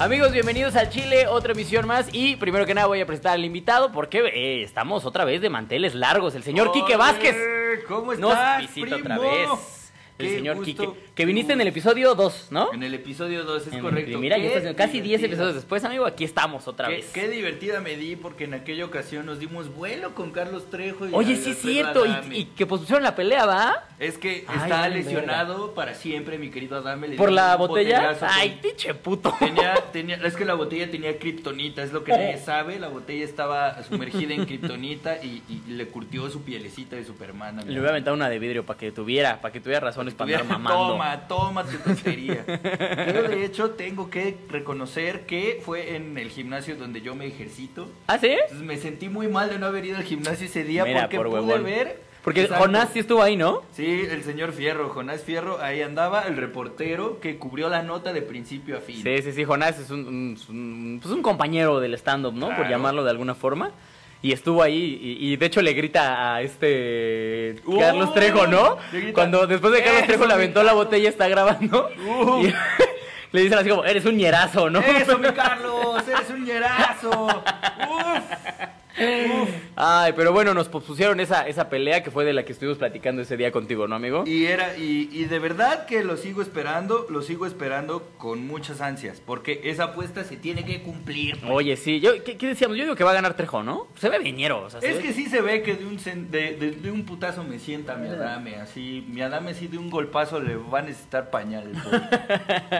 Amigos, 0.00 0.32
bienvenidos 0.32 0.76
al 0.76 0.88
Chile, 0.88 1.26
otra 1.26 1.52
emisión 1.52 1.86
más. 1.86 2.08
Y 2.12 2.36
primero 2.36 2.64
que 2.64 2.72
nada 2.72 2.86
voy 2.86 3.02
a 3.02 3.06
presentar 3.06 3.34
al 3.34 3.44
invitado 3.44 3.92
porque 3.92 4.20
eh, 4.34 4.62
estamos 4.62 5.04
otra 5.04 5.26
vez 5.26 5.42
de 5.42 5.50
manteles 5.50 5.94
largos. 5.94 6.34
El 6.34 6.42
señor 6.42 6.72
Quique 6.72 6.96
Vázquez 6.96 7.36
¿Cómo 7.86 8.14
nos 8.14 8.30
estás, 8.32 8.60
visita 8.62 8.96
primo? 8.96 8.96
otra 8.96 9.18
vez. 9.18 9.92
El 10.18 10.26
Qué 10.26 10.34
señor 10.36 10.62
Quique. 10.62 10.88
Que 11.14 11.24
viniste 11.26 11.52
en 11.52 11.60
el 11.60 11.68
episodio 11.68 12.14
2, 12.14 12.48
¿no? 12.50 12.72
En 12.72 12.82
el 12.82 12.94
episodio 12.94 13.44
2 13.44 13.66
es 13.66 13.72
En- 13.74 13.80
correcto. 13.82 14.18
Mira, 14.18 14.38
ya 14.38 14.48
estás 14.48 14.74
casi 14.74 15.00
10 15.00 15.02
divertida. 15.02 15.26
episodios 15.26 15.54
después, 15.54 15.84
amigo. 15.84 16.06
Aquí 16.06 16.24
estamos 16.24 16.66
otra 16.66 16.88
Qué, 16.88 16.94
vez. 16.96 17.10
qué 17.12 17.28
divertida 17.28 17.80
me 17.82 17.96
di 17.96 18.16
porque 18.16 18.44
en 18.44 18.54
aquella 18.54 18.86
ocasión 18.86 19.26
nos 19.26 19.38
dimos 19.38 19.74
vuelo 19.74 20.14
con 20.14 20.30
Carlos 20.30 20.70
Trejo 20.70 21.08
y 21.08 21.10
Oye, 21.12 21.36
sí 21.36 21.50
es 21.50 21.58
cierto. 21.58 22.06
Y, 22.06 22.36
y 22.38 22.44
que 22.46 22.64
pospusieron 22.66 23.02
la 23.02 23.14
pelea, 23.14 23.44
¿va? 23.44 23.84
Es 24.00 24.16
que 24.16 24.46
Ay, 24.48 24.58
está 24.62 24.88
lesionado 24.88 25.74
para 25.74 25.92
siempre, 25.94 26.38
mi 26.38 26.48
querido 26.48 26.78
Adame. 26.78 27.06
le 27.06 27.16
¿Por 27.16 27.30
la 27.30 27.54
botella? 27.56 28.16
Ay, 28.22 28.58
pinche 28.62 28.94
puto. 28.94 29.34
Tenía, 29.38 29.74
tenía, 29.92 30.16
es 30.16 30.36
que 30.36 30.46
la 30.46 30.54
botella 30.54 30.90
tenía 30.90 31.18
kriptonita, 31.18 31.82
es 31.82 31.92
lo 31.92 32.02
que 32.02 32.12
nadie 32.12 32.38
sabe. 32.44 32.78
La 32.78 32.88
botella 32.88 33.22
estaba 33.22 33.82
sumergida 33.82 34.32
en 34.32 34.46
kriptonita 34.46 35.22
y, 35.22 35.42
y 35.50 35.70
le 35.70 35.86
curtió 35.88 36.30
su 36.30 36.42
pielecita 36.42 36.96
de 36.96 37.04
Superman. 37.04 37.60
Le 37.66 37.78
voy 37.78 37.88
a 37.88 37.90
aventar 37.90 38.14
una 38.14 38.30
de 38.30 38.38
vidrio 38.38 38.64
para 38.64 38.78
que 38.78 38.90
tuviera, 38.90 39.38
para 39.42 39.52
que 39.52 39.60
tuviera 39.60 39.80
razones 39.80 40.14
para 40.14 40.30
andar 40.32 40.46
mamando. 40.46 40.92
Toma, 40.92 41.28
toma 41.28 41.64
tu 41.66 41.76
tontería. 41.76 42.42
Pero 42.46 43.28
de 43.28 43.44
hecho 43.44 43.72
tengo 43.72 44.08
que 44.08 44.34
reconocer 44.48 45.26
que 45.26 45.60
fue 45.62 45.96
en 45.96 46.16
el 46.16 46.30
gimnasio 46.30 46.74
donde 46.76 47.02
yo 47.02 47.14
me 47.14 47.26
ejercito. 47.26 47.86
¿Ah, 48.06 48.16
sí? 48.16 48.28
Entonces 48.28 48.62
me 48.66 48.78
sentí 48.78 49.10
muy 49.10 49.28
mal 49.28 49.50
de 49.50 49.58
no 49.58 49.66
haber 49.66 49.84
ido 49.84 49.98
al 49.98 50.04
gimnasio 50.04 50.46
ese 50.46 50.64
día 50.64 50.84
Mira, 50.86 51.02
porque 51.02 51.18
por 51.18 51.28
pude 51.28 51.40
huevón. 51.40 51.64
ver. 51.64 52.08
Porque 52.22 52.42
Exacto. 52.42 52.64
Jonás 52.64 52.90
sí 52.92 52.98
estuvo 52.98 53.22
ahí, 53.22 53.36
¿no? 53.36 53.62
Sí, 53.72 54.02
el 54.10 54.22
señor 54.24 54.52
Fierro, 54.52 54.90
Jonás 54.90 55.22
Fierro, 55.22 55.58
ahí 55.62 55.80
andaba, 55.80 56.24
el 56.26 56.36
reportero 56.36 57.18
que 57.18 57.38
cubrió 57.38 57.68
la 57.70 57.82
nota 57.82 58.12
de 58.12 58.20
principio 58.20 58.76
a 58.76 58.80
fin. 58.80 59.02
Sí, 59.02 59.22
sí, 59.22 59.32
sí, 59.32 59.44
Jonás 59.44 59.78
es 59.78 59.90
un, 59.90 60.06
un- 60.06 60.34
es 60.36 60.48
un- 60.50 60.98
pues 61.02 61.14
un 61.14 61.22
compañero 61.22 61.80
del 61.80 61.94
stand-up, 61.94 62.34
¿no? 62.34 62.54
Por 62.54 62.68
llamarlo 62.68 63.04
de 63.04 63.10
alguna 63.10 63.34
forma. 63.34 63.70
Y 64.22 64.32
estuvo 64.32 64.62
ahí 64.62 64.98
y, 65.00 65.32
y 65.32 65.36
de 65.38 65.46
hecho 65.46 65.62
le 65.62 65.72
grita 65.72 66.34
a 66.34 66.42
este 66.42 67.56
¡Uh! 67.64 67.78
Carlos 67.78 68.12
Trejo, 68.12 68.46
¿no? 68.46 68.76
Grita, 68.92 69.12
Cuando 69.14 69.46
después 69.46 69.72
de 69.72 69.78
Carlos 69.82 70.00
"Eso, 70.00 70.06
Trejo 70.08 70.26
le 70.26 70.34
aventó 70.34 70.60
la 70.62 70.72
Carlos". 70.72 70.84
botella 70.84 71.08
está 71.08 71.26
grabando. 71.26 71.88
¡Uh! 72.06 72.42
Y 72.44 72.52
le 73.32 73.40
dicen 73.40 73.56
así 73.58 73.70
como, 73.70 73.82
eres 73.84 74.04
un 74.04 74.18
ñerazo, 74.18 74.68
¿no? 74.68 74.80
¡Eso, 74.80 75.16
mi 75.18 75.28
Carlos! 75.30 76.06
¡Eres 76.06 76.28
un 76.28 76.44
ñerazo! 76.44 77.10
¡Uf! 77.28 78.49
Ay, 79.76 80.12
pero 80.14 80.32
bueno, 80.32 80.52
nos 80.54 80.68
pospusieron 80.68 81.20
esa, 81.20 81.46
esa 81.48 81.68
pelea 81.68 82.02
que 82.02 82.10
fue 82.10 82.24
de 82.24 82.32
la 82.32 82.44
que 82.44 82.52
estuvimos 82.52 82.78
platicando 82.78 83.22
ese 83.22 83.36
día 83.36 83.50
contigo, 83.52 83.88
¿no, 83.88 83.96
amigo? 83.96 84.24
Y 84.26 84.44
era, 84.46 84.76
y, 84.76 85.08
y 85.12 85.24
de 85.24 85.38
verdad 85.38 85.86
que 85.86 86.04
lo 86.04 86.16
sigo 86.16 86.42
esperando, 86.42 87.06
lo 87.10 87.22
sigo 87.22 87.46
esperando 87.46 88.08
con 88.18 88.46
muchas 88.46 88.80
ansias, 88.80 89.20
porque 89.24 89.60
esa 89.64 89.84
apuesta 89.84 90.24
se 90.24 90.36
tiene 90.36 90.64
que 90.64 90.82
cumplir. 90.82 91.38
pues. 91.40 91.50
Oye, 91.52 91.76
sí, 91.76 92.00
yo, 92.00 92.22
¿qué, 92.24 92.36
qué 92.36 92.48
decíamos? 92.48 92.76
Yo 92.76 92.84
digo 92.84 92.96
que 92.96 93.04
va 93.04 93.10
a 93.12 93.14
ganar 93.14 93.34
Trejo, 93.34 93.62
¿no? 93.62 93.86
Se 93.98 94.08
ve 94.08 94.18
viñero, 94.18 94.62
o 94.64 94.70
sea, 94.70 94.80
se 94.80 94.90
Es 94.90 94.96
ve- 94.96 95.02
que 95.02 95.12
sí 95.12 95.26
se 95.26 95.40
ve 95.40 95.62
que 95.62 95.74
de 95.76 95.86
un, 95.86 95.96
de, 96.30 96.52
de- 96.56 96.70
de 96.72 96.90
un 96.90 97.04
putazo 97.04 97.44
me 97.44 97.58
sienta 97.58 97.94
mi 97.96 98.08
Adame, 98.08 98.56
así, 98.56 99.04
mi 99.08 99.22
Adame 99.22 99.54
sí 99.54 99.66
de 99.68 99.78
un 99.78 99.90
golpazo 99.90 100.40
le 100.40 100.56
va 100.56 100.80
a 100.80 100.82
necesitar 100.82 101.30
pañal. 101.30 101.64
el 101.74 101.82
pobre. 101.82 102.00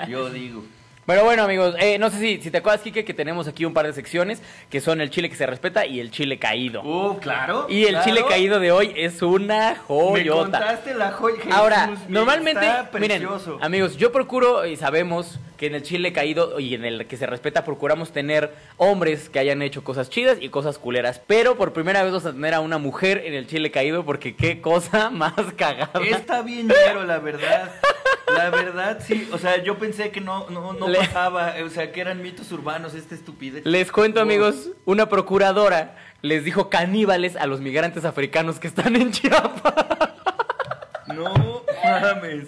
Yo 0.09 0.31
digo. 0.31 0.65
Pero 1.07 1.25
bueno, 1.25 1.43
amigos, 1.43 1.75
eh, 1.81 1.99
no 1.99 2.09
sé 2.11 2.19
si, 2.21 2.41
si 2.43 2.51
te 2.53 2.59
acuerdas, 2.59 2.83
Kike, 2.83 3.05
que 3.05 3.15
tenemos 3.15 3.49
aquí 3.49 3.65
un 3.65 3.73
par 3.75 3.85
de 3.87 3.93
secciones 3.93 4.41
que 4.71 4.81
son 4.81 5.01
el 5.01 5.11
chile 5.11 5.29
que 5.29 5.35
se 5.35 5.45
respeta 5.47 5.85
y 5.85 5.99
el 5.99 6.11
chile 6.13 6.39
caído. 6.39 6.83
Uh, 6.83 7.19
claro. 7.19 7.67
y 7.69 7.83
el 7.85 7.91
claro. 7.91 8.05
chile 8.05 8.25
caído 8.29 8.61
de 8.61 8.71
hoy 8.71 8.93
es 8.97 9.21
una 9.23 9.71
Me 9.71 9.77
joyota. 9.77 10.59
contaste 10.59 10.95
la 10.95 11.11
joya. 11.11 11.37
Ahora, 11.51 11.89
Jesús, 11.89 11.99
normalmente, 12.09 12.65
está 12.65 12.91
miren, 12.99 13.27
amigos, 13.61 13.97
yo 13.97 14.13
procuro 14.13 14.67
y 14.67 14.77
sabemos 14.77 15.41
que 15.57 15.67
en 15.67 15.75
el 15.75 15.83
chile 15.83 16.13
caído 16.13 16.61
y 16.61 16.75
en 16.75 16.85
el 16.85 17.07
que 17.07 17.17
se 17.17 17.27
respeta 17.27 17.65
procuramos 17.65 18.13
tener 18.13 18.55
hombres 18.77 19.29
que 19.31 19.39
hayan 19.41 19.63
hecho 19.63 19.83
cosas 19.83 20.11
chidas 20.11 20.39
y 20.41 20.49
cosas 20.49 20.79
culeras. 20.79 21.21
Pero 21.27 21.57
por 21.57 21.73
primera 21.73 22.03
vez 22.03 22.13
vamos 22.13 22.27
a 22.27 22.33
tener 22.33 22.55
a 22.55 22.61
una 22.61 22.79
mujer 22.79 23.23
en 23.27 23.35
el 23.35 23.47
chile 23.49 23.71
caído 23.73 24.05
porque 24.05 24.37
qué 24.37 24.61
cosa 24.61 25.11
más 25.11 25.35
cagada. 25.57 25.91
Está 26.09 26.43
bien 26.43 26.69
ñero, 26.69 27.05
la 27.05 27.19
verdad. 27.19 27.73
La 28.35 28.49
verdad, 28.49 29.01
sí. 29.05 29.29
O 29.33 29.39
sea, 29.39 29.61
yo 29.61 29.77
pensé 29.77 30.13
que 30.13 30.21
no, 30.21 30.49
no, 30.51 30.73
no 30.73 30.87
Le- 30.89 31.00
pasaba. 31.01 31.55
O 31.65 31.69
sea, 31.69 31.93
que 31.93 32.01
eran 32.01 32.23
mitos 32.23 32.51
urbanos, 32.53 32.95
esta 32.95 33.15
estupidez. 33.15 33.65
Les 33.65 33.91
cuento, 33.93 34.21
amigos, 34.21 34.71
una 34.85 35.09
procuradora 35.09 35.97
les 36.23 36.45
dijo 36.45 36.69
caníbales 36.69 37.37
a 37.37 37.47
los 37.47 37.61
migrantes 37.61 38.05
africanos 38.05 38.59
que 38.59 38.69
están 38.69 38.97
en 38.97 39.11
Chiapas. 39.11 39.75
No 41.15 41.65
mames. 41.85 42.47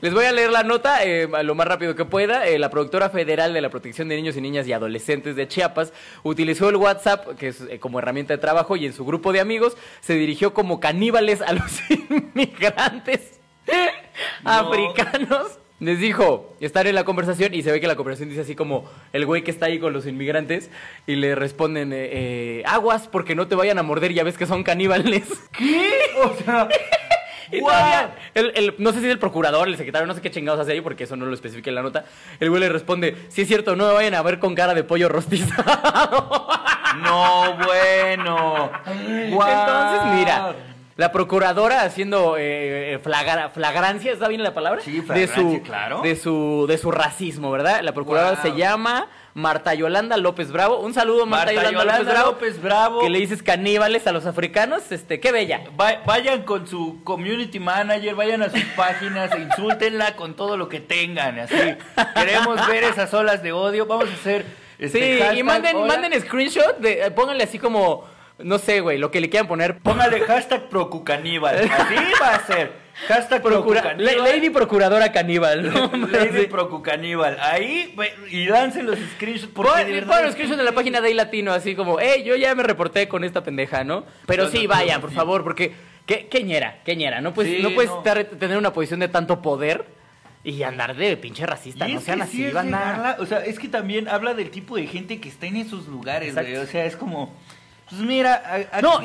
Les 0.00 0.12
voy 0.12 0.24
a 0.24 0.32
leer 0.32 0.50
la 0.50 0.64
nota 0.64 1.04
eh, 1.04 1.28
lo 1.44 1.54
más 1.54 1.66
rápido 1.66 1.94
que 1.94 2.04
pueda. 2.04 2.46
Eh, 2.46 2.58
la 2.58 2.70
productora 2.70 3.08
federal 3.08 3.54
de 3.54 3.60
la 3.60 3.70
protección 3.70 4.08
de 4.08 4.16
niños 4.16 4.36
y 4.36 4.40
niñas 4.40 4.66
y 4.66 4.72
adolescentes 4.72 5.36
de 5.36 5.46
Chiapas 5.48 5.92
utilizó 6.24 6.68
el 6.68 6.76
WhatsApp 6.76 7.36
que 7.38 7.48
es 7.48 7.60
eh, 7.62 7.78
como 7.78 8.00
herramienta 8.00 8.34
de 8.34 8.38
trabajo 8.38 8.76
y 8.76 8.84
en 8.84 8.92
su 8.92 9.04
grupo 9.04 9.32
de 9.32 9.40
amigos 9.40 9.76
se 10.00 10.14
dirigió 10.14 10.52
como 10.52 10.80
caníbales 10.80 11.40
a 11.40 11.52
los 11.52 11.90
inmigrantes 12.34 13.40
africanos. 14.44 15.58
Les 15.82 15.98
dijo, 15.98 16.54
estar 16.60 16.86
en 16.86 16.94
la 16.94 17.02
conversación 17.04 17.54
y 17.54 17.62
se 17.62 17.72
ve 17.72 17.80
que 17.80 17.88
la 17.88 17.96
conversación 17.96 18.28
dice 18.28 18.42
así 18.42 18.54
como 18.54 18.88
el 19.12 19.26
güey 19.26 19.42
que 19.42 19.50
está 19.50 19.66
ahí 19.66 19.80
con 19.80 19.92
los 19.92 20.06
inmigrantes 20.06 20.70
y 21.08 21.16
le 21.16 21.34
responden, 21.34 21.92
eh, 21.92 22.08
eh, 22.12 22.62
aguas 22.66 23.08
porque 23.08 23.34
no 23.34 23.48
te 23.48 23.56
vayan 23.56 23.78
a 23.78 23.82
morder, 23.82 24.12
ya 24.12 24.22
ves 24.22 24.38
que 24.38 24.46
son 24.46 24.62
caníbales. 24.62 25.24
¿Qué? 25.52 25.90
O 26.22 26.34
sea. 26.44 26.68
Y 27.50 27.60
¡guau! 27.60 27.70
todavía, 27.74 28.14
el- 28.32 28.52
el- 28.54 28.74
no 28.78 28.92
sé 28.92 29.00
si 29.00 29.04
es 29.06 29.12
el 29.12 29.18
procurador, 29.18 29.68
el 29.68 29.76
secretario, 29.76 30.06
no 30.06 30.14
sé 30.14 30.22
qué 30.22 30.30
chingados 30.30 30.58
hace 30.58 30.72
ahí, 30.72 30.80
porque 30.80 31.04
eso 31.04 31.16
no 31.16 31.26
lo 31.26 31.34
especifica 31.34 31.68
en 31.68 31.74
la 31.74 31.82
nota. 31.82 32.06
El 32.40 32.48
güey 32.48 32.60
le 32.62 32.70
responde, 32.70 33.14
si 33.28 33.42
es 33.42 33.48
cierto, 33.48 33.76
no 33.76 33.88
me 33.88 33.92
vayan 33.92 34.14
a 34.14 34.22
ver 34.22 34.38
con 34.38 34.54
cara 34.54 34.72
de 34.72 34.84
pollo 34.84 35.10
rostizado. 35.10 36.48
No, 37.02 37.54
bueno. 37.56 38.70
Entonces, 38.86 40.14
mira, 40.14 40.54
la 40.96 41.10
procuradora 41.12 41.82
haciendo 41.82 42.36
eh, 42.38 42.98
flagra- 43.02 43.50
flagrancia, 43.50 44.12
¿está 44.12 44.28
bien 44.28 44.42
la 44.42 44.52
palabra? 44.54 44.80
Sí, 44.82 44.92
de 44.92 45.02
flagrancia, 45.02 45.36
su, 45.42 45.62
claro. 45.62 46.00
De 46.02 46.16
su, 46.16 46.66
de 46.68 46.76
su 46.78 46.90
racismo, 46.90 47.50
¿verdad? 47.50 47.80
La 47.82 47.92
procuradora 47.92 48.40
se 48.42 48.54
llama 48.54 49.08
Marta 49.34 49.72
Yolanda 49.74 50.18
López 50.18 50.52
Bravo. 50.52 50.80
Un 50.80 50.92
saludo, 50.92 51.24
Marta, 51.24 51.52
Marta 51.54 51.70
Yolanda, 51.70 51.80
Yolanda 51.98 51.98
López 52.02 52.14
Bravo. 52.14 52.30
López 52.32 52.62
Bravo. 52.62 53.00
Que 53.00 53.08
le 53.10 53.18
dices 53.20 53.42
caníbales 53.42 54.06
a 54.06 54.12
los 54.12 54.26
africanos, 54.26 54.92
este, 54.92 55.18
qué 55.20 55.32
bella. 55.32 55.62
Va- 55.80 56.02
vayan 56.04 56.42
con 56.42 56.66
su 56.66 57.02
community 57.04 57.58
manager, 57.58 58.14
vayan 58.14 58.42
a 58.42 58.50
sus 58.50 58.62
páginas, 58.76 59.32
e 59.34 59.40
insúltenla 59.40 60.14
con 60.16 60.34
todo 60.34 60.58
lo 60.58 60.68
que 60.68 60.80
tengan, 60.80 61.38
así. 61.38 61.54
Queremos 62.14 62.66
ver 62.68 62.84
esas 62.84 63.14
olas 63.14 63.42
de 63.42 63.52
odio, 63.52 63.86
vamos 63.86 64.10
a 64.10 64.12
hacer 64.12 64.44
este 64.78 65.30
Sí, 65.32 65.38
y 65.38 65.42
manden, 65.42 65.76
hola. 65.76 65.86
manden 65.86 66.20
screenshot, 66.20 66.76
de, 66.78 67.06
eh, 67.06 67.10
pónganle 67.10 67.44
así 67.44 67.58
como, 67.58 68.04
no 68.44 68.58
sé, 68.58 68.80
güey, 68.80 68.98
lo 68.98 69.10
que 69.10 69.20
le 69.20 69.28
quieran 69.30 69.48
poner. 69.48 69.78
Póngale 69.78 70.20
hashtag 70.20 70.68
procucaníbal, 70.68 71.58
así 71.58 71.94
va 72.20 72.34
a 72.34 72.46
ser. 72.46 72.82
Hashtag 73.08 73.40
Procura- 73.42 73.80
procucaníbal. 73.82 74.16
La- 74.18 74.28
Lady 74.36 74.50
Procuradora 74.50 75.12
Caníbal. 75.12 75.72
¿no? 75.72 75.90
Lady. 76.12 76.46
Procucaníbal. 76.46 77.38
Ahí 77.40 77.94
ve- 77.96 78.12
y 78.30 78.44
lancen 78.46 78.84
los 78.86 78.98
screenshots 79.14 79.52
Pon, 79.52 79.66
de 79.86 80.02
los 80.02 80.32
screenshots 80.32 80.58
en 80.60 80.64
la 80.64 80.72
página 80.72 81.00
de 81.00 81.14
Latino, 81.14 81.52
así 81.52 81.74
como, 81.74 81.98
hey, 82.00 82.22
yo 82.24 82.36
ya 82.36 82.54
me 82.54 82.62
reporté 82.62 83.08
con 83.08 83.24
esta 83.24 83.42
pendeja, 83.42 83.82
¿no? 83.82 84.04
Pero 84.26 84.44
No, 84.44 84.50
sí, 84.50 84.64
no, 84.64 84.68
vayan, 84.68 85.00
por 85.00 85.10
favor, 85.10 85.42
porque, 85.42 85.72
¿qué, 86.06 86.26
qué 86.30 86.42
ñera? 86.42 86.80
¿Qué 86.84 86.94
ñera? 86.94 87.20
No 87.22 87.32
puedes, 87.32 87.56
Sí, 87.56 87.62
no 87.62 87.70
puedes 87.70 87.90
estar- 87.90 88.24
tener 88.38 88.58
una 88.58 88.72
posición 88.74 89.00
de 89.00 89.08
tanto 89.08 89.40
poder 89.40 89.86
y 90.44 90.62
andar 90.64 90.94
de 90.94 91.16
pinche 91.16 91.46
racista, 91.46 91.88
Y 91.88 91.94
no 91.94 92.00
sean 92.00 92.20
así, 92.20 92.44
sí 92.46 92.50
banda. 92.50 92.78
regarla, 92.78 93.16
o 93.20 93.26
sea, 93.26 93.38
es 93.44 93.58
que 93.58 93.68
también 93.68 94.06
habla 94.08 94.34
del 94.34 94.50
tipo 94.50 94.76
de 94.76 94.86
gente 94.86 95.18
que 95.20 95.28
está 95.30 95.46
en 95.46 95.56
esos 95.56 95.86
lugares, 95.86 96.34
güey. 96.34 96.56
O 96.56 96.66
sea, 96.66 96.84
es 96.84 96.96
como, 96.96 97.34
pues 97.96 98.02
mira, 98.08 98.34
a- 98.72 98.78
a- 98.78 98.82
No, 98.82 99.00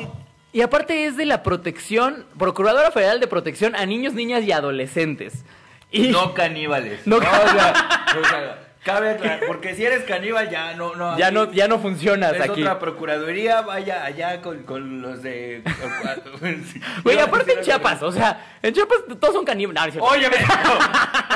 y 0.52 0.60
aparte 0.62 1.06
es 1.06 1.16
de 1.16 1.26
la 1.26 1.42
protección, 1.42 2.24
Procuradora 2.38 2.90
Federal 2.90 3.20
de 3.20 3.26
Protección 3.26 3.76
a 3.76 3.84
Niños, 3.86 4.14
Niñas 4.14 4.42
y 4.44 4.52
Adolescentes. 4.52 5.44
Y 5.90 6.08
no 6.08 6.34
caníbales. 6.34 7.06
No 7.06 7.16
o, 7.16 7.20
sea, 7.20 8.08
o 8.20 8.24
sea, 8.24 8.67
cabe 8.84 9.10
aclarar, 9.10 9.40
porque 9.46 9.74
si 9.74 9.84
eres 9.84 10.04
caníbal 10.04 10.48
ya 10.50 10.74
no, 10.74 10.94
no. 10.94 11.18
ya 11.18 11.30
no, 11.30 11.50
ya 11.52 11.68
no 11.68 11.78
funcionas 11.78 12.34
Es 12.34 12.42
aquí. 12.42 12.62
otra 12.62 12.78
procuraduría, 12.78 13.62
vaya 13.62 14.04
allá 14.04 14.40
con, 14.40 14.62
con 14.62 15.02
los 15.02 15.22
de. 15.22 15.62
Güey, 17.02 17.18
aparte 17.18 17.52
en 17.54 17.60
Chiapas, 17.60 18.02
o 18.02 18.12
sea, 18.12 18.58
en 18.62 18.72
Chiapas 18.72 18.98
todos 19.20 19.34
son 19.34 19.44
caníbales. 19.44 19.94
No, 19.94 20.00
no. 20.02 20.06
Óyeme, 20.06 20.36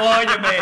óyeme. 0.00 0.59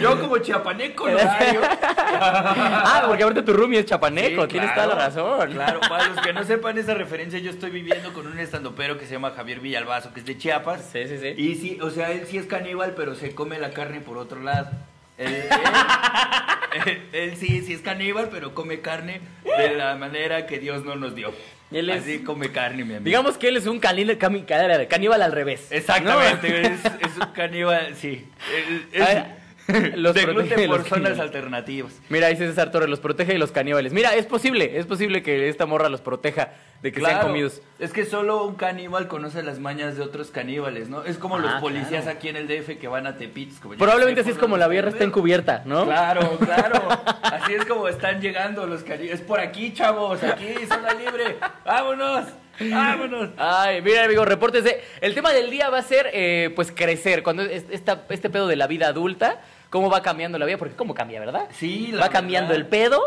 Yo 0.00 0.20
como 0.20 0.38
chiapaneco 0.38 1.08
lo 1.08 1.18
hago. 1.18 1.60
ah, 1.64 3.04
porque 3.06 3.24
aparte 3.24 3.42
tu 3.42 3.52
roomie 3.52 3.80
es 3.80 3.86
chapaneco, 3.86 4.42
Sí, 4.42 4.48
tienes 4.48 4.70
claro, 4.72 4.90
toda 4.90 5.02
la 5.02 5.08
razón. 5.08 5.52
Claro, 5.52 5.80
para 5.80 6.08
los 6.08 6.20
que 6.20 6.32
no 6.32 6.44
sepan 6.44 6.78
esa 6.78 6.94
referencia, 6.94 7.40
yo 7.40 7.50
estoy 7.50 7.70
viviendo 7.70 8.12
con 8.12 8.26
un 8.26 8.38
estandopero 8.38 8.96
que 8.98 9.06
se 9.06 9.14
llama 9.14 9.32
Javier 9.32 9.58
Villalbazo, 9.60 10.12
que 10.12 10.20
es 10.20 10.26
de 10.26 10.38
Chiapas. 10.38 10.88
Sí, 10.92 11.08
sí, 11.08 11.18
sí. 11.18 11.34
Y 11.36 11.54
sí, 11.56 11.78
o 11.82 11.90
sea, 11.90 12.12
él 12.12 12.26
sí 12.28 12.38
es 12.38 12.46
caníbal, 12.46 12.94
pero 12.96 13.16
se 13.16 13.34
come 13.34 13.58
la 13.58 13.70
carne 13.70 14.00
por 14.00 14.18
otro 14.18 14.40
lado. 14.40 14.70
Él, 15.18 15.34
él- 15.34 16.82
él- 16.86 17.02
él 17.12 17.36
sí, 17.36 17.62
sí 17.66 17.74
es 17.74 17.80
caníbal, 17.82 18.28
pero 18.30 18.54
come 18.54 18.80
carne 18.80 19.20
de 19.44 19.74
la 19.76 19.94
manera 19.96 20.46
que 20.46 20.58
Dios 20.58 20.84
no 20.84 20.96
nos 20.96 21.14
dio. 21.14 21.32
Él 21.70 21.88
es- 21.90 22.02
Así 22.02 22.18
come 22.20 22.50
carne, 22.52 22.84
mi 22.84 22.94
amigo. 22.94 23.04
Digamos 23.04 23.38
que 23.38 23.48
él 23.48 23.56
es 23.56 23.66
un 23.66 23.78
caníbal, 23.80 24.18
caníbal 24.88 25.22
al 25.22 25.32
revés. 25.32 25.68
Exactamente, 25.70 26.48
¿no? 26.50 26.68
es, 26.68 26.84
es 26.84 27.16
un 27.18 27.32
caníbal, 27.32 27.94
sí. 27.96 28.26
Es- 28.92 29.06
Los 29.96 30.14
de 30.14 30.22
protege 30.26 30.66
por 30.68 30.84
zonas 30.84 31.18
alternativas. 31.18 32.00
Mira, 32.08 32.28
dice 32.28 32.46
César 32.48 32.70
Torres, 32.70 32.88
los 32.88 33.00
protege 33.00 33.32
de 33.32 33.38
los 33.38 33.52
caníbales. 33.52 33.92
Mira, 33.92 34.14
es 34.14 34.26
posible, 34.26 34.78
es 34.78 34.86
posible 34.86 35.22
que 35.22 35.48
esta 35.48 35.66
morra 35.66 35.88
los 35.88 36.00
proteja 36.00 36.50
de 36.82 36.90
que 36.92 37.00
sean 37.00 37.20
comidos. 37.22 37.62
es 37.78 37.92
que 37.92 38.04
solo 38.04 38.44
un 38.44 38.56
caníbal 38.56 39.06
conoce 39.06 39.42
las 39.44 39.60
mañas 39.60 39.96
de 39.96 40.02
otros 40.02 40.30
caníbales, 40.32 40.88
¿no? 40.88 41.04
Es 41.04 41.16
como 41.16 41.36
Ah, 41.36 41.40
los 41.40 41.52
policías 41.60 42.02
claro. 42.04 42.18
aquí 42.18 42.28
en 42.28 42.36
el 42.36 42.48
DF 42.48 42.78
que 42.78 42.88
van 42.88 43.06
a 43.06 43.16
como, 43.60 43.74
ya 43.74 43.78
Probablemente 43.78 44.22
así 44.22 44.30
es 44.30 44.38
como 44.38 44.56
la 44.56 44.66
guerra 44.68 44.88
está 44.90 45.04
encubierta, 45.04 45.62
¿no? 45.64 45.84
Claro, 45.84 46.38
claro. 46.44 46.88
Así 47.22 47.54
es 47.54 47.64
como 47.66 47.86
están 47.88 48.20
llegando 48.20 48.66
los 48.66 48.82
caníbales. 48.82 49.20
Es 49.20 49.26
por 49.26 49.38
aquí, 49.40 49.72
chavos. 49.72 50.22
Aquí, 50.24 50.54
zona 50.68 50.92
libre. 50.94 51.36
Vámonos. 51.64 52.24
Vámonos. 52.60 53.30
Ay, 53.38 53.80
mira, 53.82 54.04
amigo, 54.04 54.24
repórtese. 54.24 54.80
El 55.00 55.14
tema 55.14 55.32
del 55.32 55.50
día 55.50 55.70
va 55.70 55.78
a 55.78 55.82
ser, 55.82 56.10
eh, 56.12 56.50
pues, 56.54 56.70
crecer. 56.72 57.22
Cuando 57.22 57.42
es- 57.42 57.64
esta, 57.70 58.04
este 58.10 58.28
pedo 58.30 58.46
de 58.46 58.56
la 58.56 58.66
vida 58.66 58.88
adulta, 58.88 59.40
cómo 59.72 59.90
va 59.90 60.02
cambiando 60.02 60.38
la 60.38 60.44
vida, 60.44 60.58
porque 60.58 60.76
cómo 60.76 60.94
cambia, 60.94 61.18
¿verdad? 61.18 61.48
Sí, 61.50 61.88
la 61.92 62.02
Va 62.02 62.10
cambiando 62.10 62.54
el 62.54 62.66
pedo. 62.66 63.00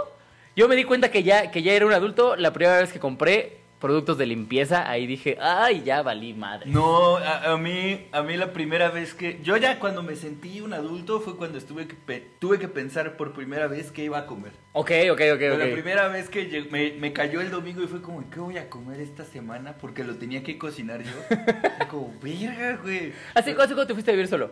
Yo 0.55 0.67
me 0.67 0.75
di 0.75 0.83
cuenta 0.83 1.11
que 1.11 1.21
ya, 1.21 1.51
que 1.51 1.61
ya 1.61 1.73
era 1.73 1.85
un 1.85 1.93
adulto 1.93 2.35
la 2.35 2.51
primera 2.51 2.79
vez 2.79 2.91
que 2.91 2.99
compré 2.99 3.59
productos 3.79 4.17
de 4.17 4.25
limpieza. 4.25 4.89
Ahí 4.89 5.05
dije, 5.05 5.37
ay, 5.39 5.83
ya 5.83 6.01
valí 6.01 6.33
madre. 6.33 6.65
No, 6.71 7.17
a, 7.17 7.51
a 7.51 7.57
mí, 7.57 8.07
a 8.11 8.23
mí 8.23 8.35
la 8.35 8.51
primera 8.51 8.89
vez 8.89 9.13
que... 9.13 9.39
Yo 9.43 9.57
ya 9.57 9.79
cuando 9.79 10.01
me 10.01 10.15
sentí 10.15 10.59
un 10.59 10.73
adulto 10.73 11.19
fue 11.19 11.37
cuando 11.37 11.59
estuve 11.59 11.87
que 11.87 11.95
tuve 12.39 12.57
que 12.57 12.67
pensar 12.67 13.15
por 13.15 13.33
primera 13.33 13.67
vez 13.67 13.91
qué 13.91 14.05
iba 14.05 14.17
a 14.17 14.25
comer. 14.25 14.53
Ok, 14.73 14.91
ok, 15.11 15.21
ok, 15.33 15.37
Fue 15.37 15.57
La 15.57 15.65
ok. 15.65 15.71
primera 15.71 16.07
vez 16.07 16.29
que 16.29 16.67
me, 16.71 16.93
me 16.93 17.13
cayó 17.13 17.41
el 17.41 17.51
domingo 17.51 17.83
y 17.83 17.87
fue 17.87 18.01
como, 18.01 18.27
¿qué 18.31 18.39
voy 18.39 18.57
a 18.57 18.69
comer 18.71 19.01
esta 19.01 19.23
semana? 19.23 19.75
Porque 19.79 20.03
lo 20.03 20.15
tenía 20.15 20.41
que 20.41 20.57
cocinar 20.57 21.03
yo. 21.03 21.11
Como, 21.91 22.11
verga, 22.23 22.79
güey. 22.81 23.13
¿Hace, 23.35 23.51
¿Hace 23.51 23.55
cuánto 23.55 23.85
te 23.85 23.93
fuiste 23.93 24.09
a 24.09 24.13
vivir 24.15 24.27
solo? 24.27 24.49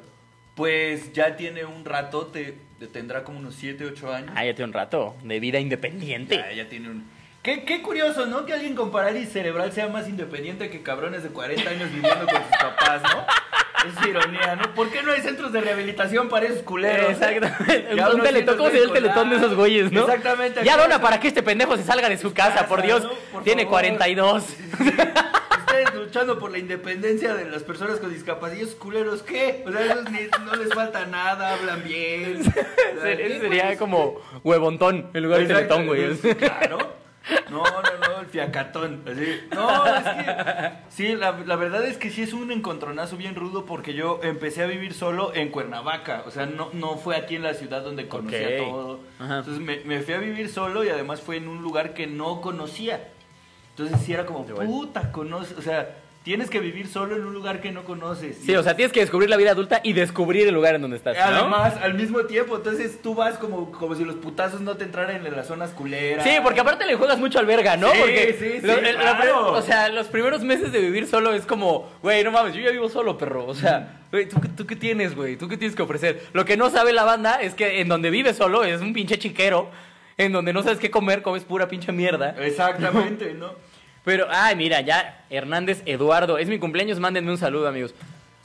Pues 0.56 1.14
ya 1.14 1.36
tiene 1.36 1.66
un 1.66 1.84
rato, 1.84 2.28
te, 2.28 2.58
tendrá 2.92 3.24
como 3.24 3.40
unos 3.40 3.56
7, 3.56 3.86
8 3.86 4.14
años. 4.14 4.32
Ah, 4.36 4.46
ya 4.46 4.54
tiene 4.54 4.70
un 4.70 4.74
rato 4.74 5.16
de 5.24 5.40
vida 5.40 5.60
independiente. 5.60 6.36
Ya, 6.38 6.52
ya 6.52 6.70
tiene 6.70 6.90
un... 6.90 7.10
Qué, 7.42 7.64
qué 7.66 7.82
curioso, 7.82 8.26
¿no? 8.26 8.46
Que 8.46 8.54
alguien 8.54 8.76
con 8.76 8.92
parálisis 8.92 9.34
cerebral 9.34 9.74
sea 9.74 9.88
más 9.90 10.08
independiente 10.08 10.70
que 10.70 10.82
cabrones 10.82 11.24
de 11.24 11.30
40 11.30 11.70
años 11.70 11.92
viviendo 11.92 12.26
con 12.26 12.42
sus 12.42 12.58
papás, 12.58 13.02
¿no? 13.04 13.26
Es 13.84 14.08
ironía, 14.08 14.56
¿no? 14.56 14.74
¿Por 14.76 14.90
qué 14.92 15.04
no 15.04 15.12
hay 15.12 15.20
centros 15.20 15.52
de 15.52 15.60
rehabilitación 15.60 16.30
para 16.30 16.46
esos 16.46 16.62
culeros? 16.62 17.10
Exactamente. 17.10 17.94
Ya 17.98 18.10
Un 18.10 18.22
teletón, 18.22 18.58
¿cómo 18.58 18.70
sería 18.70 18.86
el 18.86 18.94
teletón 18.94 19.30
de 19.30 19.36
esos 19.36 19.56
güeyes, 19.56 19.92
no? 19.92 20.02
Exactamente. 20.02 20.64
Ya 20.64 20.78
dona 20.78 21.02
para 21.02 21.20
que 21.20 21.28
este 21.28 21.44
pendejo 21.44 21.76
se 21.76 21.84
salga 21.84 22.08
de 22.08 22.18
su 22.18 22.34
casa, 22.34 22.66
por 22.68 22.82
Dios. 22.82 23.04
¿no? 23.04 23.12
Por 23.34 23.44
Tiene 23.44 23.64
favor. 23.64 23.80
42. 23.80 24.46
Ustedes 25.74 25.94
luchando 25.96 26.38
por 26.40 26.52
la 26.52 26.60
independencia 26.60 27.34
de 27.34 27.46
las 27.50 27.64
personas 27.64 28.00
con 28.00 28.14
discapacidad, 28.14 28.60
¿y 28.60 28.64
esos 28.64 28.76
culeros 28.76 29.24
qué? 29.24 29.64
O 29.68 29.72
sea, 29.72 29.82
esos 29.86 30.10
ni- 30.12 30.28
no 30.46 30.56
les 30.56 30.74
falta 30.74 31.06
nada, 31.06 31.54
hablan 31.54 31.84
bien. 31.84 32.42
O 32.42 32.44
sea, 33.02 33.12
Ese 33.12 33.18
¿qué, 33.24 33.40
sería 33.40 33.66
güey? 33.66 33.78
como 33.78 34.16
huevontón 34.44 35.10
en 35.14 35.24
lugar 35.24 35.40
de 35.42 35.48
teletón, 35.48 35.88
güey. 35.88 36.04
es- 36.04 36.22
Claro. 36.36 36.94
No, 37.50 37.64
no, 37.64 38.08
no, 38.08 38.20
el 38.20 38.26
fiacatón. 38.28 39.02
así. 39.10 39.40
No, 39.56 39.86
es 39.86 40.04
que. 40.04 40.72
Sí, 40.90 41.16
la, 41.16 41.32
la 41.46 41.56
verdad 41.56 41.86
es 41.86 41.98
que 41.98 42.10
sí 42.10 42.22
es 42.22 42.34
un 42.34 42.52
encontronazo 42.52 43.16
bien 43.16 43.36
rudo 43.36 43.66
porque 43.66 43.94
yo 43.94 44.20
empecé 44.24 44.62
a 44.62 44.68
vivir 44.68 44.94
solo 44.94 45.34
en 45.34 45.50
Cuernavaca. 45.50 46.24
O 46.28 46.32
sea, 46.32 46.46
no, 46.46 46.70
no 46.74 46.98
fue 46.98 47.16
aquí 47.16 47.38
en 47.38 47.44
la 47.44 47.54
ciudad 47.54 47.82
donde 47.82 48.10
conocía 48.10 48.48
Ok. 48.62 48.70
todo. 48.70 49.00
Ajá. 49.20 49.38
Entonces 49.40 49.64
me, 49.64 49.78
me 49.86 50.02
fui 50.02 50.14
a 50.16 50.18
vivir 50.18 50.50
solo 50.50 50.84
y 50.84 50.90
además 50.90 51.22
fue 51.22 51.38
en 51.38 51.48
un 51.48 51.62
lugar 51.62 51.94
que 51.94 52.08
no 52.08 52.42
conocía. 52.42 53.08
Entonces 53.78 53.98
sí 54.06 54.14
era 54.14 54.26
como, 54.26 54.46
puta, 54.46 55.12
conoces. 55.12 55.58
O 55.58 55.62
sea, 55.62 55.96
tienes 56.24 56.50
que 56.50 56.60
vivir 56.60 56.88
solo 56.88 57.16
en 57.16 57.26
un 57.26 57.34
lugar 57.34 57.60
que 57.60 57.72
no 57.72 57.84
conoces. 57.84 58.38
Sí, 58.46 58.56
o 58.56 58.62
sea, 58.64 58.76
tienes 58.76 58.94
que 58.94 59.00
descubrir 59.02 59.30
la 59.30 59.36
vida 59.36 59.52
adulta 59.52 59.82
y 59.84 59.92
descubrir 59.94 60.48
el 60.48 60.54
lugar 60.54 60.76
en 60.76 60.82
donde 60.84 60.96
estás, 60.98 61.18
¿no? 61.18 61.24
Además, 61.24 61.74
al 61.82 61.96
mismo 61.96 62.22
tiempo, 62.26 62.56
entonces 62.56 63.02
tú 63.02 63.14
vas 63.16 63.38
como, 63.40 63.72
como 63.72 63.96
si 63.96 64.06
los 64.06 64.16
putazos 64.16 64.62
no 64.62 64.78
te 64.78 64.84
entraran 64.86 65.26
en 65.26 65.36
las 65.36 65.48
zonas 65.48 65.72
culeras. 65.72 66.24
Sí, 66.24 66.32
porque 66.44 66.62
aparte 66.62 66.86
le 66.86 66.96
juegas 66.96 67.18
mucho 67.20 67.40
al 67.40 67.46
verga, 67.48 67.76
¿no? 67.76 67.92
Sí, 67.92 67.98
porque 68.00 68.38
sí, 68.40 68.62
sí, 68.62 68.66
lo- 68.68 68.74
el- 68.78 68.96
la 68.96 69.18
claro. 69.18 69.52
o 69.54 69.62
sea, 69.64 69.90
los 69.90 70.08
primeros 70.08 70.44
meses 70.44 70.72
de 70.72 70.80
vivir 70.80 71.08
solo 71.08 71.34
es 71.34 71.46
como, 71.46 71.90
güey, 72.04 72.24
no 72.24 72.32
mames, 72.32 72.54
yo 72.54 72.62
ya 72.62 72.72
vivo 72.72 72.88
solo, 72.90 73.18
perro. 73.18 73.46
O 73.48 73.56
sea, 73.56 74.04
güey, 74.12 74.30
¿tú, 74.30 74.40
qué- 74.40 74.50
¿tú 74.50 74.66
qué 74.68 74.76
tienes, 74.78 75.16
güey? 75.16 75.36
¿Tú 75.36 75.50
qué 75.50 75.58
tienes 75.58 75.76
que 75.76 75.82
ofrecer? 75.82 76.24
Lo 76.32 76.46
que 76.46 76.56
no 76.58 76.70
sabe 76.70 76.94
la 76.94 77.04
banda 77.04 77.42
es 77.42 77.54
que 77.56 77.82
en 77.82 77.90
donde 77.90 78.12
vive 78.12 78.34
solo 78.36 78.64
es 78.64 78.80
un 78.80 78.94
pinche 78.94 79.18
chiquero, 79.20 79.70
en 80.18 80.32
donde 80.32 80.54
no 80.54 80.64
sabes 80.64 80.80
qué 80.80 80.92
comer, 80.92 81.22
comes 81.22 81.44
pura 81.44 81.68
pinche 81.68 81.92
mierda. 81.92 82.36
Exactamente, 82.40 83.34
¿no? 83.34 83.52
Pero, 84.04 84.28
ay, 84.30 84.56
mira, 84.56 84.82
ya, 84.82 85.26
Hernández 85.30 85.82
Eduardo, 85.86 86.38
es 86.38 86.48
mi 86.50 86.60
cumpleaños, 86.60 87.00
mándenme 87.00 87.32
un 87.32 87.38
saludo, 87.38 87.68
amigos. 87.68 87.94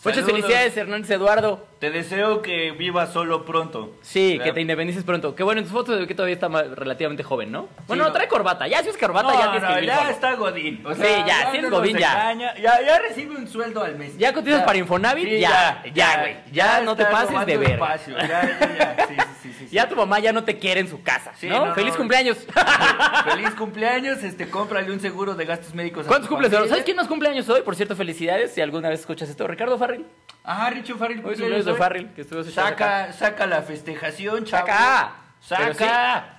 Muchas 0.04 0.24
felicidades, 0.24 0.76
Hernández 0.76 1.10
Eduardo. 1.10 1.66
Te 1.78 1.90
deseo 1.92 2.42
que 2.42 2.72
vivas 2.72 3.12
solo 3.12 3.44
pronto. 3.44 3.94
Sí, 4.02 4.40
que 4.42 4.52
te 4.52 4.60
independices 4.60 5.04
pronto. 5.04 5.36
Que 5.36 5.44
bueno, 5.44 5.60
en 5.60 5.64
tus 5.64 5.72
fotos 5.72 5.96
ve 6.00 6.08
que 6.08 6.14
todavía 6.14 6.34
está 6.34 6.48
relativamente 6.48 7.22
joven, 7.22 7.52
¿no? 7.52 7.68
Bueno, 7.86 8.02
no. 8.04 8.12
trae 8.12 8.26
corbata. 8.26 8.66
Ya 8.66 8.82
si 8.82 8.88
es 8.88 8.98
corbata, 8.98 9.28
No, 9.28 9.34
ya 9.38 9.50
tienes 9.52 9.62
no, 9.62 9.68
que 9.68 9.74
vivir 9.74 9.88
ya 9.88 10.10
está 10.10 10.34
Godín. 10.34 10.84
O 10.84 10.92
Sí, 10.94 11.02
ya, 11.24 11.52
si 11.52 11.60
Godín, 11.60 11.96
ya. 11.96 12.34
ya. 12.34 12.82
Ya 12.82 12.98
recibe 12.98 13.36
un 13.36 13.46
sueldo 13.46 13.84
al 13.84 13.96
mes. 13.96 14.18
Ya 14.18 14.32
cotizas 14.32 14.64
para 14.64 14.76
Infonavit, 14.78 15.28
Sí, 15.28 15.38
ya, 15.38 15.84
ya, 15.94 16.18
güey. 16.20 16.36
Ya 16.50 16.80
no 16.80 16.96
te 16.96 17.04
pases 17.04 17.46
de 17.46 17.54
espacio, 17.54 18.16
Ya, 18.18 18.26
ya, 18.26 18.96
ya. 18.96 19.06
Sí, 19.06 19.14
sí, 19.42 19.52
sí. 19.58 19.68
Ya 19.70 19.88
tu 19.88 19.94
mamá 19.94 20.18
ya 20.18 20.32
no 20.32 20.42
te 20.42 20.58
quiere 20.58 20.80
en 20.80 20.88
su 20.88 21.00
casa, 21.02 21.32
Sí, 21.36 21.48
¿no? 21.48 21.74
¡Feliz 21.74 21.94
cumpleaños! 21.94 22.38
Feliz 23.24 23.50
cumpleaños, 23.54 24.24
este, 24.24 24.48
cómprale 24.50 24.90
un 24.90 24.98
seguro 24.98 25.34
de 25.36 25.44
gastos 25.44 25.74
médicos 25.74 26.06
a 26.06 26.08
¿Cuántos 26.08 26.28
tu 26.28 26.34
cumples? 26.34 26.50
familia. 26.50 26.70
¿Sabes 26.70 26.84
quién 26.84 26.96
nos 26.96 27.06
cumpleaños 27.06 27.48
hoy? 27.48 27.62
Por 27.62 27.76
cierto, 27.76 27.94
felicidades 27.94 28.52
si 28.52 28.60
alguna 28.60 28.88
vez 28.88 28.98
escuchas 29.00 29.28
esto. 29.28 29.46
Ricardo 29.46 29.78
Farrell. 29.78 30.04
Ah, 30.44 30.70
Richo 30.70 30.96
Farrell. 30.96 31.18
Hoy 31.18 31.34
cumpleaños 31.34 31.67
de 31.72 31.78
Farrell, 31.78 32.08
que 32.14 32.22
estuvo 32.22 32.42
Saca, 32.44 33.12
saca 33.12 33.46
la 33.46 33.62
festejación, 33.62 34.44
chavo. 34.44 34.66
Saca. 34.66 35.12
Saca. 35.40 36.34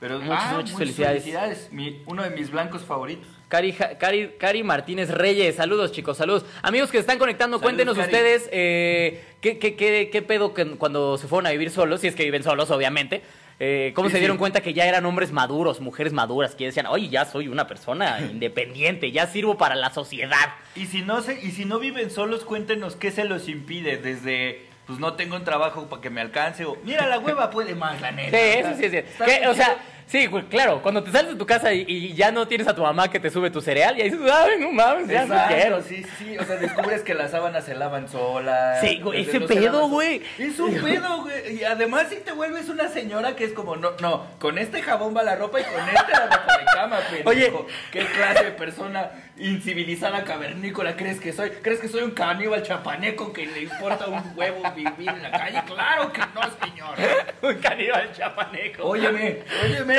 Pero 0.00 0.18
Pero, 0.18 0.20
Muchas, 0.20 0.44
ah, 0.44 0.54
muchas 0.56 0.76
felicidades. 0.78 1.22
felicidades. 1.22 1.68
Mi- 1.72 2.02
uno 2.06 2.22
de 2.22 2.30
mis 2.30 2.50
blancos 2.50 2.82
favoritos. 2.82 3.26
Cari, 3.48 3.72
Cari, 3.72 4.32
Cari 4.38 4.62
Martínez 4.62 5.08
Reyes, 5.10 5.54
saludos 5.56 5.92
chicos, 5.92 6.16
saludos. 6.16 6.44
Amigos 6.62 6.90
que 6.90 6.98
se 6.98 7.02
están 7.02 7.18
conectando, 7.18 7.56
Saludos, 7.58 7.62
cuéntenos 7.62 7.96
Cari. 7.96 8.06
ustedes 8.12 8.48
eh, 8.52 9.24
¿qué, 9.40 9.58
qué, 9.58 9.76
qué, 9.76 10.10
qué 10.12 10.22
pedo 10.22 10.52
que 10.52 10.76
cuando 10.76 11.16
se 11.16 11.26
fueron 11.28 11.46
a 11.46 11.50
vivir 11.52 11.70
solos, 11.70 12.00
si 12.00 12.08
es 12.08 12.14
que 12.16 12.24
viven 12.24 12.42
solos, 12.42 12.70
obviamente. 12.70 13.22
eh, 13.60 13.92
¿Cómo 13.94 14.08
Sí, 14.08 14.14
se 14.14 14.18
dieron 14.18 14.36
sí. 14.36 14.40
cuenta 14.40 14.60
que 14.60 14.74
ya 14.74 14.84
eran 14.86 15.06
hombres 15.06 15.30
maduros, 15.30 15.80
mujeres 15.80 16.12
maduras, 16.12 16.54
que 16.56 16.64
decían, 16.66 16.86
oye, 16.86 17.08
ya 17.08 17.24
soy 17.24 17.46
una 17.48 17.66
persona 17.68 18.18
independiente, 18.30 19.10
ya 19.12 19.26
sirvo 19.28 19.56
para 19.56 19.74
la 19.76 19.90
sociedad? 19.90 20.54
Y 20.74 20.86
si 20.86 21.02
no 21.02 21.22
se, 21.22 21.40
y 21.40 21.52
si 21.52 21.64
no 21.64 21.78
viven 21.78 22.10
solos, 22.10 22.44
cuéntenos 22.44 22.96
qué 22.96 23.10
se 23.12 23.24
los 23.24 23.48
impide 23.48 23.96
desde 23.98 24.66
pues 24.86 24.98
no 24.98 25.14
tengo 25.14 25.36
un 25.36 25.44
trabajo 25.44 25.86
para 25.86 26.02
que 26.02 26.10
me 26.10 26.20
alcance 26.20 26.64
o 26.64 26.76
mira 26.84 27.06
la 27.06 27.18
hueva 27.18 27.50
puede 27.50 27.74
más 27.74 28.00
la 28.00 28.10
Sí, 28.10 28.16
neta. 28.16 28.38
eso 28.38 28.74
sí 28.76 28.84
es 28.84 28.90
cierto. 28.90 29.24
Que, 29.24 29.48
O 29.48 29.54
sea, 29.54 29.76
sí, 30.06 30.26
güey, 30.26 30.44
claro, 30.44 30.82
cuando 30.82 31.02
te 31.02 31.10
sales 31.10 31.32
de 31.32 31.36
tu 31.38 31.46
casa 31.46 31.72
y, 31.72 31.84
y 31.88 32.12
ya 32.14 32.30
no 32.30 32.46
tienes 32.46 32.68
a 32.68 32.74
tu 32.74 32.82
mamá 32.82 33.08
que 33.10 33.18
te 33.18 33.30
sube 33.30 33.50
tu 33.50 33.62
cereal, 33.62 33.96
y 33.98 34.02
ahí 34.02 34.10
dices, 34.10 34.30
ay, 34.30 34.58
no 34.60 34.70
mames, 34.72 35.08
ya 35.08 35.24
no 35.24 35.34
Exacto, 35.34 35.54
quiero. 35.54 35.82
sí, 35.82 36.04
sí, 36.18 36.36
o 36.36 36.44
sea, 36.44 36.56
descubres 36.56 37.02
que 37.02 37.14
las 37.14 37.30
sábanas 37.30 37.64
se 37.64 37.74
lavan 37.74 38.08
solas. 38.10 38.80
Sí, 38.82 39.00
güey, 39.00 39.22
ese 39.22 39.40
no 39.40 39.48
se 39.48 39.54
pedo, 39.54 39.88
güey. 39.88 40.22
Es 40.38 40.58
un 40.60 40.74
pedo, 40.74 41.22
güey. 41.22 41.56
Y 41.60 41.64
además 41.64 42.08
si 42.10 42.16
te 42.16 42.32
vuelves 42.32 42.68
una 42.68 42.88
señora 42.88 43.34
que 43.36 43.44
es 43.44 43.52
como, 43.54 43.76
no, 43.76 43.92
no, 44.00 44.26
con 44.38 44.58
este 44.58 44.82
jabón 44.82 45.16
va 45.16 45.22
la 45.22 45.36
ropa 45.36 45.60
y 45.60 45.64
con 45.64 45.80
este 45.88 46.12
la 46.12 46.24
ropa 46.26 46.58
de 46.58 46.64
cama, 46.74 46.98
pendejo. 47.10 47.30
Oye. 47.30 47.52
¿Qué 47.90 48.04
clase 48.06 48.44
de 48.44 48.50
persona 48.50 49.10
incivilizada 49.38 50.24
cavernícola 50.24 50.96
crees 50.96 51.20
que 51.20 51.32
soy? 51.32 51.50
¿Crees 51.50 51.80
que 51.80 51.88
soy 51.88 52.02
un 52.02 52.12
caníbal 52.12 52.62
chapaneco 52.62 53.32
que 53.32 53.46
le 53.46 53.62
importa 53.62 54.06
un 54.06 54.22
huevo 54.36 54.62
vivir 54.74 55.08
en 55.08 55.22
la 55.22 55.30
calle? 55.30 55.62
Claro 55.66 56.12
que 56.12 56.20
no, 56.20 56.42
señor. 56.64 56.94
Un 57.42 57.54
caníbal 57.56 58.10
chapaneco. 58.12 58.84
Óyeme, 58.84 59.42
óyeme. 59.62 59.98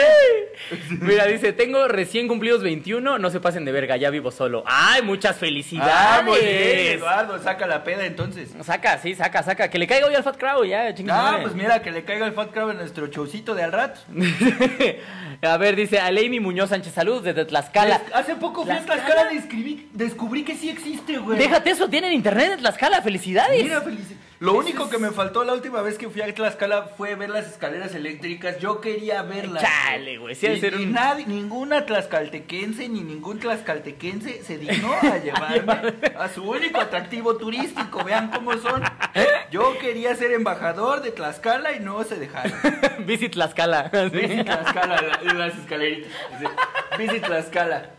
Mira, 1.01 1.25
dice, 1.27 1.53
tengo 1.53 1.87
recién 1.87 2.27
cumplidos 2.27 2.63
21, 2.63 3.19
no 3.19 3.29
se 3.29 3.39
pasen 3.39 3.65
de 3.65 3.71
verga, 3.71 3.97
ya 3.97 4.09
vivo 4.09 4.31
solo. 4.31 4.63
¡Ay, 4.65 5.03
muchas 5.03 5.37
felicidades! 5.37 5.93
Ah, 5.95 6.21
muy 6.25 6.39
bien, 6.39 6.97
Eduardo, 6.97 7.37
saca 7.39 7.67
la 7.67 7.83
peda 7.83 8.05
entonces. 8.05 8.51
Saca, 8.63 8.97
sí, 8.97 9.13
saca, 9.13 9.43
saca. 9.43 9.69
Que 9.69 9.77
le 9.77 9.85
caiga 9.85 10.07
hoy 10.07 10.15
al 10.15 10.23
Fat 10.23 10.37
Crow, 10.37 10.63
ya, 10.63 10.93
chingada. 10.95 11.19
Ah, 11.19 11.31
madre. 11.33 11.43
pues 11.43 11.55
mira, 11.55 11.81
que 11.81 11.91
le 11.91 12.03
caiga 12.03 12.25
el 12.25 12.33
Fat 12.33 12.51
Crab 12.51 12.71
en 12.71 12.77
nuestro 12.77 13.07
showcito 13.07 13.53
de 13.53 13.63
al 13.63 13.71
rato. 13.71 13.99
a 15.41 15.57
ver, 15.57 15.75
dice 15.75 15.99
Aleimi 15.99 16.39
Muñoz 16.39 16.69
Sánchez, 16.69 16.93
salud 16.93 17.23
desde 17.23 17.45
Tlaxcala. 17.45 18.01
Hace 18.13 18.35
poco 18.35 18.63
fui 18.63 18.73
a 18.73 18.83
Tlaxcala. 18.83 19.24
Describí- 19.31 19.87
descubrí 19.93 20.43
que 20.43 20.55
sí 20.55 20.69
existe, 20.69 21.17
güey. 21.17 21.37
Déjate 21.37 21.71
eso, 21.71 21.89
tienen 21.89 22.13
internet 22.13 22.53
en 22.53 22.59
Tlaxcala, 22.59 23.01
felicidades. 23.01 23.63
Mira, 23.63 23.81
felici- 23.83 24.15
Lo 24.39 24.53
único 24.53 24.89
que 24.89 24.97
me 24.97 25.11
faltó 25.11 25.45
la 25.45 25.53
última 25.53 25.81
vez 25.81 25.97
que 25.97 26.09
fui 26.09 26.21
a 26.21 26.33
Tlaxcala 26.33 26.89
fue 26.97 27.15
ver 27.15 27.29
las 27.29 27.47
escaleras 27.47 27.95
eléctricas. 27.95 28.59
Yo 28.59 28.81
quería 28.81 29.21
verlas. 29.21 29.63
Chale, 29.63 30.17
güey, 30.17 30.35
sí 30.35 30.45
y, 30.47 30.65
un- 30.75 30.91
nadie, 30.91 31.25
ninguna 31.25 31.85
tlaxcaltequense 31.85 32.89
ni 32.89 32.99
ningún 33.01 33.39
tlaxcaltequense 33.39 34.43
se 34.43 34.57
dignó 34.57 34.91
a 34.93 35.17
llevarme 35.23 35.93
a 36.19 36.27
su 36.27 36.43
único 36.43 36.79
atractivo 36.81 37.37
turístico. 37.37 38.03
Vean 38.03 38.29
cómo 38.29 38.57
son. 38.57 38.83
Yo 39.51 39.77
quería 39.79 40.13
ser 40.15 40.33
embajador 40.33 41.01
de 41.01 41.11
Tlaxcala 41.11 41.71
y 41.71 41.79
no 41.79 42.03
se 42.03 42.15
dejaron. 42.17 42.51
Visit 43.05 43.33
Tlaxcala. 43.33 43.83
Visit 44.11 44.43
Tlaxcala, 44.45 45.01
la- 45.23 45.33
las 45.33 45.57
escaleritas. 45.57 46.11
Visit 46.97 47.23
Tlaxcala. 47.25 47.89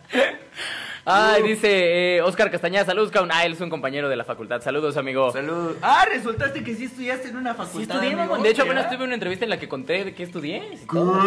Ay, 1.09 1.43
dice 1.45 2.17
eh, 2.17 2.23
Oscar 2.23 2.51
Castañeda, 2.51 2.85
saludos, 2.85 3.13
cabrón. 3.13 3.31
Ah, 3.33 3.45
él 3.47 3.53
es 3.53 3.61
un 3.61 3.71
compañero 3.71 4.09
de 4.09 4.17
la 4.17 4.25
facultad. 4.25 4.61
Saludos, 4.61 4.97
amigo. 4.97 5.31
Saludos. 5.31 5.77
Ah, 5.81 6.05
resultaste 6.13 6.65
que 6.65 6.75
sí 6.75 6.85
estudiaste 6.87 7.29
en 7.29 7.37
una 7.37 7.53
Sí, 7.53 7.59
facultad. 7.59 7.81
estudié, 7.97 8.13
amigo. 8.15 8.29
mamón. 8.29 8.43
De 8.43 8.51
hecho, 8.51 8.63
apenas 8.65 8.91
tuve 8.91 9.05
una 9.05 9.15
entrevista 9.15 9.45
en 9.45 9.51
la 9.51 9.59
que 9.61 9.69
conté 9.69 10.05
de 10.05 10.15
qué 10.15 10.25
estudié. 10.25 10.57
y 10.75 10.77
¿Qué? 10.79 10.87
todo. 10.93 11.23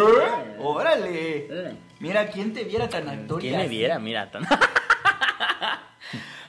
Órale. 0.60 1.48
Eh. 1.50 1.76
Mira, 2.02 2.28
¿quién 2.28 2.52
te 2.54 2.66
viera 2.66 2.90
tan 2.90 3.08
actor? 3.08 3.40
¿Quién 3.40 3.56
me 3.58 3.68
viera? 3.70 3.98
Mira. 4.00 4.30
tan- 4.30 4.46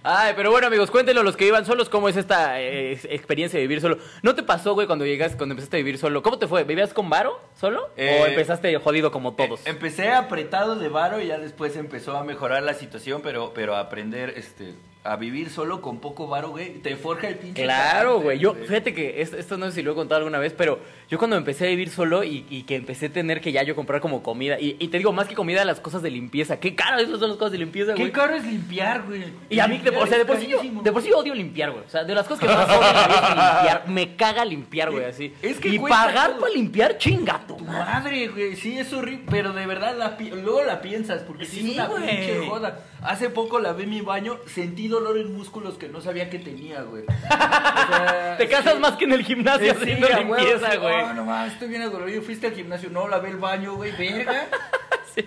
Ay, 0.02 0.33
pero 0.35 0.50
bueno, 0.50 0.66
amigos, 0.66 0.90
cuéntenos 0.90 1.23
los 1.25 1.37
que 1.37 1.47
iban 1.47 1.66
solos 1.66 1.90
cómo 1.90 2.09
es 2.09 2.16
esta 2.16 2.59
eh, 2.61 2.92
ex- 2.92 3.04
experiencia 3.04 3.59
de 3.59 3.66
vivir 3.66 3.83
solo. 3.83 3.99
¿No 4.23 4.35
te 4.35 4.42
pasó, 4.42 4.73
güey, 4.75 4.87
cuando 4.87 5.04
llegas, 5.04 5.37
cuando 5.37 5.52
empezaste 5.52 5.76
a 5.76 5.78
vivir 5.78 5.99
solo? 5.99 6.23
¿Cómo 6.23 6.38
te 6.38 6.47
fue? 6.47 6.64
¿Vivías 6.64 6.95
con 6.95 7.11
varo 7.11 7.38
solo? 7.59 7.83
¿O 7.85 7.90
Eh, 7.99 8.28
empezaste 8.30 8.75
jodido 8.78 9.11
como 9.12 9.35
todos? 9.35 9.61
Eh, 9.66 9.71
empecé 9.71 10.11
apretado 10.11 10.76
de 10.76 10.88
varo 10.88 11.21
y 11.21 11.26
ya 11.26 11.38
después 11.38 11.76
empezó 11.76 12.16
a 12.16 12.25
mejorar 12.25 12.62
la 12.62 12.73
situación, 12.75 13.21
pero, 13.23 13.52
pero 13.54 13.76
a 13.76 13.80
aprender 13.80 14.33
este, 14.37 14.75
a 15.02 15.16
vivir 15.16 15.49
solo 15.49 15.80
con 15.80 15.99
poco 15.99 16.26
varo, 16.28 16.50
güey. 16.50 16.75
Te 16.83 16.95
forja 16.97 17.28
el 17.28 17.37
pinche. 17.37 17.62
Claro, 17.62 18.21
güey. 18.21 18.38
Yo, 18.38 18.54
fíjate 18.54 18.92
que 18.92 19.23
esto, 19.23 19.38
esto 19.38 19.57
no 19.57 19.66
sé 19.66 19.73
si 19.73 19.83
lo 19.83 19.92
he 19.92 19.95
contado 19.95 20.19
alguna 20.19 20.38
vez, 20.38 20.52
pero 20.52 20.78
yo 21.09 21.16
cuando 21.16 21.37
empecé 21.37 21.64
a 21.64 21.69
vivir 21.69 21.88
solo 21.88 22.23
y, 22.23 22.45
y 22.50 22.64
que 22.64 22.76
empecé 22.76 23.07
a 23.07 23.12
tener 23.12 23.40
que 23.40 23.50
ya 23.50 23.62
yo 23.62 23.75
comprar 23.75 24.02
como 24.02 24.23
comida, 24.23 24.61
y, 24.61 24.76
y 24.78 24.88
te 24.88 24.99
digo, 24.99 25.12
más 25.12 25.26
que 25.26 25.35
comida, 25.35 25.64
las 25.64 25.80
cosas 25.80 26.02
de 26.02 26.11
limpieza. 26.11 26.61
Qué 26.61 26.75
caro 26.75 26.99
esas 26.99 27.19
son 27.19 27.30
las 27.30 27.38
cosas 27.38 27.52
de 27.52 27.59
limpieza, 27.59 27.95
Qué 27.95 28.02
güey. 28.02 28.12
caro 28.12 28.35
es 28.35 28.45
limpiar, 28.45 29.04
güey. 29.07 29.25
Y 29.49 29.59
a 29.59 29.66
mí, 29.69 29.78
de, 29.78 29.88
o 29.88 30.07
sea, 30.07 30.19
de 30.19 30.26
por, 30.26 30.37
sí, 30.37 30.49
yo- 30.49 30.61
de 30.62 30.92
por 30.92 31.00
sí 31.02 31.09
yo 31.09 31.19
odio 31.19 31.35
limpiar, 31.35 31.71
güey. 31.71 31.83
O 31.85 31.88
sea, 31.88 32.04
de 32.04 32.14
las 32.14 32.26
cosas 32.28 32.40
que 32.47 32.54
más 32.54 32.69
odio 32.69 32.80
limpiar. 33.28 33.85
Me 33.88 34.16
caga 34.16 34.45
limpiar, 34.45 34.90
güey, 34.90 35.04
así. 35.07 35.33
Es 35.40 35.59
que 35.59 35.69
y 35.71 35.78
pagar 35.78 36.33
todo. 36.33 36.40
para 36.40 36.52
limpiar, 36.52 36.99
chingato. 36.99 37.54
Tu 37.57 37.64
madre, 37.64 38.28
güey, 38.28 38.54
sí, 38.54 38.78
es 38.78 38.92
horrible, 38.92 39.25
pero 39.30 39.54
de 39.54 39.66
verdad 39.66 39.97
la 39.97 40.19
luego 40.21 40.62
la 40.62 40.83
piensas, 40.83 41.23
porque 41.23 41.47
sí, 41.47 41.71
es 41.71 41.76
una 41.88 41.88
pinche 41.88 42.47
joda. 42.47 42.85
Hace 43.02 43.30
poco 43.30 43.59
lavé 43.61 43.87
mi 43.87 44.02
baño, 44.02 44.38
sentí 44.47 44.89
dolor 44.90 45.16
en 45.18 45.35
músculos 45.37 45.75
que 45.75 45.88
no 45.88 46.00
sabía 46.00 46.28
que 46.28 46.38
tenía, 46.38 46.82
güey. 46.82 47.04
O 47.04 47.12
sea, 47.28 48.37
Te 48.38 48.49
casas 48.49 48.75
sí. 48.75 48.78
más 48.80 48.92
que 48.97 49.04
en 49.04 49.12
el 49.12 49.25
gimnasio 49.25 49.73
Sí, 49.75 49.78
haciendo 49.80 50.06
huevo, 50.09 50.37
limpieza, 50.37 50.70
sí. 50.73 50.76
güey. 50.78 50.94
Ah, 50.94 51.12
no 51.14 51.25
mames, 51.25 51.52
estoy 51.54 51.68
bien 51.68 51.82
adolorido. 51.82 52.23
Fuiste 52.23 52.47
al 52.49 52.54
gimnasio, 52.54 52.90
no, 52.90 53.09
lavé 53.09 53.30
el 53.30 53.37
baño, 53.38 53.75
güey, 53.75 53.92
verga. 53.92 54.47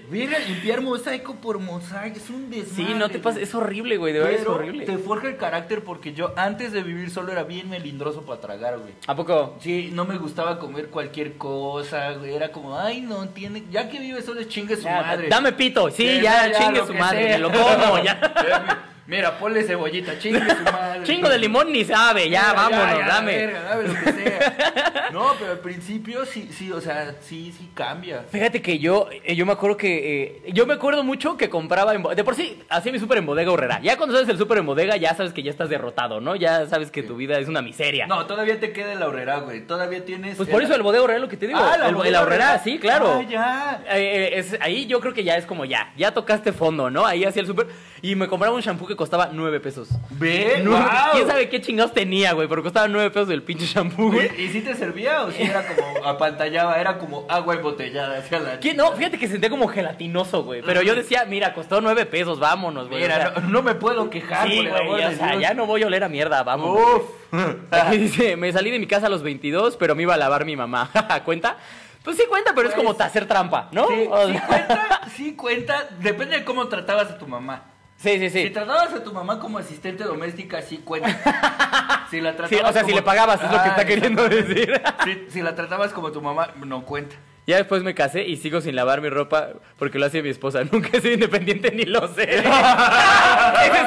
Verga, 0.10 0.39
limpiar 0.39 0.79
mosaico 0.82 1.36
por 1.36 1.60
mosaico, 1.60 2.17
es 2.17 2.29
un 2.29 2.50
desmadre. 2.50 2.86
Sí, 2.88 2.93
no 2.98 3.10
te 3.10 3.20
pases. 3.20 3.36
güey. 3.36 3.43
Es 3.43 3.53
horrible, 3.53 3.98
güey. 3.98 4.13
De 4.13 4.20
verdad 4.20 4.34
es 4.39 4.48
horrible. 4.48 4.86
te 4.86 4.98
forja 4.98 5.27
el 5.27 5.36
carácter 5.36 5.84
porque 5.84 6.13
yo 6.13 6.34
antes 6.38 6.72
de 6.72 6.82
vivir 6.82 7.12
solo 7.12 7.32
era 7.34 7.43
bien 7.43 7.70
melindroso 7.70 8.22
para 8.25 8.39
tragar, 8.39 8.79
güey. 8.79 8.93
¿A 9.05 9.15
poco? 9.15 9.58
Sí, 9.60 9.91
no 9.93 10.05
me 10.05 10.17
gustaba 10.17 10.58
comer 10.58 10.88
cualquier 10.88 11.34
cosa, 11.38 12.13
güey. 12.13 12.34
Era 12.34 12.51
como, 12.51 12.79
ay, 12.79 13.01
no 13.01 13.27
tiene. 13.29 13.65
Ya 13.72 13.89
que 13.89 14.00
vive 14.00 14.22
solo, 14.22 14.41
chingue 14.46 14.77
su 14.77 14.84
Ya, 14.84 15.01
madre. 15.01 15.27
Dame 15.27 15.51
pito. 15.51 15.91
Sí, 15.91 16.08
Sí, 16.08 16.22
ya, 16.22 16.48
ya, 16.48 16.58
chingue 16.60 16.88
su 16.88 16.93
madre. 16.93 17.27
sea. 17.27 17.38
Lo 17.39 17.51
como, 17.51 18.01
ya. 18.01 18.89
Mira, 19.05 19.38
ponle 19.38 19.63
cebollita, 19.63 20.17
chingue 20.17 20.39
su 20.39 20.63
madre. 20.72 21.03
Chingo 21.03 21.27
de 21.27 21.38
limón 21.38 21.72
ni 21.72 21.83
sabe. 21.83 22.29
Ya, 22.29 22.53
vámonos, 22.53 23.00
ya, 23.00 23.07
dame. 23.07 23.36
verga, 23.38 23.62
dame 23.63 23.83
lo 23.88 23.93
que 23.93 24.12
sea. 24.13 24.53
No, 25.13 25.33
pero 25.38 25.51
al 25.51 25.60
principio 25.60 26.25
sí, 26.25 26.50
sí, 26.51 26.72
o 26.72 26.81
sea, 26.81 27.13
sí, 27.22 27.53
sí 27.55 27.69
cambia. 27.75 28.24
Fíjate 28.31 28.63
que 28.63 28.79
yo, 28.79 29.10
eh, 29.24 29.36
yo 29.36 29.45
me 29.45 29.51
acuerdo 29.51 29.77
que, 29.77 30.24
eh, 30.45 30.51
yo 30.53 30.65
me 30.65 30.74
acuerdo 30.74 31.03
mucho 31.03 31.38
que 31.38 31.50
compraba, 31.51 31.93
en 31.93 32.01
de 32.01 32.24
por 32.24 32.33
sí, 32.33 32.60
hacía 32.67 32.91
mi 32.91 32.98
súper 32.98 33.19
en 33.19 33.27
bodega 33.27 33.51
horrera. 33.51 33.79
Ya 33.83 33.95
cuando 33.98 34.15
sabes 34.15 34.27
el 34.29 34.39
súper 34.39 34.57
en 34.57 34.65
bodega, 34.65 34.98
ya 34.98 35.13
sabes 35.13 35.31
que 35.31 35.43
ya 35.43 35.51
estás 35.51 35.69
derrotado, 35.69 36.19
¿no? 36.19 36.36
Ya 36.36 36.65
sabes 36.65 36.89
que 36.89 37.03
tu 37.03 37.15
vida 37.15 37.38
es 37.38 37.48
una 37.48 37.62
miseria. 37.62 38.07
No, 38.07 38.25
todavía 38.25 38.60
te 38.60 38.72
queda 38.74 38.93
el 38.93 39.03
horrera, 39.03 39.38
güey. 39.41 39.67
Todavía 39.67 40.03
tienes. 40.03 40.36
Pues 40.36 40.50
por 40.50 40.63
eso 40.63 40.74
el 40.74 40.81
bodega 40.81 41.03
horrera 41.03 41.17
es 41.17 41.22
lo 41.22 41.29
que 41.29 41.38
te 41.38 41.45
digo. 41.45 41.60
Ah, 41.62 41.77
la 41.77 41.89
el, 41.89 42.05
el 42.07 42.15
horrera, 42.15 42.57
sí, 42.57 42.79
claro. 42.79 43.19
Ah, 43.19 43.22
ya. 43.29 43.83
Eh, 43.91 44.31
eh, 44.33 44.39
es- 44.39 44.57
ahí 44.62 44.88
yo 44.88 45.00
creo 45.00 45.13
que 45.13 45.24
ya 45.24 45.36
es 45.38 45.45
como 45.45 45.65
ya, 45.65 45.93
ya 45.95 46.12
tocaste 46.12 46.53
fondo, 46.53 46.89
¿no? 46.89 47.05
Ahí 47.05 47.24
hacía 47.24 47.41
el 47.41 47.48
súper 47.48 47.67
y 48.03 48.15
me 48.15 48.27
compraba 48.27 48.53
un 48.53 48.62
shampoo 48.62 48.86
que 48.86 48.95
costaba 48.95 49.29
nueve 49.33 49.60
pesos. 49.60 49.88
Ve, 50.12 50.62
guau. 50.63 50.83
¿Quién 51.13 51.25
sabe 51.25 51.50
qué 51.50 51.60
chingados 51.62 51.93
tenía, 51.93 52.33
güey? 52.33 52.48
Porque 52.48 52.63
costaba 52.63 52.88
nueve 52.88 53.10
pesos 53.10 53.29
el 53.31 53.41
pinche 53.43 53.65
shampoo, 53.65 54.12
güey. 54.12 54.29
¿Y, 54.38 54.41
y 54.43 54.50
si 54.50 54.60
te 54.62 54.75
servía 54.75 55.24
o 55.24 55.31
si 55.31 55.41
era 55.43 55.65
como 55.65 56.05
apantallaba? 56.05 56.79
Era 56.79 56.98
como 57.00 57.25
agua 57.29 57.55
embotellada 57.55 58.17
hacia 58.19 58.39
la. 58.39 58.60
¿Qué? 58.60 58.74
No, 58.74 58.91
fíjate 58.91 59.17
que 59.17 59.27
sentía 59.27 59.50
como 59.50 59.67
gelatinoso, 59.67 60.43
güey. 60.43 60.62
Pero 60.62 60.81
yo 60.81 60.93
decía, 60.95 61.25
mira, 61.25 61.53
costó 61.53 61.79
nueve 61.81 62.05
pesos, 62.05 62.39
vámonos, 62.39 62.89
güey. 62.89 63.01
Mira, 63.03 63.15
O 63.15 63.19
sea, 63.22 63.41
no, 63.41 63.50
no 63.50 63.63
me 63.63 63.74
puedo 63.74 64.10
quejar 64.10 64.50
Sí, 64.50 64.57
por 64.57 64.65
el 64.65 64.72
güey, 64.72 64.81
amor 64.83 65.00
o 65.00 65.10
de 65.10 65.15
sea, 65.15 65.27
Dios. 65.29 65.41
ya 65.41 65.53
no 65.53 65.65
voy 65.65 65.83
a 65.83 65.88
oler 65.88 66.03
a 66.03 66.10
mierda, 66.10 66.43
vamos. 66.43 66.77
Uf. 66.79 67.03
Aquí 67.72 67.98
dice, 67.98 68.36
me 68.36 68.51
salí 68.51 68.69
de 68.69 68.79
mi 68.79 68.86
casa 68.86 69.07
a 69.07 69.10
los 69.10 69.24
22, 69.24 69.77
pero 69.77 69.95
me 69.95 70.03
iba 70.03 70.13
a 70.13 70.17
lavar 70.17 70.43
mi 70.45 70.55
mamá. 70.57 70.89
¿Cuenta? 71.25 71.57
Pues 72.03 72.17
sí 72.17 72.24
cuenta, 72.29 72.51
pero 72.53 72.67
es 72.67 72.75
Pues, 72.75 72.86
como 72.86 73.00
hacer 73.01 73.25
trampa, 73.29 73.69
¿no? 73.72 73.88
Sí, 73.88 74.05
O 74.12 74.27
sí 74.27 74.33
sea, 74.33 74.45
cuenta, 74.45 75.01
sí 75.15 75.36
cuenta. 75.36 75.88
Depende 76.01 76.38
de 76.39 76.43
cómo 76.43 76.67
tratabas 76.67 77.10
a 77.10 77.17
tu 77.17 77.25
mamá. 77.27 77.63
Sí, 78.03 78.19
sí, 78.19 78.29
Si 78.29 78.43
sí. 78.43 78.50
tratabas 78.51 78.93
a 78.93 79.03
tu 79.03 79.12
mamá 79.13 79.39
como 79.39 79.57
asistente 79.57 80.03
doméstica, 80.03 80.62
sí 80.62 80.77
cuenta. 80.79 81.10
Si 82.12 82.22
la 82.22 82.36
tratabas 82.36 82.50
Sí, 82.50 82.57
o 82.63 82.72
sea, 82.74 82.83
si 82.83 82.91
le 82.93 83.01
pagabas, 83.01 83.41
es 83.41 83.50
lo 83.51 83.57
que 83.57 83.63
Ah, 83.63 83.67
está 83.69 83.86
queriendo 83.86 84.29
decir. 84.29 84.79
Si, 85.03 85.25
si 85.31 85.41
la 85.41 85.55
tratabas 85.55 85.91
como 85.93 86.12
tu 86.12 86.22
mamá, 86.22 86.50
no 86.63 86.83
cuenta. 86.86 87.15
Ya 87.48 87.57
después 87.57 87.81
me 87.83 87.93
casé 87.95 88.22
y 88.24 88.38
sigo 88.38 88.62
sin 88.62 88.75
lavar 88.75 89.01
mi 89.01 89.10
ropa 89.10 89.50
porque 89.79 89.98
lo 90.00 90.05
hace 90.05 90.22
mi 90.22 90.29
esposa. 90.29 90.63
Nunca 90.72 90.89
he 90.93 91.01
sido 91.01 91.15
independiente 91.15 91.72
ni 91.72 91.83
lo 91.86 92.07
sé. 92.13 92.24
Ese 92.39 92.45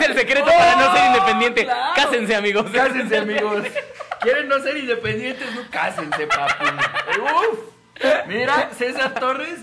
es 0.01 0.07
el 0.09 0.15
secreto 0.17 0.47
para 0.47 0.77
no 0.77 0.93
ser 0.95 1.07
independiente. 1.07 1.61
Oh, 1.63 1.65
Claro. 1.67 1.93
Cásense, 1.95 2.35
amigos. 2.35 2.67
Cásense, 2.73 3.17
amigos. 3.19 3.63
¿Quieren 4.21 4.49
no 4.49 4.59
ser 4.61 4.77
independientes? 4.77 5.55
No 5.55 5.63
cásense, 5.71 6.27
papu. 6.27 6.65
Uf. 7.23 7.59
Mira, 8.27 8.71
César 8.77 9.15
Torres. 9.15 9.61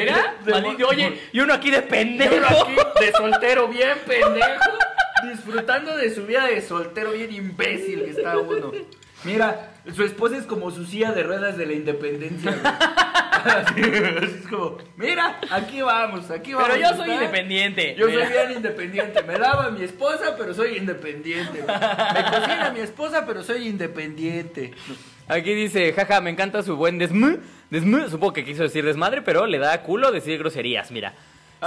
Mira, 0.00 0.34
de- 0.44 0.50
maldito, 0.52 0.88
oye, 0.88 1.20
y 1.32 1.40
uno 1.40 1.54
aquí 1.54 1.70
de 1.70 1.78
Y 1.78 1.82
pendejo. 1.82 2.34
uno 2.36 2.46
aquí 2.46 2.76
de 3.04 3.12
soltero 3.12 3.68
bien 3.68 3.98
pendejo, 4.06 4.70
disfrutando 5.30 5.96
de 5.96 6.14
su 6.14 6.26
vida 6.26 6.46
de 6.46 6.60
soltero 6.60 7.12
bien 7.12 7.32
imbécil 7.32 8.04
que 8.04 8.10
está 8.10 8.36
uno. 8.38 8.72
Mira, 9.24 9.74
su 9.94 10.02
esposa 10.02 10.36
es 10.36 10.44
como 10.44 10.70
su 10.72 10.84
silla 10.84 11.12
de 11.12 11.22
ruedas 11.22 11.56
de 11.56 11.66
la 11.66 11.72
independencia. 11.74 12.50
Así, 13.44 13.80
así 13.82 14.34
es 14.40 14.48
como, 14.48 14.78
mira, 14.96 15.38
aquí 15.50 15.80
vamos, 15.82 16.28
aquí 16.30 16.52
vamos. 16.54 16.68
Pero 16.72 16.80
yo 16.90 16.96
soy 16.96 17.10
independiente. 17.12 17.94
Yo 17.96 18.06
Mira. 18.08 18.24
soy 18.24 18.32
bien 18.32 18.52
independiente. 18.56 19.22
Me 19.22 19.38
lava 19.38 19.70
mi 19.70 19.84
esposa, 19.84 20.34
pero 20.36 20.52
soy 20.54 20.76
independiente. 20.76 21.60
güey. 21.60 21.76
Me 21.78 22.24
cocina 22.30 22.70
mi 22.74 22.80
esposa, 22.80 23.24
pero 23.26 23.42
soy 23.44 23.68
independiente. 23.68 24.72
Aquí 25.32 25.54
dice, 25.54 25.94
jaja, 25.94 26.20
me 26.20 26.28
encanta 26.28 26.62
su 26.62 26.76
buen 26.76 26.98
desm. 26.98 27.38
Desm, 27.70 28.10
supongo 28.10 28.34
que 28.34 28.44
quiso 28.44 28.64
decir 28.64 28.84
desmadre, 28.84 29.22
pero 29.22 29.46
le 29.46 29.56
da 29.56 29.82
culo 29.82 30.12
decir 30.12 30.38
groserías, 30.38 30.90
mira. 30.90 31.14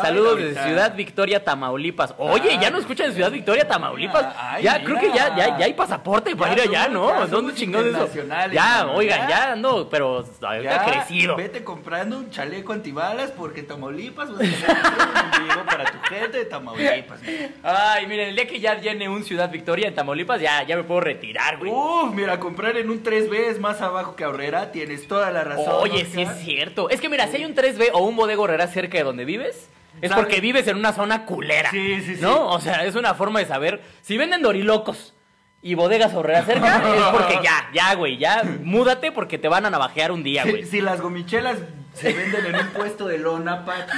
Saludos 0.02 0.38
desde. 0.38 0.64
Ciudad 0.64 0.96
Victoria, 0.96 1.44
Tamaulipas. 1.44 2.14
Oye, 2.18 2.58
ya 2.62 2.70
no 2.70 2.80
escuchan 2.80 3.14
Ciudad 3.14 3.32
Victoria, 3.32 3.68
Tamaulipas. 3.68 4.36
Ay, 4.38 4.64
ya, 4.64 4.74
mira. 4.74 4.86
creo 4.86 5.00
que 5.00 5.18
ya, 5.18 5.36
ya, 5.36 5.58
ya 5.58 5.66
hay 5.66 5.74
pasaporte 5.74 6.36
para 6.36 6.56
Ya 6.56 6.64
ir 6.64 6.70
allá, 6.70 6.88
¿no? 6.90 7.10
ya 7.10 7.26
¿Dónde 7.28 7.54
chingados 7.54 7.88
eso? 7.88 8.24
Ya, 8.52 8.88
oigan, 8.88 9.28
ya. 9.30 9.52
ando, 9.54 9.90
pero 9.90 10.26
ahorita 10.42 10.86
crecido. 10.86 11.36
Vete 11.36 11.64
comprando 11.64 12.18
un 12.18 12.30
chaleco 12.30 12.74
antibalas 12.74 13.32
porque 13.32 13.64
Tamaulipas 13.64 14.32
vas 14.32 14.42
a 14.42 15.66
para 15.66 15.92
tu 15.92 15.98
gente 16.10 16.38
de 16.38 16.46
Tamaulipas. 16.46 17.20
Ay, 17.64 18.08
miren, 18.08 18.30
el 18.30 18.36
día 18.36 18.48
que 18.48 18.60
ya 18.60 18.80
llene 18.80 19.10
un 19.10 19.24
Ciudad 19.24 19.50
Victoria 19.50 19.88
en 19.88 19.96
Tamaulipas, 19.96 20.42
ya, 20.42 20.64
ya 20.64 20.76
me 20.76 20.84
puedo 20.84 21.02
retirar, 21.02 21.58
güey. 21.58 21.72
Uf, 21.72 22.14
mira, 22.14 22.40
comprar 22.40 22.78
en 22.78 22.90
un 22.90 23.04
3B 23.04 23.34
es 23.50 23.60
más 23.60 23.82
abajo 23.82 24.16
que 24.16 24.24
ahorrera, 24.24 24.72
tienes 24.72 25.08
toda 25.08 25.32
la 25.32 25.44
razón. 25.44 25.76
Oye, 25.80 26.06
sí 26.06 26.22
es 26.22 26.30
cierto. 26.40 26.90
Es 26.90 27.02
que 27.02 27.10
mira, 27.10 27.28
si 27.28 27.38
hay 27.38 27.46
un 27.46 27.56
3B 27.56 27.90
o 27.94 28.00
un 28.00 28.16
bodega 28.16 28.42
horrera 28.42 28.68
cerca 28.68 28.98
de 28.98 29.04
donde 29.04 29.26
vives, 29.26 29.70
es 30.02 30.10
¿Sabes? 30.10 30.26
porque 30.26 30.42
vives 30.42 30.68
en 30.68 30.78
una 30.78 30.94
zona 30.94 31.26
culera. 31.26 31.72
Sí, 31.72 32.02
sí, 32.02 32.16
sí. 32.16 32.22
¿No? 32.22 32.50
O 32.50 32.60
sea, 32.60 32.86
es 32.86 32.96
una 32.96 33.14
forma 33.14 33.40
de 33.40 33.46
saber. 33.46 33.82
Si 34.02 34.18
venden 34.18 34.42
dorilocos 34.42 35.14
y 35.62 35.74
bodegas 35.74 36.14
horreras 36.14 36.46
cerca, 36.46 36.78
es 36.96 37.04
porque 37.12 37.40
ya, 37.44 37.70
ya, 37.74 37.96
güey, 37.96 38.18
ya, 38.18 38.44
múdate 38.64 39.12
porque 39.12 39.38
te 39.38 39.48
van 39.48 39.66
a 39.66 39.70
navajear 39.70 40.12
un 40.12 40.24
día, 40.24 40.44
güey. 40.44 40.64
si 40.66 40.82
las 40.82 41.02
gomichelas 41.02 41.58
se 41.94 42.14
venden 42.14 42.46
en 42.48 42.56
un 42.56 42.68
puesto 42.68 43.08
de 43.08 43.18
lona, 43.18 43.66
Pati, 43.66 43.98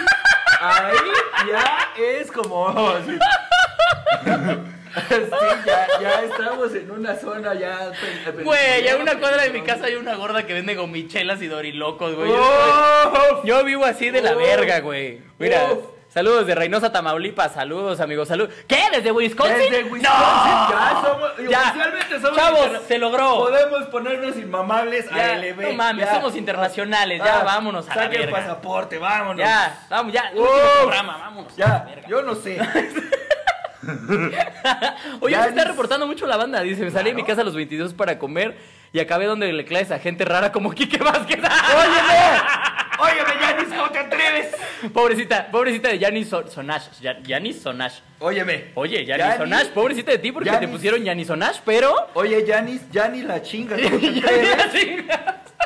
ahí 0.62 0.96
ya 1.51 1.89
es 1.98 2.32
como... 2.32 2.74
sí. 3.06 3.18
Sí, 5.10 5.63
ya, 5.66 5.88
ya 6.01 6.22
estamos 6.24 6.74
en 6.75 6.92
una 6.92 7.16
zona 7.16 7.54
ya... 7.54 7.92
Güey, 8.44 8.88
a 8.89 8.96
una 8.98 9.18
cuadra 9.20 9.44
de 9.44 9.50
mi 9.51 9.62
casa 9.62 9.86
hay 9.86 9.96
una 9.96 10.16
gorda 10.16 10.46
que 10.46 10.54
vende 10.54 10.75
gomichelas 10.75 11.42
y 11.42 11.48
dorilocos, 11.48 12.16
güey. 12.16 12.32
Yo 13.44 13.63
vivo 13.63 13.86
así 13.86 14.10
de 14.10 14.22
la 14.22 14.34
verga, 14.34 14.80
güey. 14.80 15.22
Mira, 15.39 15.72
Uf. 15.74 15.86
saludos 16.10 16.48
de 16.48 16.56
Reynosa, 16.56 16.92
Tamaulipas. 16.92 17.54
Saludos, 17.54 18.00
amigos. 18.00 18.27
Saludos. 18.27 18.54
¿Qué? 18.68 18.80
¿Desde 18.92 19.12
Wisconsin? 19.12 19.58
Desde 19.58 19.84
Wisconsin, 19.84 20.01
¡No! 20.04 20.70
ya 20.70 21.01
somos, 21.06 21.32
Ya. 21.50 21.62
oficialmente 21.62 22.20
somos 22.20 22.38
Chavos, 22.38 22.70
se 22.88 22.98
logró. 22.98 23.36
Podemos 23.38 23.86
ponernos 23.88 24.36
inmamables 24.38 25.06
Ya, 25.10 25.32
a 25.34 25.36
LB. 25.38 25.62
no 25.62 25.74
mames, 25.74 26.06
ya. 26.06 26.13
somos 26.16 26.36
internacionales. 26.36 27.22
Ya, 27.24 27.39
Ah, 27.39 27.44
vámonos 27.44 27.88
a 27.89 27.96
la 27.96 28.06
el 28.06 28.30
pasaporte, 28.30 28.98
vámonos. 28.98 29.39
Ya, 29.39 29.86
vamos, 29.89 30.12
ya. 30.13 30.32
Uf. 30.34 30.39
último 30.42 30.58
programa, 30.82 31.18
vámonos. 31.18 31.54
a 31.54 31.60
la 31.60 31.66
Ya, 31.68 31.84
verga. 31.86 32.08
yo 32.08 32.22
no 32.24 32.36
sé. 32.36 32.58
Oye, 35.22 35.32
Ya 35.32 35.44
se 35.44 35.50
está 35.50 35.63
reportando 35.65 36.08
mucho 36.08 36.25
la 36.25 36.38
banda. 36.38 36.62
Dice, 36.62 36.84
me 36.84 36.91
salí 36.91 37.10
de 37.12 37.15
mi 37.15 37.24
casa 37.24 37.41
a 37.41 37.44
los 37.44 37.56
22 37.56 37.94
para 37.94 38.17
comer 38.20 38.58
y 38.94 39.00
acabé 39.00 39.25
donde 39.25 39.51
le 39.51 39.65
claves 39.65 39.91
a 39.91 40.00
gente 40.00 40.25
rara 40.25 40.51
como 40.51 40.72
Quique 40.72 40.98
Vázquez. 40.98 41.39
¡Óyeme! 41.39 42.41
Óyeme, 43.00 43.41
Yanis, 43.41 43.67
¿cómo 43.75 43.89
te 43.91 44.00
atreves? 44.00 44.48
Pobrecita, 44.94 45.48
pobrecita 45.51 45.89
de 45.89 46.00
Yanis 46.00 46.29
So- 46.29 46.48
Sonash. 46.48 47.00
Ya- 47.01 47.20
Yanis 47.22 47.62
Sonash. 47.62 48.00
Óyeme. 48.20 48.72
Oye, 48.75 49.06
Yanis 49.06 49.38
Sonash, 49.38 49.67
pobrecita 49.67 50.12
de 50.12 50.17
ti 50.17 50.32
porque 50.32 50.50
te 50.51 50.67
pusieron 50.67 51.03
Yanis 51.03 51.27
Sonash, 51.27 51.60
pero. 51.63 51.94
Oye, 52.15 52.44
Yanis, 52.46 52.89
Yanis 52.91 53.24
la 53.25 53.41
chinga. 53.41 53.75
¿Cómo 53.77 54.00
te 54.00 54.01
atreves? 54.63 55.06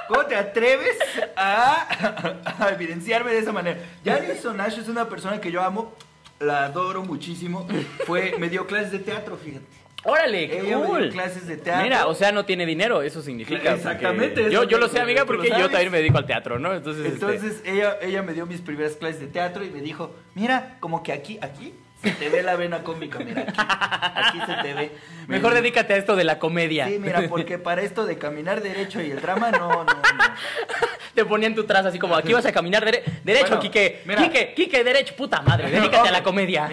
¿Cómo 0.08 0.26
te 0.26 0.36
atreves 0.36 0.98
a, 1.38 2.36
a 2.60 2.70
evidenciarme 2.70 3.32
de 3.32 3.40
esa 3.40 3.52
manera? 3.54 3.78
Yanis 4.04 4.42
Sonash 4.42 4.80
es 4.80 4.90
una 4.90 5.08
persona 5.08 5.40
que 5.40 5.52
yo 5.52 5.62
amo, 5.62 5.94
la 6.42 6.66
adoro 6.66 7.04
muchísimo. 7.04 7.68
Fue, 8.06 8.36
me 8.40 8.50
dio 8.50 8.68
clases 8.68 8.92
de 8.92 9.00
teatro, 9.00 9.38
fíjate. 9.38 9.66
Órale, 10.04 10.48
qué 10.48 10.54
Ella 10.62 10.64
me 10.64 10.68
dio 10.68 10.86
cool. 10.86 11.10
clases 11.10 11.46
de 11.46 11.58
teatro. 11.58 11.84
Mira, 11.84 12.08
o 12.08 12.16
sea, 12.16 12.32
no 12.32 12.44
tiene 12.44 12.66
dinero, 12.66 13.04
eso 13.04 13.22
significa. 13.22 13.76
Exactamente, 13.76 14.42
Yo, 14.50 14.62
eso 14.62 14.64
yo 14.64 14.80
lo 14.80 14.88
sé, 14.88 15.00
amiga, 15.00 15.26
porque 15.26 15.50
yo 15.50 15.70
también 15.70 15.92
me 15.92 16.00
dedico 16.00 16.18
al 16.18 16.26
teatro, 16.26 16.58
¿no? 16.58 16.74
Entonces, 16.74 17.06
este, 17.06 17.26
Entonces 17.26 17.62
ella, 17.66 17.98
ella 18.02 18.24
me 18.24 18.34
dio 18.34 18.48
mis 18.48 18.62
primeras 18.62 18.94
clases 18.94 19.20
de 19.20 19.28
teatro 19.28 19.64
y 19.64 19.70
me 19.70 19.80
dijo, 19.82 20.16
mira, 20.34 20.78
como 20.80 21.04
que 21.04 21.14
aquí, 21.14 21.38
aquí 21.42 21.74
se 22.02 22.12
te 22.12 22.30
ve 22.30 22.42
la 22.44 22.56
vena 22.56 22.84
cómica, 22.84 23.20
mira, 23.20 23.42
aquí, 23.42 24.38
aquí 24.38 24.40
se 24.46 24.54
te 24.64 24.74
ve. 24.74 24.92
Me 25.28 25.36
mejor 25.38 25.54
dedícate 25.54 25.94
a 25.94 25.98
esto 25.98 26.16
de 26.16 26.24
la 26.24 26.40
comedia. 26.40 26.88
Sí, 26.88 26.98
mira, 27.00 27.24
porque 27.30 27.58
para 27.60 27.82
esto 27.82 28.06
de 28.06 28.18
caminar 28.18 28.62
derecho 28.62 29.02
y 29.02 29.12
el 29.12 29.22
drama, 29.22 29.52
no, 29.52 29.70
no, 29.70 29.84
no. 29.84 29.94
Te 31.14 31.26
ponían 31.26 31.54
tu 31.54 31.66
trazo 31.66 31.90
así 31.90 32.00
como, 32.00 32.16
aquí 32.16 32.32
vas 32.32 32.46
a 32.46 32.54
caminar 32.54 32.86
dere- 32.86 33.04
derecho, 33.24 33.48
Bueno, 33.48 33.62
Quique. 33.62 34.02
mira. 34.06 34.22
Quique, 34.24 34.54
Quique, 34.56 34.84
derecho, 34.84 35.14
puta 35.16 35.42
madre, 35.42 35.70
dedícate 35.72 36.08
a 36.08 36.12
la 36.12 36.24
comedia. 36.24 36.70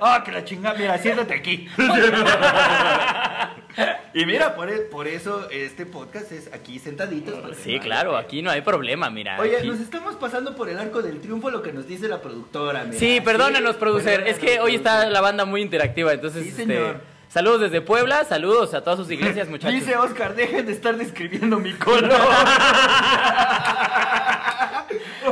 Ah, 0.00 0.22
que 0.24 0.30
la 0.32 0.44
chingada, 0.44 0.76
mira, 0.78 0.98
siéntate 0.98 1.34
aquí. 1.34 1.66
y 4.14 4.26
mira, 4.26 4.54
por, 4.54 4.68
e- 4.70 4.80
por 4.82 5.06
eso 5.08 5.48
este 5.50 5.86
podcast 5.86 6.32
es 6.32 6.52
aquí 6.52 6.78
sentaditos. 6.78 7.34
para 7.40 7.54
Sí, 7.54 7.78
claro, 7.80 8.16
aquí 8.16 8.42
no 8.42 8.50
hay 8.50 8.60
problema, 8.62 9.10
mira. 9.10 9.38
Oye, 9.40 9.58
aquí- 9.58 9.68
nos 9.68 9.80
estamos 9.80 10.16
pasando 10.16 10.54
por 10.56 10.68
el 10.68 10.78
arco 10.78 11.02
del 11.02 11.20
triunfo 11.20 11.50
lo 11.50 11.62
que 11.62 11.72
nos 11.72 11.86
dice 11.86 12.08
la 12.08 12.20
productora. 12.20 12.84
mira. 12.84 12.98
Sí, 12.98 13.20
perdónanos, 13.24 13.76
producer. 13.76 14.24
Es 14.26 14.38
que 14.38 14.60
hoy 14.60 14.74
está 14.74 15.08
la 15.08 15.20
banda 15.20 15.44
muy 15.44 15.62
interactiva, 15.62 16.12
entonces. 16.12 16.42
Sí, 16.42 16.48
este, 16.50 16.66
señor. 16.66 17.00
saludos 17.28 17.60
desde 17.62 17.80
Puebla, 17.80 18.24
saludos 18.24 18.74
a 18.74 18.82
todas 18.82 18.98
sus 18.98 19.10
iglesias, 19.10 19.48
muchachos. 19.50 19.74
Dice 19.74 19.96
Oscar, 19.96 20.34
dejen 20.34 20.66
de 20.66 20.72
estar 20.72 20.96
describiendo 20.96 21.58
mi 21.58 21.72
color. 21.78 22.10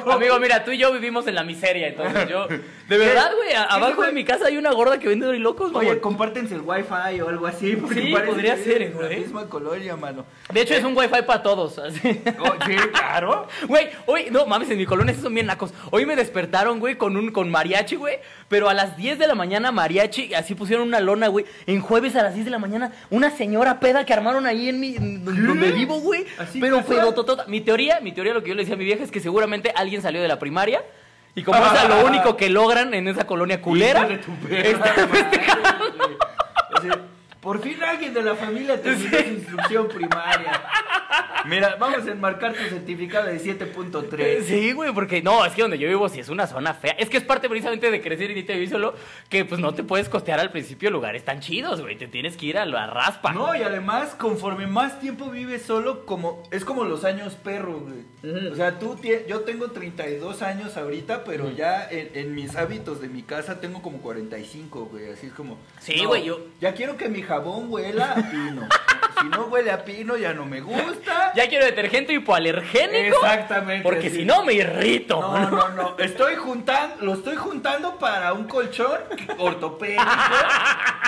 Amigo, 0.08 0.38
mira, 0.40 0.64
tú 0.64 0.70
y 0.70 0.78
yo 0.78 0.92
vivimos 0.92 1.26
en 1.26 1.34
la 1.34 1.42
miseria, 1.44 1.88
entonces 1.88 2.28
yo. 2.28 2.46
De 2.88 2.98
verdad, 2.98 3.30
güey, 3.36 3.50
a- 3.54 3.68
¿Qué 3.68 3.74
abajo 3.74 4.02
de 4.02 4.12
mi 4.12 4.24
casa 4.24 4.46
hay 4.46 4.56
una 4.56 4.72
gorda 4.72 4.98
que 4.98 5.06
vende 5.08 5.24
dorilocos, 5.26 5.70
Oye, 5.74 5.86
mamón. 5.88 6.00
compártense 6.00 6.54
el 6.56 6.62
wifi 6.62 7.20
o 7.20 7.28
algo 7.28 7.46
así. 7.46 7.76
Sí, 7.92 8.14
podría 8.26 8.56
ser, 8.56 8.82
es 8.82 8.94
la 8.94 9.00
güey. 9.06 9.20
misma 9.20 9.46
colonia, 9.48 9.96
mano. 9.96 10.24
De 10.52 10.60
hecho, 10.62 10.74
es 10.74 10.82
un 10.82 10.96
wifi 10.96 11.22
para 11.26 11.42
todos. 11.42 11.78
así. 11.78 12.20
Oh, 12.40 12.52
sí, 12.66 12.74
claro. 12.92 13.46
Güey, 13.68 13.88
hoy, 14.06 14.26
no 14.30 14.46
mames, 14.46 14.70
en 14.70 14.78
mi 14.78 14.86
colonia 14.86 15.12
esos 15.12 15.22
son 15.24 15.34
bien 15.34 15.46
nacos. 15.46 15.72
Hoy 15.92 16.04
me 16.06 16.16
despertaron, 16.16 16.80
güey, 16.80 16.96
con 16.96 17.16
un 17.16 17.30
con 17.30 17.48
mariachi, 17.50 17.94
güey. 17.96 18.18
Pero 18.50 18.68
a 18.68 18.74
las 18.74 18.96
10 18.96 19.20
de 19.20 19.28
la 19.28 19.36
mañana, 19.36 19.70
mariachi, 19.70 20.34
así 20.34 20.56
pusieron 20.56 20.88
una 20.88 20.98
lona, 20.98 21.28
güey. 21.28 21.44
En 21.66 21.80
jueves 21.80 22.16
a 22.16 22.24
las 22.24 22.34
10 22.34 22.46
de 22.46 22.50
la 22.50 22.58
mañana, 22.58 22.90
una 23.08 23.30
señora 23.30 23.78
peda 23.78 24.04
que 24.04 24.12
armaron 24.12 24.44
ahí 24.44 24.68
en 24.68 24.80
mi. 24.80 24.96
en 24.96 25.24
donde 25.24 25.70
vivo, 25.70 26.00
güey. 26.00 26.26
Así 26.36 26.58
Pero 26.58 26.82
pero 26.82 27.14
totota. 27.14 27.44
Mi 27.46 27.60
teoría, 27.60 28.00
mi 28.00 28.10
teoría, 28.10 28.34
lo 28.34 28.42
que 28.42 28.48
yo 28.48 28.56
le 28.56 28.62
decía 28.62 28.74
a 28.74 28.76
mi 28.78 28.84
vieja 28.84 29.04
es 29.04 29.12
que 29.12 29.20
seguramente 29.20 29.72
alguien 29.76 30.02
salió 30.02 30.20
de 30.20 30.26
la 30.26 30.40
primaria. 30.40 30.82
Y 31.36 31.44
como 31.44 31.64
es 31.64 31.88
lo 31.88 32.04
único 32.04 32.36
que 32.36 32.50
logran 32.50 32.92
en 32.92 33.06
esa 33.06 33.24
colonia 33.24 33.62
culera. 33.62 34.04
De 34.08 34.18
tu 34.18 34.34
perra 34.34 34.68
está 34.68 35.56
madre, 35.56 35.86
güey. 35.96 36.16
O 36.76 36.80
sea, 36.80 37.00
por 37.40 37.60
fin 37.62 37.82
alguien 37.82 38.12
de 38.14 38.22
la 38.22 38.34
familia 38.34 38.80
terminó 38.80 39.10
su 39.18 39.28
instrucción 39.28 39.88
primaria. 39.88 40.62
Mira, 41.46 41.76
vamos 41.80 42.06
a 42.06 42.10
enmarcar 42.10 42.52
tu 42.52 42.62
certificado 42.64 43.26
de 43.26 43.40
7.3. 43.40 44.42
Sí, 44.42 44.72
güey, 44.72 44.92
porque 44.92 45.22
no, 45.22 45.44
es 45.44 45.52
que 45.54 45.62
donde 45.62 45.78
yo 45.78 45.88
vivo 45.88 46.08
sí 46.08 46.20
es 46.20 46.28
una 46.28 46.46
zona 46.46 46.74
fea. 46.74 46.92
Es 46.98 47.08
que 47.08 47.16
es 47.16 47.24
parte 47.24 47.48
precisamente 47.48 47.90
de 47.90 48.00
crecer 48.02 48.30
y 48.30 48.34
vivir 48.42 48.68
solo, 48.68 48.94
que 49.28 49.44
pues 49.46 49.60
no 49.60 49.72
te 49.74 49.82
puedes 49.82 50.08
costear 50.08 50.38
al 50.38 50.50
principio 50.50 50.90
lugares 50.90 51.24
tan 51.24 51.40
chidos, 51.40 51.80
güey. 51.80 51.96
Te 51.96 52.08
tienes 52.08 52.36
que 52.36 52.46
ir 52.46 52.58
a 52.58 52.66
la 52.66 52.86
raspa. 52.86 53.32
No, 53.32 53.54
y 53.54 53.62
además, 53.62 54.14
conforme 54.18 54.66
más 54.66 55.00
tiempo 55.00 55.30
vives 55.30 55.62
solo, 55.62 56.04
como 56.04 56.42
es 56.50 56.64
como 56.64 56.84
los 56.84 57.04
años 57.04 57.34
perro, 57.34 57.80
güey. 57.80 58.50
O 58.52 58.54
sea, 58.54 58.78
tú, 58.78 58.98
yo 59.26 59.40
tengo 59.40 59.70
32 59.70 60.42
años 60.42 60.76
ahorita, 60.76 61.24
pero 61.24 61.50
ya 61.50 61.88
en, 61.90 62.10
en 62.14 62.34
mis 62.34 62.54
hábitos 62.54 63.00
de 63.00 63.08
mi 63.08 63.22
casa 63.22 63.60
tengo 63.60 63.80
como 63.80 63.98
45, 64.02 64.84
güey. 64.86 65.10
Así 65.10 65.28
es 65.28 65.32
como... 65.32 65.56
Sí, 65.80 66.02
no, 66.02 66.08
güey, 66.08 66.24
yo- 66.24 66.40
Ya 66.60 66.74
quiero 66.74 66.98
que 66.98 67.08
mi 67.08 67.22
jabón 67.30 67.66
huela 67.68 68.12
a 68.12 68.16
pino. 68.16 68.68
si 69.20 69.28
no 69.28 69.44
huele 69.44 69.70
a 69.70 69.84
pino, 69.84 70.16
ya 70.16 70.32
no 70.34 70.46
me 70.46 70.60
gusta. 70.60 71.32
Ya 71.36 71.48
quiero 71.48 71.64
detergente 71.64 72.12
hipoalergénico. 72.12 73.18
Exactamente, 73.18 73.84
Porque 73.84 74.10
sí. 74.10 74.16
si 74.16 74.24
no 74.24 74.44
me 74.44 74.54
irrito. 74.54 75.20
No, 75.20 75.48
no, 75.48 75.68
no. 75.68 75.96
Estoy 75.98 76.34
juntando, 76.34 76.96
lo 77.04 77.14
estoy 77.14 77.36
juntando 77.36 77.98
para 77.98 78.32
un 78.32 78.44
colchón 78.48 78.98
ortopédico. 79.38 80.02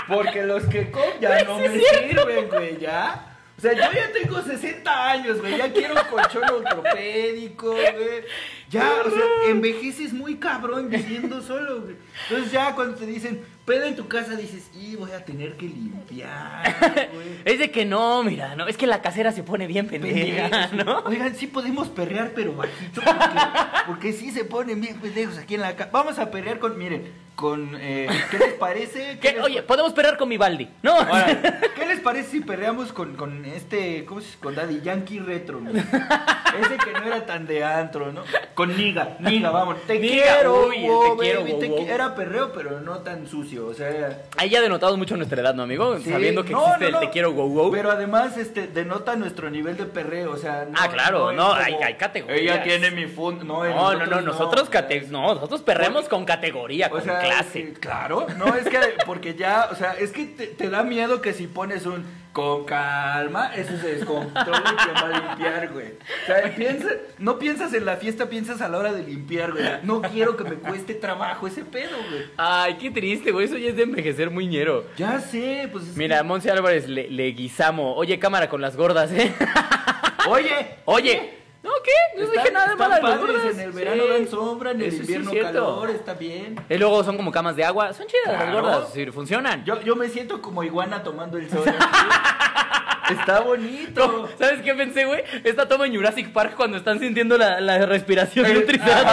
Porque 0.07 0.45
los 0.45 0.65
que 0.67 0.91
com 0.93 1.03
ya 1.21 1.43
no 1.43 1.59
me 1.59 1.69
sirven, 1.69 2.49
güey, 2.49 2.79
ya. 2.79 3.29
O 3.59 3.61
sea, 3.61 3.73
yo 3.73 3.83
ya 3.93 4.13
tengo 4.13 4.43
60 4.43 5.11
años, 5.11 5.41
güey. 5.41 5.57
Ya 5.57 5.73
quiero 5.73 5.95
un 5.95 6.09
colchón 6.09 6.43
ortopédico, 6.45 7.73
güey. 7.73 8.25
Ya, 8.71 8.91
o 9.05 9.11
sea, 9.11 9.51
envejeces 9.51 10.13
muy 10.13 10.37
cabrón 10.37 10.89
viviendo 10.89 11.43
solo, 11.43 11.83
güey. 11.83 11.97
Entonces 12.29 12.53
ya 12.53 12.75
cuando 12.75 12.97
te 12.97 13.07
dicen, 13.07 13.45
peda 13.65 13.87
en 13.87 13.97
tu 13.97 14.09
casa, 14.09 14.35
dices, 14.35 14.71
y 14.75 14.97
voy 14.97 15.13
a 15.13 15.25
tener 15.25 15.57
que 15.57 15.67
limpiar, 15.67 16.75
güey. 17.15 17.29
Es 17.45 17.59
de 17.59 17.71
que 17.71 17.85
no, 17.85 18.23
mira, 18.23 18.57
no, 18.57 18.67
es 18.67 18.77
que 18.77 18.87
la 18.87 19.01
casera 19.03 19.33
se 19.33 19.43
pone 19.43 19.67
bien 19.67 19.87
pendeja, 19.87 20.49
Pendejos. 20.69 20.87
¿no? 20.87 20.99
Oigan, 21.07 21.35
sí 21.37 21.47
podemos 21.47 21.89
perrear, 21.89 22.33
pero 22.35 22.55
bajito, 22.55 23.01
porque, 23.03 23.39
porque 23.87 24.13
sí 24.13 24.31
se 24.31 24.45
ponen 24.45 24.81
bien 24.81 24.99
pendejos 25.01 25.39
aquí 25.39 25.55
en 25.55 25.61
la 25.63 25.77
casa. 25.77 25.91
Vamos 25.93 26.19
a 26.19 26.31
perrear 26.31 26.59
con, 26.59 26.77
miren, 26.79 27.09
con, 27.37 27.77
eh, 27.81 28.09
¿qué 28.31 28.39
les 28.39 28.53
parece? 28.55 29.19
¿Qué 29.21 29.29
¿Qué? 29.31 29.33
les 29.35 29.45
Oye, 29.45 29.63
podemos 29.63 29.93
perder 29.93 30.17
con 30.17 30.29
mi 30.29 30.37
baldi, 30.37 30.69
¿no? 30.83 30.93
Ahora, 30.93 31.61
¿qué 31.75 31.87
les 31.87 32.01
parece 32.01 32.31
si 32.31 32.41
perreamos 32.41 32.93
con, 32.93 33.15
con 33.17 33.45
este, 33.45 34.05
¿cómo 34.05 34.21
se 34.21 34.37
Con 34.39 34.55
Daddy 34.55 34.81
Yankee 34.83 35.19
Retro, 35.21 35.61
¿no? 35.61 35.71
Ese 35.71 36.77
que 36.85 36.93
no 36.93 37.05
era 37.07 37.25
tan 37.27 37.47
de 37.47 37.65
antro, 37.65 38.13
¿no? 38.13 38.25
Con 38.55 38.77
Niga, 38.77 39.17
Niga, 39.21 39.51
vamos. 39.51 39.77
Te 39.87 39.99
Niga, 39.99 40.35
quiero, 40.35 40.67
uy, 40.67 40.75
te 40.77 41.23
quiero, 41.23 41.41
baby, 41.41 41.51
wow, 41.53 41.61
te 41.61 41.69
wow. 41.69 41.79
qui- 41.79 41.89
Era 41.89 42.15
perreo, 42.15 42.53
pero 42.53 42.81
no 42.81 42.99
tan 42.99 43.27
sucio, 43.27 43.62
o 43.69 43.75
sea... 43.75 44.23
Ahí 44.37 44.51
ya 44.51 44.61
denotado 44.61 44.97
mucho 44.97 45.17
nuestra 45.17 45.41
edad, 45.41 45.55
¿no, 45.55 45.63
amigo? 45.63 45.99
Sí, 45.99 46.11
Sabiendo 46.11 46.45
que 46.45 46.53
no, 46.53 46.67
existe 46.67 46.91
no, 46.91 46.99
el 47.01 47.07
te 47.07 47.11
quiero 47.13 47.33
go 47.33 47.47
go. 47.49 47.71
Pero 47.71 47.91
además, 47.91 48.37
este, 48.37 48.67
denota 48.67 49.17
nuestro 49.17 49.51
nivel 49.51 49.77
de 49.77 49.85
perreo, 49.87 50.33
o 50.33 50.37
sea... 50.37 50.67
No, 50.71 50.79
Ah, 50.81 50.89
claro, 50.91 51.33
no, 51.33 51.53
hay- 51.53 51.75
hay 51.75 51.95
categorías. 51.95 52.41
Ella 52.41 52.63
tiene 52.63 52.91
mi 52.91 53.07
fund... 53.07 53.43
No, 53.45 53.65
No, 53.65 53.95
no, 53.95 54.07
no, 54.07 54.21
nosotros, 54.21 54.69
cate- 54.71 55.07
no, 55.09 55.35
nosotros 55.35 55.63
perremos 55.63 56.09
con 56.09 56.25
categoría, 56.25 56.87
O 56.89 56.91
con 56.91 57.03
sea, 57.03 57.21
clase. 57.21 57.51
sí, 57.53 57.75
claro, 57.79 58.27
no, 58.39 58.55
es 58.55 58.69
que 58.69 58.79
porque 59.07 59.35
ya, 59.35 59.69
o 59.71 59.75
sea, 59.75 59.93
es 59.99 60.13
que 60.13 60.25
te, 60.27 60.47
te 60.47 60.69
da 60.71 60.83
miedo 60.83 61.21
que 61.23 61.33
si 61.33 61.47
pones 61.47 61.87
un 61.87 62.05
con 62.33 62.65
calma, 62.65 63.55
eso 63.55 63.77
se 63.79 63.97
descontrola 63.97 64.63
y 64.73 64.87
te 64.87 64.93
va 64.93 65.01
a 65.17 65.29
limpiar, 65.29 65.69
güey. 65.73 65.89
O 66.23 66.27
sea, 66.27 66.55
piensa, 66.55 66.89
no 67.19 67.39
piensas 67.39 67.75
en 67.75 67.85
la 67.85 67.97
fiesta, 67.97 68.29
piensas 68.29 68.61
a 68.63 68.69
la 68.69 68.79
hora 68.79 68.93
de 68.93 69.03
limpiar, 69.03 69.53
güey. 69.53 69.65
No 69.83 70.01
quiero 70.03 70.37
que 70.37 70.45
me 70.45 70.57
cueste 70.57 70.95
trabajo 70.95 71.47
ese 71.47 71.65
pedo, 71.65 71.97
güey. 72.11 72.23
Ay, 72.37 72.77
qué 72.81 72.91
triste, 72.91 73.33
güey, 73.33 73.47
eso 73.47 73.59
ya 73.59 73.69
es 73.71 73.77
de 73.77 73.83
envejecer 73.83 74.31
muy 74.31 74.47
ñero. 74.47 74.85
Ya 74.97 75.21
sé, 75.21 75.69
pues 75.71 75.89
es 75.89 75.97
Mira, 75.97 76.23
Monse 76.23 76.51
Álvarez, 76.51 76.89
le, 76.89 77.09
le 77.11 77.27
guisamo. 77.33 77.95
Oye, 77.97 78.19
cámara 78.19 78.49
con 78.49 78.61
las 78.61 78.77
gordas, 78.77 79.13
¿eh? 79.13 79.33
que- 79.39 80.31
oye, 80.31 80.77
Oye, 80.85 81.39
¿no 81.63 81.71
qué? 81.85 82.21
No 82.21 82.31
dije 82.31 82.51
nada 82.51 82.67
de 82.67 82.73
están 82.73 82.91
malo 82.91 83.03
padres, 83.03 83.21
gordas. 83.21 83.55
en 83.55 83.61
el 83.61 83.73
verano 83.73 84.03
Sí. 84.05 84.09
dan 84.11 84.29
sombra, 84.29 84.71
en 84.73 84.81
el 84.81 84.87
Eso 84.89 84.97
sí 84.97 85.01
invierno 85.03 85.31
cierto. 85.31 85.53
calor, 85.53 85.91
está 85.91 86.15
bien. 86.15 86.57
Y 86.69 86.79
luego 86.79 87.05
son 87.05 87.17
como 87.17 87.31
camas 87.33 87.57
de 87.57 87.65
agua. 87.65 87.93
Son 87.93 88.07
chidas 88.07 88.39
las 88.39 88.53
gordas, 88.53 88.89
sí, 88.93 89.07
funcionan. 89.07 89.65
Yo, 89.65 89.81
yo 89.83 89.97
me 89.97 90.09
siento 90.09 90.43
como 90.43 90.63
iguana 90.65 91.03
tomando 91.03 91.39
el 91.39 91.49
sol. 91.49 91.65
está 93.11 93.41
bonito. 93.41 94.29
¿Sabes 94.39 94.63
qué 94.63 94.75
pensé, 94.75 95.05
güey? 95.05 95.23
Esta 95.45 95.69
toma 95.69 95.87
en 95.87 95.95
Jurassic 95.95 96.33
Park 96.33 96.55
cuando 96.57 96.77
están 96.77 96.99
sintiendo 96.99 97.39
la, 97.39 97.61
la 97.61 97.87
respiración 97.87 98.45
de 98.47 98.57
un 98.59 98.63
Eh, 98.63 98.67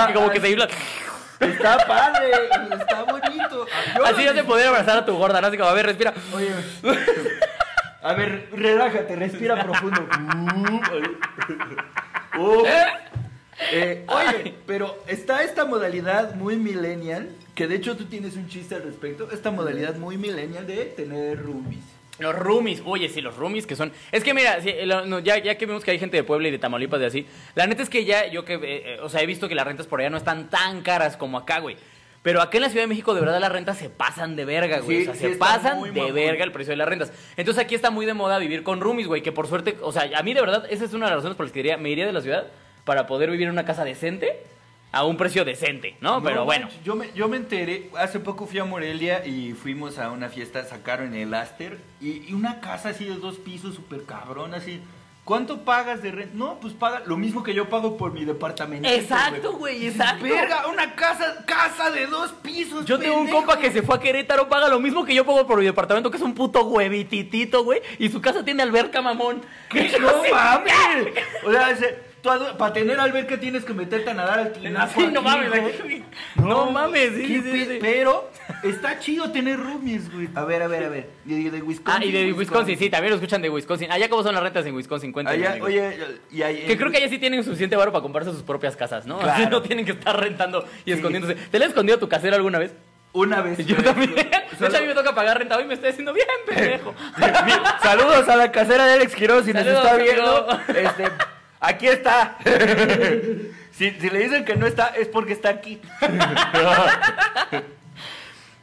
que 0.07 0.13
como 0.13 0.29
que 0.29 0.41
se 0.41 0.49
infla. 0.49 0.67
Está 1.39 1.77
padre, 1.87 2.31
está 2.73 3.03
bonito. 3.03 3.65
Yo 3.95 4.05
Así 4.05 4.25
no 4.25 4.33
se 4.33 4.43
poder 4.43 4.67
abrazar 4.67 4.97
a 4.97 5.05
tu 5.05 5.15
gorda, 5.15 5.39
¿no? 5.39 5.47
Así 5.47 5.57
como, 5.57 5.69
a 5.69 5.73
ver, 5.73 5.85
respira. 5.85 6.13
Oye, 6.33 6.49
a 8.01 8.13
ver, 8.13 8.49
relájate, 8.51 9.15
respira 9.15 9.63
profundo. 9.63 10.05
Uh. 12.37 12.63
Eh, 13.71 14.05
oye, 14.07 14.53
pero 14.65 15.03
está 15.07 15.43
esta 15.43 15.65
modalidad 15.65 16.35
muy 16.35 16.55
millennial, 16.55 17.29
que 17.55 17.67
de 17.67 17.75
hecho 17.75 17.97
tú 17.97 18.05
tienes 18.05 18.35
un 18.37 18.47
chiste 18.47 18.75
al 18.75 18.83
respecto, 18.83 19.29
esta 19.31 19.51
modalidad 19.51 19.95
muy 19.95 20.17
millennial 20.17 20.65
de 20.65 20.85
tener 20.85 21.41
roomies. 21.43 21.83
Los 22.19 22.35
roomies, 22.35 22.81
oye, 22.85 23.09
sí, 23.09 23.21
los 23.21 23.35
roomies 23.35 23.65
que 23.65 23.75
son. 23.75 23.91
Es 24.11 24.23
que 24.23 24.33
mira, 24.33 24.61
sí, 24.61 24.73
lo- 24.85 25.05
no, 25.05 25.19
ya, 25.19 25.37
ya 25.37 25.57
que 25.57 25.65
vemos 25.65 25.83
que 25.83 25.91
hay 25.91 25.99
gente 25.99 26.17
de 26.17 26.23
Puebla 26.23 26.47
y 26.47 26.51
de 26.51 26.59
Tamaulipas 26.59 27.01
y 27.01 27.05
así, 27.05 27.27
la 27.55 27.65
neta 27.67 27.81
es 27.83 27.89
que 27.89 28.05
ya, 28.05 28.27
yo 28.27 28.45
que, 28.45 28.55
eh, 28.55 28.59
eh, 28.63 28.97
o 29.01 29.09
sea, 29.09 29.21
he 29.21 29.25
visto 29.25 29.47
que 29.49 29.55
las 29.55 29.65
rentas 29.65 29.87
por 29.87 29.99
allá 29.99 30.09
no 30.09 30.17
están 30.17 30.49
tan 30.49 30.81
caras 30.81 31.17
como 31.17 31.37
acá, 31.37 31.59
güey. 31.59 31.75
Pero 32.21 32.41
acá 32.41 32.57
en 32.57 32.63
la 32.63 32.69
Ciudad 32.69 32.83
de 32.83 32.87
México, 32.87 33.13
de 33.13 33.21
verdad, 33.21 33.39
las 33.39 33.51
rentas 33.51 33.77
se 33.77 33.89
pasan 33.89 34.35
de 34.35 34.43
verga, 34.45 34.79
güey. 34.79 35.03
Sí, 35.03 35.07
o 35.07 35.13
sea, 35.13 35.15
sí 35.15 35.33
se 35.33 35.37
pasan 35.37 35.81
de 35.81 35.91
mamón. 35.91 36.13
verga 36.13 36.43
el 36.43 36.51
precio 36.51 36.71
de 36.71 36.77
las 36.77 36.87
rentas. 36.87 37.13
Entonces 37.37 37.63
aquí 37.63 37.75
está 37.75 37.91
muy 37.91 38.05
de 38.05 38.13
moda 38.13 38.37
vivir 38.39 38.63
con 38.63 38.81
roomies, 38.81 39.07
güey, 39.07 39.21
que 39.23 39.31
por 39.31 39.47
suerte, 39.47 39.77
o 39.81 39.91
sea, 39.91 40.09
a 40.17 40.21
mí 40.23 40.33
de 40.33 40.41
verdad, 40.41 40.65
esa 40.69 40.83
es 40.85 40.93
una 40.93 41.05
de 41.05 41.11
las 41.11 41.17
razones 41.19 41.37
por 41.37 41.45
las 41.45 41.53
que 41.53 41.59
diría, 41.59 41.77
me 41.77 41.89
iría 41.89 42.05
de 42.05 42.11
la 42.13 42.21
ciudad 42.21 42.47
para 42.83 43.07
poder 43.07 43.29
vivir 43.31 43.47
en 43.47 43.53
una 43.53 43.65
casa 43.65 43.83
decente 43.85 44.43
a 44.91 45.05
un 45.05 45.17
precio 45.17 45.45
decente, 45.45 45.95
¿no? 46.01 46.21
Pero 46.23 46.37
No, 46.37 46.45
bueno. 46.45 46.67
Yo 46.83 46.95
me, 46.95 47.11
yo 47.13 47.27
me 47.29 47.37
enteré, 47.37 47.89
hace 47.97 48.19
poco 48.19 48.47
fui 48.47 48.59
a 48.59 48.65
Morelia 48.65 49.25
y 49.25 49.53
fuimos 49.53 49.99
a 49.99 50.11
una 50.11 50.29
fiesta, 50.29 50.65
sacaron 50.65 51.13
el 51.13 51.33
Aster 51.33 51.77
y, 52.01 52.27
y 52.29 52.33
una 52.33 52.59
casa 52.59 52.89
así 52.89 53.05
de 53.05 53.15
dos 53.15 53.37
pisos, 53.37 53.75
súper 53.75 54.03
cabrón, 54.03 54.53
así. 54.55 54.81
¿Cuánto 55.29 55.59
pagas 55.63 56.01
de 56.01 56.09
renta? 56.09 56.31
No, 56.35 56.59
pues 56.59 56.73
paga 56.73 57.03
lo 57.05 57.15
mismo 57.15 57.43
que 57.43 57.53
yo 57.53 57.69
pago 57.69 57.97
por 57.97 58.11
mi 58.13 58.25
departamento. 58.25 58.89
Exacto, 58.89 59.53
güey, 59.53 59.85
exacto. 59.85 60.23
Verga, 60.23 60.65
una 60.65 60.95
casa, 60.95 61.45
casa 61.45 61.91
de 61.91 62.07
dos 62.07 62.31
pisos. 62.41 62.83
Yo 62.85 62.97
tengo 62.97 63.15
un 63.19 63.27
compa 63.29 63.59
que 63.59 63.69
se 63.69 63.83
fue 63.83 63.95
a 63.95 63.99
Querétaro, 63.99 64.49
paga 64.49 64.67
lo 64.69 64.79
mismo 64.79 65.05
que 65.05 65.13
yo 65.13 65.23
pago 65.27 65.45
por 65.45 65.59
mi 65.59 65.65
departamento, 65.65 66.09
que 66.09 66.17
es 66.17 66.23
un 66.23 66.33
puto 66.33 66.63
huevititito, 66.63 67.63
güey. 67.63 67.79
Y 67.99 68.09
su 68.09 68.19
casa 68.21 68.43
tiene 68.43 68.63
alberca, 68.63 69.03
mamón. 69.03 69.43
¿Qué? 69.69 69.95
No 70.01 70.07
mames. 70.31 71.13
O 71.45 71.51
sea, 71.51 71.69
adu- 71.77 71.95
para 72.57 72.73
tener 72.73 72.99
alberca 72.99 73.39
tienes 73.39 73.63
que 73.65 73.73
meterte 73.73 74.09
a 74.09 74.13
nadar 74.13 74.39
al 74.39 74.51
tinaco. 74.53 74.91
Sí, 74.99 75.07
no 75.07 75.19
aquí, 75.21 75.29
mames, 75.29 75.81
güey. 75.83 76.03
No 76.35 76.71
mames, 76.71 77.11
sí, 77.15 77.21
¿qué 77.21 77.27
sí, 77.27 77.41
sí, 77.41 77.41
pe- 77.51 77.65
sí. 77.73 77.77
Pero 77.81 78.29
está 78.63 78.99
chido 78.99 79.31
tener 79.31 79.57
roomies, 79.59 80.11
güey. 80.13 80.29
A 80.35 80.43
ver, 80.45 80.61
a 80.63 80.67
ver, 80.67 80.83
a 80.85 80.89
ver. 80.89 81.09
De, 81.25 81.49
de 81.51 81.61
Wisconsin. 81.61 82.01
Ah, 82.01 82.05
y 82.05 82.11
de 82.11 82.33
Wisconsin, 82.33 82.77
sí, 82.77 82.89
también 82.89 83.11
lo 83.11 83.15
escuchan 83.15 83.41
de 83.41 83.49
Wisconsin. 83.49 83.91
Allá 83.91 84.09
cómo 84.09 84.23
son 84.23 84.33
las 84.35 84.43
rentas 84.43 84.65
en 84.65 84.75
Wisconsin. 84.75 85.13
Allá, 85.27 85.51
amigos. 85.51 85.67
oye, 85.69 85.97
y 86.31 86.41
ahí, 86.41 86.65
Que 86.67 86.77
creo 86.77 86.91
que 86.91 86.97
allá 86.97 87.09
sí 87.09 87.17
tienen 87.19 87.43
suficiente 87.43 87.75
varo 87.75 87.91
para 87.91 88.01
comprarse 88.01 88.31
sus 88.31 88.43
propias 88.43 88.75
casas, 88.75 89.05
¿no? 89.05 89.19
Claro. 89.19 89.33
Así 89.33 89.45
no 89.49 89.61
tienen 89.61 89.85
que 89.85 89.91
estar 89.93 90.19
rentando 90.19 90.65
y 90.85 90.91
Sí. 90.91 90.97
escondiéndose. 90.97 91.35
¿Te 91.35 91.59
le 91.59 91.65
has 91.65 91.69
escondido 91.71 91.97
a 91.97 91.99
tu 91.99 92.09
casero 92.09 92.35
alguna 92.35 92.59
vez? 92.59 92.73
Una 93.11 93.41
vez. 93.41 93.65
Yo 93.65 93.75
también. 93.81 94.13
De 94.13 94.21
hecho, 94.21 94.77
a 94.77 94.81
mí 94.81 94.87
me 94.87 94.93
toca 94.93 95.15
pagar 95.15 95.39
renta 95.39 95.57
hoy 95.57 95.65
me 95.65 95.73
estoy 95.73 95.89
haciendo 95.89 96.13
bien, 96.13 96.27
pendejo. 96.47 96.93
Saludos 97.81 98.27
a 98.29 98.35
la 98.35 98.51
casera 98.51 98.85
de 98.85 98.93
Alex 98.93 99.15
Quiroz 99.15 99.45
si 99.45 99.53
nos 99.53 99.63
Saludos, 99.63 99.83
está 99.85 99.97
viendo. 99.97 100.49
amigo. 100.51 100.63
Este, 100.79 101.03
aquí 101.59 101.87
está. 101.87 102.37
Si, 103.71 103.91
si 103.91 104.09
le 104.09 104.19
dicen 104.19 104.43
que 104.43 104.57
no 104.57 104.67
está, 104.67 104.87
es 104.87 105.07
porque 105.07 105.31
está 105.31 105.47
aquí. 105.47 105.79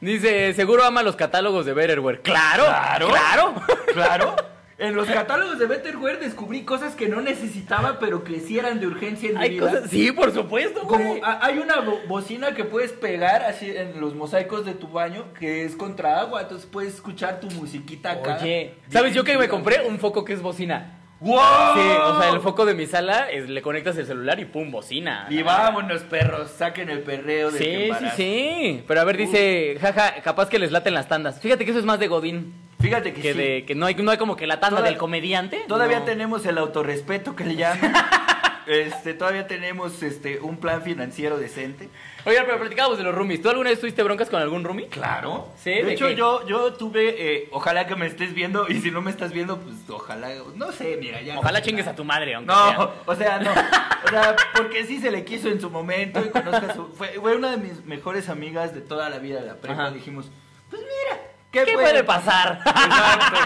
Dice, 0.00 0.52
seguro 0.52 0.85
ama 0.85 1.02
los 1.02 1.16
catálogos 1.16 1.64
de 1.64 1.72
Betterware. 1.72 2.20
¡Claro! 2.20 2.64
Claro. 2.64 3.09
¡Claro! 3.09 3.54
Claro. 3.94 4.37
En 4.78 4.94
los 4.94 5.09
catálogos 5.09 5.59
de 5.59 5.64
Betterware 5.64 6.18
descubrí 6.20 6.64
cosas 6.64 6.94
que 6.94 7.09
no 7.09 7.22
necesitaba, 7.22 7.98
pero 7.98 8.24
que 8.24 8.40
sí 8.40 8.59
eran 8.59 8.78
de 8.78 8.87
urgencia 8.88 9.30
en 9.30 9.38
mi 9.38 9.48
vida. 9.48 9.70
cosas... 9.72 9.88
Sí, 9.90 10.12
por 10.12 10.35
supuesto, 10.35 10.82
Como 10.82 11.02
güey. 11.02 11.22
a- 11.24 11.38
hay 11.46 11.56
una 11.61 11.80
bo- 11.80 11.98
bocina 12.09 12.54
que 12.54 12.64
puedes 12.64 12.92
pegar 12.92 13.42
así 13.42 13.70
en 13.74 13.98
los 14.02 14.14
mosaicos 14.14 14.66
de 14.66 14.74
tu 14.74 14.88
baño 14.88 15.32
que 15.38 15.64
es 15.64 15.76
contra 15.76 16.20
agua, 16.20 16.42
entonces 16.42 16.68
puedes 16.70 16.92
escuchar 16.96 17.40
tu 17.40 17.50
musiquita 17.52 18.11
acá. 18.12 18.37
Oye, 18.42 18.74
¿sabes 18.90 19.14
yo 19.14 19.24
que 19.24 19.38
me 19.38 19.48
compré? 19.48 19.80
Un 19.88 19.98
foco 19.98 20.26
que 20.26 20.35
es 20.35 20.42
bocina. 20.42 20.95
¡Wow! 21.18 21.38
Sí, 21.74 21.81
o 22.05 22.20
sea, 22.20 22.31
el 22.31 22.40
foco 22.40 22.66
de 22.66 22.74
mi 22.74 22.87
sala 22.87 23.31
es, 23.31 23.48
le 23.48 23.62
conectas 23.62 23.96
el 23.96 24.07
celular 24.07 24.38
y 24.38 24.44
pum, 24.44 24.70
bocina. 24.70 25.26
Y 25.31 25.42
vámonos, 25.42 26.02
perros, 26.02 26.50
saquen 26.50 26.90
el 26.90 27.00
perreo 27.00 27.50
de 27.50 27.59
Sí, 27.59 27.90
sí, 27.98 28.07
sí. 28.16 28.85
Pero 28.87 29.00
a 29.00 29.05
ver, 29.05 29.16
dice, 29.16 29.79
jaja, 29.81 30.20
capaz 30.22 30.48
que 30.50 30.59
les 30.59 30.72
laten 30.72 30.92
las 30.92 31.09
tandas. 31.09 31.40
Fíjate 31.40 31.64
que 31.64 31.70
eso 31.70 31.81
es 31.81 31.87
más 31.87 31.98
de 31.98 32.09
Godín. 32.09 32.52
Fíjate 32.81 33.14
que, 33.14 33.22
Que, 33.22 33.33
sí. 33.33 33.38
de, 33.38 33.64
que 33.64 33.74
no, 33.74 33.87
hay, 33.87 33.94
no 33.94 34.11
hay 34.11 34.18
como 34.18 34.37
que 34.37 34.46
la 34.46 34.61
tanda 34.61 34.76
Toda- 34.79 34.88
del 34.90 34.98
comediante. 34.98 35.64
Todavía 35.66 36.00
No. 36.00 36.05
tenemos 36.05 36.44
el 36.44 36.59
autorrespeto 36.59 37.35
que 37.35 37.44
le 37.44 37.57
llaman. 37.57 37.92
este, 38.66 39.14
todavía 39.14 39.46
tenemos 39.46 40.02
este 40.02 40.40
un 40.40 40.59
plan 40.59 40.83
financiero 40.83 41.38
decente. 41.38 41.88
Oiga, 42.24 42.42
pero 42.44 42.59
platicábamos 42.59 42.98
de 42.98 43.05
los 43.05 43.14
roomies. 43.14 43.40
¿Tú 43.40 43.48
alguna 43.48 43.70
vez 43.70 43.79
tuviste 43.81 44.02
broncas 44.02 44.29
con 44.29 44.42
algún 44.42 44.64
roomie? 44.64 44.88
Claro. 44.88 45.48
Sí, 45.62 45.70
De, 45.70 45.85
¿de 45.85 45.92
hecho, 45.92 46.09
qué? 46.09 46.16
yo, 46.16 46.46
yo 46.48 46.72
tuve, 46.74 47.14
eh, 47.37 47.48
ojalá 47.52 47.87
que 47.87 47.94
me 47.94 48.07
estés 48.07 48.35
viendo, 48.35 48.68
y 48.68 48.81
si 48.81 48.90
no 48.90 49.00
me 49.00 49.11
estás 49.12 49.33
viendo, 49.33 49.59
pues 49.61 49.76
ojalá, 49.88 50.31
no 50.57 50.72
sé, 50.72 50.96
mira, 51.00 51.20
ya. 51.22 51.38
Ojalá 51.38 51.61
no 51.61 51.64
chingues 51.64 51.87
a 51.87 51.94
tu 51.94 52.05
madre, 52.05 52.35
aunque 52.35 52.52
No, 52.52 52.68
sea. 52.70 52.90
o 53.07 53.14
sea, 53.14 53.38
no. 53.38 53.50
O 53.52 54.09
sea, 54.09 54.35
porque 54.57 54.85
sí 54.85 54.98
se 55.00 55.11
le 55.12 55.24
quiso 55.24 55.48
en 55.48 55.61
su 55.61 55.70
momento 55.70 56.20
y 56.24 56.31
conozca 56.31 56.74
su. 56.74 56.88
Fue, 56.88 57.09
fue 57.20 57.37
una 57.37 57.52
de 57.52 57.59
mis 57.59 57.85
mejores 57.85 58.29
amigas 58.29 58.74
de 58.74 58.81
toda 58.81 59.09
la 59.09 59.18
vida 59.18 59.40
de 59.40 59.46
la 59.46 59.55
prepa. 59.57 59.85
Ajá. 59.85 59.90
Dijimos, 59.92 60.26
pues 60.70 60.83
mira, 60.83 61.20
¿qué, 61.64 61.73
¿Qué 61.73 61.79
puede 61.79 62.05
pasar? 62.05 62.61
Exacto. 62.66 63.37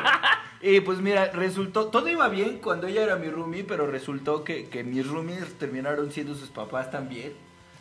Y 0.63 0.81
pues 0.81 0.99
mira, 0.99 1.31
resultó, 1.33 1.87
todo 1.87 2.09
iba 2.09 2.29
bien 2.29 2.59
cuando 2.59 2.87
ella 2.87 3.03
era 3.03 3.17
mi 3.17 3.29
roomie, 3.31 3.65
pero 3.65 3.87
resultó 3.87 4.45
que, 4.45 4.69
que 4.69 4.85
mis 4.85 5.07
roomies 5.07 5.59
terminaron 5.59 6.13
siendo 6.13 6.35
sus 6.35 6.51
papás 6.51 6.91
también. 6.91 7.33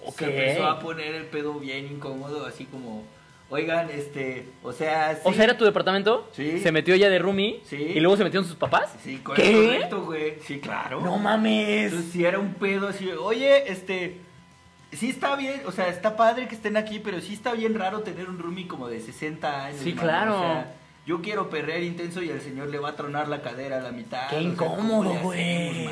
Ok. 0.06 0.20
Se 0.20 0.26
empezó 0.26 0.66
a 0.66 0.80
poner 0.80 1.14
el 1.16 1.26
pedo 1.26 1.56
bien 1.56 1.88
incómodo, 1.88 2.46
así 2.46 2.64
como, 2.64 3.04
oigan, 3.50 3.90
este, 3.90 4.46
o 4.64 4.72
sea, 4.72 5.16
sí. 5.16 5.22
O 5.26 5.34
sea, 5.34 5.44
¿era 5.44 5.58
tu 5.58 5.66
departamento? 5.66 6.30
Sí. 6.32 6.60
Se 6.60 6.72
metió 6.72 6.94
ella 6.94 7.10
de 7.10 7.20
roomie 7.20 7.60
Sí. 7.66 7.76
y 7.76 8.00
luego 8.00 8.16
se 8.16 8.24
metieron 8.24 8.48
sus 8.48 8.56
papás. 8.56 8.96
Sí, 9.04 9.18
correcto, 9.18 10.04
güey. 10.06 10.36
Sí, 10.46 10.60
claro. 10.62 11.02
No 11.02 11.18
mames. 11.18 11.92
Entonces, 11.92 12.12
si 12.14 12.24
era 12.24 12.40
un 12.40 12.54
pedo 12.54 12.88
así, 12.88 13.10
oye, 13.12 13.70
este, 13.70 14.22
sí 14.92 15.10
está 15.10 15.36
bien, 15.36 15.62
o 15.66 15.72
sea, 15.72 15.88
está 15.88 16.16
padre 16.16 16.48
que 16.48 16.56
estén 16.56 16.78
aquí, 16.78 17.00
pero 17.00 17.22
sí 17.22 17.34
está 17.34 17.54
bien 17.54 17.76
raro 17.76 18.02
tener 18.02 18.30
un 18.30 18.40
roomie 18.40 18.68
como 18.68 18.88
de 18.88 19.00
60 19.00 19.66
años. 19.66 19.82
Sí, 19.82 19.94
claro. 19.94 20.38
o 20.38 20.42
sea, 20.42 20.74
yo 21.06 21.22
quiero 21.22 21.50
perrear 21.50 21.82
intenso 21.82 22.22
y 22.22 22.32
al 22.32 22.42
señor 22.42 22.70
le 22.70 22.80
va 22.80 22.90
a 22.90 22.96
tronar 22.96 23.28
la 23.28 23.42
cadera 23.42 23.78
a 23.78 23.82
la 23.82 23.92
mitad. 23.92 24.30
Qué 24.30 24.38
o 24.38 24.42
sea, 24.42 24.56
¿cómo 24.56 25.04
incómodo, 25.04 25.14
güey. 25.22 25.90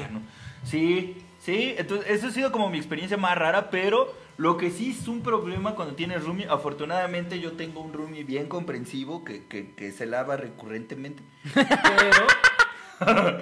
Sí, 0.63 1.17
sí, 1.39 1.75
entonces 1.77 2.09
eso 2.11 2.27
ha 2.27 2.31
sido 2.31 2.51
como 2.51 2.69
mi 2.69 2.77
experiencia 2.77 3.17
más 3.17 3.37
rara, 3.37 3.69
pero 3.69 4.13
lo 4.37 4.57
que 4.57 4.69
sí 4.69 4.95
es 4.99 5.07
un 5.07 5.21
problema 5.21 5.75
cuando 5.75 5.95
tienes 5.95 6.23
roomie, 6.23 6.47
afortunadamente 6.47 7.39
yo 7.39 7.53
tengo 7.53 7.81
un 7.81 7.93
roomie 7.93 8.23
bien 8.23 8.47
comprensivo 8.47 9.23
que, 9.23 9.45
que, 9.45 9.73
que 9.73 9.91
se 9.91 10.05
lava 10.05 10.37
recurrentemente, 10.37 11.23
pero 11.53 13.37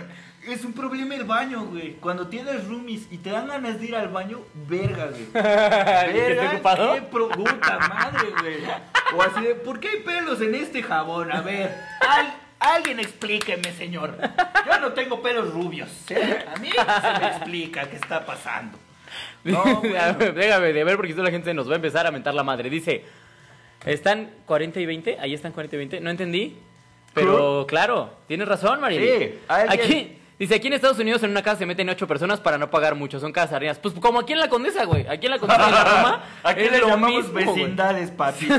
es 0.47 0.63
un 0.65 0.73
problema 0.73 1.15
el 1.15 1.23
baño, 1.23 1.65
güey. 1.65 1.93
Cuando 1.93 2.27
tienes 2.27 2.67
roomies 2.67 3.07
y 3.11 3.17
te 3.17 3.29
dan 3.31 3.47
ganas 3.47 3.79
de 3.79 3.85
ir 3.85 3.95
al 3.95 4.09
baño, 4.09 4.41
verga, 4.67 5.07
güey. 5.07 5.25
¿Que 5.33 5.39
esté 5.39 6.13
Verga, 6.35 6.51
ocupado? 6.53 6.93
qué 6.95 7.01
pro- 7.01 7.29
puta 7.29 7.79
madre, 7.89 8.27
güey. 8.41 8.57
O 9.15 9.21
así 9.21 9.41
de, 9.41 9.55
¿por 9.55 9.79
qué 9.79 9.89
hay 9.89 9.99
pelos 10.01 10.41
en 10.41 10.55
este 10.55 10.81
jabón? 10.83 11.31
A 11.31 11.41
ver, 11.41 11.75
al- 12.01 12.33
alguien 12.59 12.99
explíqueme, 12.99 13.71
señor. 13.73 14.17
Yo 14.65 14.79
no 14.79 14.93
tengo 14.93 15.21
pelos 15.21 15.53
rubios. 15.53 15.89
¿eh? 16.09 16.45
A 16.53 16.59
mí 16.59 16.69
se 16.71 17.19
me 17.19 17.27
explica 17.27 17.89
qué 17.89 17.95
está 17.97 18.25
pasando. 18.25 18.77
No, 19.45 19.63
Déjame 19.81 20.73
de 20.73 20.83
ver 20.83 20.95
porque 20.97 21.13
si 21.13 21.21
la 21.21 21.29
gente 21.31 21.53
nos 21.53 21.69
va 21.69 21.73
a 21.73 21.75
empezar 21.75 22.07
a 22.07 22.11
mentar 22.11 22.33
la 22.33 22.43
madre. 22.43 22.69
Dice, 22.69 23.05
¿están 23.85 24.31
40 24.45 24.79
y 24.79 24.85
20? 24.87 25.17
Ahí 25.19 25.33
están 25.35 25.51
40 25.51 25.75
y 25.75 25.77
20. 25.79 25.99
No 26.01 26.09
entendí. 26.09 26.57
Pero 27.13 27.65
claro, 27.67 28.11
tienes 28.27 28.47
razón, 28.47 28.81
María. 28.81 28.99
Sí, 28.99 29.35
alguien- 29.47 29.79
Aquí, 29.81 30.17
dice, 30.39 30.55
aquí 30.55 30.67
en 30.67 30.73
Estados 30.73 30.99
Unidos 30.99 31.23
en 31.23 31.31
una 31.31 31.41
casa 31.41 31.59
se 31.59 31.65
meten 31.65 31.89
8 31.89 32.07
personas 32.07 32.39
para 32.39 32.57
no 32.57 32.69
pagar 32.69 32.95
mucho. 32.95 33.19
Son 33.19 33.31
casas 33.31 33.53
arrinas. 33.53 33.79
Pues 33.79 33.93
como 33.95 34.19
aquí 34.19 34.33
en 34.33 34.39
la 34.39 34.49
Condesa, 34.49 34.85
güey. 34.85 35.07
Aquí 35.07 35.27
en 35.27 35.31
la 35.31 35.39
Condesa 35.39 35.65
de 35.65 35.71
la 35.71 35.83
Roma. 35.83 36.23
Aquí 36.43 36.69
le 36.69 36.79
llamamos 36.79 37.33
mismo, 37.33 37.33
vecindades, 37.33 38.11
papi. 38.11 38.47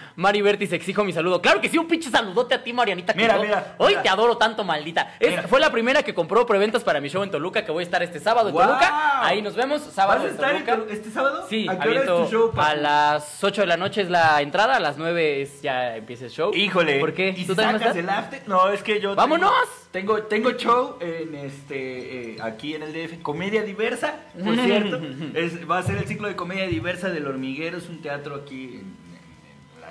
Mari 0.20 0.42
Bertis, 0.42 0.70
exijo 0.72 1.02
mi 1.02 1.12
saludo. 1.12 1.40
Claro 1.40 1.60
que 1.60 1.68
sí, 1.68 1.78
un 1.78 1.88
pinche 1.88 2.10
saludote 2.10 2.54
a 2.54 2.62
ti, 2.62 2.72
Marianita. 2.74 3.14
Mira, 3.14 3.38
mira, 3.38 3.74
Hoy 3.78 3.92
mira. 3.92 4.02
te 4.02 4.08
adoro 4.10 4.36
tanto, 4.36 4.64
maldita. 4.64 5.14
Es- 5.18 5.46
fue 5.46 5.58
la 5.60 5.72
primera 5.72 6.02
que 6.02 6.12
compró 6.12 6.44
preventas 6.44 6.84
para 6.84 7.00
mi 7.00 7.08
show 7.08 7.22
en 7.22 7.30
Toluca, 7.30 7.64
que 7.64 7.72
voy 7.72 7.80
a 7.82 7.84
estar 7.84 8.02
este 8.02 8.20
sábado 8.20 8.50
en. 8.50 8.54
Toluca. 8.54 9.24
Ahí 9.26 9.40
nos 9.40 9.56
vemos, 9.56 9.80
sábado 9.82 10.20
¿Vas 10.22 10.28
a 10.30 10.34
estar 10.34 10.54
en 10.56 10.64
Toluca. 10.66 10.84
Tolu- 10.86 10.92
este 10.92 11.10
sábado? 11.10 11.46
Sí, 11.48 11.66
¿A 11.68 11.78
qué 11.78 11.88
hora 11.88 12.00
es 12.02 12.08
aviento 12.08 12.24
tu 12.26 12.30
show, 12.30 12.52
papi? 12.52 12.70
a 12.70 12.74
las 12.76 13.42
8 13.42 13.62
de 13.62 13.66
la 13.66 13.76
noche 13.78 14.02
es 14.02 14.10
la 14.10 14.42
entrada, 14.42 14.76
a 14.76 14.80
las 14.80 14.98
9 14.98 15.40
es, 15.42 15.62
ya 15.62 15.96
empieza 15.96 16.26
el 16.26 16.30
show. 16.30 16.52
Híjole. 16.54 17.00
¿Por 17.00 17.14
qué? 17.14 17.30
¿Y 17.30 17.46
¿Tú 17.46 17.54
si 17.54 17.60
sacas 17.62 17.96
el 17.96 18.08
after? 18.10 18.42
No, 18.46 18.68
es 18.68 18.82
que 18.82 19.00
yo. 19.00 19.14
¡Vámonos! 19.14 19.52
Tengo, 19.90 20.22
tengo 20.24 20.52
show 20.52 20.98
en 21.00 21.34
este, 21.34 22.34
eh, 22.34 22.36
aquí 22.42 22.74
en 22.74 22.82
el 22.84 22.92
DF, 22.92 23.22
comedia 23.22 23.62
diversa, 23.62 24.14
por 24.44 24.54
cierto. 24.64 25.00
Es- 25.34 25.68
va 25.68 25.78
a 25.78 25.82
ser 25.82 25.96
el 25.96 26.06
ciclo 26.06 26.28
de 26.28 26.36
comedia 26.36 26.66
diversa 26.66 27.08
del 27.08 27.26
hormiguero, 27.26 27.78
es 27.78 27.88
un 27.88 28.00
teatro 28.02 28.36
aquí 28.36 28.74
en, 28.82 28.99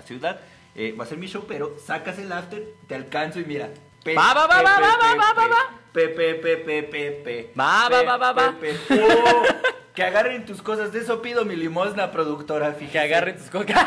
ciudad. 0.09 0.39
Eh, 0.75 0.95
va 0.99 1.03
a 1.03 1.07
ser 1.07 1.17
mi 1.17 1.27
show, 1.27 1.45
pero 1.47 1.75
sacas 1.85 2.17
el 2.19 2.31
after, 2.31 2.63
te 2.87 2.95
alcanzo 2.95 3.39
y 3.39 3.45
mira. 3.45 3.69
Pe, 4.03 4.15
Va, 4.15 4.33
va, 4.33 4.47
va, 4.47 4.61
va, 4.61 4.79
va, 4.79 4.97
va, 4.97 5.15
va, 5.15 5.33
pe, 5.35 5.47
va. 5.47 5.57
Pe, 5.93 6.07
pe, 6.09 6.33
pe, 6.35 6.57
pe, 6.57 6.83
pe, 6.83 7.11
pe. 7.23 7.51
Va, 7.59 7.89
va, 7.89 8.03
va, 8.03 8.17
va, 8.17 8.31
va. 8.33 8.53
que 9.93 10.03
agarren 10.03 10.45
tus 10.45 10.61
cosas, 10.61 10.91
de 10.93 10.99
eso 10.99 11.21
pido 11.21 11.43
mi 11.45 11.55
limosna, 11.55 12.11
productora, 12.11 12.71
fíjate. 12.73 12.91
Que 12.91 12.99
agarren 12.99 13.37
tus 13.37 13.49
cosas. 13.49 13.75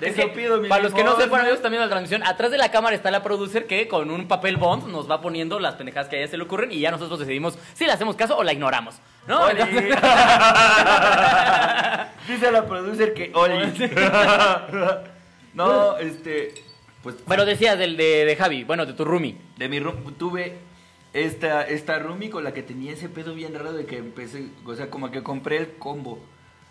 De 0.00 0.08
Es 0.08 0.18
eso 0.18 0.32
pido 0.32 0.56
mi 0.58 0.66
para 0.68 0.82
los 0.82 0.92
que 0.94 1.00
no 1.04 1.10
limosna. 1.10 1.24
sepan, 1.24 1.40
amigos, 1.42 1.60
también 1.60 1.82
la 1.82 1.88
transmisión, 1.90 2.22
atrás 2.26 2.50
de 2.50 2.56
la 2.56 2.70
cámara 2.70 2.96
está 2.96 3.10
la 3.10 3.22
producer 3.22 3.66
que 3.66 3.86
con 3.86 4.10
un 4.10 4.28
papel 4.28 4.56
bond 4.56 4.86
nos 4.88 5.10
va 5.10 5.20
poniendo 5.20 5.60
las 5.60 5.74
pendejadas 5.74 6.08
que 6.08 6.16
a 6.16 6.20
ella 6.20 6.28
se 6.30 6.38
le 6.38 6.44
ocurren 6.44 6.72
y 6.72 6.80
ya 6.80 6.90
nosotros 6.90 7.18
decidimos 7.18 7.58
si 7.74 7.84
le 7.84 7.92
hacemos 7.92 8.16
caso 8.16 8.34
o 8.38 8.42
la 8.42 8.54
ignoramos. 8.54 8.94
¿No? 9.28 9.42
Oli. 9.44 9.60
Entonces- 9.60 9.90
Dice 12.28 12.50
la 12.50 12.64
producer 12.66 13.12
que 13.12 13.30
Oli. 13.34 13.56
no, 15.54 15.96
este. 15.98 16.54
Pues 17.02 17.16
Bueno, 17.26 17.44
decías 17.46 17.78
del 17.78 17.96
de, 17.96 18.24
de 18.26 18.36
Javi, 18.36 18.64
bueno, 18.64 18.84
de 18.84 18.92
tu 18.92 19.04
roomie. 19.04 19.36
de 19.56 19.68
mi 19.68 19.80
room 19.80 19.96
tuve 20.18 20.58
esta, 21.14 21.62
esta 21.62 21.98
roomie 21.98 22.28
con 22.30 22.44
la 22.44 22.52
que 22.52 22.62
tenía 22.62 22.92
ese 22.92 23.08
pedo 23.08 23.34
bien 23.34 23.54
raro 23.54 23.72
de 23.72 23.86
que 23.86 23.96
empecé, 23.96 24.48
o 24.64 24.74
sea, 24.74 24.90
como 24.90 25.10
que 25.10 25.22
compré 25.22 25.56
el 25.56 25.72
combo. 25.78 26.18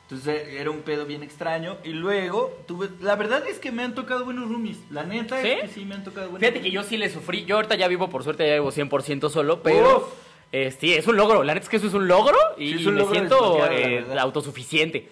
Entonces 0.04 0.48
era 0.50 0.72
un 0.72 0.80
pedo 0.82 1.06
bien 1.06 1.22
extraño. 1.24 1.78
Y 1.84 1.90
luego 1.90 2.58
tuve. 2.68 2.90
La 3.02 3.16
verdad 3.16 3.44
es 3.48 3.60
que 3.60 3.72
me 3.72 3.84
han 3.84 3.94
tocado 3.96 4.26
buenos 4.26 4.50
roomies. 4.50 4.78
La 4.90 5.04
neta 5.04 5.40
¿Sí? 5.42 5.50
es 5.50 5.62
que 5.62 5.68
sí 5.68 5.86
me 5.86 5.96
han 5.96 6.04
tocado 6.04 6.30
buenos 6.30 6.40
Fíjate 6.40 6.62
que 6.62 6.70
roomies. 6.70 6.84
yo 6.84 6.90
sí 6.90 6.98
le 6.98 7.10
sufrí. 7.10 7.46
Yo 7.46 7.58
ahorita 7.58 7.76
ya 7.76 7.88
vivo, 7.88 8.10
por 8.10 8.24
suerte, 8.24 8.48
ya 8.48 8.54
vivo 8.54 8.72
100% 8.72 9.30
solo, 9.30 9.62
pero 9.62 9.98
Uf. 9.98 10.04
Eh, 10.52 10.76
sí, 10.80 10.94
es 10.96 11.06
un 11.06 11.16
logro. 11.16 11.44
La 11.44 11.54
neta 11.54 11.66
es 11.66 11.70
que 11.70 11.78
eso 11.78 11.86
es 11.88 11.94
un 11.94 12.08
logro 12.08 12.36
y, 12.58 12.70
Sí, 12.74 12.80
es 12.80 12.86
un 12.88 12.96
me 12.96 13.02
logro 13.02 13.14
siento 13.14 13.68
eh, 13.72 14.04
autosuficiente. 14.20 15.08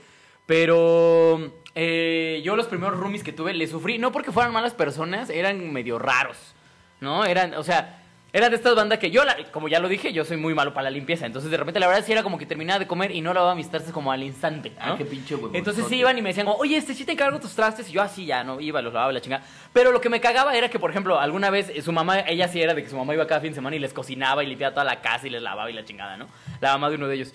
Pero 0.47 1.51
eh, 1.79 2.41
yo 2.43 2.55
los 2.55 2.65
primeros 2.65 2.97
roomies 2.99 3.23
que 3.23 3.31
tuve 3.33 3.53
les 3.53 3.69
sufrí, 3.69 3.99
no 3.99 4.11
porque 4.11 4.31
fueran 4.31 4.51
malas 4.51 4.73
personas, 4.73 5.29
eran 5.29 5.71
medio 5.71 5.99
raros, 5.99 6.55
¿no? 7.01 7.23
Eran, 7.23 7.53
o 7.53 7.63
sea, 7.63 8.01
eran 8.33 8.49
de 8.49 8.57
estas 8.57 8.73
bandas 8.75 8.97
que 8.97 9.11
yo, 9.11 9.23
la- 9.23 9.35
como 9.51 9.67
ya 9.67 9.79
lo 9.79 9.87
dije, 9.87 10.11
yo 10.11 10.25
soy 10.25 10.37
muy 10.37 10.55
malo 10.55 10.73
para 10.73 10.85
la 10.85 10.89
limpieza. 10.89 11.27
Entonces, 11.27 11.51
de 11.51 11.57
repente, 11.57 11.79
la 11.79 11.87
verdad 11.87 12.03
sí 12.03 12.11
era 12.11 12.23
como 12.23 12.39
que 12.39 12.47
terminaba 12.47 12.79
de 12.79 12.87
comer 12.87 13.11
y 13.11 13.21
no 13.21 13.31
lavaba 13.31 13.53
mis 13.53 13.69
trastes 13.69 13.93
como 13.93 14.11
al 14.11 14.23
instante. 14.23 14.71
Ah, 14.79 14.89
¿no? 14.89 14.97
qué 14.97 15.05
pinche 15.05 15.35
huevón. 15.35 15.55
Entonces 15.55 15.85
sí 15.87 15.97
iban 15.97 16.17
y 16.17 16.21
me 16.23 16.29
decían, 16.29 16.47
como, 16.47 16.57
oye, 16.57 16.77
este 16.77 16.95
sí 16.95 17.05
te 17.05 17.11
encargo 17.11 17.39
tus 17.39 17.53
trastes. 17.53 17.87
Y 17.89 17.93
yo 17.93 18.01
así 18.01 18.25
ya, 18.25 18.43
no 18.43 18.59
iba, 18.59 18.81
los 18.81 18.91
lavaba 18.93 19.11
la 19.13 19.21
chingada. 19.21 19.43
Pero 19.71 19.91
lo 19.91 20.01
que 20.01 20.09
me 20.09 20.19
cagaba 20.19 20.55
era 20.55 20.69
que, 20.69 20.79
por 20.79 20.89
ejemplo, 20.89 21.19
alguna 21.19 21.51
vez 21.51 21.69
eh, 21.69 21.81
su 21.83 21.91
mamá, 21.93 22.19
ella 22.21 22.47
sí 22.47 22.59
era 22.59 22.73
de 22.73 22.81
que 22.83 22.89
su 22.89 22.97
mamá 22.97 23.13
iba 23.13 23.25
cada 23.27 23.39
fin 23.39 23.51
de 23.51 23.55
semana 23.55 23.75
y 23.75 23.79
les 23.79 23.93
cocinaba 23.93 24.43
y 24.43 24.47
limpiaba 24.47 24.73
toda 24.73 24.83
la 24.85 24.99
casa 25.01 25.27
y 25.27 25.29
les 25.29 25.41
lavaba 25.41 25.69
y 25.69 25.73
la 25.73 25.85
chingada, 25.85 26.17
¿no? 26.17 26.27
La 26.59 26.73
mamá 26.73 26.89
de 26.89 26.95
uno 26.95 27.07
de 27.07 27.15
ellos. 27.15 27.33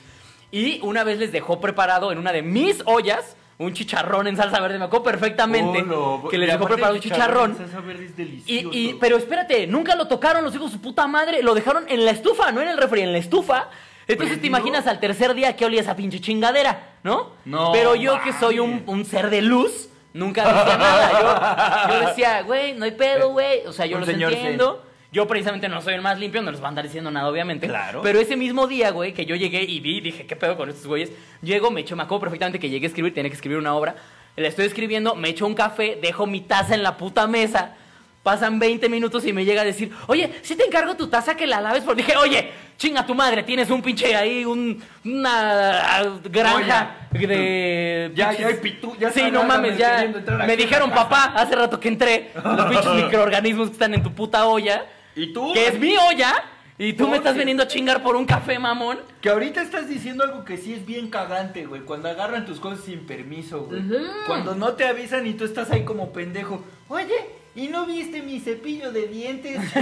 Y 0.51 0.81
una 0.83 1.05
vez 1.05 1.19
les 1.19 1.31
dejó 1.33 1.61
preparado 1.61 2.11
en 2.13 2.19
una 2.19 2.33
de 2.33 2.43
mis 2.43 2.83
ollas 2.85 3.37
un 3.59 3.73
chicharrón 3.73 4.27
en 4.27 4.37
salsa 4.37 4.61
verde. 4.61 4.79
Me 4.79 4.87
acuerdo 4.87 5.05
perfectamente 5.05 5.83
Oh, 5.83 6.21
no. 6.23 6.29
que 6.29 6.39
les 6.39 6.49
Y 6.49 6.53
dejó 6.53 6.67
preparado 6.67 6.95
un 6.95 7.01
chicharrón. 7.01 7.57
salsa 7.57 7.81
verde 7.81 8.05
es 8.07 8.11
Y, 8.11 8.15
delicioso. 8.15 8.69
y- 8.73 8.95
pero 9.01 9.17
espérate, 9.17 9.67
nunca 9.67 9.95
lo 9.95 10.09
tocaron 10.09 10.45
los 10.45 10.55
hijos 10.55 10.71
de 10.73 10.77
su 10.79 10.83
puta 10.83 11.07
madre, 11.07 11.43
lo 11.43 11.55
dejaron 11.55 11.85
en 11.89 12.05
la 12.05 12.11
estufa, 12.11 12.51
no 12.53 12.61
en 12.61 12.69
el 12.69 12.77
refri, 12.79 13.03
en 13.03 13.13
la 13.13 13.19
estufa. 13.19 13.69
Entonces 14.09 14.41
te 14.41 14.49
imaginas 14.49 14.87
al 14.89 14.99
tercer 14.99 15.33
día 15.35 15.55
que 15.55 15.65
olía 15.65 15.81
esa 15.81 15.95
pinche 15.95 16.21
chingadera, 16.21 16.97
¿no? 17.05 17.31
No 17.45 17.71
Pero 17.73 17.95
yo 17.95 18.21
que 18.23 18.33
soy 18.33 18.59
un, 18.59 18.83
un 18.87 19.05
ser 19.05 19.31
de 19.31 19.43
luz, 19.43 19.89
nunca 20.13 20.43
decía 20.45 20.77
nada. 20.77 21.87
Yo, 21.89 21.95
yo 22.01 22.01
decía, 22.09 22.43
güey, 22.43 22.75
no 22.75 22.85
hay 22.85 22.91
pedo, 22.93 23.31
güey. 23.31 23.65
O 23.67 23.73
sea, 23.73 23.87
yo 23.87 24.05
señor 24.05 24.33
entiendo. 24.33 24.83
Yo 25.13 25.27
precisamente 25.27 25.69
no 25.69 25.83
soy 25.83 25.93
el 25.95 26.01
más 26.01 26.19
limpio, 26.19 26.41
no 26.41 26.51
les 26.51 26.61
va 26.63 26.67
a 26.67 26.69
andar 26.71 26.85
diciendo 26.85 27.11
nada, 27.11 27.29
obviamente. 27.29 27.69
Claro. 27.69 28.01
Pero 28.03 28.19
ese 28.19 28.35
mismo 28.35 28.67
día, 28.67 28.91
güey, 28.91 29.13
que 29.13 29.27
yo 29.27 29.37
llegué 29.37 29.63
y 29.63 29.79
vi, 29.81 30.01
dije, 30.01 30.25
¿qué 30.25 30.37
pedo 30.37 30.57
con 30.57 30.71
estos 30.71 30.87
güeyes? 30.87 31.13
Llego, 31.43 31.71
me 31.71 31.83
echo, 31.83 31.95
me 31.95 32.03
acuerdo 32.03 32.23
perfectamente 32.23 32.59
que 32.59 32.71
llegué 32.71 32.87
a 32.87 32.89
escribir, 32.89 33.13
tenía 33.13 33.29
que 33.29 33.37
escribir 33.37 33.59
una 33.59 33.75
obra. 33.75 33.95
La 34.37 34.49
estoy 34.49 34.65
escribiendo, 34.65 35.15
me 35.15 35.29
echo 35.29 35.47
un 35.47 35.55
café, 35.55 35.99
dejo 36.01 36.27
mi 36.27 36.41
taza 36.41 36.75
en 36.75 36.83
la 36.83 36.97
puta 36.97 37.27
mesa. 37.27 37.77
Pasan 38.23 38.59
20 38.59 38.89
minutos 38.89 39.27
y 39.27 39.33
me 39.35 39.45
llega 39.45 39.63
a 39.63 39.65
decir, 39.65 39.91
oye, 40.07 40.33
si 40.43 40.57
te 40.57 40.65
encargo 40.65 40.95
tu 40.95 41.09
taza 41.09 41.37
que 41.37 41.47
la 41.47 41.61
laves. 41.61 41.83
Porque 41.83 42.03
dije, 42.03 42.17
oye, 42.17 42.51
chinga 42.79 43.05
tu 43.05 43.15
madre, 43.15 43.43
tienes 43.43 43.69
un 43.69 43.83
pinche 43.83 44.17
ahí, 44.17 44.47
un, 44.47 44.83
una 45.05 46.21
granja 46.31 47.09
de... 47.11 48.13
Ya, 48.15 48.33
ya 48.33 48.47
hay 48.47 48.55
pitú, 48.55 48.97
ya 48.99 49.11
Sí, 49.11 49.31
no 49.31 49.45
mames, 49.45 49.77
ya. 49.77 50.11
Me 50.47 50.57
dijeron, 50.57 50.91
papá, 50.91 51.35
hace 51.37 51.55
rato 51.55 51.79
que 51.79 51.89
entré, 51.89 52.31
los 52.35 52.67
pinches 52.67 52.95
microorganismos 53.05 53.69
que 53.69 53.73
están 53.75 53.93
en 53.93 54.03
tu 54.03 54.15
puta 54.15 54.47
olla. 54.47 54.87
¿Y 55.15 55.33
tú? 55.33 55.53
Que 55.53 55.69
es 55.69 55.79
mi 55.79 55.97
olla. 55.97 56.45
Y 56.79 56.95
tú 56.95 57.07
me 57.07 57.19
estás 57.19 57.37
veniendo 57.37 57.63
a 57.63 57.69
chingar 57.69 58.03
por 58.03 58.17
un 58.17 58.25
café, 58.25 58.59
mamón. 58.59 58.99
Que 59.21 59.29
ahorita 59.29 59.63
estás 59.63 59.89
diciendo 59.89 60.25
algo 60.25 60.45
que 60.45 60.57
sí 60.57 60.73
es 60.73 60.85
bien 60.85 61.11
cagante, 61.11 61.67
güey. 61.67 61.83
Cuando 61.83 62.09
agarran 62.09 62.45
tus 62.45 62.59
cosas 62.59 62.85
sin 62.85 63.07
permiso, 63.07 63.67
güey. 63.67 63.83
Cuando 64.27 64.55
no 64.55 64.73
te 64.73 64.85
avisan 64.85 65.27
y 65.27 65.35
tú 65.35 65.45
estás 65.45 65.71
ahí 65.71 65.85
como 65.85 66.13
pendejo. 66.13 66.65
Oye, 66.89 67.15
¿y 67.55 67.69
no 67.69 67.87
viste 67.87 68.23
mi 68.23 68.41
cepillo 68.41 68.91
de 68.91 69.07
dientes? 69.07 69.61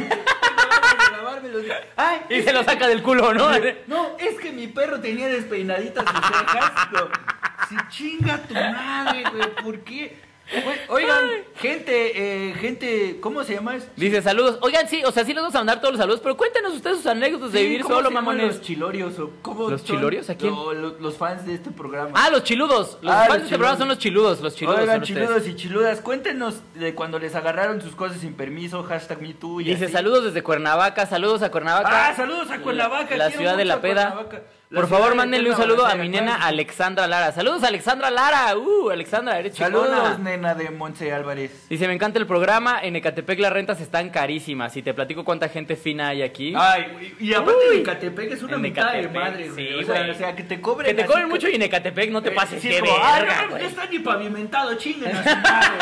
Ay, 1.97 2.21
Y 2.29 2.43
se 2.43 2.53
lo 2.53 2.65
saca 2.65 2.89
del 2.89 3.03
culo, 3.03 3.33
¿no? 3.35 3.51
no, 3.87 4.17
es 4.19 4.39
que 4.41 4.53
mi 4.53 4.67
perro 4.67 5.01
tenía 5.01 5.29
despeinaditas 5.29 6.05
sus 6.05 6.27
cejas. 6.27 6.73
No, 6.93 7.09
sí, 7.69 7.77
chinga 7.89 8.39
tu 8.39 8.55
madre, 8.55 9.25
güey. 9.31 9.55
¿Por 9.63 9.81
qué? 9.81 10.30
Oigan, 10.89 11.25
gente, 11.57 12.49
eh, 12.51 12.55
gente, 12.55 13.19
¿cómo 13.21 13.45
se 13.45 13.55
llama? 13.55 13.77
Dice 13.97 14.21
saludos. 14.23 14.59
Oigan, 14.63 14.89
sí, 14.89 15.03
o 15.05 15.13
sea, 15.13 15.25
sí 15.25 15.33
les 15.33 15.43
vamos 15.43 15.55
a 15.55 15.59
mandar 15.59 15.81
todos 15.81 15.93
los 15.93 16.01
saludos, 16.01 16.21
pero 16.21 16.37
cuéntenos 16.37 16.75
ustedes 16.75 16.97
sus 16.99 17.07
anécdotas 17.07 17.53
de 17.53 17.59
Sí, 17.61 17.65
vivir 17.65 17.83
¿cómo 17.83 17.95
solo, 17.97 18.09
se 18.09 18.15
mamones. 18.15 18.47
Los 18.57 18.61
chilorios 18.61 19.19
o 19.19 19.31
cómo 19.43 19.71
¿Los 19.71 19.83
son 19.83 19.97
chilorios? 19.97 20.29
¿A 20.31 20.35
quién? 20.37 20.53
lo- 20.55 20.73
lo- 20.73 20.99
los 20.99 21.17
fans 21.17 21.47
de 21.47 21.55
este 21.55 21.71
programa. 21.71 22.11
Ah, 22.15 22.31
los 22.31 22.43
chiludos. 22.45 22.99
Los 23.03 23.13
Ah, 23.13 23.19
fans 23.19 23.29
de 23.29 23.35
los 23.39 23.45
este 23.45 23.57
programa 23.59 23.79
son 23.79 23.89
los 23.89 23.99
chiludos. 23.99 24.41
Los 24.41 24.55
chiludos. 24.57 24.81
Oigan, 24.81 25.03
ustedes. 25.03 25.21
chiludos 25.27 25.47
y 25.49 25.55
chiludas, 25.57 26.01
cuéntenos 26.01 26.57
de 26.75 26.95
cuando 26.95 27.19
les 27.19 27.35
agarraron 27.35 27.81
sus 27.81 27.95
cosas 27.95 28.19
sin 28.21 28.35
permiso, 28.35 28.83
hashtag 28.83 29.21
MeToo 29.23 29.61
y 29.61 29.65
Dice 29.65 29.85
así. 29.85 29.93
saludos 29.93 30.25
desde 30.25 30.43
Cuernavaca, 30.43 31.07
saludos 31.07 31.43
a 31.43 31.51
Cuernavaca. 31.51 32.09
Ah, 32.11 32.15
saludos 32.17 32.51
a 32.51 32.59
Cuernavaca. 32.61 33.17
La, 33.17 33.29
la 33.29 33.31
ciudad 33.37 33.57
de 33.57 33.65
la 33.65 33.81
peda. 33.81 34.13
Cuernavaca. 34.13 34.43
Por 34.73 34.87
favor, 34.89 35.11
de 35.11 35.15
mándenle 35.17 35.51
un 35.51 35.57
saludo 35.57 35.85
a 35.85 35.97
mi 35.97 36.09
nena 36.09 36.37
Alexandra 36.47 37.09
Lara. 37.09 37.33
Saludos, 37.33 37.65
Alexandra 37.65 38.09
Lara. 38.09 38.57
Uh, 38.57 38.91
Alexandra, 38.91 39.37
eres 39.37 39.55
chingona. 39.55 39.89
Saludos, 39.89 40.19
nena 40.21 40.55
de 40.55 40.71
Monse 40.71 41.13
Álvarez. 41.13 41.67
Dice, 41.69 41.89
me 41.89 41.95
encanta 41.95 42.21
el 42.21 42.27
programa. 42.29 42.79
En 42.81 42.95
Ecatepec 42.95 43.41
las 43.41 43.53
rentas 43.53 43.81
están 43.81 44.11
carísimas. 44.11 44.77
Y 44.77 44.83
te 44.83 44.95
platico 44.95 45.25
cuánta 45.25 45.49
gente 45.49 45.75
fina 45.75 46.09
hay 46.11 46.23
aquí. 46.23 46.55
Ay, 46.57 46.87
güey, 46.93 47.15
y 47.19 47.35
aparte 47.35 47.59
Uy. 47.69 47.77
de 47.77 47.81
Ecatepec 47.83 48.31
es 48.31 48.43
una 48.45 48.55
En 48.55 48.61
mitad 48.63 48.93
de 48.93 49.01
Ecatepec, 49.01 49.23
madre, 49.23 49.49
güey. 49.51 49.67
sí, 49.69 49.75
o, 49.75 49.83
sea, 49.85 49.99
güey. 50.03 50.11
o 50.11 50.15
sea, 50.15 50.37
que 50.37 50.43
te 50.45 50.61
cobren 50.61 50.95
que 50.97 51.03
te 51.03 51.07
cobren 51.09 51.25
que- 51.25 51.31
mucho 51.31 51.49
y 51.49 51.55
en 51.57 51.63
Ecatepec 51.63 52.11
no 52.13 52.23
te 52.23 52.29
Eh, 52.29 52.33
pases 52.33 52.63
sí, 52.63 52.69
de 52.69 52.75
es 52.77 52.81
como, 52.81 52.93
"Ay, 53.03 53.23
verga, 53.25 53.43
no, 53.43 53.49
güey". 53.51 53.63
no 53.63 53.69
está 53.69 53.87
ni 53.87 53.99
pavimentado, 53.99 54.75
chinguen 54.77 55.17
a 55.17 55.23
su 55.25 55.37
madre. 55.37 55.79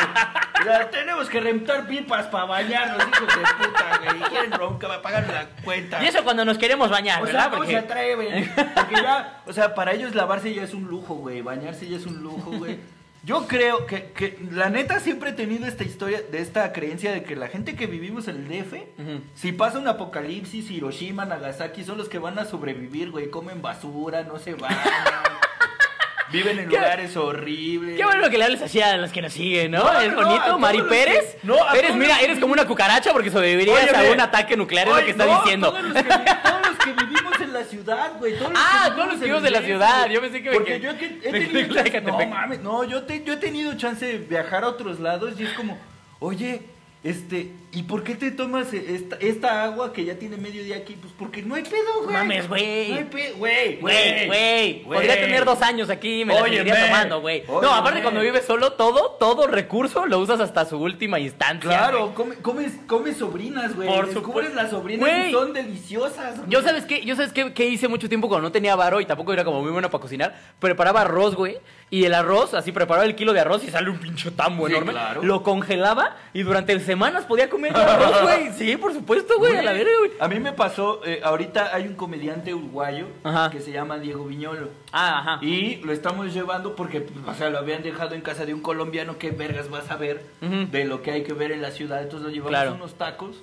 O 0.60 0.64
sea, 0.64 0.90
tenemos 0.90 1.28
que 1.28 1.40
rentar 1.40 1.86
pipas 1.86 2.26
para 2.28 2.46
bañarnos, 2.46 3.06
hijos 3.06 3.28
de 3.28 3.64
puta, 3.66 4.00
güey. 4.02 4.18
Y 4.18 4.22
quieren 4.30 4.50
ronca, 4.52 4.88
va 4.88 4.94
a 4.96 5.02
pagar 5.02 5.26
la 5.28 5.46
cuenta. 5.62 6.02
Y 6.02 6.06
eso 6.06 6.24
cuando 6.24 6.44
nos 6.46 6.56
queremos 6.56 6.88
bañar, 6.88 7.22
O 7.22 7.26
sea, 7.26 7.32
¿verdad? 7.34 7.50
¿cómo 7.50 7.56
Porque- 7.58 7.72
se 7.72 7.78
atreven? 7.78 8.52
Porque 8.80 8.94
ya, 9.02 9.42
o 9.46 9.52
sea, 9.52 9.74
para 9.74 9.92
ellos 9.92 10.14
lavarse 10.14 10.52
ya 10.54 10.62
es 10.62 10.74
un 10.74 10.84
lujo, 10.84 11.14
güey. 11.14 11.42
Bañarse 11.42 11.88
ya 11.88 11.96
es 11.96 12.06
un 12.06 12.22
lujo, 12.22 12.50
güey. 12.52 12.78
Yo 13.24 13.46
creo 13.48 13.84
que, 13.86 14.12
que 14.12 14.38
la 14.52 14.70
neta 14.70 15.00
siempre 15.00 15.30
he 15.30 15.32
tenido 15.32 15.66
esta 15.66 15.82
historia, 15.84 16.22
de 16.30 16.38
esta 16.40 16.72
creencia 16.72 17.10
de 17.12 17.24
que 17.24 17.34
la 17.36 17.48
gente 17.48 17.74
que 17.74 17.86
vivimos 17.86 18.28
en 18.28 18.36
el 18.36 18.48
DF, 18.48 18.72
Ujú. 18.74 19.20
si 19.34 19.52
pasa 19.52 19.78
un 19.80 19.88
apocalipsis, 19.88 20.70
Hiroshima, 20.70 21.24
Nagasaki, 21.24 21.82
son 21.84 21.98
los 21.98 22.08
que 22.08 22.18
van 22.18 22.38
a 22.38 22.44
sobrevivir, 22.44 23.10
güey. 23.10 23.28
Comen 23.28 23.60
basura, 23.60 24.22
no 24.22 24.38
se 24.38 24.54
bañan. 24.54 24.78
viven 26.32 26.58
en 26.58 26.68
Qué- 26.68 26.76
lugares 26.76 27.16
horribles. 27.16 27.96
Qué 27.96 28.04
bueno 28.04 28.28
que 28.28 28.36
le 28.38 28.44
hables 28.44 28.60
así 28.62 28.80
a 28.82 28.96
los 28.98 29.10
que 29.10 29.22
nos 29.22 29.32
siguen, 29.32 29.70
¿no? 29.72 29.82
No, 29.82 30.00
es 30.00 30.12
no, 30.12 30.22
bonito, 30.24 30.58
Mari 30.58 30.78
los 30.78 30.86
que- 30.88 30.94
Pérez. 30.94 31.36
no, 31.42 31.56
eres, 31.74 31.94
mira, 31.96 32.20
eres 32.20 32.38
como 32.38 32.52
una 32.52 32.66
cucaracha 32.66 33.12
porque 33.12 33.30
sobrevivirías 33.30 33.92
a 33.94 34.02
un 34.12 34.20
ataque 34.20 34.56
nuclear, 34.56 34.88
es 34.88 34.94
lo 34.94 35.04
que 35.04 35.10
está 35.10 35.24
diciendo. 35.26 35.70
Todos 35.70 35.82
los, 35.84 35.94
que, 35.94 36.02
todos 36.04 36.66
los 36.68 36.78
que 36.78 36.92
vivimos 36.92 37.40
en 37.40 37.52
la 37.52 37.57
ciudad, 37.68 38.12
güey. 38.18 38.36
todos 38.38 38.52
Ah, 38.56 38.86
que 38.88 38.94
todos 38.96 39.06
los 39.08 39.16
que 39.18 39.24
vivimos 39.26 39.42
vivimos 39.42 39.42
de 39.42 39.50
la 39.50 39.62
ciudad, 39.62 40.06
DF, 40.06 40.12
yo 40.12 40.20
pensé 40.20 40.42
que 40.42 40.50
Porque 40.50 40.80
yo 40.80 40.90
he, 40.90 40.94
he 41.24 41.32
me 41.32 41.40
tenido 41.40 41.78
Ecatepec. 41.80 42.28
No, 42.28 42.34
mames, 42.34 42.60
no, 42.60 42.84
yo, 42.84 43.02
te- 43.04 43.22
yo 43.24 43.34
he 43.34 43.36
tenido 43.36 43.74
chance 43.76 44.04
de 44.06 44.18
viajar 44.18 44.64
a 44.64 44.68
otros 44.68 44.98
lados 45.00 45.34
y 45.38 45.44
es 45.44 45.52
como, 45.52 45.78
oye, 46.20 46.62
este, 47.04 47.52
¿y 47.70 47.82
por 47.82 48.02
qué 48.02 48.14
te 48.14 48.30
tomas 48.30 48.72
esta, 48.72 49.16
esta 49.16 49.62
agua 49.64 49.92
que 49.92 50.04
ya 50.04 50.18
tiene 50.18 50.36
medio 50.38 50.64
día 50.64 50.76
aquí? 50.76 50.96
Pues 51.00 51.12
porque 51.18 51.42
no 51.42 51.54
hay 51.54 51.62
pedo, 51.64 52.02
güey. 52.04 52.12
Mames, 52.16 52.48
güey. 52.48 52.88
No 52.90 52.96
hay 52.96 53.04
pedo, 53.04 53.36
güey. 53.36 53.76
Güey, 53.80 54.26
güey, 54.26 54.82
podría 54.84 55.20
tener 55.20 55.44
dos 55.44 55.60
años 55.62 55.90
aquí 55.90 56.22
y 56.22 56.24
me 56.24 56.34
la 56.34 56.42
Óyeme. 56.42 56.58
seguiría 56.70 56.86
tomando, 56.86 57.20
güey. 57.20 57.44
No, 57.46 57.70
aparte 57.74 58.00
cuando 58.02 58.20
vives 58.20 58.44
solo, 58.46 58.72
todo, 58.72 59.16
todo 59.20 59.46
recurso 59.46 60.06
lo 60.06 60.18
usas 60.18 60.40
hasta 60.40 60.64
su 60.64 60.78
última 60.78 61.18
instancia. 61.20 61.68
Claro, 61.68 62.14
come- 62.14 62.36
comes, 62.36 62.72
comes 62.86 63.18
sobrinas, 63.18 63.76
güey. 63.76 63.88
Por 63.88 64.06
Descubres 64.08 64.54
las 64.54 64.70
sobrinas 64.70 65.00
Güey. 65.08 65.28
y 65.28 65.32
son 65.32 65.52
deliciosas. 65.52 66.38
güey. 66.38 66.50
Yo 66.50 66.62
sabes 66.62 66.84
qué, 66.86 67.04
yo 67.04 67.14
sabes 67.16 67.32
qué, 67.32 67.52
qué 67.52 67.66
hice 67.68 67.86
mucho 67.88 68.08
tiempo 68.08 68.28
cuando 68.28 68.48
no 68.48 68.52
tenía 68.52 68.74
varo 68.76 69.00
y 69.00 69.06
tampoco 69.06 69.32
era 69.32 69.44
como 69.44 69.60
muy 69.62 69.70
bueno 69.70 69.90
para 69.90 70.00
cocinar. 70.00 70.34
Preparaba 70.58 71.02
arroz, 71.02 71.34
güey. 71.34 71.58
Y 71.90 72.04
el 72.04 72.14
arroz, 72.14 72.54
así 72.54 72.72
preparaba 72.72 73.04
el 73.06 73.14
kilo 73.14 73.32
de 73.32 73.40
arroz 73.40 73.62
y 73.64 73.70
sale 73.70 73.88
un 73.90 73.98
pinche 73.98 74.30
tambo 74.30 74.66
Sí, 74.66 74.72
enorme. 74.72 74.92
claro. 74.92 75.22
Lo 75.22 75.42
congelaba 75.42 76.16
y 76.34 76.42
durante 76.42 76.78
semanas 76.80 77.24
podía 77.24 77.48
comer 77.48 77.57
arroz, 77.66 78.22
güey. 78.22 78.52
Sí, 78.52 78.76
por 78.76 78.92
supuesto, 78.92 79.38
güey, 79.38 79.56
a 79.56 79.62
la 79.62 79.72
verga, 79.72 79.90
güey. 79.98 80.12
A 80.20 80.28
mí 80.28 80.38
me 80.40 80.52
pasó, 80.52 81.00
eh, 81.04 81.20
ahorita 81.22 81.74
hay 81.74 81.86
un 81.86 81.94
comediante 81.94 82.54
uruguayo 82.54 83.06
Ajá. 83.24 83.50
que 83.50 83.60
se 83.60 83.72
llama 83.72 83.98
Diego 83.98 84.24
Viñolo. 84.24 84.68
Ah, 84.92 85.18
ajá. 85.20 85.38
Y 85.44 85.76
lo 85.76 85.92
estamos 85.92 86.32
llevando 86.32 86.74
porque, 86.76 87.00
pues, 87.02 87.16
o 87.26 87.34
sea, 87.34 87.50
lo 87.50 87.58
habían 87.58 87.82
dejado 87.82 88.14
en 88.14 88.20
casa 88.20 88.46
de 88.46 88.54
un 88.54 88.60
colombiano. 88.60 89.18
¿Qué 89.18 89.30
vergas 89.30 89.68
vas 89.70 89.90
a 89.90 89.96
ver 89.96 90.24
Ujú. 90.42 90.66
de 90.70 90.84
lo 90.84 91.02
que 91.02 91.10
hay 91.12 91.22
que 91.24 91.32
ver 91.32 91.52
en 91.52 91.62
la 91.62 91.70
ciudad? 91.70 92.02
Entonces 92.02 92.26
lo 92.26 92.30
llevamos 92.32 92.50
Claro. 92.50 92.74
unos 92.74 92.94
tacos 92.94 93.42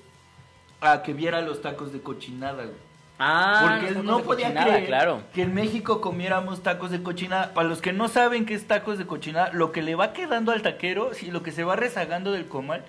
a 0.81 1.01
que 1.03 1.13
viera 1.13 1.41
los 1.41 1.61
tacos 1.61 1.91
de 1.93 2.01
cochinada, 2.01 2.63
güey. 2.63 2.85
Ah, 3.17 3.61
Porque 3.79 3.93
él 3.97 4.05
no 4.05 4.19
podía 4.23 4.47
cochinada, 4.47 4.67
creer 4.73 4.85
claro. 4.87 5.21
que 5.33 5.43
en 5.43 5.53
México 5.53 6.01
comiéramos 6.01 6.61
tacos 6.63 6.91
de 6.91 7.01
cochinada. 7.01 7.53
Para 7.53 7.69
los 7.69 7.81
que 7.81 7.93
no 7.93 8.09
saben 8.09 8.45
qué 8.45 8.53
es 8.55 8.67
tacos 8.67 8.97
de 8.97 9.05
cochinada, 9.07 9.51
lo 9.53 9.71
que 9.71 9.81
le 9.81 9.95
va 9.95 10.11
quedando 10.11 10.51
al 10.51 10.61
taquero, 10.61 11.13
si 11.13 11.31
lo 11.31 11.41
que 11.41 11.53
se 11.53 11.63
va 11.63 11.77
rezagando 11.77 12.33
del 12.33 12.45
comal, 12.47 12.83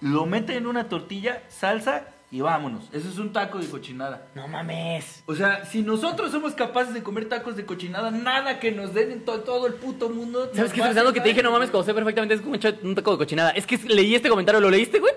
lo 0.00 0.26
mete 0.26 0.56
en 0.56 0.66
una 0.66 0.88
tortilla, 0.88 1.42
salsa 1.48 2.04
y 2.30 2.40
vámonos. 2.40 2.88
Eso 2.92 3.08
es 3.08 3.18
un 3.18 3.32
taco 3.32 3.58
de 3.58 3.66
cochinada. 3.68 4.26
No 4.34 4.48
mames. 4.48 5.22
O 5.26 5.34
sea, 5.34 5.64
si 5.64 5.82
nosotros 5.82 6.32
somos 6.32 6.54
capaces 6.54 6.92
de 6.92 7.02
comer 7.02 7.28
tacos 7.28 7.56
de 7.56 7.64
cochinada, 7.64 8.10
nada 8.10 8.58
que 8.58 8.72
nos 8.72 8.92
den 8.94 9.12
en 9.12 9.24
to- 9.24 9.40
todo 9.40 9.66
el 9.66 9.74
puto 9.74 10.08
mundo. 10.10 10.50
¿Sabes 10.54 10.72
qué? 10.72 10.82
pensando 10.82 11.10
hacer 11.10 11.14
que 11.14 11.20
te 11.20 11.28
dije, 11.30 11.42
no 11.42 11.50
mames, 11.52 11.70
como 11.70 11.84
sé 11.84 11.94
perfectamente, 11.94 12.34
es 12.34 12.40
como 12.40 12.54
un 12.82 12.94
taco 12.94 13.12
de 13.12 13.18
cochinada. 13.18 13.50
Es 13.50 13.66
que 13.66 13.78
leí 13.78 14.14
este 14.14 14.28
comentario, 14.28 14.60
¿lo 14.60 14.70
leíste, 14.70 14.98
güey? 14.98 15.14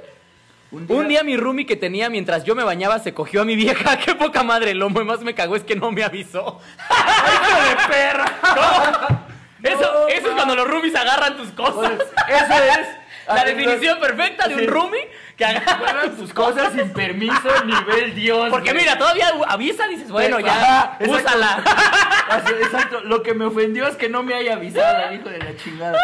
Un 0.72 1.08
día 1.08 1.24
mi 1.24 1.36
roomie 1.36 1.65
que 1.65 1.76
tenía 1.76 2.12
mientras 2.12 2.44
yo 2.44 2.54
me 2.54 2.63
bañaba 2.63 3.00
se 3.00 3.12
cogió 3.12 3.42
a 3.42 3.46
mi 3.46 3.56
vieja. 3.56 3.98
¡Qué 4.06 4.13
poca 4.13 4.44
madre! 4.44 4.76
Lo 4.76 4.88
más 4.92 5.22
me 5.22 5.34
cagó 5.34 5.56
es 5.56 5.63
que 5.63 5.76
no 5.76 5.92
me 5.92 6.04
avisó. 6.04 6.60
¡Hijo 6.89 7.70
de 7.70 7.88
perra! 7.88 8.38
¿Cómo? 9.10 9.20
Eso, 9.63 9.82
No, 9.82 10.08
eso 10.08 10.28
es 10.28 10.34
cuando 10.36 10.56
los 10.56 10.68
roomies 10.68 10.96
agarran 10.96 11.36
tus 11.38 11.50
Pues, 11.50 11.70
cosas. 11.72 11.94
eso 12.30 12.54
es. 12.80 12.88
La 13.36 13.42
Ah, 13.42 13.46
definición 13.46 14.00
perfecta 14.00 14.48
de 14.48 14.56
un 14.56 14.68
roomie 14.68 15.08
que 15.38 15.46
agarra 15.46 15.78
Guardan 15.80 16.18
sus 16.18 16.34
cosas 16.34 16.74
sin 16.74 16.89
permiso, 16.92 17.50
nivel 17.65 18.15
Dios. 18.15 18.50
Porque 18.50 18.72
güey. 18.72 18.84
mira, 18.84 18.98
todavía 18.98 19.32
avisa, 19.48 19.88
dices, 19.88 20.10
bueno, 20.12 20.39
ya, 20.39 20.54
Ajá, 20.54 20.98
úsala. 21.08 21.63
Exacto, 22.62 23.02
lo 23.02 23.24
que 23.24 23.34
me 23.34 23.46
ofendió 23.46 23.88
es 23.88 23.96
que 23.96 24.10
no 24.10 24.24
me 24.24 24.34
haya 24.34 24.54
avisado 24.54 25.10
el 25.10 25.20
hijo 25.20 25.30
de 25.30 25.38
la 25.39 25.56
chingada. 25.56 25.98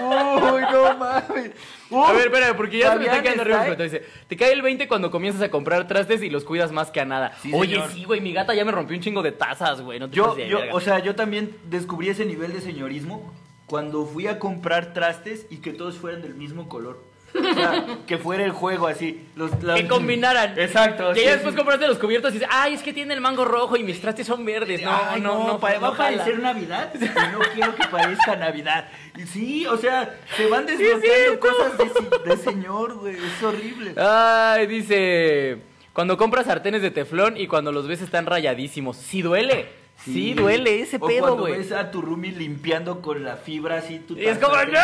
Uy, 0.00 0.62
no 0.72 0.96
mames. 0.96 1.50
Uf, 1.90 2.08
A 2.08 2.12
ver, 2.12 2.26
espera, 2.28 2.56
porque 2.56 2.78
ya 2.78 2.92
se 2.92 2.98
me 2.98 3.04
está 3.04 3.22
quedando 3.22 3.42
arriba. 3.42 3.64
pero 3.68 3.82
Dice, 3.84 4.02
te 4.26 4.36
cae 4.36 4.52
el 4.52 4.62
20 4.62 4.88
cuando 4.88 5.10
comienzas 5.10 5.42
a 5.42 5.50
comprar 5.50 5.86
trastes 5.86 6.22
y 6.22 6.30
los 6.30 6.44
cuidas 6.44 6.72
más 6.72 6.90
que 6.90 7.00
a 7.00 7.04
nada. 7.04 7.32
Sí, 7.42 7.50
Oye, 7.54 7.74
señor. 7.74 7.90
sí, 7.92 8.04
güey, 8.04 8.20
mi 8.20 8.32
gata 8.32 8.54
ya 8.54 8.64
me 8.64 8.72
rompió 8.72 8.96
un 8.96 9.02
chingo 9.02 9.22
de 9.22 9.32
tazas, 9.32 9.82
güey. 9.82 9.98
No 9.98 10.08
te 10.08 10.16
Yo, 10.16 10.36
yo, 10.38 10.60
o 10.72 10.80
sea, 10.80 11.00
yo 11.00 11.14
también 11.14 11.56
descubrí 11.64 12.08
ese 12.08 12.24
nivel 12.24 12.52
de 12.54 12.60
señorismo 12.62 13.32
cuando 13.72 14.04
fui 14.04 14.26
a 14.26 14.38
comprar 14.38 14.92
trastes 14.92 15.46
y 15.48 15.56
que 15.62 15.72
todos 15.72 15.96
fueran 15.96 16.20
del 16.20 16.34
mismo 16.34 16.68
color. 16.68 17.02
O 17.34 17.54
sea, 17.54 17.86
que 18.06 18.18
fuera 18.18 18.44
el 18.44 18.50
juego 18.50 18.86
así. 18.86 19.26
Los, 19.34 19.50
que 19.50 19.88
combinaran. 19.88 20.58
Exacto. 20.58 21.14
Que 21.14 21.24
ya 21.24 21.32
después 21.32 21.56
compraste 21.56 21.88
los 21.88 21.96
cubiertos 21.96 22.32
y 22.32 22.34
dices, 22.34 22.48
ay, 22.52 22.74
es 22.74 22.82
que 22.82 22.92
tiene 22.92 23.14
el 23.14 23.22
mango 23.22 23.46
rojo 23.46 23.78
y 23.78 23.82
mis 23.82 23.98
trastes 23.98 24.26
son 24.26 24.44
verdes. 24.44 24.82
No, 24.82 24.90
Ay, 24.90 25.22
no, 25.22 25.38
no, 25.38 25.46
no 25.54 25.58
va 25.58 25.88
a 25.88 25.96
parecer 25.96 26.38
Navidad 26.38 26.92
no 27.32 27.38
quiero 27.54 27.74
que 27.74 27.86
parezca 27.86 28.36
Navidad. 28.36 28.90
Sí, 29.28 29.64
o 29.64 29.78
sea, 29.78 30.18
se 30.36 30.48
van 30.48 30.68
es 30.68 30.78
desbloqueando 30.78 31.40
cosas 31.40 31.78
de, 31.78 32.30
de 32.30 32.36
señor, 32.36 32.98
güey. 32.98 33.16
Es 33.16 33.42
horrible. 33.42 33.94
Ay, 33.96 34.66
dice. 34.66 35.62
Cuando 35.94 36.18
compras 36.18 36.44
sartenes 36.44 36.82
de 36.82 36.90
teflón 36.90 37.38
y 37.38 37.46
cuando 37.46 37.72
los 37.72 37.88
ves 37.88 38.02
están 38.02 38.26
rayadísimos. 38.26 38.98
Sí 38.98 39.22
duele. 39.22 39.80
Sí, 40.04 40.34
duele 40.34 40.80
ese 40.80 40.96
O 41.00 41.06
pedo, 41.06 41.20
cuando 41.20 41.42
güey. 41.42 41.58
ves 41.58 41.72
a 41.72 41.90
tu 41.90 42.02
roomie 42.02 42.32
limpiando 42.32 43.00
con 43.00 43.22
la 43.24 43.36
fibra 43.36 43.76
así 43.78 44.04
Y 44.16 44.24
es 44.26 44.38
como, 44.38 44.54
sartén. 44.54 44.76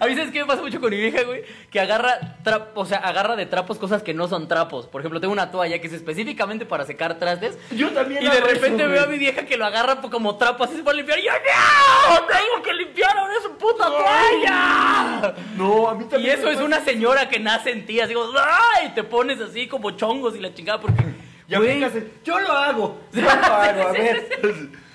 A 0.00 0.06
mí, 0.06 0.14
¿sabes 0.14 0.30
qué 0.30 0.40
me 0.40 0.46
pasa 0.46 0.62
mucho 0.62 0.80
con 0.80 0.88
mi 0.90 0.96
vieja, 0.96 1.22
güey? 1.24 1.42
Que 1.70 1.78
agarra, 1.78 2.38
o 2.74 2.86
sea, 2.86 2.98
agarra 2.98 3.36
de 3.36 3.44
trapos 3.44 3.78
cosas 3.78 4.02
que 4.02 4.14
no 4.14 4.28
son 4.28 4.48
trapos. 4.48 4.86
Por 4.86 5.02
ejemplo, 5.02 5.20
tengo 5.20 5.32
una 5.32 5.50
toalla 5.50 5.78
que 5.78 5.88
es 5.88 5.92
específicamente 5.92 6.64
para 6.64 6.86
secar 6.86 7.18
trastes. 7.18 7.58
Yo 7.70 7.90
también 7.90 8.22
Y 8.22 8.26
de 8.26 8.38
eso, 8.38 8.46
repente 8.46 8.86
veo 8.86 9.02
a 9.02 9.06
mi 9.06 9.18
vieja 9.18 9.44
que 9.44 9.58
lo 9.58 9.66
agarra 9.66 10.00
como 10.00 10.36
trapo 10.36 10.64
así 10.64 10.80
para 10.82 10.96
limpiar. 10.96 11.18
Y 11.18 11.24
yo, 11.24 11.30
¡No! 11.32 12.26
¡Tengo 12.26 12.62
que 12.62 12.72
limpiar 12.72 13.16
ahora 13.16 13.34
su 13.42 13.52
puta 13.58 13.86
toalla! 13.88 15.34
No, 15.56 15.88
a 15.88 15.94
mí 15.94 16.04
Y 16.06 16.08
también. 16.08 16.34
eso 16.38 16.46
me 16.46 16.52
es 16.54 16.60
una 16.60 16.80
señora 16.82 17.28
que 17.28 17.38
nace 17.38 17.70
en 17.70 17.84
ti. 17.84 18.00
Así 18.00 18.14
como, 18.14 18.30
¡ay! 18.38 18.92
Te 18.94 19.04
pones 19.04 19.38
así 19.40 19.66
como 19.68 19.90
chongos 19.92 20.34
y 20.34 20.40
la 20.40 20.54
chingada 20.54 20.80
porque... 20.80 21.02
Y 21.50 21.54
aplicas 21.56 21.94
el, 21.96 22.12
yo 22.24 22.38
lo 22.40 22.52
hago. 22.52 23.00
Yo 23.12 23.22
lo 23.22 23.28
hago, 23.30 23.82
a 23.88 23.92
ver. 23.92 24.28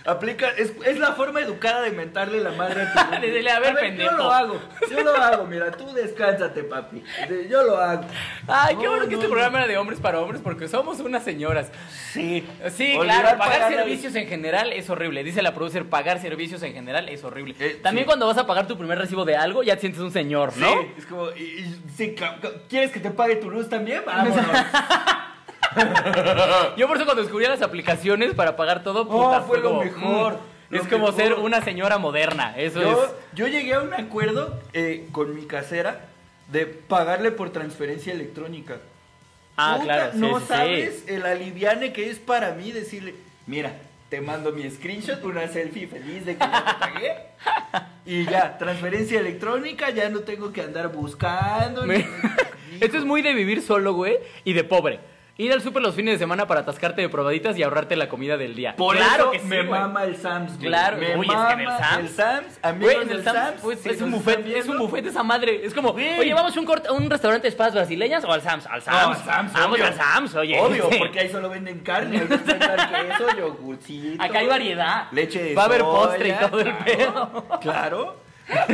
Aplica, 0.08 0.50
es, 0.52 0.72
es 0.86 1.00
la 1.00 1.13
forma 1.13 1.41
educada 1.41 1.82
de 1.82 1.89
mentarle 1.89 2.39
la 2.39 2.52
madre 2.52 2.84
a 2.84 2.94
tu. 3.10 3.12
Decirle, 3.22 3.50
a 3.50 3.60
ver, 3.60 3.74
pendejo. 3.74 4.12
Yo 4.12 4.18
lo 4.18 4.32
hago, 4.32 4.62
yo 4.88 5.02
lo 5.04 5.15
hago, 5.15 5.46
mira, 5.46 5.72
tú 5.72 5.91
descánsate, 5.94 6.63
papi. 6.63 7.04
De- 7.28 7.48
Yo 7.50 7.63
lo 7.63 7.76
hago. 7.78 8.06
Ay, 8.48 8.76
qué 8.78 8.84
No, 8.84 8.91
bueno 8.91 9.08
que 9.08 9.15
este 9.15 9.26
no. 9.26 9.32
programa 9.32 9.58
era 9.58 9.68
de 9.68 9.78
hombres 9.80 10.00
para 10.00 10.20
hombres 10.22 10.41
porque 10.44 10.68
somos 10.68 11.00
unas 11.00 11.24
señoras. 11.24 11.72
Sí. 12.13 12.48
Sí, 12.76 12.96
Olvidar 12.96 13.22
claro, 13.24 13.38
pagar 13.39 13.54
pagar 13.56 13.72
la- 13.72 13.78
servicios 13.80 14.13
en 14.13 14.28
general 14.28 14.74
es 14.74 14.88
horrible. 14.91 15.24
Dice 15.24 15.41
la 15.41 15.56
producer, 15.56 15.89
pagar 15.89 16.22
servicios 16.22 16.62
en 16.62 16.74
general 16.74 17.10
es 17.10 17.24
horrible. 17.24 17.56
Eh, 17.60 17.80
También 17.82 18.04
sí. 18.04 18.08
cuando 18.08 18.28
vas 18.28 18.38
a 18.38 18.46
pagar 18.46 18.68
tu 18.68 18.78
primer 18.78 19.00
recibo 19.00 19.26
de 19.26 19.36
algo, 19.36 19.63
ya 19.63 19.74
te 19.74 19.82
sientes 19.82 20.02
un 20.02 20.12
señor, 20.12 20.56
¿no? 20.58 20.70
Sí, 20.70 20.78
es 21.00 21.06
como, 21.08 21.32
y, 21.32 21.41
y- 21.41 21.82
sí, 21.98 22.13
ca- 22.13 22.38
ca- 22.39 22.52
¿quieres 22.70 22.91
que 22.91 23.00
te 23.00 23.10
pague 23.10 23.38
tu 23.38 23.50
luz 23.50 23.68
también? 23.70 24.04
Vámonos. 24.06 24.46
Yo 26.78 26.88
por 26.88 26.97
eso 26.97 27.06
cuando 27.06 27.23
descubrí 27.23 27.45
las 27.47 27.62
aplicaciones 27.62 28.34
para 28.34 28.56
pagar 28.56 28.84
todo, 28.84 29.01
Oh, 29.01 29.25
puta, 29.25 29.41
fue 29.41 29.60
lo 29.60 29.69
como, 29.69 29.84
mejor, 29.84 30.34
mm, 30.34 30.38
lo 30.69 30.82
es 30.82 30.88
como 30.88 31.06
mejor. 31.08 31.15
ser 31.21 31.34
una 31.34 31.62
señora 31.62 31.97
moderna, 31.97 32.54
eso 32.58 32.82
yo, 32.82 33.04
es. 33.06 33.12
yo 33.34 33.47
llegué 33.47 33.73
a 33.75 33.82
un 33.82 33.93
acuerdo 33.93 34.60
eh, 34.73 35.08
con 35.12 35.36
mi 35.36 35.45
casera 35.45 36.01
de 36.51 36.65
pagarle 36.65 37.32
por 37.32 37.51
transferencia 37.51 38.13
electrónica. 38.13 38.78
Ah, 39.58 39.78
Puta, 39.80 39.86
claro, 39.93 40.12
sí, 40.13 40.19
no 40.19 40.36
sí, 40.39 40.41
sí. 40.41 40.47
sabes 40.47 41.04
el 41.08 41.25
aliviane 41.25 41.93
que 41.93 42.10
es 42.10 42.19
para 42.19 42.51
mí 42.51 42.71
decirle, 42.71 43.15
mira, 43.47 43.71
te 44.10 44.21
mando 44.21 44.51
mi 44.51 44.69
screenshot, 44.69 45.23
una 45.23 45.47
selfie 45.47 45.88
feliz 45.88 46.25
de 46.25 46.34
que 46.34 46.39
ya 46.39 46.65
te 46.65 46.73
pagué. 46.86 47.15
Y 48.08 48.23
ya, 48.25 48.56
transferencia 48.60 49.19
electrónica, 49.19 49.89
ya 49.89 50.10
no 50.10 50.19
tengo 50.19 50.54
que 50.54 50.62
andar 50.62 50.89
buscando. 50.89 51.84
Me- 51.88 52.06
Esto 52.80 52.97
es 52.99 53.04
muy 53.04 53.23
de 53.23 53.34
vivir 53.34 53.63
solo, 53.63 53.93
güey, 53.93 54.17
y 54.43 54.54
de 54.54 54.63
pobre. 54.63 54.99
Ir 55.38 55.52
al 55.52 55.62
súper 55.62 55.82
los 55.84 55.93
fines 55.93 56.13
de 56.13 56.17
semana 56.17 56.48
para 56.48 56.62
atascarte 56.62 57.02
de 57.02 57.10
probaditas 57.10 57.58
y 57.58 57.63
ahorrarte 57.63 57.98
la 57.98 58.08
comida 58.08 58.38
del 58.38 58.56
día. 58.56 58.74
Por 58.78 58.95
claro 58.95 59.24
eso 59.24 59.32
que 59.32 59.39
sí, 59.39 59.45
me 59.48 59.58
güey. 59.65 59.82
mama 59.82 60.06
el 60.06 60.15
Sams. 60.15 60.56
güey. 60.56 60.67
Claro, 60.69 60.95
me 60.98 61.17
uy, 61.17 61.26
es 61.26 61.32
que 61.32 61.36
mama 61.38 61.52
en 61.54 61.60
el 61.60 61.67
Sams- 61.67 62.00
el 62.00 62.10
Sams, 62.10 62.60
amigos 62.62 62.93
Güey, 62.93 63.06
en 63.06 63.12
el 63.12 63.24
Sam's, 63.26 63.62
pues, 63.62 63.86
es 63.86 64.02
un 64.02 64.12
buffet, 64.12 64.48
es 64.48 64.67
un 64.69 64.78
buffet 64.78 65.06
esa 65.08 65.24
madre. 65.24 65.65
Es 65.65 65.74
como, 65.74 65.91
Güey. 65.91 66.19
oye, 66.21 66.34
vamos 66.34 66.56
a 66.56 66.60
un, 66.62 66.67
un 67.04 67.10
restaurante 67.10 67.43
de 67.43 67.50
espadas 67.50 67.74
brasileñas 67.74 68.24
o 68.24 68.32
al 68.32 68.41
Sam's. 68.41 68.65
Al 68.67 68.82
Sam's. 68.82 69.17
al 69.19 69.26
Sam's, 69.26 69.54
Vamos 69.54 69.74
obvio. 69.76 69.86
al 69.88 69.93
Sam's, 69.95 70.36
oye. 70.36 70.58
Obvio, 70.58 70.89
porque 70.98 71.19
ahí 71.19 71.30
solo 71.30 71.50
venden 71.50 71.80
carne, 71.80 72.21
queso, 72.28 73.28
yogurcito. 73.38 74.24
Acá 74.24 74.39
hay 74.39 74.48
variedad. 74.48 75.08
Leche 75.12 75.43
de 75.43 75.54
Va 75.54 75.63
a 75.63 75.65
haber 75.65 75.82
postre 75.82 76.30
y 76.30 76.32
todo 76.50 76.60
el 76.62 76.74
claro, 76.78 77.45
Claro. 77.60 78.15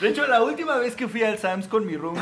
De 0.00 0.08
hecho, 0.10 0.26
la 0.26 0.42
última 0.42 0.76
vez 0.76 0.94
que 0.94 1.08
fui 1.08 1.24
al 1.24 1.38
Sam's 1.38 1.66
con 1.66 1.86
mi 1.86 1.96
roomie, 1.96 2.20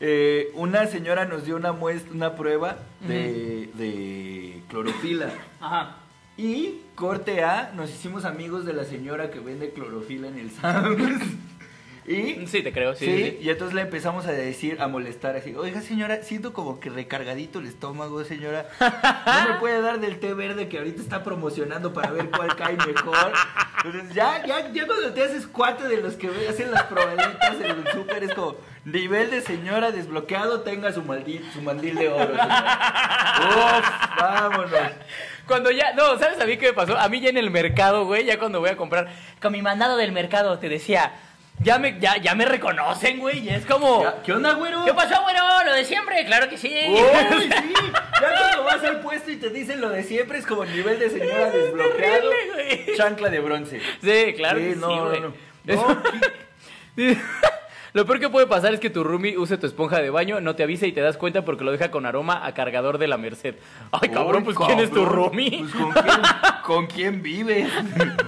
eh, 0.00 0.50
una 0.54 0.86
señora 0.86 1.24
nos 1.24 1.44
dio 1.44 1.56
una 1.56 1.72
muestra, 1.72 2.12
una 2.12 2.34
prueba 2.34 2.78
de, 3.06 3.70
de 3.74 4.62
clorofila. 4.68 5.30
Ajá. 5.60 5.96
Y 6.36 6.80
corte 6.94 7.42
A, 7.42 7.72
nos 7.74 7.90
hicimos 7.90 8.24
amigos 8.26 8.66
de 8.66 8.74
la 8.74 8.84
señora 8.84 9.30
que 9.30 9.40
vende 9.40 9.70
clorofila 9.70 10.28
en 10.28 10.38
el 10.38 10.50
Sam's. 10.50 11.22
Y 12.08 12.46
Sí, 12.46 12.62
te 12.62 12.72
creo, 12.72 12.94
sí. 12.94 13.04
Sí, 13.04 13.16
sí, 13.16 13.30
sí. 13.30 13.38
y 13.40 13.50
entonces 13.50 13.74
le 13.74 13.80
empezamos 13.80 14.26
a 14.26 14.30
decir, 14.32 14.80
a 14.80 14.86
molestar 14.86 15.34
así, 15.34 15.54
oiga 15.56 15.80
señora, 15.80 16.22
siento 16.22 16.52
como 16.52 16.78
que 16.78 16.88
recargadito 16.88 17.58
el 17.58 17.66
estómago, 17.66 18.22
señora. 18.22 18.68
No 19.26 19.54
me 19.54 19.58
puede 19.58 19.80
dar 19.80 19.98
del 19.98 20.20
té 20.20 20.32
verde 20.32 20.68
que 20.68 20.78
ahorita 20.78 21.02
está 21.02 21.24
promocionando 21.24 21.92
para 21.92 22.12
ver 22.12 22.30
cuál 22.30 22.54
cae 22.54 22.76
mejor. 22.76 23.32
Entonces 23.84 24.14
ya, 24.14 24.46
ya, 24.46 24.72
ya 24.72 24.86
cuando 24.86 25.12
te 25.12 25.22
haces 25.24 25.48
cuate 25.48 25.88
de 25.88 26.00
los 26.00 26.14
que 26.14 26.28
hacen 26.48 26.70
las 26.70 26.84
probaditas 26.84 27.56
en 27.56 27.64
el 27.64 27.88
súper 27.92 28.22
es 28.22 28.34
como 28.34 28.56
nivel 28.86 29.30
de 29.30 29.40
señora 29.40 29.90
desbloqueado, 29.90 30.60
tenga 30.60 30.92
su 30.92 31.02
mandil, 31.02 31.44
su 31.52 31.60
mandil 31.60 31.96
de 31.96 32.08
oro. 32.08 32.26
señora. 32.26 33.40
Uf, 33.80 34.20
vámonos. 34.20 34.70
Cuando 35.46 35.70
ya, 35.70 35.92
no, 35.92 36.18
¿sabes 36.18 36.40
a 36.40 36.46
mí 36.46 36.56
qué 36.56 36.66
me 36.68 36.72
pasó? 36.72 36.96
A 36.96 37.08
mí 37.08 37.20
ya 37.20 37.28
en 37.30 37.36
el 37.36 37.50
mercado, 37.50 38.04
güey, 38.06 38.24
ya 38.24 38.38
cuando 38.38 38.60
voy 38.60 38.70
a 38.70 38.76
comprar, 38.76 39.08
con 39.40 39.52
mi 39.52 39.62
mandado 39.62 39.96
del 39.96 40.12
mercado 40.12 40.58
te 40.58 40.68
decía, 40.68 41.12
ya 41.60 41.78
me, 41.78 41.98
ya, 42.00 42.16
ya 42.18 42.34
me 42.34 42.44
reconocen, 42.44 43.18
güey, 43.18 43.40
y 43.40 43.48
es 43.50 43.64
como, 43.66 44.02
Ya, 44.02 44.22
¿Qué 44.22 44.32
onda, 44.32 44.52
güero? 44.54 44.84
¿qué 44.84 44.94
pasó, 44.94 45.22
bueno? 45.22 45.42
Lo 45.64 45.72
de 45.72 45.84
siempre, 45.84 46.24
claro 46.24 46.48
que 46.48 46.56
sí. 46.58 46.68
Uy, 46.88 46.98
sí. 47.42 47.74
Ya 48.20 48.34
cuando 48.38 48.64
vas 48.64 48.84
al 48.84 49.00
puesto 49.00 49.30
y 49.30 49.36
te 49.36 49.50
dicen 49.50 49.80
lo 49.80 49.90
de 49.90 50.02
siempre 50.04 50.38
es 50.38 50.46
como 50.46 50.64
nivel 50.64 50.98
de 50.98 51.10
señora 51.10 51.48
Eso 51.48 51.56
es 51.56 51.64
desbloqueado. 51.64 52.30
terrible. 52.30 52.96
Chancla 52.96 53.28
de 53.30 53.40
bronce. 53.40 53.80
Sí, 54.02 54.34
claro 54.36 54.58
Sí, 54.58 54.64
que 54.70 54.76
no, 54.76 54.88
sí, 54.88 54.94
no, 54.96 55.08
güey. 55.08 55.20
no. 55.20 55.32
No, 55.64 56.02
Sí. 56.96 57.18
Lo 57.96 58.04
peor 58.04 58.20
que 58.20 58.28
puede 58.28 58.46
pasar 58.46 58.74
es 58.74 58.80
que 58.80 58.90
tu 58.90 59.02
roomie 59.02 59.38
use 59.38 59.56
tu 59.56 59.66
esponja 59.66 60.02
de 60.02 60.10
baño, 60.10 60.38
no 60.42 60.54
te 60.54 60.62
avise 60.62 60.86
y 60.86 60.92
te 60.92 61.00
das 61.00 61.16
cuenta 61.16 61.46
porque 61.46 61.64
lo 61.64 61.72
deja 61.72 61.90
con 61.90 62.04
aroma 62.04 62.46
a 62.46 62.52
cargador 62.52 62.98
de 62.98 63.08
la 63.08 63.16
Merced. 63.16 63.54
Ay, 63.90 64.10
cabrón, 64.10 64.44
pues 64.44 64.58
¿quién 64.58 64.80
es 64.80 64.90
tu 64.90 65.06
roomie? 65.06 65.60
Pues 65.60 65.72
con 65.72 65.92
quién, 65.92 66.20
con 66.62 66.86
quién 66.88 67.22
vives. 67.22 67.72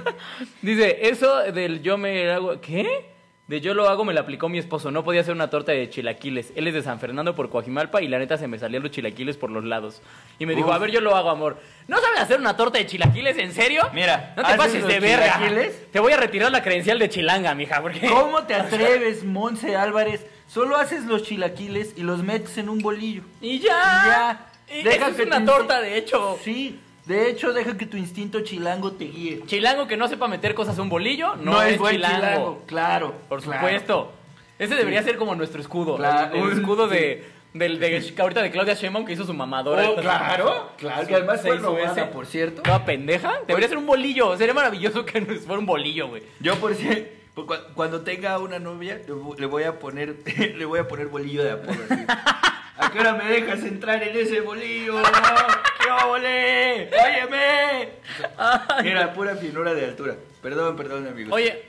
Dice, 0.62 1.10
eso 1.10 1.52
del 1.52 1.82
yo 1.82 1.98
me 1.98 2.30
hago... 2.30 2.58
¿Qué? 2.62 3.17
De 3.48 3.62
yo 3.62 3.72
lo 3.74 3.88
hago 3.88 4.04
me 4.04 4.12
lo 4.12 4.20
aplicó 4.20 4.48
mi 4.50 4.58
esposo. 4.58 4.90
No 4.90 5.02
podía 5.04 5.22
hacer 5.22 5.32
una 5.34 5.48
torta 5.48 5.72
de 5.72 5.88
chilaquiles. 5.88 6.52
Él 6.54 6.68
es 6.68 6.74
de 6.74 6.82
San 6.82 7.00
Fernando 7.00 7.34
por 7.34 7.48
Coajimalpa 7.48 8.02
y 8.02 8.08
la 8.08 8.18
neta 8.18 8.36
se 8.36 8.46
me 8.46 8.58
salían 8.58 8.82
los 8.82 8.92
chilaquiles 8.92 9.38
por 9.38 9.50
los 9.50 9.64
lados. 9.64 10.02
Y 10.38 10.44
me 10.44 10.54
dijo, 10.54 10.68
Uf. 10.68 10.74
a 10.74 10.78
ver, 10.78 10.90
yo 10.90 11.00
lo 11.00 11.16
hago, 11.16 11.30
amor. 11.30 11.56
¿No 11.86 11.98
sabes 11.98 12.20
hacer 12.20 12.38
una 12.38 12.56
torta 12.58 12.76
de 12.78 12.84
chilaquiles? 12.86 13.38
¿En 13.38 13.52
serio? 13.54 13.88
Mira, 13.94 14.34
no 14.36 14.42
te 14.42 14.48
¿haces 14.48 14.58
pases 14.58 14.80
los 14.82 14.92
de 14.92 15.00
verga. 15.00 15.34
chilaquiles? 15.38 15.90
Te 15.90 15.98
voy 15.98 16.12
a 16.12 16.18
retirar 16.18 16.52
la 16.52 16.62
credencial 16.62 16.98
de 16.98 17.08
chilanga, 17.08 17.54
mija, 17.54 17.80
porque... 17.80 18.00
¿Cómo 18.08 18.42
te 18.44 18.54
atreves, 18.54 19.24
Monse 19.24 19.76
Álvarez? 19.76 20.26
Solo 20.46 20.76
haces 20.76 21.06
los 21.06 21.22
chilaquiles 21.22 21.94
y 21.96 22.02
los 22.02 22.22
metes 22.22 22.58
en 22.58 22.68
un 22.68 22.80
bolillo. 22.80 23.22
Y 23.40 23.60
ya. 23.60 24.46
Y 24.70 24.80
Y 24.80 24.82
Deja 24.82 24.96
eso 24.96 25.08
es 25.08 25.16
que 25.16 25.22
una 25.22 25.38
te- 25.40 25.46
torta, 25.46 25.80
de 25.80 25.96
hecho. 25.96 26.38
Sí, 26.44 26.78
de 27.08 27.30
hecho, 27.30 27.54
deja 27.54 27.76
que 27.78 27.86
tu 27.86 27.96
instinto 27.96 28.40
chilango 28.42 28.92
te 28.92 29.06
guíe. 29.06 29.42
Chilango 29.46 29.88
que 29.88 29.96
no 29.96 30.06
sepa 30.08 30.28
meter 30.28 30.54
cosas 30.54 30.78
a 30.78 30.82
un 30.82 30.90
bolillo, 30.90 31.36
no, 31.36 31.62
es, 31.62 31.78
buen 31.78 31.96
chilango. 31.96 32.62
Claro. 32.66 33.14
Por 33.28 33.42
claro. 33.42 33.60
supuesto. 33.60 34.12
Ese 34.58 34.74
debería 34.74 35.02
ser 35.02 35.16
como 35.16 35.34
nuestro 35.34 35.58
escudo. 35.60 35.96
Claro. 35.96 36.36
El, 36.36 36.50
el 36.52 36.58
escudo 36.58 36.86
de, 36.86 37.24
del, 37.54 37.78
de, 37.80 38.12
ahorita 38.18 38.42
de 38.42 38.50
Claudia 38.50 38.74
Sheinbaum 38.74 39.06
que 39.06 39.14
hizo 39.14 39.24
su 39.24 39.32
mamadora. 39.32 39.88
Oh, 39.88 39.96
claro, 39.96 40.70
claro. 40.76 41.06
Que 41.06 41.14
además 41.14 41.40
Se 41.40 41.54
hizo 41.54 41.78
ese. 41.78 42.04
por 42.04 42.26
cierto. 42.26 42.60
Toda 42.60 42.84
pendeja. 42.84 43.40
Debería 43.46 43.68
ser 43.68 43.78
un 43.78 43.86
bolillo. 43.86 44.36
Sería 44.36 44.52
maravilloso 44.52 45.06
que 45.06 45.20
nos 45.22 45.38
fuera 45.38 45.60
un 45.60 45.66
bolillo, 45.66 46.08
güey. 46.08 46.22
Yo 46.40 46.56
por 46.56 46.76
cua- 46.76 47.06
cuando 47.46 48.00
tenga 48.02 48.38
una 48.38 48.58
novia 48.58 48.96
le 49.06 49.12
vo- 49.14 49.36
le 49.38 49.46
voy 49.46 49.64
a 49.64 49.78
poner 49.78 50.16
le 50.56 50.64
voy 50.64 50.78
a 50.80 50.88
poner 50.88 51.06
bolillo 51.08 51.44
de 51.44 51.52
apodo 51.52 51.76
así. 51.90 52.04
¿A 52.80 52.90
qué 52.92 53.00
hora 53.00 53.14
me 53.14 53.24
dejas 53.24 53.60
entrar 53.64 54.02
en 54.02 54.16
ese 54.16 54.40
bolillo? 54.40 55.02
¡Qué 55.82 55.90
ole! 56.06 56.90
¡Óyeme! 56.90 57.88
Mira, 58.84 59.12
pura 59.12 59.34
finura 59.36 59.74
de 59.74 59.84
altura. 59.84 60.14
Perdón, 60.42 60.76
perdón, 60.76 61.06
amigos. 61.08 61.32
Oye, 61.34 61.64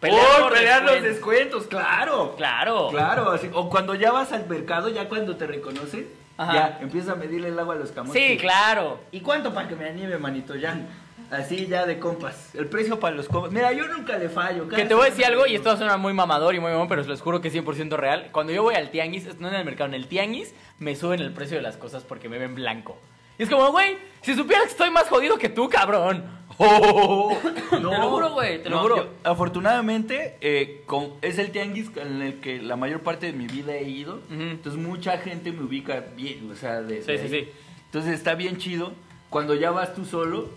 Pelear 0.00 0.24
¡Oh, 0.38 0.42
por 0.44 0.52
pelear 0.52 0.82
los 0.84 1.02
descuentos. 1.02 1.62
descuentos! 1.62 1.66
¡Claro! 1.66 2.34
Claro. 2.36 2.88
Claro, 2.90 3.30
así. 3.32 3.50
O 3.52 3.68
cuando 3.68 3.94
ya 3.96 4.12
vas 4.12 4.30
al 4.32 4.46
mercado, 4.48 4.88
ya 4.90 5.08
cuando 5.08 5.36
te 5.36 5.46
reconocen, 5.46 6.06
Ajá. 6.36 6.52
ya 6.52 6.78
empieza 6.82 7.12
a 7.12 7.14
medirle 7.16 7.48
el 7.48 7.58
agua 7.58 7.74
a 7.74 7.78
los 7.78 7.90
camotes. 7.90 8.22
Sí, 8.22 8.36
claro. 8.36 9.00
¿Y 9.10 9.20
cuánto 9.22 9.52
para 9.52 9.66
que 9.66 9.74
me 9.74 9.88
anime, 9.88 10.16
manito? 10.18 10.54
Ya. 10.54 10.76
Así 11.30 11.66
ya 11.66 11.84
de 11.86 11.98
compas. 11.98 12.54
El 12.54 12.66
precio 12.68 12.98
para 12.98 13.14
los 13.14 13.28
compas. 13.28 13.52
Mira, 13.52 13.72
yo 13.72 13.86
nunca 13.88 14.16
le 14.16 14.28
fallo. 14.30 14.66
Que 14.68 14.84
te 14.86 14.94
voy 14.94 15.06
a 15.06 15.10
decir 15.10 15.24
algo, 15.26 15.46
y 15.46 15.54
esto 15.54 15.76
suena 15.76 15.96
muy 15.98 16.12
mamador 16.14 16.54
y 16.54 16.60
muy 16.60 16.70
mamón, 16.72 16.88
pero 16.88 17.02
les 17.02 17.20
juro 17.20 17.40
que 17.42 17.48
es 17.48 17.54
100% 17.54 17.96
real. 17.96 18.28
Cuando 18.32 18.52
yo 18.52 18.62
voy 18.62 18.74
al 18.76 18.90
tianguis, 18.90 19.38
no 19.38 19.48
en 19.48 19.54
el 19.54 19.64
mercado, 19.64 19.88
en 19.88 19.94
el 19.94 20.06
tianguis, 20.06 20.54
me 20.78 20.96
suben 20.96 21.20
el 21.20 21.32
precio 21.32 21.56
de 21.58 21.62
las 21.62 21.76
cosas 21.76 22.02
porque 22.04 22.28
me 22.28 22.38
ven 22.38 22.54
blanco. 22.54 22.98
Y 23.38 23.42
es 23.44 23.50
como, 23.50 23.70
güey, 23.70 23.96
si 24.22 24.34
supieras 24.34 24.64
que 24.64 24.70
estoy 24.72 24.90
más 24.90 25.08
jodido 25.08 25.36
que 25.38 25.48
tú, 25.48 25.68
cabrón. 25.68 26.24
Te 26.58 27.78
lo 27.80 27.92
juro, 28.10 28.32
güey, 28.32 28.62
te 28.62 28.68
lo 28.68 28.80
juro. 28.80 29.08
afortunadamente, 29.22 30.36
eh, 30.40 30.82
con- 30.86 31.12
es 31.22 31.38
el 31.38 31.50
tianguis 31.52 31.90
en 31.96 32.20
el 32.22 32.40
que 32.40 32.60
la 32.60 32.74
mayor 32.76 33.00
parte 33.00 33.26
de 33.26 33.32
mi 33.32 33.46
vida 33.46 33.74
he 33.74 33.84
ido. 33.88 34.16
Ujú. 34.16 34.34
Entonces, 34.42 34.80
mucha 34.82 35.18
gente 35.18 35.52
me 35.52 35.62
ubica 35.62 36.04
bien, 36.16 36.50
o 36.50 36.56
sea, 36.56 36.80
de, 36.82 37.02
Sí, 37.02 37.12
de 37.12 37.18
sí, 37.18 37.34
ahí. 37.34 37.44
sí. 37.44 37.50
Entonces, 37.86 38.14
está 38.14 38.34
bien 38.34 38.56
chido. 38.58 38.92
Cuando 39.30 39.54
ya 39.54 39.70
vas 39.70 39.94
tú 39.94 40.04
solo, 40.04 40.48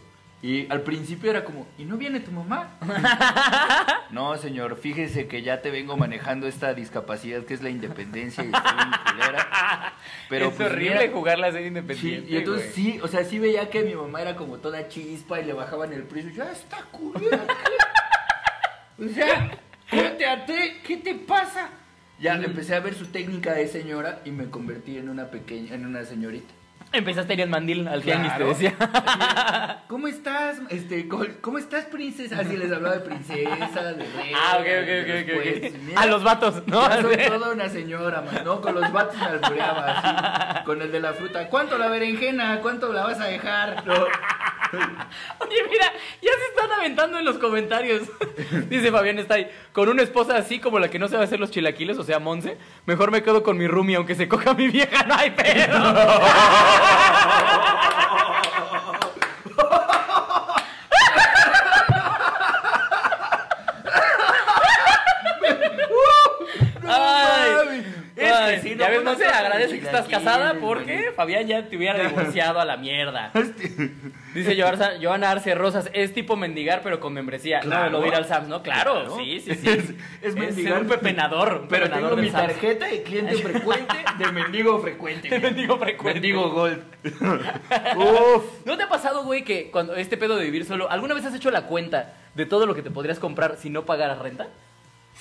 y 0.44 0.72
al 0.72 0.82
principio 0.82 1.30
era 1.30 1.44
como, 1.44 1.68
¿y 1.78 1.86
no 1.86 1.98
viene 1.98 2.20
tu 2.20 2.32
mamá? 2.32 2.78
no, 4.10 4.36
señor, 4.38 4.76
fíjese 4.76 5.28
que 5.28 5.44
ya 5.44 5.62
te 5.62 5.70
vengo 5.70 5.98
manejando 5.98 6.48
esta 6.48 6.74
discapacidad 6.74 7.44
que 7.44 7.54
es 7.54 7.62
la 7.62 7.70
independencia 7.70 8.44
y 8.44 8.48
está 8.48 8.74
bien 8.74 8.89
culera. 9.06 9.94
Pero 10.30 10.48
es 10.48 10.56
pues, 10.56 10.72
horrible 10.72 11.00
mira, 11.02 11.12
jugarla 11.14 11.48
a 11.48 11.52
ser 11.52 11.62
Sí, 11.62 11.68
independiente. 11.68 12.32
y 12.32 12.38
entonces 12.38 12.74
sí, 12.74 13.00
o 13.04 13.08
sea, 13.08 13.24
sí 13.24 13.38
veía 13.38 13.70
que 13.70 13.84
mi 13.84 13.94
mamá 13.94 14.22
era 14.22 14.36
como 14.36 14.58
toda 14.58 14.88
chispa 14.88 15.39
y 15.39 15.46
le 15.46 15.54
bajaban 15.54 15.94
el 15.94 16.04
precio. 16.04 16.32
Ya 16.32 16.52
está 16.52 16.78
culera. 16.92 17.46
o 18.98 19.08
sea, 19.10 19.52
¿qué 19.92 20.98
te 20.98 21.16
pasa? 21.16 21.70
Ya 22.20 22.34
empecé 22.36 22.74
a 22.76 22.80
ver 22.80 22.96
su 22.96 23.08
técnica 23.08 23.54
de 23.54 23.68
señora 23.68 24.22
y 24.26 24.32
me 24.32 24.50
convertí 24.50 24.98
en 24.98 25.10
una 25.10 25.30
pequeña, 25.30 25.76
en 25.76 25.86
una 25.86 26.04
señorita. 26.04 26.54
Empezaste 26.94 27.32
a 27.32 27.36
ir 27.36 27.42
en 27.42 27.50
mandil 27.50 27.88
al 27.88 28.02
tianguis, 28.04 28.34
te 28.34 28.38
Claro. 28.38 28.50
decía. 28.54 28.76
Así, 28.80 29.82
¿Cómo 29.88 30.08
estás? 30.08 30.58
Este, 30.70 31.08
¿cómo, 31.08 31.58
estás, 31.58 31.86
princesa? 31.86 32.39
Así 32.39 32.58
les 32.58 32.72
hablaba 32.72 32.96
de 32.96 33.02
princesa, 33.02 33.84
de 33.94 33.94
rey. 34.04 34.34
Ah, 34.36 34.58
ok, 34.60 34.66
ok, 34.66 34.89
ok, 35.02 35.08
los 35.08 35.22
ok, 35.22 35.30
ok. 35.30 35.34
jueces. 35.62 35.82
Mira, 35.84 36.02
A 36.02 36.06
los 36.08 36.24
vatos, 36.24 36.64
¿no? 36.68 36.89
Ya 36.89 37.02
soy 37.02 37.18
toda 37.18 37.52
una 37.54 37.70
señora, 37.70 38.22
man, 38.22 38.42
¿no? 38.44 38.60
Con 38.62 38.76
los 38.76 38.92
vatos 38.92 39.16
me 39.18 39.26
albureaba 39.26 39.86
así. 39.86 40.64
Con 40.66 40.82
el 40.82 40.92
de 40.92 41.00
la 41.00 41.14
fruta. 41.14 41.48
¿Cuánto 41.48 41.78
la 41.78 41.88
berenjena? 41.88 42.60
¿Cuánto 42.62 42.92
la 42.92 43.04
vas 43.04 43.20
a 43.22 43.26
dejar? 43.26 43.86
No. 43.86 43.94
Oye, 45.39 45.63
mira, 45.69 45.91
ya 46.22 46.32
se 46.32 46.45
están 46.49 46.72
aventando 46.72 47.19
en 47.19 47.26
los 47.26 47.38
comentarios. 47.38 48.03
Dice 48.69 48.91
Fabián 48.91 49.19
está 49.19 49.36
ahí. 49.36 49.49
Con 49.74 49.89
una 49.89 50.03
esposa 50.03 50.38
así 50.38 50.59
como 50.59 50.80
la 50.80 50.89
que 50.89 50.99
no 50.99 51.07
sabe 51.07 51.24
hacer 51.24 51.39
los 51.39 51.51
chilaquiles, 51.51 51.97
o 51.97 52.03
sea, 52.03 52.19
Monse, 52.19 52.57
mejor 52.86 53.11
me 53.11 53.24
quedo 53.24 53.43
con 53.43 53.57
mi 53.57 53.67
roomie, 53.67 53.95
aunque 53.95 54.15
se 54.15 54.28
coja 54.28 54.53
mi 54.53 54.67
vieja, 54.67 55.03
no 55.05 55.15
hay 55.15 55.32
pedo. 55.32 55.95
Ay, 66.93 67.51
mames. 67.51 67.86
Es 68.56 68.64
ya 68.64 68.76
no, 68.76 68.86
ves, 68.88 69.04
torta 69.04 69.16
de 69.18 69.26
agradece 69.26 69.80
que 69.80 69.86
estás 69.86 70.08
casada 70.08 70.56
porque. 70.60 71.12
Fabián 71.16 71.47
ya 71.47 71.64
te 71.68 71.78
hubiera 71.78 71.99
divorciado 72.08 72.60
a 72.60 72.66
la 72.66 72.78
mierda. 72.78 73.32
Dice 74.34 74.56
Joana 75.02 75.32
Arce 75.32 75.54
Rosas, 75.56 75.89
es 75.93 76.14
tipo 76.14 76.38
mendigar 76.38 76.82
pero 76.84 76.99
con 77.02 77.12
membresía. 77.14 77.60
Claro. 77.60 77.89
No, 77.89 77.99
lo 77.99 78.04
dirá 78.06 78.18
al 78.18 78.26
Sams, 78.26 78.47
¿no? 78.47 78.64
Claro, 78.64 79.18
sí, 79.18 79.41
sí, 79.41 79.56
sí. 79.56 79.68
Es- 79.70 79.93
es 80.22 80.36
mendigar. 80.36 80.82
un 80.82 80.88
pepenador, 80.88 81.62
un 81.64 81.68
Pero 81.68 81.84
pepenador 81.86 82.12
tengo 82.12 82.22
mi 82.22 82.30
Sams. 82.30 82.47
tarjeta 82.54 82.86
de 82.86 83.04
cliente 83.04 83.36
frecuente 83.36 83.95
de 84.18 84.32
mendigo 84.32 84.80
frecuente. 84.80 85.30
De 85.30 85.39
mendigo 85.39 85.78
frecuente. 85.78 86.14
Mendigo 86.22 86.49
Gold. 86.49 86.82
Uf. 87.97 88.66
¿No 88.66 88.78
te 88.78 88.84
ha 88.84 88.89
pasado, 88.89 89.24
güey, 89.24 89.43
que 89.43 89.70
cuando 89.72 89.95
este 89.95 90.18
pedo 90.18 90.38
de 90.38 90.45
vivir 90.45 90.66
solo, 90.66 90.89
¿alguna 90.89 91.14
vez 91.14 91.26
has 91.26 91.36
hecho 91.36 91.52
la 91.52 91.64
cuenta 91.64 92.14
de 92.36 92.45
todo 92.45 92.66
lo 92.66 92.76
que 92.76 92.82
te 92.82 92.91
podrías 92.91 93.20
comprar 93.20 93.58
si 93.58 93.70
no 93.70 93.86
pagaras 93.86 94.20
renta? 94.20 94.47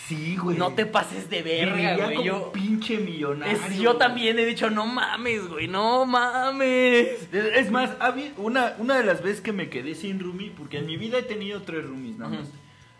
Sí, 0.06 0.36
güey. 0.36 0.56
No 0.58 0.72
te 0.72 0.86
pases 0.86 1.30
de 1.30 1.42
verga, 1.42 1.96
güey. 1.96 2.16
como 2.16 2.26
Yo, 2.26 2.52
pinche 2.52 2.98
millonario. 2.98 3.56
es- 3.56 3.78
yo 3.78 3.96
también 3.96 4.38
he 4.38 4.44
dicho, 4.44 4.68
no 4.70 4.86
mames, 4.86 5.46
güey, 5.48 5.68
no 5.68 6.04
mames. 6.06 7.28
Es 7.32 7.44
es 7.56 7.70
más, 7.70 7.90
una, 8.36 8.74
una 8.78 8.96
de 8.98 9.04
las 9.04 9.22
veces 9.22 9.40
que 9.40 9.52
me 9.52 9.68
quedé 9.68 9.94
sin 9.94 10.18
roomie, 10.18 10.50
porque 10.56 10.78
en 10.78 10.86
mi 10.86 10.96
vida 10.96 11.18
he 11.18 11.22
tenido 11.22 11.62
tres 11.62 11.84
roomies 11.86 12.18
nada 12.18 12.30
más. 12.38 12.48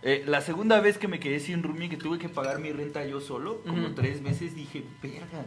Eh, 0.03 0.23
la 0.27 0.41
segunda 0.41 0.81
vez 0.81 0.99
que 0.99 1.09
me 1.09 1.19
quedé 1.21 1.41
sin 1.41 1.63
roomie, 1.63 1.89
que 1.89 1.97
tuve 1.97 2.19
que 2.19 2.29
pagar 2.29 2.59
mi 2.61 2.71
renta 2.73 3.05
yo 3.05 3.21
solo, 3.21 3.61
como 3.67 3.89
tres 3.95 4.23
veces, 4.23 4.55
dije, 4.55 4.85
verga. 5.03 5.45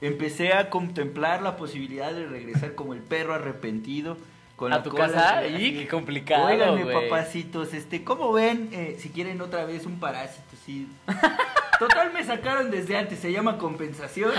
Empecé 0.00 0.54
a 0.54 0.70
contemplar 0.70 1.42
la 1.42 1.56
posibilidad 1.56 2.12
de 2.14 2.26
regresar 2.26 2.74
como 2.74 2.94
el 2.94 3.00
perro 3.00 3.34
arrepentido. 3.34 4.16
Con 4.60 4.74
¿A 4.74 4.82
tu 4.82 4.90
casa? 4.90 5.46
¡Y, 5.46 5.72
qué 5.72 5.88
complicado, 5.88 6.48
Óiganme, 6.48 6.84
güey! 6.84 7.08
papacitos, 7.08 7.72
este, 7.72 8.04
¿cómo 8.04 8.30
ven? 8.30 8.68
Eh, 8.72 8.98
si 9.00 9.08
quieren 9.08 9.40
otra 9.40 9.64
vez 9.64 9.86
un 9.86 9.98
parásito, 9.98 10.54
sí. 10.66 10.86
Total 11.78 12.12
me 12.12 12.22
sacaron 12.22 12.70
desde 12.70 12.98
antes, 12.98 13.20
se 13.20 13.32
llama 13.32 13.56
compensación. 13.56 14.32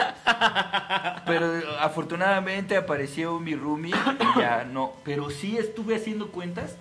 Pero 1.26 1.48
afortunadamente 1.80 2.78
apareció 2.78 3.40
mi 3.40 3.56
roomie 3.56 3.96
y 3.96 4.40
ya 4.40 4.64
no. 4.64 4.94
Pero 5.04 5.32
sí 5.32 5.58
estuve 5.58 5.96
haciendo 5.96 6.28
cuentas. 6.28 6.78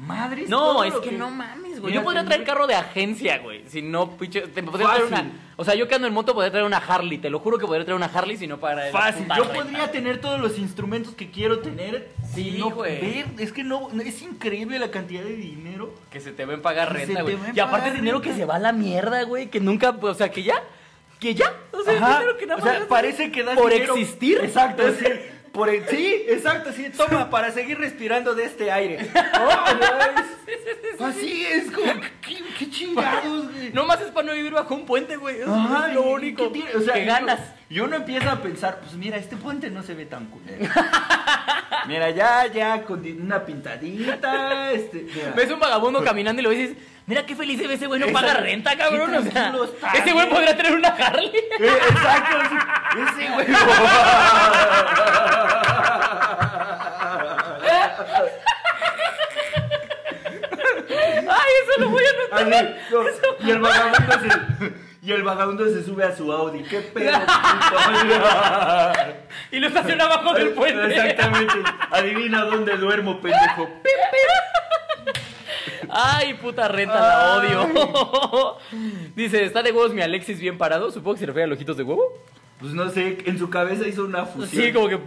Madres. 0.00 0.48
No, 0.48 0.82
es 0.82 0.94
lo 0.94 1.02
que, 1.02 1.12
no 1.12 1.30
mames, 1.30 1.78
güey. 1.78 1.92
Yo 1.92 2.02
podría 2.02 2.24
traer 2.24 2.42
carro 2.42 2.66
de 2.66 2.74
agencia, 2.74 3.38
güey. 3.38 3.64
Si 3.68 3.82
no, 3.82 4.16
pinche. 4.16 4.40
Te 4.42 4.62
podría 4.62 4.88
traer 4.88 5.04
una. 5.04 5.30
O 5.56 5.64
sea, 5.64 5.74
yo 5.74 5.86
que 5.88 5.94
ando 5.94 6.06
en 6.08 6.14
moto 6.14 6.32
podría 6.32 6.50
traer 6.50 6.64
una 6.64 6.78
Harley. 6.78 7.18
Te 7.18 7.28
lo 7.28 7.38
juro 7.38 7.58
que 7.58 7.66
podría 7.66 7.84
traer 7.84 7.96
una 7.96 8.06
Harley 8.06 8.38
si 8.38 8.46
no 8.46 8.58
pagara 8.58 8.86
la 8.86 8.92
Fácil, 8.92 9.26
yo 9.36 9.52
podría 9.52 9.90
tener 9.92 10.18
todos 10.20 10.40
los 10.40 10.58
instrumentos 10.58 11.14
que 11.14 11.30
quiero 11.30 11.58
tener. 11.58 12.08
Sí, 12.34 12.56
no 12.58 12.70
güey. 12.70 12.98
ver, 13.00 13.26
es 13.38 13.52
que 13.52 13.62
no, 13.62 13.90
es 14.02 14.22
increíble 14.22 14.78
la 14.78 14.90
cantidad 14.90 15.22
de 15.22 15.36
dinero. 15.36 15.94
Que 16.10 16.20
se 16.20 16.32
te 16.32 16.46
ven 16.46 16.62
pagar 16.62 16.88
Que 16.88 17.04
renta, 17.04 17.22
güey. 17.22 17.36
Y 17.54 17.60
aparte 17.60 17.90
dinero 17.92 18.20
renta. 18.20 18.32
que 18.32 18.40
se 18.40 18.46
va 18.46 18.56
a 18.56 18.58
la 18.58 18.72
mierda, 18.72 19.22
güey. 19.24 19.48
Que 19.48 19.60
nunca. 19.60 19.90
O 20.00 20.14
sea, 20.14 20.30
que 20.30 20.42
ya. 20.42 20.62
Que 21.18 21.34
ya. 21.34 21.52
O 21.72 21.82
sea, 21.82 21.98
Ajá, 21.98 22.18
dinero 22.20 22.38
que 22.38 22.46
nada 22.46 22.62
o 22.62 22.64
más. 22.64 22.76
sea, 22.78 22.88
parece 22.88 23.30
que 23.30 23.42
das 23.42 23.58
Por 23.58 23.70
dinero- 23.70 23.94
existir. 23.96 24.38
Exacto, 24.42 24.82
sí. 24.98 25.04
Por 25.52 25.68
el- 25.68 25.86
sí, 25.88 26.24
exacto, 26.28 26.72
sí. 26.72 26.90
Toma, 26.96 27.28
para 27.30 27.50
seguir 27.50 27.78
respirando 27.78 28.34
de 28.34 28.44
este 28.44 28.70
aire. 28.70 29.08
Oh, 31.00 31.04
no, 31.04 31.06
así 31.06 31.44
es, 31.46 31.70
como, 31.70 31.92
¿qué, 32.20 32.36
qué 32.58 32.68
chingados, 32.70 33.50
güey? 33.52 33.72
No 33.72 33.86
más 33.86 34.00
es 34.02 34.08
para 34.08 34.26
no 34.26 34.34
vivir 34.34 34.52
bajo 34.52 34.74
un 34.74 34.84
puente, 34.84 35.16
güey. 35.16 35.40
Eso 35.40 35.54
es 35.86 35.94
lo 35.94 36.02
¿y 36.10 36.12
único 36.12 36.52
qué 36.52 36.58
tiene? 36.60 36.74
O 36.76 36.80
sea, 36.82 36.94
que 36.94 37.06
yo- 37.06 37.12
ganas. 37.12 37.40
Y 37.70 37.80
uno 37.80 37.96
empieza 37.96 38.32
a 38.32 38.42
pensar, 38.42 38.80
pues 38.80 38.94
mira, 38.94 39.16
este 39.16 39.36
puente 39.36 39.70
no 39.70 39.82
se 39.82 39.94
ve 39.94 40.04
tan 40.04 40.26
culero. 40.26 40.58
mira, 41.86 42.10
ya, 42.10 42.46
ya, 42.48 42.82
con 42.82 43.00
una 43.22 43.44
pintadita, 43.46 44.72
este... 44.72 45.06
mira. 45.14 45.32
Ves 45.36 45.50
un 45.50 45.60
vagabundo 45.60 46.04
caminando 46.04 46.40
y 46.42 46.44
lo 46.44 46.50
dices, 46.50 46.76
mira 47.10 47.26
qué 47.26 47.34
feliz 47.34 47.58
se 47.60 47.66
ve 47.66 47.74
ese 47.74 47.88
güey, 47.88 47.98
no 47.98 48.06
paga 48.12 48.34
renta, 48.34 48.76
cabrón. 48.76 49.12
O 49.12 49.22
sea, 49.22 49.52
está, 49.64 49.90
ese 49.98 50.12
güey 50.12 50.30
podría 50.30 50.56
tener 50.56 50.76
una 50.76 50.88
Harley. 50.90 51.32
Eh, 51.34 51.78
exacto, 51.90 52.36
sí, 52.48 52.56
ese 53.20 53.32
güey. 53.32 53.46
Ay, 61.28 61.52
eso 61.62 61.80
lo 61.80 61.90
voy 61.90 62.02
a 62.04 62.36
Así, 62.36 62.44
anotar. 62.44 62.74
no, 62.90 63.46
y 63.46 63.50
el 63.50 63.58
vagabundo 63.60 64.12
se... 64.20 64.90
Y 65.02 65.12
el 65.12 65.22
vagabundo 65.22 65.64
se 65.64 65.82
sube 65.82 66.04
a 66.04 66.14
su 66.14 66.30
Audi. 66.30 66.62
¿Qué 66.62 66.80
pedo? 66.80 67.18
Y 69.52 69.58
lo 69.58 69.66
estaciona 69.66 70.04
abajo 70.04 70.32
del 70.34 70.50
puente. 70.50 70.86
Exactamente. 70.94 71.54
Adivina 71.90 72.44
dónde 72.44 72.76
duermo, 72.76 73.20
pendejo. 73.20 73.68
Ay, 75.92 76.34
puta 76.34 76.68
renta, 76.68 76.94
la 77.00 77.36
odio. 77.36 78.56
Dice, 79.16 79.44
¿está 79.44 79.62
de 79.62 79.72
huevos 79.72 79.92
mi 79.94 80.02
Alexis 80.02 80.38
bien 80.40 80.56
parado? 80.58 80.90
Supongo 80.90 81.14
que 81.14 81.20
se 81.20 81.26
refiere 81.26 81.44
a 81.44 81.46
los 81.48 81.56
ojitos 81.56 81.76
de 81.76 81.82
huevo. 81.82 82.02
Pues 82.60 82.72
no 82.74 82.88
sé, 82.90 83.18
en 83.24 83.38
su 83.38 83.48
cabeza 83.50 83.86
hizo 83.88 84.04
una 84.04 84.26
fusión. 84.26 84.64
Sí, 84.64 84.72
como 84.72 84.88
que... 84.88 84.98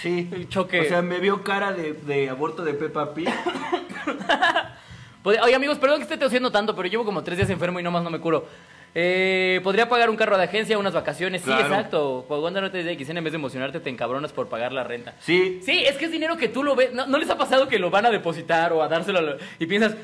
Sí. 0.00 0.28
el 0.32 0.48
choque. 0.48 0.80
O 0.80 0.84
sea, 0.84 1.02
me 1.02 1.18
vio 1.20 1.42
cara 1.42 1.72
de, 1.72 1.92
de 1.94 2.28
aborto 2.28 2.64
de 2.64 2.74
Peppa 2.74 3.14
Pig. 3.14 3.28
Oye, 5.24 5.54
amigos, 5.54 5.78
perdón 5.78 5.98
que 5.98 6.02
esté 6.04 6.16
tosiendo 6.16 6.52
tanto, 6.52 6.76
pero 6.76 6.88
llevo 6.88 7.04
como 7.04 7.22
tres 7.24 7.36
días 7.38 7.50
enfermo 7.50 7.80
y 7.80 7.82
nomás 7.82 8.04
no 8.04 8.10
me 8.10 8.20
curo. 8.20 8.46
Eh, 8.94 9.60
¿Podría 9.64 9.88
pagar 9.88 10.08
un 10.08 10.16
carro 10.16 10.38
de 10.38 10.44
agencia, 10.44 10.78
unas 10.78 10.94
vacaciones? 10.94 11.42
Sí, 11.42 11.50
exacto. 11.50 12.24
Cuando 12.28 12.60
no 12.60 12.70
te 12.70 12.82
de 12.82 12.92
X, 12.92 13.08
en 13.10 13.22
vez 13.24 13.32
de 13.32 13.36
emocionarte, 13.38 13.80
te 13.80 13.90
encabronas 13.90 14.32
por 14.32 14.48
pagar 14.48 14.72
la 14.72 14.84
renta. 14.84 15.14
Sí. 15.20 15.60
Sí, 15.64 15.84
es 15.84 15.96
que 15.96 16.06
es 16.06 16.12
dinero 16.12 16.36
que 16.36 16.48
tú 16.48 16.62
lo 16.62 16.76
ves. 16.76 16.92
¿No, 16.94 17.06
no 17.06 17.18
les 17.18 17.28
ha 17.28 17.36
pasado 17.36 17.66
que 17.68 17.78
lo 17.78 17.90
van 17.90 18.06
a 18.06 18.10
depositar 18.10 18.72
o 18.72 18.82
a 18.82 18.88
dárselo 18.88 19.18
a 19.18 19.22
lo- 19.22 19.36
y 19.58 19.66
piensas, 19.66 19.96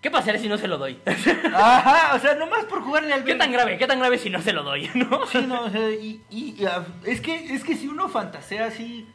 ¿qué 0.00 0.10
pasaría 0.10 0.40
si 0.40 0.48
no 0.48 0.58
se 0.58 0.68
lo 0.68 0.78
doy? 0.78 0.98
Ajá, 1.54 2.14
o 2.14 2.18
sea, 2.18 2.34
nomás 2.34 2.64
por 2.66 2.82
jugarle 2.82 3.12
al 3.12 3.24
¿Qué 3.24 3.34
tan 3.34 3.52
grave? 3.52 3.78
¿Qué 3.78 3.86
tan 3.86 3.98
grave 3.98 4.18
si 4.18 4.30
no 4.30 4.40
se 4.42 4.52
lo 4.52 4.62
doy? 4.62 4.90
¿No? 4.94 5.26
Sí, 5.26 5.38
no, 5.46 5.62
o 5.64 5.70
sea, 5.70 5.90
y, 5.90 6.20
y- 6.30 6.54
y, 6.58 6.64
ah, 6.66 6.84
es, 7.04 7.20
que, 7.20 7.54
es 7.54 7.64
que 7.64 7.74
si 7.76 7.88
uno 7.88 8.08
fantasea 8.08 8.66
así... 8.66 9.06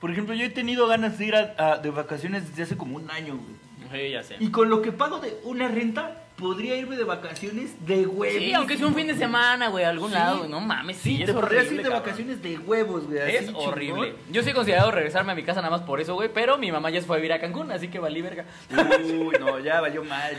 Por 0.00 0.10
ejemplo, 0.10 0.34
yo 0.34 0.46
he 0.46 0.50
tenido 0.50 0.86
ganas 0.86 1.18
de 1.18 1.26
ir 1.26 1.34
a- 1.36 1.54
a- 1.58 1.76
de 1.78 1.90
vacaciones 1.90 2.48
desde 2.48 2.62
hace 2.62 2.76
como 2.78 2.96
un 2.96 3.10
año, 3.10 3.36
güey. 3.36 4.04
Sí, 4.06 4.10
ya 4.12 4.22
sé. 4.22 4.36
Y 4.40 4.50
con 4.50 4.70
lo 4.70 4.80
que 4.82 4.92
pago 4.92 5.18
de 5.18 5.36
una 5.44 5.68
renta, 5.68 6.19
podría 6.40 6.74
irme 6.76 6.96
de 6.96 7.04
vacaciones 7.04 7.86
de 7.86 8.06
huevos. 8.06 8.38
Sí, 8.38 8.52
aunque 8.54 8.76
sea 8.76 8.86
un 8.86 8.94
fin 8.94 9.06
de 9.06 9.14
semana, 9.14 9.68
güey, 9.68 9.84
a 9.84 9.90
algún 9.90 10.08
Sí. 10.08 10.14
lado, 10.14 10.38
güey. 10.38 10.50
No 10.50 10.58
mames, 10.60 10.96
sí, 10.96 11.18
Sí, 11.18 11.22
es 11.22 11.30
podrías 11.30 11.64
horrible. 11.66 11.66
ir 11.66 11.76
de 11.76 11.82
cabrón. 11.84 12.00
vacaciones 12.02 12.42
de 12.42 12.58
huevos, 12.58 13.06
güey. 13.06 13.18
así 13.20 13.36
Es 13.36 13.46
chingón. 13.46 13.68
horrible. 13.68 14.14
Yo 14.30 14.42
sí 14.42 14.50
he 14.50 14.54
considerado 14.54 14.90
regresarme 14.90 15.32
a 15.32 15.34
mi 15.34 15.44
casa 15.44 15.60
nada 15.60 15.70
más 15.76 15.82
por 15.86 16.00
eso, 16.00 16.14
güey, 16.14 16.28
pero 16.32 16.58
mi 16.58 16.72
mamá 16.72 16.90
ya 16.90 17.00
se 17.00 17.06
fue 17.06 17.16
a 17.16 17.18
vivir 17.18 17.32
a 17.34 17.40
Cancún, 17.40 17.70
así 17.70 17.88
que 17.88 17.98
valí 18.00 18.22
verga. 18.22 18.46
Uy, 18.70 19.36
no, 19.38 19.58
ya 19.60 19.80
valió 19.80 20.02
mal. 20.02 20.38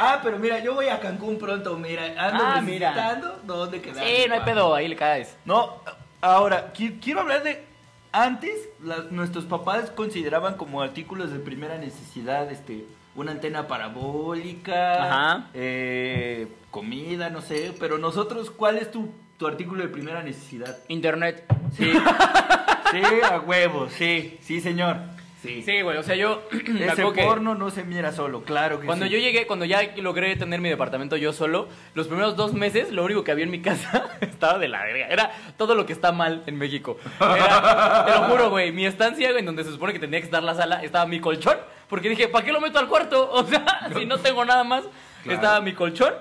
Ah, 0.00 0.20
pero 0.22 0.38
mira, 0.38 0.58
yo 0.60 0.74
voy 0.74 0.88
a 0.88 0.98
Cancún 0.98 1.38
pronto, 1.38 1.76
mira. 1.76 2.04
Ando 2.18 2.42
Ah, 2.44 2.60
mira. 2.62 2.90
necesitando 2.90 3.40
dónde 3.44 3.80
quedar. 3.80 4.04
Sí, 4.04 4.24
no 4.28 4.34
hay 4.34 4.40
pedo, 4.40 4.74
ahí 4.74 4.88
le 4.88 4.96
caes. 4.96 5.36
No, 5.44 5.80
ahora, 6.20 6.72
qui- 6.74 6.98
quiero 7.00 7.20
hablar 7.20 7.42
de... 7.42 7.64
Antes, 8.12 8.68
la- 8.82 9.04
nuestros 9.10 9.44
papás 9.44 9.90
consideraban 9.90 10.54
como 10.56 10.80
artículos 10.80 11.30
de 11.32 11.38
primera 11.38 11.76
necesidad, 11.76 12.50
este, 12.50 12.86
una 13.16 13.32
antena 13.32 13.66
parabólica, 13.66 15.04
Ajá. 15.04 15.46
eh, 15.54 16.46
comida, 16.70 17.30
no 17.30 17.40
sé, 17.40 17.72
pero 17.80 17.98
nosotros, 17.98 18.50
¿cuál 18.50 18.76
es 18.78 18.90
tu, 18.90 19.10
tu 19.38 19.46
artículo 19.46 19.82
de 19.82 19.88
primera 19.88 20.22
necesidad? 20.22 20.76
Internet. 20.88 21.44
Sí, 21.72 21.90
sí, 22.90 23.02
a 23.24 23.40
huevo, 23.40 23.88
sí, 23.88 24.36
sí, 24.42 24.60
señor, 24.60 24.98
sí. 25.42 25.62
Sí, 25.62 25.80
güey, 25.80 25.96
o 25.96 26.02
sea, 26.02 26.14
yo 26.14 26.42
Ese 26.52 26.90
acuerdo 26.90 27.12
que 27.14 27.22
porno 27.24 27.54
no 27.54 27.70
se 27.70 27.84
mira 27.84 28.12
solo, 28.12 28.42
claro 28.42 28.80
que 28.80 28.86
cuando 28.86 29.06
sí. 29.06 29.12
yo 29.12 29.18
llegué, 29.18 29.46
cuando 29.46 29.64
ya 29.64 29.80
logré 29.96 30.36
tener 30.36 30.60
mi 30.60 30.68
departamento 30.68 31.16
yo 31.16 31.32
solo, 31.32 31.68
los 31.94 32.08
primeros 32.08 32.36
dos 32.36 32.52
meses, 32.52 32.92
lo 32.92 33.02
único 33.04 33.24
que 33.24 33.32
había 33.32 33.44
en 33.44 33.50
mi 33.50 33.62
casa 33.62 34.10
estaba 34.20 34.58
de 34.58 34.68
la 34.68 34.84
verga. 34.84 35.06
Era 35.08 35.32
todo 35.56 35.74
lo 35.74 35.86
que 35.86 35.94
está 35.94 36.12
mal 36.12 36.42
en 36.46 36.56
México. 36.58 36.98
Era, 37.18 38.04
te 38.04 38.12
lo 38.12 38.24
juro, 38.24 38.50
güey, 38.50 38.72
mi 38.72 38.84
estancia, 38.84 39.30
güey, 39.30 39.40
en 39.40 39.46
donde 39.46 39.64
se 39.64 39.70
supone 39.72 39.94
que 39.94 40.00
tenía 40.00 40.20
que 40.20 40.26
estar 40.26 40.42
la 40.42 40.54
sala, 40.54 40.82
estaba 40.82 41.06
mi 41.06 41.18
colchón, 41.20 41.56
porque 41.88 42.08
dije, 42.08 42.28
¿para 42.28 42.44
qué 42.44 42.52
lo 42.52 42.60
meto 42.60 42.78
al 42.78 42.88
cuarto? 42.88 43.28
O 43.32 43.44
sea, 43.44 43.64
si 43.96 44.06
no 44.06 44.18
tengo 44.18 44.44
nada 44.44 44.64
más, 44.64 44.84
Claro. 45.22 45.36
estaba 45.40 45.60
mi 45.60 45.72
colchón 45.72 46.14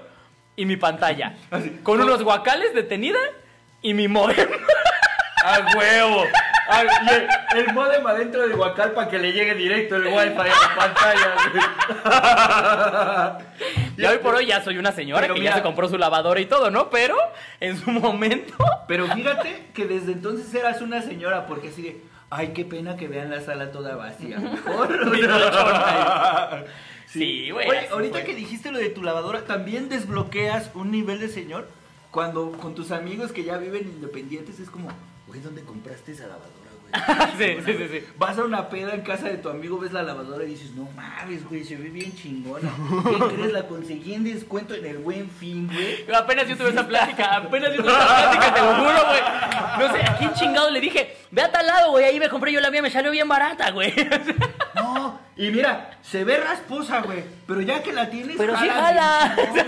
y 0.55 0.65
mi 0.65 0.77
pantalla, 0.77 1.35
Así. 1.51 1.69
con 1.83 2.01
unos 2.01 2.23
guacales 2.23 2.73
de 2.73 2.83
tenida 2.83 3.19
y 3.81 3.93
mi 3.93 4.07
modem. 4.07 4.49
¡A 5.43 5.59
huevo! 5.77 6.23
Ah, 6.67 6.83
y 6.83 7.09
el, 7.13 7.27
el 7.67 7.73
modem 7.75 8.07
adentro 8.07 8.41
del 8.41 8.55
guacal 8.55 8.93
para 8.93 9.07
que 9.07 9.19
le 9.19 9.31
llegue 9.31 9.53
directo 9.53 9.97
el 9.97 10.07
wifi 10.07 10.39
a 10.39 10.45
la 10.45 10.75
pantalla. 10.75 11.35
Y 13.97 14.05
hoy 14.05 14.17
por 14.17 14.33
hoy 14.33 14.47
ya 14.47 14.63
soy 14.63 14.79
una 14.79 14.91
señora 14.91 15.21
Pero 15.21 15.35
que 15.35 15.41
mira- 15.41 15.51
ya 15.51 15.57
se 15.57 15.63
compró 15.63 15.87
su 15.87 15.99
lavadora 15.99 16.39
y 16.39 16.47
todo, 16.47 16.71
¿no? 16.71 16.89
Pero 16.89 17.15
en 17.59 17.77
su 17.79 17.91
momento... 17.91 18.55
Pero 18.87 19.05
fíjate 19.07 19.67
que 19.75 19.85
desde 19.85 20.13
entonces 20.13 20.51
eras 20.55 20.81
una 20.81 21.03
señora, 21.03 21.45
porque 21.45 21.67
así 21.69 21.83
de, 21.83 22.01
ay, 22.29 22.53
qué 22.53 22.65
pena 22.65 22.97
que 22.97 23.07
vean 23.07 23.29
la 23.29 23.41
sala 23.41 23.71
toda 23.71 23.95
vacía. 23.95 24.39
Mejor. 24.39 24.89
Sí, 27.07 27.51
güey. 27.51 27.69
Oye, 27.69 27.87
ahorita 27.89 28.23
que 28.23 28.35
dijiste 28.35 28.71
lo 28.71 28.79
de 28.79 28.89
tu 28.89 29.03
lavadora, 29.03 29.45
¿también 29.45 29.89
desbloqueas 29.89 30.71
un 30.73 30.91
nivel 30.91 31.19
de 31.19 31.29
señor? 31.29 31.67
Cuando 32.11 32.51
con 32.53 32.75
tus 32.75 32.91
amigos 32.91 33.31
que 33.31 33.43
ya 33.43 33.57
viven 33.57 33.87
independientes 33.87 34.59
es 34.59 34.69
como, 34.69 34.89
güey, 35.27 35.39
¿dónde 35.41 35.63
compraste 35.63 36.13
esa 36.13 36.27
lavadora? 36.27 36.64
Sí, 37.37 37.57
sí, 37.65 37.73
sí, 37.73 37.87
sí. 37.91 38.03
Vas 38.17 38.37
a 38.37 38.43
una 38.43 38.69
peda 38.69 38.93
en 38.93 39.01
casa 39.01 39.27
de 39.27 39.37
tu 39.37 39.49
amigo, 39.49 39.77
ves 39.79 39.91
la 39.91 40.03
lavadora 40.03 40.43
y 40.45 40.49
dices, 40.49 40.71
no 40.71 40.87
mames, 40.95 41.43
güey, 41.49 41.63
se 41.63 41.75
ve 41.75 41.89
bien 41.89 42.13
chingona. 42.15 42.69
¿Qué 43.03 43.35
crees? 43.35 43.51
La 43.53 43.67
conseguí 43.67 44.13
en 44.13 44.23
descuento 44.23 44.73
en 44.73 44.85
el 44.85 44.97
buen 44.99 45.29
fin, 45.29 45.67
güey. 45.67 46.05
Apenas 46.15 46.47
yo 46.47 46.55
tuve 46.57 46.69
esa 46.69 46.87
plática, 46.87 47.35
apenas 47.35 47.71
yo 47.75 47.83
tuve 47.83 47.91
esa 47.91 48.07
plática, 48.07 48.53
te 48.53 48.61
lo 48.61 48.75
juro, 48.75 49.05
güey. 49.07 49.21
No 49.79 49.93
sé, 49.93 50.03
¿a 50.05 50.17
quién 50.17 50.33
chingado 50.33 50.69
le 50.71 50.79
dije? 50.79 51.17
Ve 51.31 51.41
a 51.41 51.51
tal 51.51 51.67
lado, 51.67 51.91
güey, 51.91 52.05
ahí 52.05 52.19
me 52.19 52.29
compré 52.29 52.51
yo 52.53 52.61
la 52.61 52.71
mía, 52.71 52.81
me 52.81 52.89
salió 52.91 53.11
bien 53.11 53.27
barata, 53.27 53.71
güey. 53.71 53.93
No, 54.75 55.19
y 55.37 55.49
mira, 55.51 55.91
se 56.01 56.23
ve 56.25 56.37
rasposa, 56.37 56.99
güey, 57.01 57.23
pero 57.47 57.61
ya 57.61 57.81
que 57.81 57.93
la 57.93 58.09
tienes, 58.09 58.35
Pero 58.37 58.57
sí 58.57 58.67
jala. 58.67 59.33
chingón, 59.35 59.53
güey. 59.53 59.65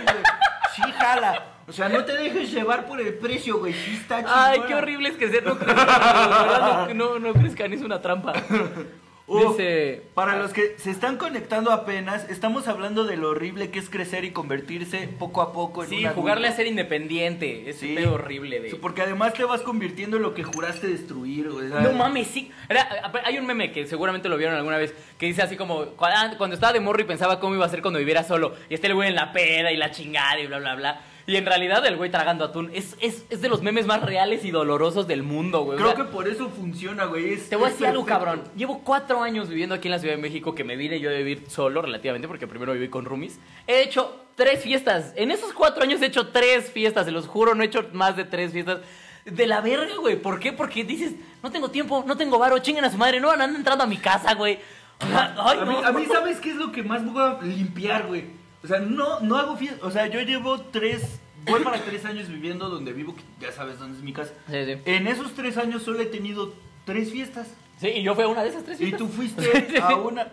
Sí 0.78 0.92
jala. 0.92 1.44
O 1.68 1.74
sea, 1.74 1.90
no 1.90 2.06
te 2.06 2.14
dejes 2.14 2.52
llevar 2.52 2.86
por 2.86 3.02
el 3.02 3.16
precio, 3.16 3.60
güey, 3.60 3.74
sí 3.74 3.96
está 3.96 4.18
chingona. 4.20 4.46
Ay, 4.46 4.62
qué 4.68 4.76
horrible 4.76 5.10
es 5.10 5.18
que 5.18 5.28
ser 5.30 5.46
no 5.46 5.58
crezcan, 5.58 6.98
no, 6.98 7.20
no, 7.20 7.20
no 7.20 7.34
crezcan, 7.34 7.74
es 7.74 7.82
una 7.82 8.02
trampa. 8.02 8.34
Dice... 9.28 10.04
Para 10.14 10.38
los 10.38 10.54
que 10.54 10.76
se 10.78 10.90
están 10.90 11.18
conectando 11.18 11.72
apenas, 11.72 12.30
estamos 12.30 12.68
hablando 12.70 13.04
de 13.04 13.18
lo 13.18 13.30
horrible 13.32 13.70
que 13.72 13.80
es 13.80 13.90
crecer 13.90 14.24
y 14.24 14.32
convertirse 14.32 15.10
poco 15.20 15.42
a 15.42 15.52
poco 15.52 15.84
en 15.84 15.90
Sí, 15.90 16.06
jugarle 16.16 16.48
a 16.48 16.54
ser 16.54 16.66
independiente, 16.66 17.70
es 17.70 17.78
Sí. 17.78 17.98
horrible 18.06 18.62
de... 18.62 18.70
Sí, 18.72 18.78
porque 18.82 19.02
además 19.02 19.34
te 19.34 19.44
vas 19.44 19.62
convirtiendo 19.62 20.16
en 20.18 20.24
lo 20.24 20.34
que 20.34 20.44
juraste 20.44 20.88
destruir, 20.88 21.50
güey. 21.50 21.68
No 21.68 21.92
mames, 21.92 22.28
sí. 22.28 22.52
Era- 22.70 23.12
hay 23.26 23.38
un 23.38 23.46
meme 23.46 23.72
que 23.74 23.86
seguramente 23.86 24.30
lo 24.30 24.38
vieron 24.38 24.56
alguna 24.56 24.78
vez 24.78 24.94
que 25.18 25.26
dice 25.26 25.42
así 25.42 25.58
como 25.58 25.86
cu- 25.88 26.06
ah, 26.06 26.34
cuando 26.38 26.54
estaba 26.54 26.72
de 26.72 26.80
morro 26.80 27.02
y 27.02 27.06
pensaba 27.06 27.40
cómo 27.40 27.54
iba 27.56 27.66
a 27.66 27.70
ser 27.70 27.82
cuando 27.82 28.00
viviera 28.00 28.24
solo. 28.24 28.56
Y 28.70 28.76
está 28.76 28.88
el 28.88 28.96
güey 28.96 29.10
en 29.10 29.16
la 29.16 29.34
peda 29.34 29.72
y 29.72 29.78
la 29.78 29.92
chingada 29.92 30.40
y 30.40 30.48
bla, 30.48 30.60
bla, 30.60 30.76
bla. 30.76 31.02
Y 31.28 31.36
en 31.36 31.46
realidad 31.46 31.86
el 31.86 31.98
güey 31.98 32.10
tragando 32.10 32.46
atún 32.46 32.72
es, 32.74 32.96
es, 33.02 33.26
es 33.30 33.42
de 33.42 33.50
los 33.50 33.62
memes 33.62 33.86
más 33.86 34.02
reales 34.02 34.46
y 34.46 34.52
dolorosos 34.52 35.08
del 35.08 35.24
mundo, 35.24 35.64
güey. 35.66 35.76
O 35.78 35.82
Creo 35.82 35.94
sea, 35.96 36.06
que 36.06 36.12
por 36.12 36.26
eso 36.28 36.50
funciona, 36.50 37.04
güey. 37.04 37.34
es- 37.34 37.50
Te 37.50 37.58
voy 37.58 37.68
a 37.68 37.72
decir 37.72 37.86
algo, 37.86 38.06
cabrón. 38.06 38.44
Llevo 38.56 38.80
cuatro 38.82 39.22
años 39.22 39.50
viviendo 39.50 39.76
aquí 39.76 39.90
en 39.90 39.92
la 39.92 40.00
Ciudad 40.00 40.16
de 40.16 40.22
México, 40.22 40.56
que 40.56 40.64
me 40.64 40.78
vine 40.78 41.02
yo 41.02 41.10
de 41.10 41.18
vivir 41.18 41.44
solo 41.50 41.82
relativamente, 41.82 42.30
porque 42.30 42.48
primero 42.48 42.72
viví 42.72 42.88
con 42.88 43.04
roomies. 43.04 43.40
He 43.68 43.82
hecho 43.84 44.24
tres 44.36 44.62
fiestas. 44.62 45.12
En 45.18 45.30
esos 45.32 45.52
cuatro 45.52 45.84
años 45.84 46.02
he 46.02 46.06
hecho 46.06 46.30
tres 46.30 46.72
fiestas, 46.72 47.06
se 47.06 47.12
los 47.12 47.28
juro, 47.28 47.56
no 47.56 47.62
he 47.64 47.66
hecho 47.66 47.86
más 47.92 48.16
de 48.16 48.24
tres 48.24 48.54
fiestas. 48.54 48.80
De 49.26 49.46
la 49.48 49.60
verga, 49.60 49.98
güey. 50.00 50.16
¿Por 50.16 50.40
qué? 50.40 50.54
Porque 50.54 50.86
dices, 50.86 51.12
no 51.44 51.52
tengo 51.52 51.70
tiempo, 51.70 52.06
no 52.08 52.16
tengo 52.16 52.40
varo, 52.40 52.58
chinguen 52.60 52.86
a 52.86 52.90
su 52.90 52.98
madre, 52.98 53.20
no 53.20 53.30
andan 53.30 53.54
entrando 53.54 53.84
a 53.84 53.88
mi 53.88 53.98
casa, 53.98 54.34
güey. 54.36 54.60
Ay, 55.02 55.58
a, 55.60 55.66
mí, 55.66 55.74
no. 55.74 55.86
a 55.86 55.92
mí, 55.92 56.06
¿sabes 56.06 56.40
qué 56.40 56.52
es 56.52 56.56
lo 56.56 56.72
que 56.72 56.84
más 56.84 57.04
voy 57.06 57.22
a 57.22 57.38
limpiar, 57.44 58.08
güey? 58.08 58.37
O 58.64 58.68
sea, 58.68 58.80
no, 58.80 59.20
no 59.22 59.38
hago 59.38 59.56
fiesta. 59.58 59.86
O 59.86 59.92
sea, 59.92 60.08
yo 60.08 60.20
llevo 60.22 60.60
tres, 60.62 61.20
voy 61.46 61.64
para 61.64 61.80
tres 61.80 62.06
años 62.06 62.28
viviendo 62.28 62.70
donde 62.70 62.92
vivo, 62.94 63.16
que 63.16 63.24
ya 63.46 63.52
sabes 63.52 63.80
dónde 63.80 63.98
es 63.98 64.04
mi 64.04 64.14
casa. 64.14 64.34
Sí, 64.50 64.66
sí. 64.66 64.82
En 64.86 65.08
esos 65.08 65.34
tres 65.34 65.58
años 65.58 65.84
solo 65.84 66.00
he 66.02 66.06
tenido 66.08 66.54
tres 66.86 67.12
fiestas. 67.12 67.48
Sí, 67.80 67.88
y 67.90 68.04
yo 68.04 68.16
fui 68.16 68.24
a 68.24 68.28
una 68.28 68.44
de 68.44 68.50
esas 68.50 68.64
tres 68.64 68.80
Y 68.82 68.86
fiestas. 68.88 69.00
tú 69.00 69.08
fuiste 69.14 69.80
a 69.82 69.96
una. 69.96 70.28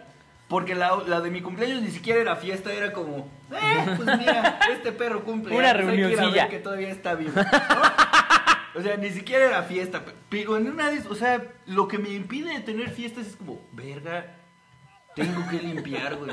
Porque 0.48 0.74
la, 0.74 0.96
la 1.06 1.20
de 1.20 1.30
mi 1.30 1.40
cumpleaños 1.40 1.80
ni 1.82 1.90
siquiera 1.90 2.20
era 2.20 2.36
fiesta, 2.36 2.72
era 2.72 2.92
como, 2.92 3.28
eh, 3.50 3.94
pues 3.96 4.18
mira, 4.18 4.58
este 4.72 4.92
perro 4.92 5.24
cumple. 5.24 5.56
Una 5.56 5.72
pues 5.72 5.86
reunioncilla. 5.86 6.48
que 6.48 6.58
todavía 6.58 6.90
está 6.90 7.14
vivo. 7.14 7.32
¿no? 7.34 8.80
O 8.80 8.82
sea, 8.82 8.96
ni 8.96 9.10
siquiera 9.10 9.44
era 9.46 9.62
fiesta. 9.62 10.04
pe- 10.04 10.12
Pero 10.28 10.56
en 10.56 10.68
una 10.70 10.90
de 10.90 10.96
esas, 10.96 11.10
o 11.10 11.14
sea, 11.14 11.42
lo 11.66 11.88
que 11.88 11.98
me 11.98 12.10
impide 12.10 12.58
tener 12.60 12.90
fiestas 12.90 13.26
es 13.26 13.36
como, 13.36 13.60
verga, 13.72 14.34
tengo 15.14 15.46
que 15.48 15.58
limpiar, 15.60 16.16
güey. 16.16 16.32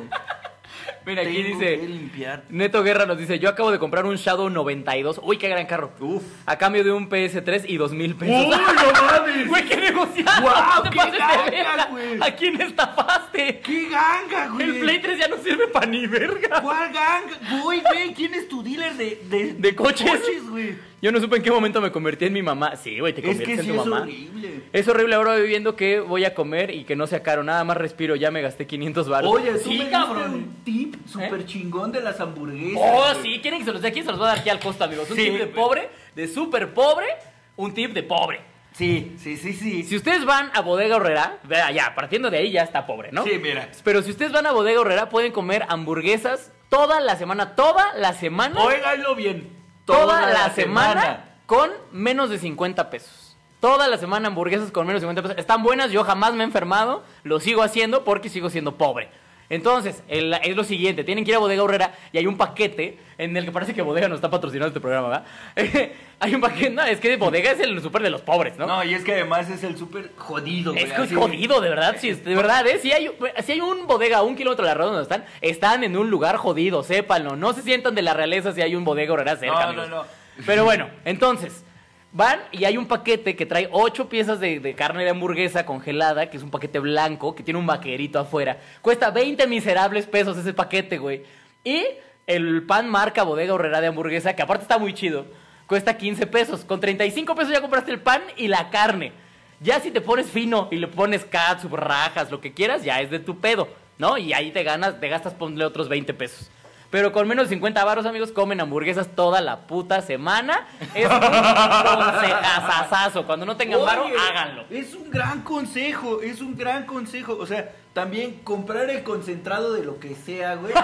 Mira, 1.05 1.21
aquí 1.23 1.34
Tengo 1.43 1.59
que 1.59 1.69
dice... 1.71 1.88
limpiar. 1.88 2.43
Neto 2.49 2.84
Guerra 2.84 3.05
nos 3.05 3.17
dice, 3.17 3.39
yo 3.39 3.49
acabo 3.49 3.71
de 3.71 3.79
comprar 3.79 4.05
un 4.05 4.15
Shadow 4.15 4.49
92. 4.49 5.19
Uy, 5.23 5.38
qué 5.38 5.49
gran 5.49 5.65
carro. 5.65 5.91
Uf. 5.99 6.23
A 6.45 6.57
cambio 6.57 6.84
de 6.84 6.91
un 6.91 7.09
PS3 7.09 7.63
y 7.67 7.77
dos 7.77 7.91
mil 7.93 8.15
pesos. 8.15 8.36
¡Uy, 8.45 8.55
no 8.55 9.01
mames! 9.05 9.47
Güey, 9.47 9.65
qué 9.67 9.77
negociado. 9.77 10.41
¡Guau, 10.41 10.84
No 10.84 10.89
te 10.89 10.89
qué 10.91 11.17
ganga, 11.17 11.88
güey! 11.89 12.17
¿A 12.21 12.36
quién 12.36 12.61
estafaste? 12.61 13.59
¡Qué 13.61 13.89
ganga, 13.89 14.47
güey! 14.49 14.69
El 14.69 14.79
Play 14.79 14.99
3 15.01 15.17
ya 15.19 15.27
no 15.27 15.38
sirve 15.38 15.67
para 15.67 15.86
ni 15.88 16.05
verga. 16.07 16.61
¿Cuál 16.61 16.93
ganga? 16.93 17.61
Güey, 17.63 17.82
güey, 17.82 18.13
¿quién 18.13 18.34
es 18.36 18.47
tu 18.47 18.61
dealer 18.63 18.93
de, 18.95 19.21
de, 19.29 19.53
¿De 19.53 19.75
coches? 19.75 20.21
güey? 20.49 20.75
Yo 21.02 21.12
no 21.12 21.20
supe 21.20 21.38
en 21.38 21.41
qué 21.41 21.49
momento 21.49 21.82
me 21.82 21.91
convertí 21.91 22.26
en 22.26 22.34
mi 22.34 22.43
mamá. 22.43 22.76
Sí, 22.76 22.99
güey, 22.99 23.14
te 23.14 23.22
Es 23.22 23.28
conviertes 23.28 23.47
que 23.47 23.54
en 23.54 23.62
sí 23.62 23.68
tu 23.68 23.82
es 23.82 23.86
mamá. 23.88 24.02
horrible. 24.04 24.62
Es 24.72 24.88
horrible 24.88 25.16
ahora 25.16 25.36
viviendo 25.36 25.76
que 25.76 25.99
voy 25.99 26.26
a 26.26 26.36
comer 26.36 26.70
y 26.76 26.84
que 26.84 26.95
no 26.95 27.08
sea 27.08 27.24
caro. 27.24 27.43
Nada 27.43 27.64
más 27.64 27.76
respiro, 27.78 28.16
ya 28.16 28.30
me 28.30 28.41
gasté 28.41 28.68
500 28.68 29.10
baros. 29.10 29.32
Oye, 29.34 29.52
tú 29.54 29.60
sí, 29.64 29.70
me 29.70 29.76
diste 29.76 29.91
cabrón. 29.91 30.34
un 30.34 30.56
tip 30.64 30.95
súper 31.08 31.45
chingón 31.47 31.91
de 31.91 32.02
las 32.02 32.20
hamburguesas. 32.20 32.82
Oh, 32.86 33.02
güey. 33.20 33.24
sí, 33.36 33.39
quieren 33.41 33.60
que 33.62 33.66
se 33.66 33.74
los 33.74 33.82
dé 33.82 33.88
aquí, 33.88 34.02
se 34.04 34.10
los 34.10 34.18
voy 34.20 34.28
a 34.28 34.30
dar 34.32 34.39
aquí 34.39 34.49
al 34.52 34.60
costo, 34.60 34.84
amigos. 34.84 35.10
Un 35.10 35.16
Sí. 35.18 35.24
tip 35.26 35.39
de 35.39 35.47
pobre, 35.47 35.89
de 36.16 36.28
súper 36.28 36.72
pobre, 36.74 37.08
un 37.56 37.74
tip 37.74 37.93
de 37.93 38.04
pobre. 38.04 38.41
Sí, 38.74 39.14
sí, 39.18 39.36
sí, 39.38 39.54
sí. 39.54 39.84
Si 39.84 39.95
ustedes 39.97 40.24
van 40.24 40.49
a 40.54 40.62
Bodega 40.62 40.95
Horrera, 40.95 41.39
vea, 41.43 41.72
ya, 41.72 41.93
partiendo 41.95 42.30
de 42.30 42.38
ahí 42.38 42.52
ya 42.52 42.62
está 42.62 42.86
pobre, 42.86 43.12
¿no? 43.12 43.24
Sí, 43.26 43.32
mira. 43.41 43.70
Pero 43.84 44.02
si 44.02 44.12
ustedes 44.12 44.32
van 44.32 44.45
a 44.45 44.52
Bodega 44.52 44.80
Horrera, 44.80 45.10
pueden 45.10 45.32
comer 45.34 45.66
hamburguesas 45.68 46.54
toda 46.70 47.02
la 47.02 47.16
semana, 47.18 47.56
toda 47.56 47.93
la 47.97 48.14
semana, 48.14 48.64
Óiganlo 48.64 49.14
bien. 49.16 49.60
Toda, 49.92 50.28
la, 50.28 50.50
semana, 50.52 51.26
con 51.46 51.70
menos 51.92 52.30
de 52.30 52.39
50 52.39 52.89
pesos. 52.89 53.36
Toda 53.60 53.88
la 53.88 53.98
semana 53.98 54.28
hamburguesas 54.28 54.72
con 54.72 54.88
menos 54.88 55.02
de 55.02 55.08
50 55.08 55.22
pesos. 55.22 55.38
Están 55.38 55.62
buenas, 55.62 55.92
yo 55.92 56.04
jamás 56.04 56.34
me 56.34 56.44
he 56.44 56.48
enfermado, 56.48 57.04
lo 57.24 57.39
sigo 57.39 57.62
haciendo 57.62 58.04
porque 58.04 58.30
sigo 58.30 58.50
siendo 58.50 58.78
pobre. 58.78 59.10
Entonces, 59.52 60.02
el- 60.08 60.34
es 60.34 60.56
lo 60.56 60.64
siguiente, 60.64 61.04
tienen 61.04 61.26
que 61.26 61.32
ir 61.32 61.36
a 61.36 61.39
Bodega 61.39 61.62
Horrera 61.62 61.93
y 62.14 62.18
hay 62.18 62.26
un 62.26 62.38
paquete 62.38 62.97
en 63.18 63.36
el 63.36 63.43
que 63.45 63.52
parece 63.52 63.74
que 63.74 63.82
Bodega 63.82 64.08
no 64.08 64.16
está 64.16 64.30
patrocinando 64.30 64.70
este 64.70 64.80
programa, 64.80 65.10
¿verdad? 65.10 65.26
hay 66.22 66.34
un 66.34 66.39
paquete, 66.41 66.70
no, 66.70 66.84
es 66.84 66.99
que 67.02 67.18
Bodega 67.18 67.52
es 67.52 67.60
el 67.60 67.82
súper 67.82 68.02
de 68.02 68.10
los 68.10 68.22
pobres, 68.22 68.58
¿no? 68.58 68.66
¿no? 68.66 68.84
y 68.84 68.93
es 68.93 69.04
que 69.04 69.12
además 69.12 69.49
es 69.49 69.62
el 69.66 69.78
súper 69.78 70.12
jodido, 70.18 70.72
güey. 70.72 70.86
Es 70.86 70.93
que 70.93 71.04
es 71.04 71.14
jodido, 71.14 71.60
de 71.60 71.70
verdad, 71.70 71.97
sí, 71.99 72.14
de 72.14 72.34
verdad, 72.36 72.66
¿eh? 72.66 72.80
Si 72.82 72.91
hay, 72.93 73.12
si 73.43 73.52
hay 73.52 73.60
un 73.62 73.86
bodega 73.88 74.20
a 74.20 74.24
un 74.24 74.36
kilómetro 74.38 74.64
de 74.64 74.70
la 74.72 74.76
redonda 74.76 74.99
donde 75.02 75.14
están, 75.16 75.26
están 75.41 75.84
en 75.84 75.97
un 75.97 76.10
lugar 76.10 76.38
jodido, 76.38 76.82
sépanlo. 76.84 77.36
No 77.36 77.52
se 77.52 77.62
sientan 77.62 77.93
de 77.93 78.02
la 78.04 78.14
realeza 78.14 78.54
si 78.54 78.62
hay 78.62 78.74
un 78.76 78.86
bodega 78.86 79.12
horrera 79.14 79.36
cerca, 79.36 79.54
No, 79.54 79.68
amigos. 79.68 79.89
no, 79.89 79.95
no. 79.97 80.06
Pero 80.45 80.64
bueno, 80.64 80.88
entonces, 81.06 81.66
van 82.12 82.39
y 82.51 82.66
hay 82.66 82.78
un 82.78 82.88
paquete 82.88 83.36
que 83.36 83.45
trae 83.45 83.70
ocho 83.72 84.09
piezas 84.09 84.39
de, 84.39 84.74
carne 84.76 85.03
de 85.03 85.09
hamburguesa 85.09 85.66
congelada, 85.66 86.30
que 86.30 86.38
es 86.38 86.43
un 86.43 86.51
paquete 86.51 86.80
blanco, 86.80 87.36
que 87.36 87.43
tiene 87.43 87.59
un 87.59 87.66
vaquerito 87.66 88.20
afuera. 88.20 88.57
Cuesta 88.82 89.12
20 89.12 89.47
miserables 89.47 90.05
pesos 90.07 90.38
ese 90.38 90.53
paquete, 90.53 90.97
güey. 90.97 91.24
Y 91.64 91.86
el 92.28 92.64
pan 92.64 92.89
marca 92.89 93.24
Bodega 93.24 93.53
Horrera 93.53 93.82
de 93.82 93.88
hamburguesa, 93.88 94.36
que 94.36 94.41
aparte 94.41 94.64
está 94.64 94.78
muy 94.78 94.93
chido, 94.93 95.26
cuesta 95.68 95.97
15 95.97 96.28
pesos. 96.28 96.66
Con 96.66 96.80
35 96.80 97.36
pesos 97.36 97.51
ya 97.51 97.62
compraste 97.62 97.91
el 97.91 98.01
pan 98.01 98.22
y 98.38 98.47
la 98.47 98.70
carne. 98.70 99.14
Ya 99.59 99.80
si 99.80 99.91
te 99.91 100.01
pones 100.01 100.28
fino 100.28 100.68
y 100.72 100.78
le 100.78 100.88
pones 100.88 101.24
catsup, 101.24 101.74
rajas, 101.76 102.32
lo 102.32 102.41
que 102.41 102.51
quieras, 102.53 102.84
ya 102.84 102.99
es 102.99 103.12
de 103.12 103.20
tu 103.20 103.39
pedo, 103.39 103.68
¿no? 103.99 104.18
Y 104.18 104.34
ahí 104.34 104.51
te 104.51 104.64
ganas, 104.64 104.99
te 104.99 105.07
gastas 105.07 105.36
ponle 105.36 105.64
otros 105.66 105.88
20 105.88 106.16
pesos. 106.16 106.49
Pero 106.92 107.14
con 107.14 107.28
menos 107.28 107.46
de 107.46 107.56
50 107.56 107.84
varos, 107.86 108.06
amigos, 108.06 108.34
comen 108.34 108.60
hamburguesas 108.60 109.08
toda 109.16 109.39
la 109.39 109.62
puta 109.62 110.02
semana. 110.02 110.68
Es 110.94 111.10
un 111.10 111.20
consejazazazo. 111.20 113.26
Cuando 113.26 113.46
no 113.46 113.56
tengan 113.56 113.82
varo, 113.82 114.06
háganlo. 114.06 114.66
Es 114.70 114.94
un 114.94 115.10
gran 115.10 115.42
consejo, 115.42 116.22
es 116.22 116.42
un 116.42 116.58
gran 116.58 116.86
consejo. 116.86 117.38
O 117.39 117.46
sea, 117.46 117.72
también 117.94 118.42
comprar 118.44 118.89
el 118.89 119.04
concentrado 119.04 119.74
de 119.74 119.86
lo 119.86 120.00
que 120.00 120.16
sea, 120.16 120.56
güey. 120.56 120.74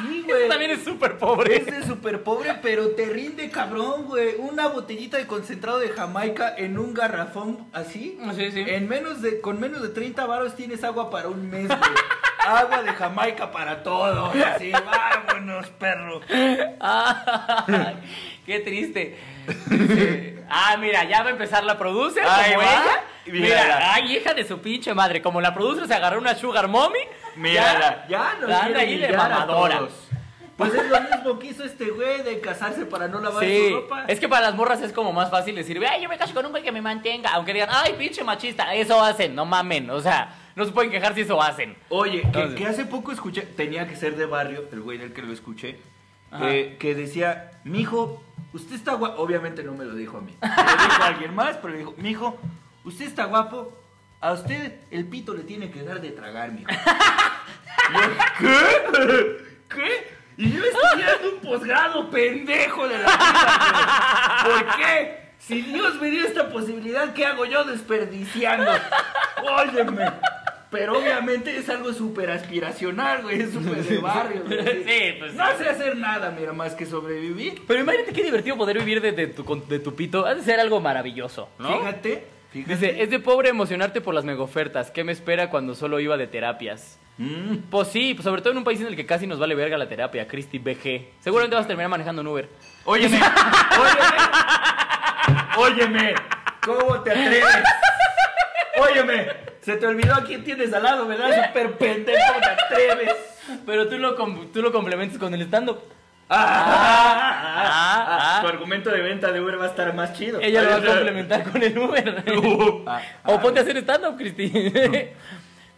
Sí, 0.00 0.22
güey. 0.24 0.42
Eso 0.42 0.48
también 0.48 0.70
es 0.70 0.84
súper 0.84 1.18
pobre. 1.18 1.56
Es 1.56 1.66
de 1.66 1.82
súper 1.82 2.22
pobre, 2.22 2.54
pero 2.62 2.90
te 2.90 3.06
rinde 3.06 3.50
cabrón, 3.50 4.04
güey. 4.04 4.36
Una 4.38 4.68
botellita 4.68 5.16
de 5.16 5.26
concentrado 5.26 5.80
de 5.80 5.88
Jamaica 5.88 6.54
en 6.56 6.78
un 6.78 6.94
garrafón 6.94 7.66
así. 7.72 8.16
Sí, 8.36 8.52
sí. 8.52 8.62
En 8.64 8.88
menos 8.88 9.22
de, 9.22 9.40
con 9.40 9.58
menos 9.58 9.82
de 9.82 9.88
30 9.88 10.24
varos 10.24 10.54
tienes 10.54 10.84
agua 10.84 11.10
para 11.10 11.28
un 11.28 11.50
mes, 11.50 11.66
güey. 11.66 11.80
agua 12.38 12.82
de 12.82 12.92
Jamaica 12.92 13.50
para 13.50 13.82
todo. 13.82 14.32
Así, 14.54 14.72
vámonos, 14.72 15.68
perro. 15.70 16.20
Ay, 16.80 17.96
qué 18.46 18.60
triste. 18.60 19.18
Dice, 19.66 20.44
ah, 20.50 20.76
mira, 20.78 21.04
ya 21.04 21.22
va 21.22 21.28
a 21.28 21.32
empezar 21.32 21.64
la 21.64 21.78
producer 21.78 22.22
Ahí 22.26 22.54
como 22.54 22.66
va. 22.66 22.72
ella. 22.72 23.00
Mírala. 23.26 23.62
Mira, 23.64 23.94
ay, 23.94 24.16
hija 24.16 24.34
de 24.34 24.44
su 24.46 24.60
pinche 24.60 24.94
madre. 24.94 25.20
Como 25.22 25.40
la 25.40 25.54
producer 25.54 25.86
se 25.86 25.94
agarró 25.94 26.18
una 26.18 26.34
sugar 26.34 26.68
mommy. 26.68 26.98
Mírala, 27.36 28.06
ya 28.08 28.34
nos 28.40 28.50
anda 28.50 28.64
quiere 28.64 28.80
ahí 28.80 28.98
de 28.98 29.16
mamadora. 29.16 29.78
todos. 29.78 29.92
Pues 30.56 30.74
es 30.74 30.88
lo 30.90 31.00
mismo 31.00 31.38
que 31.38 31.46
hizo 31.46 31.62
este 31.62 31.84
güey 31.90 32.22
de 32.24 32.40
casarse 32.40 32.84
para 32.84 33.06
no 33.06 33.20
lavar 33.20 33.44
Sí, 33.44 33.68
su 33.68 33.74
ropa. 33.76 34.04
es 34.08 34.18
que 34.18 34.28
para 34.28 34.46
las 34.46 34.56
morras 34.56 34.80
es 34.82 34.92
como 34.92 35.12
más 35.12 35.30
fácil 35.30 35.54
decir, 35.54 35.80
ay, 35.88 36.02
yo 36.02 36.08
me 36.08 36.18
caso 36.18 36.34
con 36.34 36.44
un 36.44 36.50
güey 36.50 36.64
que 36.64 36.72
me 36.72 36.82
mantenga. 36.82 37.30
Aunque 37.34 37.52
digan, 37.52 37.68
ay, 37.72 37.94
pinche 37.96 38.24
machista, 38.24 38.74
eso 38.74 39.00
hacen, 39.00 39.36
no 39.36 39.44
mamen. 39.44 39.88
O 39.90 40.00
sea, 40.00 40.30
no 40.58 40.64
se 40.64 40.72
pueden 40.72 40.90
quejar 40.90 41.14
si 41.14 41.20
eso 41.20 41.40
hacen. 41.40 41.76
Oye, 41.88 42.28
que, 42.32 42.54
que 42.56 42.66
hace 42.66 42.84
poco 42.84 43.12
escuché, 43.12 43.42
tenía 43.42 43.86
que 43.86 43.94
ser 43.94 44.16
de 44.16 44.26
barrio, 44.26 44.68
el 44.72 44.80
güey 44.80 44.98
del 44.98 45.12
que 45.12 45.22
lo 45.22 45.32
escuché, 45.32 45.78
eh, 46.40 46.76
que 46.80 46.96
decía, 46.96 47.52
mijo, 47.62 48.22
usted 48.52 48.74
está 48.74 48.94
guapo, 48.94 49.22
obviamente 49.22 49.62
no 49.62 49.74
me 49.74 49.84
lo 49.84 49.94
dijo 49.94 50.18
a 50.18 50.20
mí, 50.20 50.36
me 50.42 50.48
lo 50.48 50.82
dijo 50.82 51.02
a 51.02 51.06
alguien 51.06 51.34
más, 51.34 51.56
pero 51.58 51.72
le 51.72 51.78
dijo, 51.78 51.94
mijo, 51.96 52.38
usted 52.84 53.06
está 53.06 53.26
guapo, 53.26 53.72
a 54.20 54.32
usted 54.32 54.80
el 54.90 55.06
pito 55.06 55.32
le 55.32 55.44
tiene 55.44 55.70
que 55.70 55.84
dar 55.84 56.00
de 56.00 56.10
tragar, 56.10 56.50
mijo. 56.50 56.68
¿Qué? 58.40 58.56
¿Qué? 59.68 60.18
Y 60.38 60.52
yo 60.52 60.62
estudiando 60.64 61.34
un 61.34 61.40
posgrado 61.40 62.10
pendejo 62.10 62.88
de 62.88 62.98
la 62.98 63.04
vida. 63.04 64.44
¿por 64.44 64.76
qué? 64.76 65.32
Si 65.38 65.62
Dios 65.62 66.00
me 66.00 66.10
dio 66.10 66.26
esta 66.26 66.48
posibilidad, 66.50 67.12
¿qué 67.12 67.26
hago 67.26 67.44
yo 67.44 67.64
desperdiciando? 67.64 68.70
Óyeme. 69.42 70.04
Pero 70.70 70.98
obviamente 70.98 71.56
es 71.56 71.68
algo 71.68 71.92
súper 71.92 72.30
aspiracional, 72.30 73.22
güey. 73.22 73.40
Es 73.40 73.52
súper 73.52 73.82
de 73.82 73.98
barrio, 74.02 74.42
güey. 74.46 74.84
Sí, 74.84 75.14
pues, 75.18 75.34
No 75.34 75.44
sé 75.56 75.68
hacer 75.68 75.96
nada, 75.96 76.30
mira, 76.30 76.52
más 76.52 76.74
que 76.74 76.84
sobrevivir. 76.84 77.62
Pero 77.66 77.80
imagínate 77.80 78.12
qué 78.12 78.22
divertido 78.22 78.56
poder 78.56 78.78
vivir 78.78 79.00
de, 79.00 79.12
de 79.12 79.28
tu, 79.28 79.62
de 79.66 79.78
tu 79.78 79.94
pito. 79.94 80.26
Ha 80.26 80.34
de 80.34 80.42
ser 80.42 80.60
algo 80.60 80.80
maravilloso, 80.80 81.48
¿no? 81.58 81.78
Fíjate, 81.78 82.24
fíjate. 82.52 82.74
Dice, 82.74 83.02
es 83.02 83.10
de 83.10 83.18
pobre 83.18 83.48
emocionarte 83.48 84.00
por 84.00 84.14
las 84.14 84.24
megaofertas. 84.24 84.90
¿Qué 84.90 85.04
me 85.04 85.12
espera 85.12 85.48
cuando 85.48 85.74
solo 85.74 86.00
iba 86.00 86.16
de 86.16 86.26
terapias? 86.26 86.98
Mm. 87.16 87.56
Pues 87.70 87.88
sí, 87.88 88.14
pues 88.14 88.24
sobre 88.24 88.42
todo 88.42 88.52
en 88.52 88.58
un 88.58 88.64
país 88.64 88.80
en 88.80 88.86
el 88.88 88.94
que 88.96 89.06
casi 89.06 89.26
nos 89.26 89.38
vale 89.38 89.54
verga 89.54 89.76
la 89.78 89.88
terapia, 89.88 90.28
Cristi 90.28 90.58
BG. 90.58 91.14
Seguramente 91.20 91.56
vas 91.56 91.64
a 91.64 91.68
terminar 91.68 91.90
manejando 91.90 92.22
un 92.22 92.28
Uber. 92.28 92.48
Óyeme, 92.84 93.18
óyeme. 93.80 94.18
Óyeme, 95.56 96.14
¿cómo 96.64 97.00
te 97.02 97.10
atreves? 97.10 97.44
Óyeme, 98.80 99.26
se 99.60 99.76
te 99.76 99.86
olvidó 99.86 100.14
a 100.14 100.24
quién 100.24 100.44
tienes 100.44 100.72
al 100.72 100.82
lado, 100.82 101.06
¿verdad? 101.06 101.46
Súper 101.48 101.72
pendejo, 101.78 102.18
te 102.40 102.46
atreves. 102.46 103.14
Pero 103.66 103.88
tú 103.88 103.98
lo, 103.98 104.14
com- 104.16 104.52
tú 104.52 104.62
lo 104.62 104.72
complementas 104.72 105.18
con 105.18 105.32
el 105.34 105.42
stand-up. 105.42 105.78
Ah, 106.30 106.36
ah, 107.56 108.36
ah. 108.36 108.40
Tu 108.42 108.48
argumento 108.48 108.90
de 108.90 109.00
venta 109.00 109.32
de 109.32 109.40
Uber 109.40 109.58
va 109.60 109.64
a 109.64 109.68
estar 109.68 109.94
más 109.94 110.12
chido. 110.12 110.40
Ella 110.40 110.62
lo 110.62 110.70
va 110.70 110.76
a 110.76 110.84
complementar 110.84 111.50
con 111.50 111.62
el 111.62 111.78
Uber. 111.78 112.24
Uh, 112.38 112.84
o 113.32 113.40
ponte 113.40 113.60
a 113.60 113.62
hacer 113.62 113.76
stand-up, 113.78 114.16
Cristi. 114.16 114.52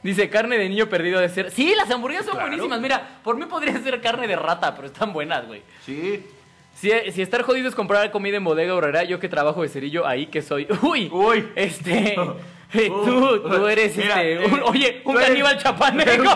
Dice, 0.03 0.31
carne 0.31 0.57
de 0.59 0.69
niño 0.69 0.89
perdido 0.89 1.21
de 1.21 1.29
ser. 1.29 1.51
Sí, 1.51 1.75
las 1.77 1.91
hamburguesas 1.91 2.27
son 2.27 2.35
Claro. 2.35 2.49
buenísimas. 2.49 2.81
Mira, 2.81 3.07
por 3.23 3.37
mí 3.37 3.45
podría 3.47 3.79
ser 3.81 4.01
carne 4.01 4.27
de 4.27 4.35
rata, 4.37 4.75
pero 4.75 4.87
están 4.89 5.13
buenas, 5.13 5.47
güey. 5.47 5.63
Sí. 5.85 6.27
Si, 6.75 6.91
si 7.13 7.21
estar 7.23 7.43
jodido 7.43 7.69
es 7.69 7.75
comprar 7.75 8.11
comida 8.11 8.37
en 8.39 8.45
bodega 8.45 8.75
horrera, 8.75 9.05
yo 9.05 9.21
que 9.21 9.29
trabajo 9.29 9.61
de 9.63 9.69
cerillo, 9.69 10.07
ahí 10.07 10.27
que 10.27 10.41
soy. 10.41 10.67
Uy, 10.83 11.09
Uy. 11.13 11.49
Este. 11.55 12.17
Tú, 12.73 13.41
tú 13.41 13.67
eres 13.67 13.97
Mira, 13.97 14.23
este. 14.23 14.45
eh, 14.45 14.47
un- 14.47 14.63
oye, 14.65 15.03
un 15.05 15.17
eres- 15.17 15.29
caníbal 15.29 15.59
chapaneco. 15.59 16.25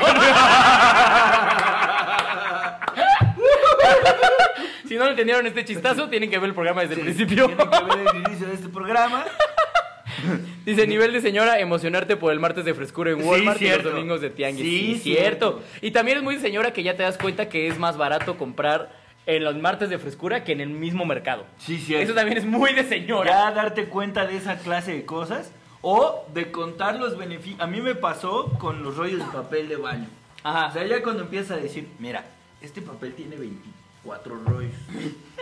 si 4.89 4.97
no 4.97 5.05
lo 5.05 5.11
entendieron 5.11 5.47
este 5.47 5.65
chistazo, 5.65 6.09
tienen 6.09 6.31
que 6.31 6.39
ver 6.39 6.49
el 6.49 6.55
programa 6.55 6.83
desde 6.83 6.95
el 6.95 7.01
principio. 7.01 7.47
Tienen 7.47 7.69
que 7.71 7.85
ver 7.97 8.07
el 8.15 8.21
inicio 8.27 8.47
de 8.49 8.55
este 8.55 8.69
programa. 8.69 9.25
Dice, 10.65 10.87
nivel 10.87 11.13
de 11.13 11.21
señora, 11.21 11.59
emocionarte 11.59 12.17
por 12.17 12.33
el 12.33 12.41
martes 12.41 12.65
de 12.65 12.73
frescura 12.75 13.11
en 13.11 13.21
Sí, 13.21 13.25
Walmart 13.29 13.61
y 13.61 13.69
los 13.69 13.83
domingos 13.83 14.21
de 14.21 14.31
tianguis. 14.31 14.65
Sí, 14.65 14.95
Sí, 14.95 15.01
cierto. 15.01 15.61
cierto. 15.61 15.63
Y 15.83 15.91
también 15.91 16.19
es 16.19 16.25
muy 16.25 16.37
de 16.37 16.41
señora 16.41 16.73
que 16.73 16.83
ya 16.83 16.97
te 16.97 17.03
das 17.03 17.19
cuenta 17.19 17.49
que 17.49 17.67
es 17.69 17.79
más 17.79 17.97
barato 17.97 18.39
comprar 18.39 18.91
en 19.27 19.43
los 19.45 19.57
martes 19.57 19.91
de 19.91 19.99
frescura 19.99 20.45
que 20.45 20.53
en 20.53 20.61
el 20.61 20.69
mismo 20.71 21.05
mercado. 21.05 21.45
Sí, 21.59 21.79
cierto. 21.79 22.05
Eso 22.05 22.15
también 22.15 22.39
es 22.39 22.45
muy 22.47 22.73
de 22.75 22.85
señora. 22.85 23.31
Ya 23.31 23.51
darte 23.53 23.87
cuenta 23.87 24.27
de 24.27 24.37
esa 24.37 24.59
clase 24.59 24.93
de 24.95 25.05
cosas 25.05 25.53
o 25.87 26.25
de 26.33 26.51
contar 26.51 26.97
los 26.97 27.17
beneficios. 27.19 27.61
A 27.61 27.67
mí 27.67 27.81
me 27.83 27.95
pasó 27.95 28.51
con 28.59 28.83
los 28.83 28.97
rollos 28.97 29.19
de 29.21 29.31
papel 29.33 29.69
de 29.69 29.77
baño. 29.77 30.09
Ajá. 30.43 30.67
O 30.69 30.73
sea, 30.73 30.85
ya 30.87 31.03
cuando 31.03 31.23
empiezas 31.25 31.59
a 31.59 31.61
decir, 31.61 31.89
mira, 31.99 32.25
este 32.63 32.81
papel 32.81 33.15
tiene 33.15 33.37
24 33.37 34.35
rollos 34.47 34.73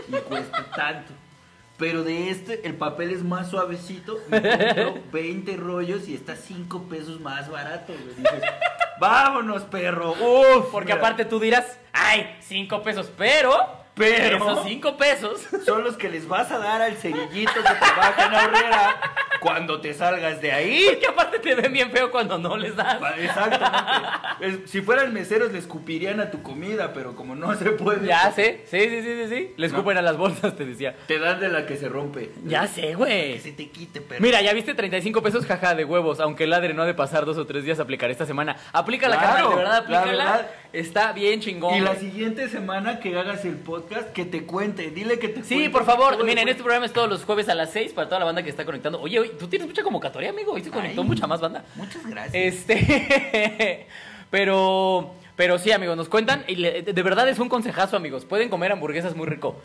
y 0.08 0.12
cuesta 0.28 0.64
tanto. 0.74 1.12
Pero 1.78 2.02
de 2.04 2.30
este, 2.30 2.66
el 2.66 2.74
papel 2.74 3.10
es 3.12 3.22
más 3.22 3.50
suavecito. 3.50 4.18
Me 4.28 4.40
compro 4.42 5.02
20 5.12 5.56
rollos 5.56 6.08
y 6.08 6.14
está 6.14 6.34
5 6.36 6.82
pesos 6.84 7.20
más 7.20 7.48
barato. 7.50 7.92
güey. 7.92 8.16
Dices, 8.16 8.42
vámonos, 9.00 9.62
perro. 9.62 10.12
Uf, 10.12 10.66
Porque 10.72 10.92
mira, 10.92 10.96
aparte 11.04 11.24
tú 11.24 11.38
dirás, 11.40 11.78
ay, 11.92 12.36
cinco 12.40 12.82
pesos, 12.82 13.10
pero... 13.16 13.80
Pero- 13.94 14.36
Esos 14.36 14.64
cinco 14.64 14.96
pesos... 14.96 15.40
son 15.66 15.84
los 15.84 15.96
que 15.96 16.08
les 16.08 16.26
vas 16.26 16.50
a 16.50 16.58
dar 16.58 16.80
al 16.82 16.96
cerillito 16.96 17.52
que 17.54 17.60
trabaja 17.62 18.26
en 18.26 18.34
Horrera 18.34 19.00
cuando 19.42 19.80
te 19.80 19.92
salgas 19.92 20.40
de 20.40 20.52
ahí. 20.52 20.84
Porque 20.88 21.06
aparte 21.06 21.38
te 21.40 21.54
ven 21.54 21.72
bien 21.72 21.90
feo 21.90 22.10
cuando 22.10 22.38
no 22.38 22.56
les 22.56 22.74
das. 22.76 22.98
Exactamente. 23.18 24.66
Si 24.66 24.80
fueran 24.80 25.12
meseros 25.12 25.52
le 25.52 25.58
escupirían 25.58 26.20
a 26.20 26.30
tu 26.30 26.42
comida, 26.42 26.92
pero 26.92 27.14
como 27.14 27.34
no 27.34 27.54
se 27.54 27.70
puede, 27.72 28.06
Ya 28.06 28.30
sé, 28.32 28.62
sí, 28.66 28.80
sí, 28.80 29.02
sí, 29.02 29.14
sí, 29.24 29.28
sí. 29.28 29.54
Le 29.56 29.66
escupen 29.66 29.96
a 29.98 30.02
las 30.02 30.16
bolsas, 30.16 30.56
te 30.56 30.64
decía. 30.64 30.96
te 31.06 31.18
dan 31.18 31.40
de 31.40 31.48
la 31.48 31.66
que 31.66 31.76
se 31.76 31.88
rompe. 31.88 32.30
Ya 32.44 32.66
sé, 32.66 32.94
güey. 32.94 33.34
Que 33.34 33.40
se 33.40 33.52
te 33.52 33.68
quite, 33.70 34.00
perro. 34.00 34.20
Mira, 34.22 34.40
ya 34.42 34.52
viste 34.52 34.74
35 34.74 35.22
pesos, 35.22 35.44
jaja, 35.46 35.74
de 35.74 35.84
huevos. 35.84 36.20
Aunque 36.20 36.44
el 36.44 36.50
ladre 36.50 36.74
no 36.74 36.82
ha 36.82 36.86
de 36.86 36.94
pasar 36.94 37.24
dos 37.24 37.36
o 37.38 37.46
tres 37.46 37.64
días, 37.64 37.80
aplicar 37.80 38.10
esta 38.10 38.26
semana. 38.26 38.56
Aplícala, 38.72 39.18
Claro, 39.18 39.32
carnal, 39.32 39.50
de 39.50 39.56
verdad, 39.56 39.84
la 39.88 39.98
aplícala. 40.00 40.50
Está 40.72 41.12
bien 41.12 41.40
chingón. 41.40 41.74
Y 41.76 41.80
la 41.80 41.96
siguiente 41.96 42.48
semana 42.48 42.98
que 42.98 43.16
hagas 43.18 43.44
el 43.44 43.56
podcast, 43.56 44.10
que 44.12 44.24
te 44.24 44.44
cuente. 44.44 44.90
Dile 44.90 45.18
que 45.18 45.28
te 45.28 45.42
Sí, 45.44 45.54
cuente 45.56 45.70
por 45.70 45.84
favor, 45.84 46.22
miren, 46.24 46.48
este 46.48 46.62
programa 46.62 46.86
es 46.86 46.92
todos 46.92 47.08
los 47.10 47.24
jueves 47.24 47.48
a 47.50 47.54
las 47.54 47.70
6 47.72 47.92
para 47.92 48.08
toda 48.08 48.20
la 48.20 48.24
banda 48.24 48.42
que 48.42 48.48
está 48.50 48.64
conectando. 48.64 49.00
Oye, 49.00 49.20
oye, 49.20 49.31
tú 49.38 49.48
tienes 49.48 49.66
mucha 49.68 49.82
convocatoria, 49.82 50.30
amigo. 50.30 50.52
Hoy 50.52 50.62
se 50.62 50.70
conectó 50.70 51.02
Ay. 51.02 51.06
mucha 51.06 51.26
más 51.26 51.40
banda. 51.40 51.64
Muchas 51.76 52.06
gracias. 52.06 52.34
Este, 52.34 53.86
pero, 54.30 55.14
pero 55.36 55.58
sí, 55.58 55.72
amigos, 55.72 55.96
nos 55.96 56.08
cuentan 56.08 56.44
y 56.48 56.56
le- 56.56 56.82
de 56.82 57.02
verdad 57.02 57.28
es 57.28 57.38
un 57.38 57.48
consejazo, 57.48 57.96
amigos. 57.96 58.24
Pueden 58.24 58.48
comer 58.48 58.72
hamburguesas 58.72 59.14
muy 59.16 59.26
rico. 59.26 59.60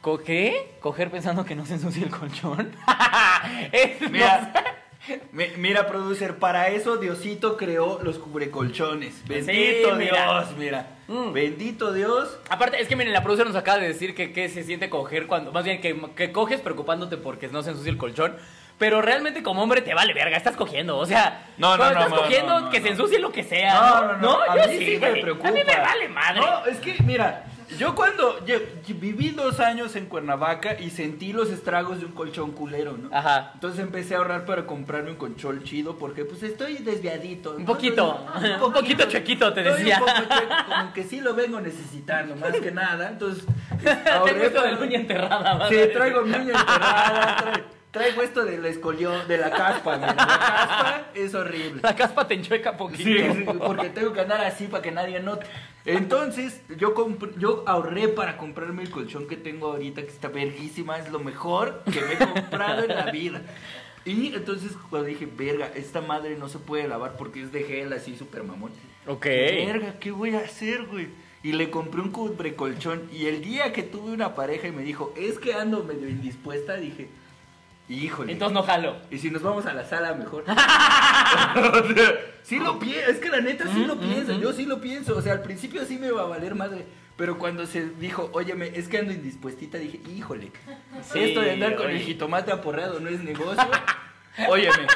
¿Co 0.00 0.18
qué? 0.18 0.76
¿Coger 0.80 1.10
pensando 1.10 1.44
que 1.44 1.54
no 1.56 1.66
se 1.66 1.74
ensucie 1.74 2.04
el 2.04 2.10
colchón? 2.10 2.70
Es- 3.72 4.00
Mira, 4.10 4.52
mira, 5.56 5.86
producer, 5.86 6.36
para 6.36 6.68
eso 6.68 6.96
Diosito 6.96 7.56
creó 7.56 8.00
los 8.02 8.18
cubrecolchones. 8.18 9.26
Bendito. 9.26 9.96
Dios, 9.96 10.56
mira. 10.58 10.96
Mm. 11.08 11.32
Bendito 11.32 11.92
Dios. 11.92 12.38
Aparte, 12.48 12.80
es 12.80 12.88
que 12.88 12.96
miren, 12.96 13.12
la 13.12 13.22
producción 13.22 13.48
nos 13.48 13.56
acaba 13.56 13.78
de 13.78 13.88
decir 13.88 14.14
que, 14.14 14.32
que 14.32 14.48
se 14.48 14.64
siente 14.64 14.90
coger 14.90 15.26
cuando, 15.26 15.52
más 15.52 15.64
bien 15.64 15.80
que, 15.80 16.00
que 16.16 16.32
coges 16.32 16.60
preocupándote 16.60 17.16
porque 17.16 17.48
no 17.48 17.62
se 17.62 17.70
ensucie 17.70 17.90
el 17.90 17.98
colchón. 17.98 18.36
Pero 18.78 19.00
realmente 19.00 19.42
como 19.42 19.62
hombre 19.62 19.80
te 19.80 19.94
vale 19.94 20.12
verga, 20.12 20.36
estás 20.36 20.54
cogiendo. 20.54 20.98
O 20.98 21.06
sea, 21.06 21.46
No, 21.56 21.70
no, 21.70 21.76
cuando 21.78 22.00
no, 22.00 22.06
estás 22.06 22.20
cogiendo 22.20 22.70
que 22.70 22.82
se 22.82 22.88
ensucie 22.90 23.18
lo 23.18 23.32
que 23.32 23.42
sea. 23.42 23.74
No, 23.74 24.02
no, 24.02 24.16
no. 24.18 24.40
a 24.42 24.56
yo 24.56 24.68
mí 24.70 24.78
sí, 24.78 24.84
sí, 24.84 24.98
me 24.98 25.12
preocupa. 25.12 25.48
A 25.48 25.52
mí 25.52 25.60
me 25.66 25.76
vale 25.76 26.08
madre. 26.08 26.40
No, 26.40 26.66
es 26.66 26.78
que, 26.78 26.94
mira, 27.02 27.46
Yo 27.78 27.94
cuando 27.94 28.44
yo- 28.46 28.58
yo 28.86 28.94
viví 28.94 29.30
dos 29.30 29.58
años 29.60 29.96
en 29.96 30.06
Cuernavaca 30.06 30.78
y 30.80 30.90
sentí 30.90 31.32
los 31.32 31.50
estragos 31.50 31.98
de 32.00 32.06
un 32.06 32.12
colchón 32.12 32.52
culero, 32.52 32.96
¿no? 32.96 33.08
Ajá. 33.14 33.50
Entonces 33.54 33.80
empecé 33.80 34.14
a 34.14 34.18
ahorrar 34.18 34.44
para 34.44 34.66
comprarme 34.66 35.10
un 35.10 35.16
colchón 35.16 35.62
chido 35.64 35.96
porque 35.98 36.24
pues 36.24 36.42
estoy 36.42 36.76
desviadito. 36.78 37.52
Un 37.56 37.60
¿no? 37.60 37.66
poquito, 37.66 38.24
Entonces, 38.26 38.62
un 38.62 38.72
poquito 38.72 39.04
chuequito, 39.08 39.52
te 39.52 39.60
Estoy 39.60 39.78
decía. 39.84 39.98
un 39.98 40.04
poco 40.06 40.34
chueco, 40.34 40.54
como 40.68 40.92
que 40.92 41.02
sí 41.04 41.20
lo 41.20 41.34
vengo 41.34 41.60
necesitando, 41.60 42.36
más 42.36 42.52
que 42.52 42.70
nada. 42.70 43.08
Entonces, 43.08 43.44
Tengo 43.82 44.42
esto 44.42 44.62
de 44.62 44.72
la 44.72 44.78
uña 44.78 44.96
enterrada. 44.98 45.68
Sí, 45.68 45.76
traigo 45.92 46.22
mi 46.22 46.30
uña 46.30 46.52
enterrada, 46.58 47.36
tra- 47.38 47.62
traigo 47.96 48.22
esto 48.22 48.44
de 48.44 48.58
la 48.58 48.68
escolión, 48.68 49.26
de 49.26 49.38
la 49.38 49.50
caspa, 49.50 49.96
mira, 49.96 50.14
La 50.14 50.26
caspa 50.26 51.10
es 51.14 51.34
horrible. 51.34 51.80
La 51.82 51.96
caspa 51.96 52.28
te 52.28 52.34
enchueca 52.34 52.76
poquito. 52.76 53.02
Sí, 53.02 53.18
sí, 53.18 53.44
porque 53.58 53.88
tengo 53.88 54.12
que 54.12 54.20
andar 54.20 54.42
así 54.42 54.66
para 54.66 54.82
que 54.82 54.90
nadie 54.90 55.20
note. 55.20 55.46
Entonces, 55.86 56.60
yo 56.76 56.94
yo 57.38 57.64
ahorré 57.66 58.08
para 58.08 58.36
comprarme 58.36 58.82
el 58.82 58.90
colchón 58.90 59.26
que 59.26 59.36
tengo 59.36 59.68
ahorita, 59.68 60.02
que 60.02 60.08
está 60.08 60.28
verguísima, 60.28 60.98
es 60.98 61.10
lo 61.10 61.20
mejor 61.20 61.82
que 61.84 62.00
me 62.02 62.12
he 62.14 62.18
comprado 62.18 62.84
en 62.84 62.94
la 62.94 63.10
vida. 63.10 63.40
Y 64.04 64.34
entonces 64.34 64.72
cuando 64.90 65.08
dije, 65.08 65.26
verga, 65.26 65.70
esta 65.74 66.00
madre 66.00 66.36
no 66.36 66.48
se 66.48 66.58
puede 66.58 66.86
lavar 66.86 67.16
porque 67.16 67.42
es 67.42 67.50
de 67.50 67.64
gel 67.64 67.92
así 67.92 68.16
súper 68.16 68.44
mamón. 68.44 68.72
Ok. 69.06 69.24
Verga, 69.24 69.98
¿qué 69.98 70.12
voy 70.12 70.34
a 70.34 70.40
hacer, 70.40 70.84
güey? 70.84 71.08
Y 71.42 71.52
le 71.52 71.70
compré 71.70 72.02
un 72.02 72.10
cubre 72.10 72.54
colchón. 72.54 73.08
Y 73.12 73.26
el 73.26 73.42
día 73.42 73.72
que 73.72 73.82
tuve 73.82 74.12
una 74.12 74.34
pareja 74.34 74.68
y 74.68 74.72
me 74.72 74.82
dijo, 74.82 75.12
es 75.16 75.38
que 75.38 75.54
ando 75.54 75.82
medio 75.82 76.08
indispuesta, 76.08 76.76
dije, 76.76 77.08
híjole. 77.88 78.32
Entonces 78.32 78.54
no 78.54 78.62
jalo. 78.62 78.96
Y 79.10 79.18
si 79.18 79.30
nos 79.30 79.42
vamos 79.42 79.66
a 79.66 79.72
la 79.74 79.84
sala, 79.84 80.14
mejor. 80.14 80.44
O 81.56 81.94
sea, 81.94 82.14
sí 82.42 82.58
lo 82.58 82.78
pienso, 82.78 83.10
es 83.10 83.18
que 83.18 83.28
la 83.28 83.40
neta 83.40 83.64
sí 83.72 83.84
lo 83.84 83.98
pienso, 83.98 84.32
yo 84.38 84.52
sí 84.52 84.64
lo 84.64 84.80
pienso. 84.80 85.16
O 85.16 85.22
sea, 85.22 85.32
al 85.32 85.42
principio 85.42 85.84
sí 85.84 85.98
me 85.98 86.10
va 86.10 86.22
a 86.22 86.26
valer 86.26 86.54
madre. 86.54 86.84
Pero 87.16 87.38
cuando 87.38 87.66
se 87.66 87.88
dijo, 87.98 88.28
óyeme, 88.34 88.70
es 88.74 88.88
que 88.88 88.98
ando 88.98 89.10
indispuestita, 89.12 89.78
dije, 89.78 90.00
híjole. 90.14 90.52
Sí, 91.12 91.18
esto 91.20 91.40
de 91.40 91.52
andar 91.52 91.76
con 91.76 91.86
oye. 91.86 91.96
el 91.96 92.02
jitomate 92.02 92.52
aporreado 92.52 93.00
no 93.00 93.08
es 93.08 93.20
negocio. 93.22 93.62
óyeme. 94.48 94.86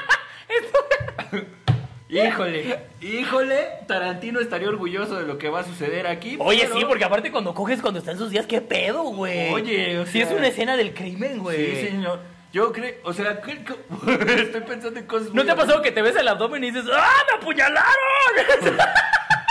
híjole, 2.08 2.78
híjole, 3.00 3.68
Tarantino 3.86 4.40
estaría 4.40 4.68
orgulloso 4.68 5.16
de 5.18 5.26
lo 5.26 5.38
que 5.38 5.48
va 5.48 5.60
a 5.60 5.64
suceder 5.64 6.06
aquí. 6.06 6.36
Oye, 6.40 6.62
pero- 6.64 6.78
sí, 6.78 6.84
porque 6.86 7.04
aparte 7.04 7.30
cuando 7.30 7.54
coges 7.54 7.80
cuando 7.80 8.00
están 8.00 8.18
sus 8.18 8.30
días, 8.30 8.46
¿qué 8.46 8.60
pedo, 8.60 9.02
güey? 9.04 9.52
Oye, 9.52 9.98
o 10.00 10.06
Sí, 10.06 10.20
es 10.20 10.28
sea- 10.28 10.36
una 10.36 10.48
escena 10.48 10.76
del 10.76 10.92
crimen, 10.92 11.38
güey. 11.38 11.76
Sí, 11.76 11.86
señor. 11.88 12.20
Yo 12.52 12.72
creo, 12.72 12.94
o 13.04 13.12
sea, 13.12 13.40
¿qué- 13.42 13.64
qué- 13.64 14.42
estoy 14.42 14.60
pensando 14.62 14.98
en 14.98 15.06
cosas 15.06 15.32
¿No 15.32 15.44
te 15.44 15.52
ha 15.52 15.56
pasado 15.56 15.80
que 15.82 15.92
te 15.92 16.02
ves 16.02 16.16
el 16.16 16.26
abdomen 16.26 16.64
y 16.64 16.70
dices, 16.72 16.90
¡ah, 16.92 17.22
me 17.30 17.36
apuñalaron! 17.38 17.84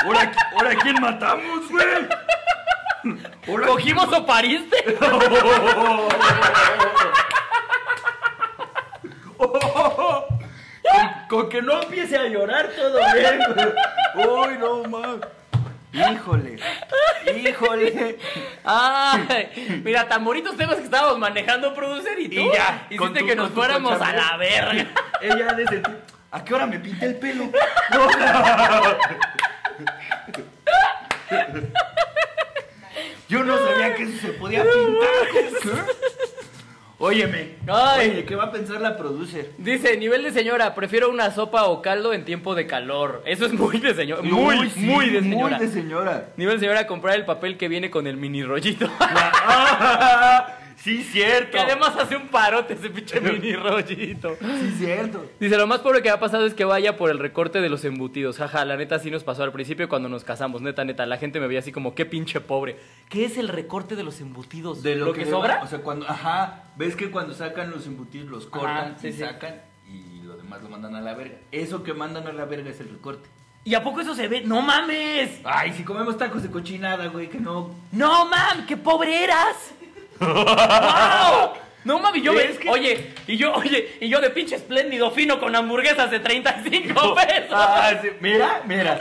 ¿Ahora, 0.06 0.32
ahora 0.54 0.76
quién 0.76 0.95
matamos, 1.02 1.70
güey? 1.70 1.86
¿Ahora 3.47 3.68
¿Cogimos 3.68 4.12
o 4.14 4.26
pariste? 4.26 4.76
con, 9.38 10.24
con 11.30 11.50
que 11.50 11.62
no 11.62 11.82
empiece 11.84 12.18
a 12.18 12.28
llorar 12.28 12.70
todo 12.76 13.00
bien, 13.14 13.39
güey. 13.54 14.28
Uy, 14.28 14.58
no, 14.58 14.84
man. 14.86 15.22
Híjole. 15.91 16.58
Híjole. 17.36 18.20
Ay, 18.64 19.82
mira, 19.84 20.08
tan 20.08 20.24
bonitos 20.24 20.56
temas 20.56 20.78
estábamos 20.89 21.19
manejando, 21.19 21.73
producer, 21.73 22.19
y 22.19 22.29
tú 22.29 22.41
Y 22.41 22.51
ya, 22.53 22.87
hiciste 22.89 23.19
tu- 23.19 23.25
que 23.25 23.35
nos 23.35 23.51
fuéramos 23.51 24.01
a 24.01 24.13
la 24.13 24.37
verga. 24.37 24.87
Ella 25.21 25.53
desde 25.53 25.81
¿A 26.31 26.43
qué 26.43 26.53
hora 26.53 26.65
me 26.67 26.79
pinté 26.79 27.05
el 27.07 27.15
pelo? 27.15 27.45
Yo 33.27 33.43
no 33.43 33.57
sabía 33.57 33.95
que 33.95 34.03
eso 34.03 34.17
se 34.19 34.27
podía 34.33 34.63
pintar. 34.63 35.85
Óyeme. 37.01 37.55
Ay. 37.67 38.09
Oye, 38.09 38.25
¿qué 38.25 38.35
va 38.35 38.45
a 38.45 38.51
pensar 38.51 38.81
la 38.81 38.97
producer? 38.97 39.51
Dice, 39.57 39.95
nivel 39.97 40.21
de 40.23 40.31
señora, 40.31 40.75
prefiero 40.75 41.09
una 41.09 41.31
sopa 41.31 41.63
o 41.65 41.81
caldo 41.81 42.11
en 42.11 42.25
tiempo 42.25 42.55
de 42.55 42.67
calor. 42.67 43.23
Eso 43.25 43.45
es 43.45 43.53
muy 43.53 43.79
de 43.79 43.95
señora. 43.95 44.21
Muy, 44.21 44.69
sí, 44.69 44.81
muy 44.81 45.09
de 45.09 45.21
señora. 45.21 45.57
Muy 45.57 45.65
de 45.67 45.71
señora. 45.73 46.29
Nivel 46.35 46.55
de 46.55 46.59
señora, 46.59 46.87
comprar 46.87 47.15
el 47.15 47.23
papel 47.25 47.57
que 47.57 47.69
viene 47.69 47.89
con 47.89 48.05
el 48.05 48.17
mini 48.17 48.43
rollito. 48.43 48.89
Sí, 50.82 51.03
cierto. 51.03 51.51
que 51.51 51.59
además 51.59 51.95
hace 51.97 52.15
un 52.15 52.27
parote 52.30 52.73
ese 52.73 52.89
pinche 52.89 53.19
mini 53.21 53.53
rollito. 53.53 54.38
Sí, 54.39 54.75
cierto. 54.77 55.25
Dice, 55.39 55.57
lo 55.57 55.67
más 55.67 55.80
pobre 55.80 56.01
que 56.01 56.09
ha 56.09 56.19
pasado 56.19 56.45
es 56.45 56.53
que 56.53 56.63
vaya 56.63 56.95
por 56.95 57.09
el 57.09 57.19
recorte 57.19 57.59
de 57.59 57.69
los 57.69 57.84
embutidos. 57.84 58.38
Jaja, 58.38 58.63
la 58.65 58.77
neta 58.77 58.97
sí 58.99 59.11
nos 59.11 59.23
pasó 59.23 59.43
al 59.43 59.51
principio 59.51 59.89
cuando 59.89 60.07
nos 60.07 60.23
casamos. 60.23 60.61
Neta, 60.61 60.86
neta, 60.86 61.05
la 61.05 61.17
gente 61.17 61.39
me 61.39 61.47
veía 61.47 61.59
así 61.59 61.71
como, 61.71 61.95
qué 61.95 62.05
pinche 62.05 62.39
pobre. 62.39 62.77
¿Qué 63.09 63.25
es 63.25 63.38
el 63.38 63.49
recorte 63.49 63.95
de 63.95 64.03
los 64.03 64.21
embutidos? 64.21 64.82
De 64.82 64.95
lo, 64.95 65.13
que, 65.13 65.25
sobra? 65.25 65.61
O 65.63 65.67
sea, 65.67 65.80
cuando, 65.80 66.07
ajá, 66.07 66.71
ves 66.77 66.95
que 66.95 67.11
cuando 67.11 67.34
sacan 67.34 67.71
los 67.71 67.86
embutidos 67.86 68.30
los 68.30 68.45
cortan 68.45 68.77
Ajá, 68.77 68.95
sí, 68.99 69.09
y 69.09 69.13
sí. 69.13 69.19
sacan 69.19 69.61
y 69.88 70.21
lo 70.21 70.38
demás 70.38 70.61
lo 70.61 70.69
mandan 70.69 70.95
a 70.95 71.01
la 71.01 71.13
verga. 71.13 71.38
Eso 71.51 71.84
que 71.84 71.93
mandan 71.93 72.27
a 72.27 72.32
la 72.32 72.45
verga 72.45 72.69
es 72.69 72.80
el 72.80 72.89
recorte. 72.89 73.27
¿Y 73.65 73.75
a 73.75 73.84
poco 73.84 73.99
eso 73.99 74.15
se 74.15 74.27
ve? 74.30 74.41
¡No 74.41 74.61
mames! 74.61 75.41
Ay, 75.43 75.73
si 75.73 75.84
comemos 75.84 76.17
tacos 76.17 76.41
de 76.41 76.49
cochinada, 76.49 77.07
güey, 77.07 77.30
que 77.30 77.39
no. 77.39 77.75
¡No 77.91 78.25
mam! 78.25 78.65
¡Qué 78.65 78.77
pobre 78.77 79.23
eras! 79.25 79.73
¡Wow! 80.20 81.53
No 81.86 81.97
mames, 81.99 82.22
yo 82.22 82.38
Es 82.38 82.57
ve- 82.57 82.59
que- 82.63 82.70
Oye, 82.70 83.13
y 83.26 83.38
yo, 83.38 83.53
oye, 83.53 83.97
y 84.01 84.09
yo 84.09 84.20
de 84.20 84.30
pinche 84.32 84.55
espléndido 84.55 85.11
fino 85.11 85.39
con 85.39 85.55
hamburguesas 85.55 86.11
de 86.11 86.20
35 86.20 87.15
pesos. 87.15 87.51
Ah, 87.53 87.91
sí, 88.01 88.09
Mira, 88.20 88.61
mira. 88.65 88.99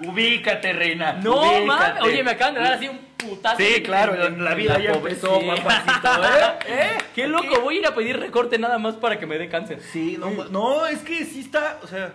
Ubícate, 0.00 0.72
reina. 0.72 1.12
no 1.14 1.62
mames. 1.64 2.02
Oye, 2.02 2.22
me 2.24 2.32
acaban 2.32 2.54
de 2.54 2.60
dar 2.60 2.72
así 2.74 2.88
un 2.88 2.98
putazo. 3.16 3.58
Sí, 3.58 3.82
claro, 3.82 4.26
en- 4.26 4.42
la 4.42 4.54
vida 4.54 4.78
ya 4.80 4.92
empezó, 4.92 5.38
sí. 5.40 5.46
papacito, 5.46 6.24
¿eh? 6.24 6.58
¿Eh? 6.68 6.98
Qué 7.14 7.26
loco, 7.28 7.60
voy 7.60 7.76
a 7.76 7.78
ir 7.80 7.86
a 7.86 7.94
pedir 7.94 8.18
recorte 8.18 8.58
nada 8.58 8.78
más 8.78 8.94
para 8.96 9.18
que 9.18 9.26
me 9.26 9.38
dé 9.38 9.48
cáncer. 9.48 9.80
Sí, 9.92 10.16
no, 10.18 10.30
no, 10.50 10.86
es 10.86 11.00
que 11.00 11.24
sí 11.26 11.40
está, 11.40 11.78
o 11.82 11.86
sea, 11.86 12.12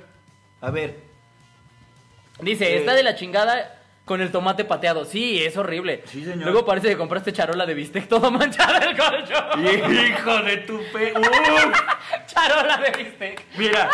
a 0.59 0.71
ver. 0.71 0.95
Dice, 2.41 2.73
Eh. 2.73 2.77
está 2.79 2.93
de 2.95 3.03
la 3.03 3.15
chingada 3.15 3.78
con 4.09 4.21
el 4.21 4.31
tomate 4.31 4.65
pateado. 4.65 5.05
Sí, 5.05 5.39
es 5.43 5.55
horrible. 5.55 6.01
Sí, 6.07 6.23
señor. 6.25 6.45
Luego 6.49 6.65
parece 6.65 6.87
que 6.87 6.97
compraste 6.97 7.31
charola 7.31 7.67
de 7.67 7.75
bistec 7.75 8.07
todo 8.07 8.31
manchada 8.31 8.79
el 8.79 8.97
colchón. 8.97 9.63
Hijo 9.93 10.37
de 10.41 10.57
tu 10.57 10.79
pe... 10.91 11.13
Uf. 11.15 11.79
charola 12.25 12.77
de 12.77 13.03
bistec. 13.03 13.45
Mira, 13.55 13.87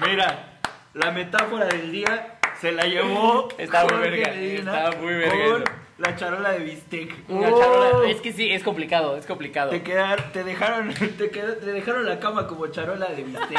mira, 0.00 0.54
la 0.94 1.10
metáfora 1.10 1.66
del 1.66 1.92
día 1.92 2.38
se 2.58 2.72
la 2.72 2.84
llevó. 2.84 3.50
Está 3.58 3.84
muy 3.84 3.98
verga, 3.98 4.30
está 4.32 4.92
muy 4.98 5.12
verga 5.12 5.44
Con 5.52 5.64
la 5.98 6.16
charola 6.16 6.52
de 6.52 6.58
bistec. 6.60 7.14
Una 7.28 7.48
Oh, 7.50 7.60
charola. 7.60 8.10
Es 8.10 8.22
que 8.22 8.32
sí, 8.32 8.50
es 8.50 8.62
complicado, 8.62 9.18
es 9.18 9.26
complicado. 9.26 9.72
Te, 9.72 9.82
quedar, 9.82 10.32
te 10.32 10.42
dejaron 10.42 10.94
te, 10.94 11.30
qued- 11.30 11.60
te 11.60 11.66
dejaron 11.70 12.06
la 12.06 12.18
cama 12.18 12.46
como 12.46 12.66
charola 12.68 13.08
de 13.10 13.22
bistec. 13.24 13.58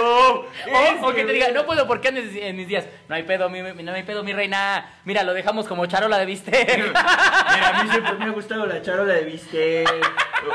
Oh, 0.00 0.44
es 0.66 1.02
O, 1.02 1.08
o 1.08 1.14
que 1.14 1.24
te 1.24 1.32
diga, 1.32 1.50
no 1.52 1.64
puedo 1.66 1.86
porque 1.86 2.08
andes 2.08 2.34
en 2.36 2.56
mis 2.56 2.68
días. 2.68 2.86
No 3.08 3.14
hay 3.14 3.22
pedo, 3.24 3.48
mi, 3.48 3.62
mi- 3.62 3.82
no 3.82 3.92
hay 3.92 4.02
pedo, 4.02 4.22
mi 4.22 4.32
reina. 4.32 4.90
Mira, 5.04 5.22
lo 5.22 5.32
dejamos 5.34 5.66
como 5.66 5.86
charola 5.86 6.18
de 6.18 6.26
bistec. 6.26 6.76
Mira, 6.78 7.68
a 7.78 7.82
mí 7.84 7.90
siempre 7.90 8.14
me 8.14 8.24
ha 8.26 8.30
gustado 8.30 8.66
la 8.66 8.82
charola 8.82 9.14
de 9.14 9.24
bistec. 9.24 9.88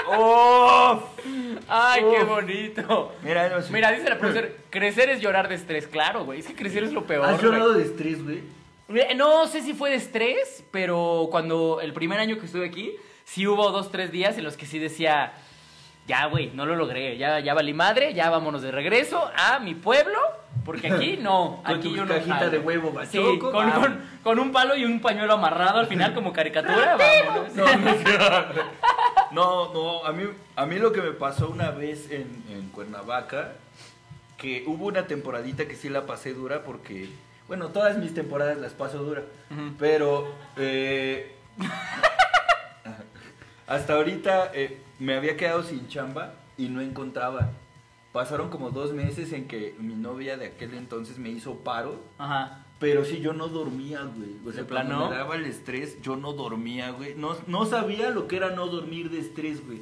Oh, 0.07 0.99
Ay, 1.67 2.03
qué 2.11 2.23
bonito. 2.23 3.13
mira, 3.23 3.49
no 3.49 3.61
sé. 3.61 3.71
Mira, 3.71 3.91
dice 3.91 4.09
la 4.09 4.17
profesora, 4.17 4.47
crecer 4.69 5.09
es 5.09 5.21
llorar 5.21 5.47
de 5.47 5.55
estrés. 5.55 5.88
Claro, 5.88 6.26
güey, 6.26 6.39
es 6.39 6.47
que 6.47 6.55
crecer 6.55 6.84
es 6.84 6.91
lo 6.93 7.05
peor. 7.05 7.26
¿Has 7.26 7.34
güey. 7.39 7.43
llorado 7.51 7.73
de 7.73 7.84
estrés, 7.84 8.23
güey? 8.23 8.41
Mira, 8.88 9.13
No 9.15 9.47
sé 9.47 9.61
si 9.61 9.73
fue 9.73 9.89
de 9.91 9.95
estrés, 9.97 10.63
pero 10.71 11.28
cuando 11.32 11.80
el 11.82 11.93
primer 11.93 12.19
año 12.19 12.38
que 12.39 12.45
estuve 12.45 12.67
aquí, 12.67 12.95
sí 13.26 13.47
hubo 13.47 13.71
dos, 13.71 13.91
tres 13.91 14.11
días 14.11 14.38
en 14.38 14.43
los 14.43 14.57
que 14.57 14.65
sí 14.65 14.78
decía, 14.80 15.34
ya, 16.08 16.26
güey, 16.28 16.51
no 16.53 16.66
lo 16.66 16.76
logré, 16.76 17.18
ya, 17.18 17.39
ya 17.39 17.53
valí 17.53 17.74
madre, 17.74 18.14
ya 18.14 18.30
vámonos 18.30 18.62
de 18.62 18.72
regreso 18.72 19.30
a 19.36 19.60
mi 19.60 19.74
pueblo, 19.76 20.20
porque 20.64 20.88
aquí 20.91 21.18
no, 21.18 21.62
Con 21.66 21.76
aquí 21.76 21.89
tu 21.89 21.95
yo 21.95 22.06
no 22.06 22.14
cajita 22.14 22.36
jalo". 22.36 22.51
de 22.51 22.60
huevo 22.60 22.89
Sí, 23.10 23.18
bachoco, 23.18 23.51
con, 23.51 23.68
vamos. 23.70 23.88
con- 23.88 24.01
con 24.24 24.39
un 24.39 24.51
palo 24.51 24.76
y 24.76 24.86
un 24.86 24.99
pañuelo 25.01 25.34
amarrado 25.34 25.80
al 25.80 25.88
final 25.88 26.14
como 26.14 26.32
caricatura, 26.34 26.97
vámonos. 26.97 27.53
No, 27.56 27.66
no, 29.32 29.32
no, 29.32 29.74
no, 29.74 30.06
a 30.06 30.12
mí, 30.12 30.24
a 30.56 30.66
mí 30.66 30.76
lo 30.78 30.91
que 30.91 31.01
me 31.01 31.12
pasó 31.12 31.49
una 31.49 31.72
vez 31.72 32.10
en, 32.12 32.43
en 32.49 32.70
Cuernavaca, 32.70 33.53
que 34.38 34.64
hubo 34.68 34.86
una 34.86 35.08
temporadita 35.08 35.68
que 35.68 35.76
sí 35.76 35.89
la 35.89 36.06
pasé 36.06 36.34
dura 36.34 36.64
porque, 36.64 37.10
bueno, 37.47 37.70
todas 37.70 37.97
mis 37.97 38.14
temporadas 38.14 38.58
las 38.58 38.74
paso 38.74 38.99
dura, 38.99 39.24
pero 39.80 40.28
eh, 40.58 41.36
hasta 43.68 43.93
ahorita 43.93 44.51
eh, 44.53 44.82
me 45.00 45.16
había 45.16 45.38
quedado 45.38 45.64
sin 45.64 45.88
chamba 45.88 46.34
y 46.58 46.70
no 46.70 46.82
encontraba. 46.82 47.52
Pasaron 48.12 48.50
como 48.50 48.72
dos 48.72 48.93
meses 48.93 49.34
en 49.34 49.48
que 49.48 49.76
mi 49.80 49.93
novia 49.96 50.38
de 50.38 50.48
aquel 50.48 50.74
entonces 50.74 51.18
me 51.20 51.30
hizo 51.30 51.56
paro 51.60 52.00
Ajá. 52.18 52.66
pero 52.80 53.04
sí, 53.04 53.20
yo 53.20 53.34
no 53.34 53.50
dormía, 53.50 54.04
güey. 54.04 54.36
O 54.48 54.52
sea, 54.54 54.64
¿De 54.64 54.70
cuando 54.70 54.96
plano? 54.96 55.10
me 55.10 55.16
daba 55.18 55.36
el 55.36 55.46
estrés, 55.46 56.02
yo 56.02 56.16
no 56.16 56.32
dormía, 56.34 56.91
güey. 56.91 57.16
No, 57.16 57.36
no 57.48 57.66
sabía 57.66 58.10
lo 58.12 58.28
que 58.28 58.38
era 58.38 58.52
no 58.52 58.68
dormir 58.68 59.10
de 59.10 59.20
estrés, 59.20 59.66
güey. 59.66 59.82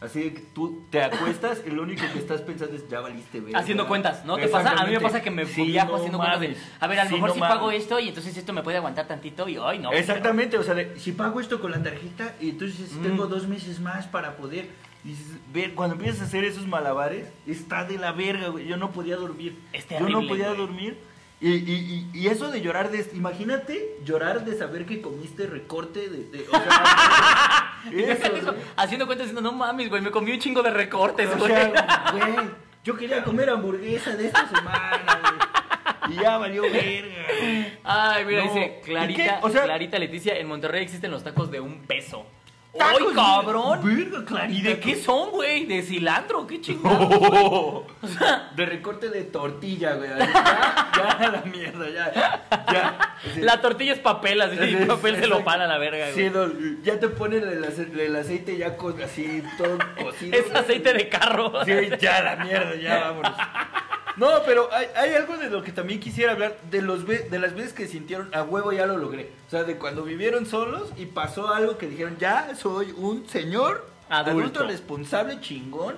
Así 0.00 0.22
de 0.22 0.32
que 0.34 0.40
tú 0.54 0.84
te 0.90 1.02
acuestas 1.02 1.60
y 1.66 1.70
lo 1.70 1.82
único 1.82 2.02
que 2.12 2.20
estás 2.20 2.40
pensando 2.42 2.76
es 2.76 2.88
ya 2.88 3.00
valiste 3.00 3.40
verga. 3.40 3.58
Haciendo 3.58 3.88
cuentas, 3.88 4.24
¿no? 4.24 4.36
¿Te 4.36 4.46
pasa? 4.46 4.70
A 4.70 4.84
mí 4.86 4.92
me 4.92 5.00
pasa 5.00 5.20
que 5.20 5.30
me 5.32 5.44
Sí, 5.44 5.64
viajo 5.64 5.90
no 5.90 5.96
haciendo 5.96 6.18
cuentas 6.18 6.40
de, 6.40 6.48
mames. 6.50 6.62
a 6.78 6.86
ver, 6.86 7.00
a 7.00 7.04
lo 7.04 7.08
Sí, 7.08 7.14
mejor 7.16 7.28
no 7.30 7.34
si 7.34 7.40
pago 7.40 7.66
mames. 7.66 7.82
esto 7.82 7.98
y 7.98 8.08
entonces 8.08 8.36
esto 8.36 8.52
me 8.52 8.62
puede 8.62 8.76
aguantar 8.76 9.08
tantito 9.08 9.48
y 9.48 9.58
hoy 9.58 9.80
no. 9.80 9.90
Exactamente, 9.92 10.56
o 10.56 10.62
sea, 10.62 10.74
de, 10.74 10.96
si 11.00 11.10
pago 11.10 11.40
esto 11.40 11.60
con 11.60 11.72
la 11.72 11.82
tarjeta 11.82 12.36
y 12.40 12.50
entonces 12.50 12.92
Mm. 12.92 13.02
tengo 13.02 13.26
dos 13.26 13.48
meses 13.48 13.80
más 13.80 14.06
para 14.06 14.36
poder. 14.36 14.68
Dices, 15.02 15.26
ver, 15.52 15.74
cuando 15.74 15.96
empiezas 15.96 16.20
a 16.22 16.24
hacer 16.26 16.44
esos 16.44 16.66
malabares, 16.68 17.26
está 17.46 17.84
de 17.84 17.98
la 17.98 18.12
verga, 18.12 18.48
güey. 18.48 18.66
Yo 18.68 18.76
no 18.76 18.92
podía 18.92 19.16
dormir. 19.16 19.58
Es 19.72 19.88
Yo 19.88 19.98
no 20.00 20.06
terrible, 20.06 20.28
podía 20.28 20.46
güey. 20.48 20.58
dormir. 20.58 20.98
Y, 21.40 21.50
y, 21.52 22.10
y, 22.12 22.26
eso 22.26 22.50
de 22.50 22.60
llorar 22.60 22.90
de. 22.90 23.06
Imagínate 23.14 23.96
llorar 24.04 24.44
de 24.44 24.58
saber 24.58 24.86
que 24.86 25.00
comiste 25.00 25.46
recorte 25.46 26.08
de. 26.08 26.24
de- 26.24 26.46
o 26.48 26.50
sea, 26.50 27.80
eso, 27.92 28.54
haciendo 28.76 29.06
cuentas 29.06 29.28
diciendo, 29.28 29.40
no 29.48 29.56
mames, 29.56 29.88
güey, 29.88 30.02
me 30.02 30.10
comí 30.10 30.32
un 30.32 30.40
chingo 30.40 30.62
de 30.62 30.70
recortes, 30.70 31.28
O 31.32 31.36
güey. 31.38 31.52
sea, 31.52 32.04
güey, 32.12 32.34
yo 32.82 32.96
quería 32.96 33.22
comer 33.22 33.50
hamburguesa 33.50 34.16
de 34.16 34.26
esta 34.26 34.48
semana, 34.48 35.20
güey. 36.06 36.16
Y 36.18 36.20
ya 36.22 36.38
valió 36.38 36.62
verga. 36.62 37.26
Ay, 37.84 38.24
mira, 38.24 38.44
No. 38.44 38.52
dice 38.54 38.80
¿Y 38.80 38.84
Clarita? 38.86 39.38
O 39.42 39.50
sea- 39.50 39.62
Clarita 39.64 39.98
Leticia, 39.98 40.36
en 40.38 40.48
Monterrey 40.48 40.82
existen 40.82 41.10
los 41.12 41.22
tacos 41.22 41.50
de 41.52 41.60
un 41.60 41.82
peso. 41.86 42.26
Tacos 42.76 43.00
¡Ay, 43.08 43.14
cabrón! 43.14 43.80
Verga, 43.82 44.24
Clarita. 44.24 44.58
¿Y 44.58 44.62
de 44.62 44.78
qué 44.78 44.96
son, 44.96 45.30
güey? 45.30 45.64
¿De 45.66 45.82
cilantro? 45.82 46.46
¿Qué 46.46 46.60
chingados? 46.60 47.84
De 48.56 48.66
recorte 48.66 49.08
de 49.08 49.24
tortilla, 49.24 49.94
güey. 49.94 50.10
Ya, 50.10 51.18
ya 51.20 51.30
la 51.30 51.42
mierda, 51.50 51.88
ya. 51.90 52.44
Ya. 52.72 53.16
Sí. 53.34 53.40
La 53.40 53.60
tortilla 53.60 53.92
es 53.94 53.98
papel, 53.98 54.40
así, 54.42 54.56
Sí, 54.58 54.76
papel 54.86 55.16
se 55.16 55.26
lo 55.26 55.42
pan 55.44 55.60
a 55.62 55.66
la 55.66 55.78
verga, 55.78 56.06
Sí, 56.14 56.28
güey. 56.28 56.30
no, 56.30 56.82
ya 56.82 57.00
te 57.00 57.08
ponen 57.08 57.42
el, 57.48 57.64
ace- 57.64 57.90
el 58.04 58.14
aceite 58.14 58.56
ya 58.56 58.76
co- 58.76 58.94
así 59.04 59.42
todo 59.56 59.78
cocido. 60.00 60.36
Es 60.38 60.54
aceite 60.54 60.92
de 60.92 61.08
carro. 61.08 61.64
Sí, 61.64 61.72
ya 62.00 62.22
la 62.22 62.36
mierda, 62.44 62.74
ya 62.76 62.98
vámonos. 63.00 63.32
No, 64.18 64.42
pero 64.44 64.68
hay, 64.72 64.86
hay 64.96 65.14
algo 65.14 65.36
de 65.36 65.48
lo 65.48 65.62
que 65.62 65.72
también 65.72 66.00
quisiera 66.00 66.32
hablar, 66.32 66.58
de 66.70 66.82
los 66.82 67.06
de 67.06 67.38
las 67.38 67.54
veces 67.54 67.72
que 67.72 67.86
sintieron, 67.86 68.34
a 68.34 68.42
huevo 68.42 68.72
ya 68.72 68.86
lo 68.86 68.98
logré. 68.98 69.30
O 69.46 69.50
sea, 69.50 69.64
de 69.64 69.76
cuando 69.76 70.02
vivieron 70.02 70.44
solos 70.44 70.90
y 70.96 71.06
pasó 71.06 71.52
algo 71.54 71.78
que 71.78 71.86
dijeron, 71.88 72.16
ya 72.18 72.54
soy 72.56 72.92
un 72.96 73.28
señor 73.28 73.88
Adulto. 74.08 74.40
adulto, 74.40 74.66
responsable, 74.66 75.40
chingón. 75.40 75.96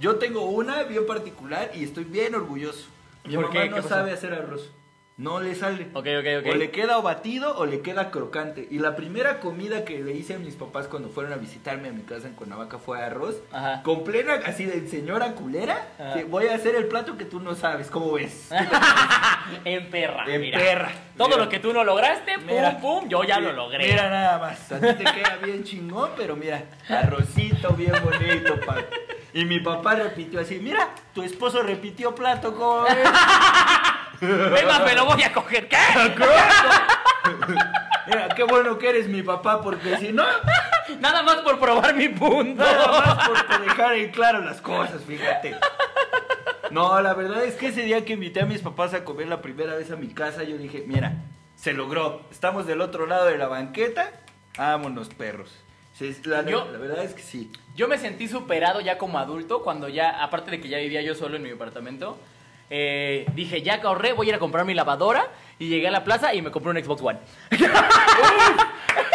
Yo 0.00 0.16
tengo 0.16 0.44
una 0.44 0.84
bien 0.84 1.06
particular 1.06 1.72
y 1.74 1.82
estoy 1.82 2.04
bien 2.04 2.34
orgulloso. 2.34 2.86
Mi 3.24 3.34
¿Por 3.34 3.48
mamá 3.48 3.62
qué? 3.62 3.70
no 3.70 3.82
sabe 3.82 4.12
hacer 4.12 4.32
arroz. 4.32 4.70
No 5.18 5.40
le 5.40 5.56
sale. 5.56 5.88
Ok, 5.94 6.06
ok, 6.20 6.26
ok. 6.46 6.52
O 6.52 6.54
le 6.54 6.70
queda 6.70 6.96
o 6.96 7.02
batido 7.02 7.56
o 7.58 7.66
le 7.66 7.80
queda 7.80 8.12
crocante. 8.12 8.68
Y 8.70 8.78
la 8.78 8.94
primera 8.94 9.40
comida 9.40 9.84
que 9.84 9.98
le 10.00 10.12
hice 10.12 10.34
a 10.34 10.38
mis 10.38 10.54
papás 10.54 10.86
cuando 10.86 11.08
fueron 11.08 11.32
a 11.32 11.36
visitarme 11.36 11.88
a 11.88 11.92
mi 11.92 12.02
casa 12.02 12.28
en 12.28 12.34
Cuernavaca 12.34 12.78
fue 12.78 13.02
arroz. 13.02 13.34
Ajá. 13.50 13.82
Con 13.82 14.04
plena, 14.04 14.34
así 14.46 14.64
de 14.64 14.86
señora 14.86 15.32
culera. 15.32 15.88
Que 16.14 16.22
voy 16.22 16.46
a 16.46 16.54
hacer 16.54 16.76
el 16.76 16.86
plato 16.86 17.16
que 17.18 17.24
tú 17.24 17.40
no 17.40 17.56
sabes. 17.56 17.90
¿Cómo 17.90 18.12
ves? 18.12 18.48
En 19.64 19.88
perra. 19.90 20.24
En 20.28 20.40
mira. 20.42 20.58
perra. 20.58 20.92
Todo 21.16 21.28
Mira. 21.28 21.44
lo 21.44 21.48
que 21.48 21.58
tú 21.58 21.72
no 21.72 21.82
lograste, 21.82 22.34
pum, 22.34 22.46
Mira. 22.46 22.78
pum, 22.78 23.08
yo 23.08 23.24
ya 23.24 23.40
lo 23.40 23.52
logré. 23.54 23.86
Mira 23.86 24.10
nada 24.10 24.38
más. 24.38 24.70
A 24.70 24.78
ti 24.78 24.86
te 24.92 25.04
queda 25.04 25.38
bien 25.42 25.64
chingón, 25.64 26.10
pero 26.18 26.36
mira, 26.36 26.64
arrocito 26.88 27.70
bien 27.70 27.94
bonito, 28.04 28.60
pa. 28.66 28.76
Y 29.32 29.44
mi 29.46 29.60
papá 29.60 29.94
repitió 29.94 30.40
así, 30.40 30.58
mira, 30.58 30.90
tu 31.14 31.22
esposo 31.22 31.62
repitió 31.62 32.14
plato, 32.14 32.54
¿cómo 32.54 32.82
ves? 32.82 32.96
Venga, 34.20 34.78
me 34.84 34.94
lo 34.94 35.04
voy 35.06 35.22
a 35.22 35.32
coger. 35.32 35.68
¿Qué? 35.68 35.76
Mira, 38.06 38.28
qué 38.34 38.42
bueno 38.44 38.78
que 38.78 38.88
eres 38.88 39.08
mi 39.08 39.22
papá, 39.22 39.60
porque 39.60 39.96
si 39.98 40.12
no, 40.12 40.24
Nada 41.00 41.22
más 41.22 41.36
por 41.38 41.58
probar 41.60 41.94
mi 41.94 42.08
punto. 42.08 42.62
nada 42.64 42.86
más 43.16 43.28
por 43.28 43.60
dejar 43.64 43.94
en 43.96 44.10
claro 44.10 44.40
las 44.40 44.60
cosas, 44.62 45.02
fíjate. 45.06 45.54
No, 46.70 47.00
la 47.02 47.14
verdad 47.14 47.44
es 47.44 47.54
que 47.54 47.68
ese 47.68 47.82
día 47.82 48.04
que 48.04 48.14
invité 48.14 48.40
a 48.40 48.46
mis 48.46 48.62
papás 48.62 48.94
a 48.94 49.04
comer 49.04 49.28
la 49.28 49.42
primera 49.42 49.74
vez 49.74 49.90
a 49.90 49.96
mi 49.96 50.08
casa, 50.08 50.42
yo 50.44 50.56
dije, 50.56 50.84
mira, 50.86 51.12
se 51.56 51.72
logró. 51.74 52.22
Estamos 52.30 52.66
del 52.66 52.80
otro 52.80 53.06
lado 53.06 53.26
de 53.26 53.36
la 53.36 53.46
banqueta, 53.48 54.10
vámonos, 54.56 55.08
perros. 55.10 55.50
Sí, 55.92 56.16
la, 56.24 56.42
Yo- 56.44 56.66
la 56.70 56.78
verdad 56.78 57.04
es 57.04 57.12
que 57.12 57.22
sí. 57.22 57.50
Yo 57.74 57.88
me 57.88 57.98
sentí 57.98 58.26
superado 58.28 58.80
ya 58.80 58.96
como 58.98 59.18
adulto 59.18 59.62
cuando 59.62 59.88
ya, 59.88 60.22
aparte 60.22 60.50
de 60.50 60.60
que 60.60 60.68
ya 60.68 60.78
vivía 60.78 61.02
yo 61.02 61.14
solo 61.14 61.36
en 61.36 61.42
mi 61.42 61.50
departamento, 61.50 62.18
eh, 62.70 63.26
dije, 63.34 63.62
ya 63.62 63.80
que 63.80 63.86
ahorré, 63.86 64.12
voy 64.12 64.26
a 64.26 64.30
ir 64.30 64.34
a 64.34 64.38
comprar 64.38 64.64
mi 64.64 64.74
lavadora 64.74 65.28
y 65.58 65.68
llegué 65.68 65.88
a 65.88 65.90
la 65.90 66.04
plaza 66.04 66.34
y 66.34 66.42
me 66.42 66.50
compré 66.50 66.70
un 66.70 66.84
Xbox 66.84 67.02
One. 67.02 67.18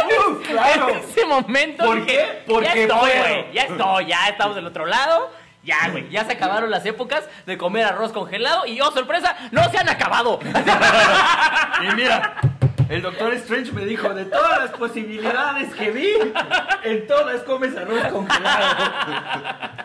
¡Uf, 0.05 0.47
claro! 0.47 0.89
En 0.89 0.97
ese 0.97 1.25
momento 1.25 1.85
¿Por 1.85 2.05
dije, 2.05 2.17
qué? 2.17 2.43
Porque 2.47 2.65
ya 2.65 2.73
estoy, 2.73 3.11
güey, 3.11 3.53
ya 3.53 3.63
estoy, 3.63 4.05
ya 4.07 4.27
estamos 4.29 4.55
del 4.55 4.67
otro 4.67 4.85
lado. 4.85 5.31
Ya, 5.63 5.87
güey, 5.91 6.09
ya 6.09 6.25
se 6.25 6.33
acabaron 6.33 6.69
las 6.69 6.85
épocas 6.85 7.23
de 7.45 7.57
comer 7.57 7.85
arroz 7.85 8.11
congelado 8.11 8.65
y, 8.65 8.81
oh, 8.81 8.91
sorpresa, 8.91 9.37
no 9.51 9.63
se 9.71 9.77
han 9.77 9.87
acabado. 9.87 10.39
Y 11.83 11.95
mira, 11.95 12.35
el 12.89 13.01
doctor 13.01 13.33
Strange 13.33 13.71
me 13.71 13.85
dijo, 13.85 14.13
de 14.13 14.25
todas 14.25 14.59
las 14.59 14.71
posibilidades 14.71 15.73
que 15.73 15.91
vi, 15.91 16.13
en 16.83 17.07
todas 17.07 17.43
comes 17.43 17.75
arroz 17.75 18.07
congelado. 18.11 18.75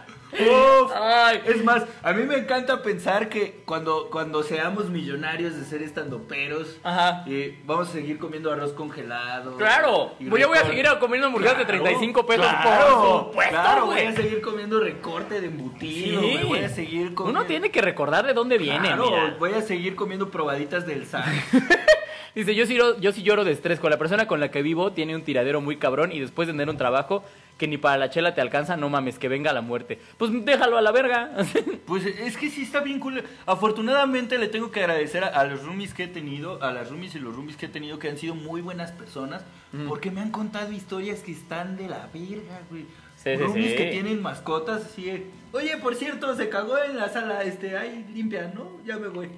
Uf. 0.33 0.93
Ay, 0.95 1.41
Es 1.47 1.65
más, 1.65 1.85
a 2.03 2.13
mí 2.13 2.25
me 2.25 2.37
encanta 2.37 2.83
pensar 2.83 3.29
que 3.29 3.63
cuando, 3.65 4.09
cuando 4.11 4.43
seamos 4.43 4.91
millonarios 4.91 5.57
de 5.57 5.65
ser 5.65 5.83
estandoperos, 5.83 6.79
eh, 7.27 7.59
vamos 7.65 7.89
a 7.89 7.93
seguir 7.93 8.19
comiendo 8.19 8.53
arroz 8.53 8.73
congelado. 8.73 9.57
Claro, 9.57 10.13
yo 10.19 10.31
voy 10.31 10.59
a 10.59 10.65
seguir 10.65 10.87
comiendo 11.01 11.29
hamburguesas 11.29 11.59
de 11.59 11.65
Claro, 11.65 11.83
35 11.83 12.27
pesos 12.27 12.47
claro, 12.47 13.01
por 13.01 13.25
supuesto, 13.27 13.53
Claro, 13.55 13.87
voy 13.87 14.01
a 14.01 14.13
seguir 14.13 14.41
comiendo 14.41 14.81
recorte 14.81 15.41
de 15.41 15.47
embutido, 15.47 16.21
güey, 16.21 16.45
voy 16.45 16.59
a 16.61 16.69
seguir 16.69 17.15
comiendo... 17.15 17.41
Uno 17.41 17.47
tiene 17.49 17.71
que 17.71 17.81
recordar 17.81 18.27
de 18.27 18.35
dónde 18.35 18.59
viene, 18.59 18.89
Claro, 18.89 19.05
mira. 19.11 19.37
voy 19.39 19.53
a 19.55 19.63
seguir 19.63 19.97
comiendo 19.97 20.31
probaditas 20.31 20.87
del 20.87 21.07
SAT. 21.07 21.25
Dice, 22.39 22.55
yo 22.55 22.67
sí, 22.67 22.79
yo 23.01 23.13
sí 23.13 23.25
lloro 23.25 23.45
de 23.45 23.51
estrés. 23.51 23.81
Con 23.81 23.91
la 23.91 23.99
persona 23.99 24.29
con 24.29 24.39
la 24.39 24.53
que 24.53 24.63
vivo 24.63 24.93
tiene 24.93 25.17
un 25.17 25.23
tiradero 25.23 25.61
muy 25.61 25.77
cabrón 25.77 26.13
y 26.13 26.21
después 26.21 26.47
de 26.47 26.55
tener 26.55 26.71
un 26.71 26.77
trabajo 26.77 27.25
que 27.57 27.67
ni 27.67 27.79
para 27.79 27.97
la 27.97 28.11
chela 28.11 28.37
te 28.37 28.41
alcanza, 28.41 28.77
no 28.77 28.89
mames, 28.89 29.19
que 29.19 29.27
venga 29.27 29.53
la 29.53 29.61
muerte. 29.61 29.99
Pues 30.19 30.31
déjalo 30.45 30.79
a 30.79 30.81
la 30.81 30.93
verga. 30.93 31.33
Pues 31.89 32.07
es 32.07 32.37
que 32.37 32.49
sí 32.49 32.63
está 32.63 32.79
bien 32.79 33.01
cool. 33.01 33.25
Afortunadamente 33.45 34.39
le 34.39 34.47
tengo 34.47 34.71
que 34.71 34.79
agradecer 34.79 35.25
a, 35.25 35.29
a 35.29 35.43
los 35.47 35.65
roomies 35.65 35.95
que 35.95 36.05
he 36.05 36.07
tenido, 36.07 36.63
a 36.63 36.71
las 36.71 36.91
roomies 36.91 37.17
y 37.17 37.19
los 37.19 37.35
roomies 37.35 37.57
que 37.57 37.67
he 37.67 37.69
tenido 37.69 37.99
que 37.99 38.09
han 38.09 38.19
sido 38.19 38.37
muy 38.37 38.61
buenas 38.61 38.93
personas, 38.93 39.43
porque 39.89 40.13
me 40.13 40.21
han 40.21 40.31
contado 40.31 40.71
historias 40.71 41.21
que 41.21 41.33
están 41.33 41.77
de 41.77 41.89
la 41.89 42.09
verga, 42.15 42.61
güey. 42.71 42.85
Sí, 43.17 43.35
roomies 43.35 43.73
sí. 43.73 43.77
que 43.77 43.87
tienen 43.87 44.23
mascotas 44.23 44.85
así. 44.85 45.25
Oye, 45.51 45.77
por 45.79 45.97
cierto, 45.97 46.37
se 46.37 46.49
cagó 46.49 46.79
en 46.79 46.97
la 46.97 47.09
sala, 47.09 47.43
este, 47.43 47.77
ahí 47.77 48.07
limpia, 48.15 48.53
¿no? 48.55 48.71
Ya 48.85 48.97
me 48.97 49.09
voy. 49.09 49.29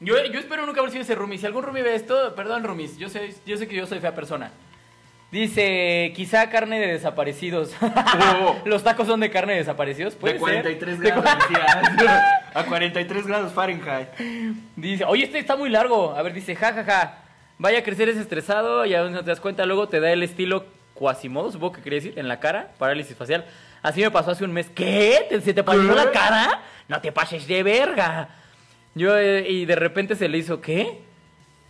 Yo, 0.00 0.24
yo 0.26 0.38
espero 0.40 0.66
nunca 0.66 0.80
haber 0.80 0.90
sido 0.92 1.02
ese 1.02 1.14
Rumis. 1.14 1.40
Si 1.40 1.46
algún 1.46 1.62
Rumi 1.62 1.82
ve 1.82 1.94
esto, 1.94 2.34
perdón 2.34 2.64
Rumis, 2.64 2.96
yo 2.98 3.08
sé, 3.08 3.34
yo 3.46 3.56
sé 3.56 3.66
que 3.68 3.74
yo 3.76 3.86
soy 3.86 4.00
fea 4.00 4.14
persona. 4.14 4.50
Dice, 5.32 6.12
quizá 6.14 6.48
carne 6.50 6.78
de 6.78 6.86
desaparecidos. 6.92 7.72
Los 8.64 8.84
tacos 8.84 9.08
son 9.08 9.18
de 9.20 9.28
carne 9.30 9.54
de 9.54 9.58
desaparecidos. 9.60 10.14
¿Puede 10.14 10.34
De 10.34 10.38
ser? 10.40 10.46
43 10.62 11.00
De 11.00 11.10
grados. 11.10 11.26
a 12.54 12.62
43 12.64 13.26
grados 13.26 13.52
Fahrenheit. 13.52 14.08
Dice, 14.76 15.04
oye, 15.04 15.24
este 15.24 15.38
está 15.40 15.56
muy 15.56 15.68
largo. 15.68 16.14
A 16.16 16.22
ver, 16.22 16.32
dice, 16.32 16.54
ja, 16.54 16.72
ja, 16.72 16.84
ja. 16.84 17.18
Vaya 17.58 17.80
a 17.80 17.82
crecer 17.82 18.08
ese 18.08 18.20
estresado 18.20 18.84
y 18.86 18.94
aún 18.94 19.12
no 19.12 19.24
te 19.24 19.30
das 19.30 19.40
cuenta, 19.40 19.66
luego 19.66 19.88
te 19.88 19.98
da 19.98 20.12
el 20.12 20.22
estilo 20.22 20.64
Quasimodo, 20.94 21.50
supongo 21.50 21.72
que 21.74 21.82
quería 21.82 21.98
decir, 21.98 22.14
en 22.18 22.28
la 22.28 22.38
cara, 22.38 22.72
parálisis 22.78 23.16
facial. 23.16 23.44
Así 23.82 24.00
me 24.02 24.10
pasó 24.10 24.30
hace 24.30 24.44
un 24.44 24.52
mes. 24.52 24.70
¿Qué? 24.74 25.26
¿Te- 25.28 25.40
¿Se 25.40 25.52
te 25.52 25.62
pasó 25.64 25.80
¿Qué? 25.80 25.94
la 25.94 26.10
cara? 26.10 26.60
No 26.88 27.00
te 27.00 27.12
pases 27.12 27.46
de 27.46 27.62
verga. 27.62 28.28
Yo, 28.96 29.16
eh, 29.18 29.46
y 29.46 29.66
de 29.66 29.76
repente 29.76 30.16
se 30.16 30.26
le 30.26 30.38
hizo, 30.38 30.62
¿qué? 30.62 31.02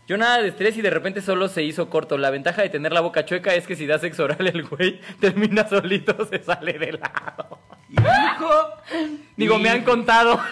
Yo 0.06 0.16
nada 0.16 0.38
de 0.40 0.46
estrés 0.48 0.76
y 0.76 0.82
de 0.82 0.90
repente 0.90 1.20
solo 1.20 1.48
se 1.48 1.64
hizo 1.64 1.90
corto. 1.90 2.16
La 2.16 2.30
ventaja 2.30 2.62
de 2.62 2.68
tener 2.68 2.92
la 2.92 3.00
boca 3.00 3.24
chueca 3.24 3.52
es 3.52 3.66
que 3.66 3.74
si 3.74 3.84
da 3.84 3.98
sexo 3.98 4.22
oral 4.22 4.46
el 4.46 4.62
güey 4.62 5.00
termina 5.20 5.68
solito, 5.68 6.24
se 6.30 6.40
sale 6.44 6.74
de 6.74 6.92
lado. 6.92 7.58
Hijo. 7.90 8.68
Digo, 9.36 9.58
me 9.58 9.70
han 9.70 9.82
contado. 9.82 10.40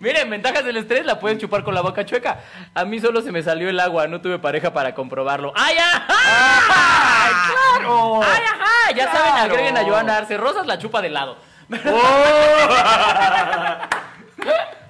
Miren, 0.00 0.28
ventajas 0.28 0.62
del 0.62 0.76
estrés 0.76 1.06
la 1.06 1.18
pueden 1.18 1.38
chupar 1.38 1.64
con 1.64 1.74
la 1.74 1.80
boca 1.80 2.04
chueca. 2.04 2.40
A 2.74 2.84
mí 2.84 3.00
solo 3.00 3.22
se 3.22 3.32
me 3.32 3.42
salió 3.42 3.70
el 3.70 3.80
agua, 3.80 4.06
no 4.08 4.20
tuve 4.20 4.38
pareja 4.38 4.74
para 4.74 4.94
comprobarlo. 4.94 5.54
¡Ay, 5.56 5.78
ajá! 5.78 7.48
¡Claro! 7.78 8.20
¡Ay, 8.22 8.42
ajá! 8.44 8.92
Ya 8.94 9.10
saben, 9.10 9.50
agreguen 9.50 9.78
a 9.78 9.84
Joana 9.84 10.18
Arce. 10.18 10.36
Rosas 10.36 10.66
la 10.66 10.76
chupa 10.76 11.00
de 11.00 11.08
lado. 11.08 11.38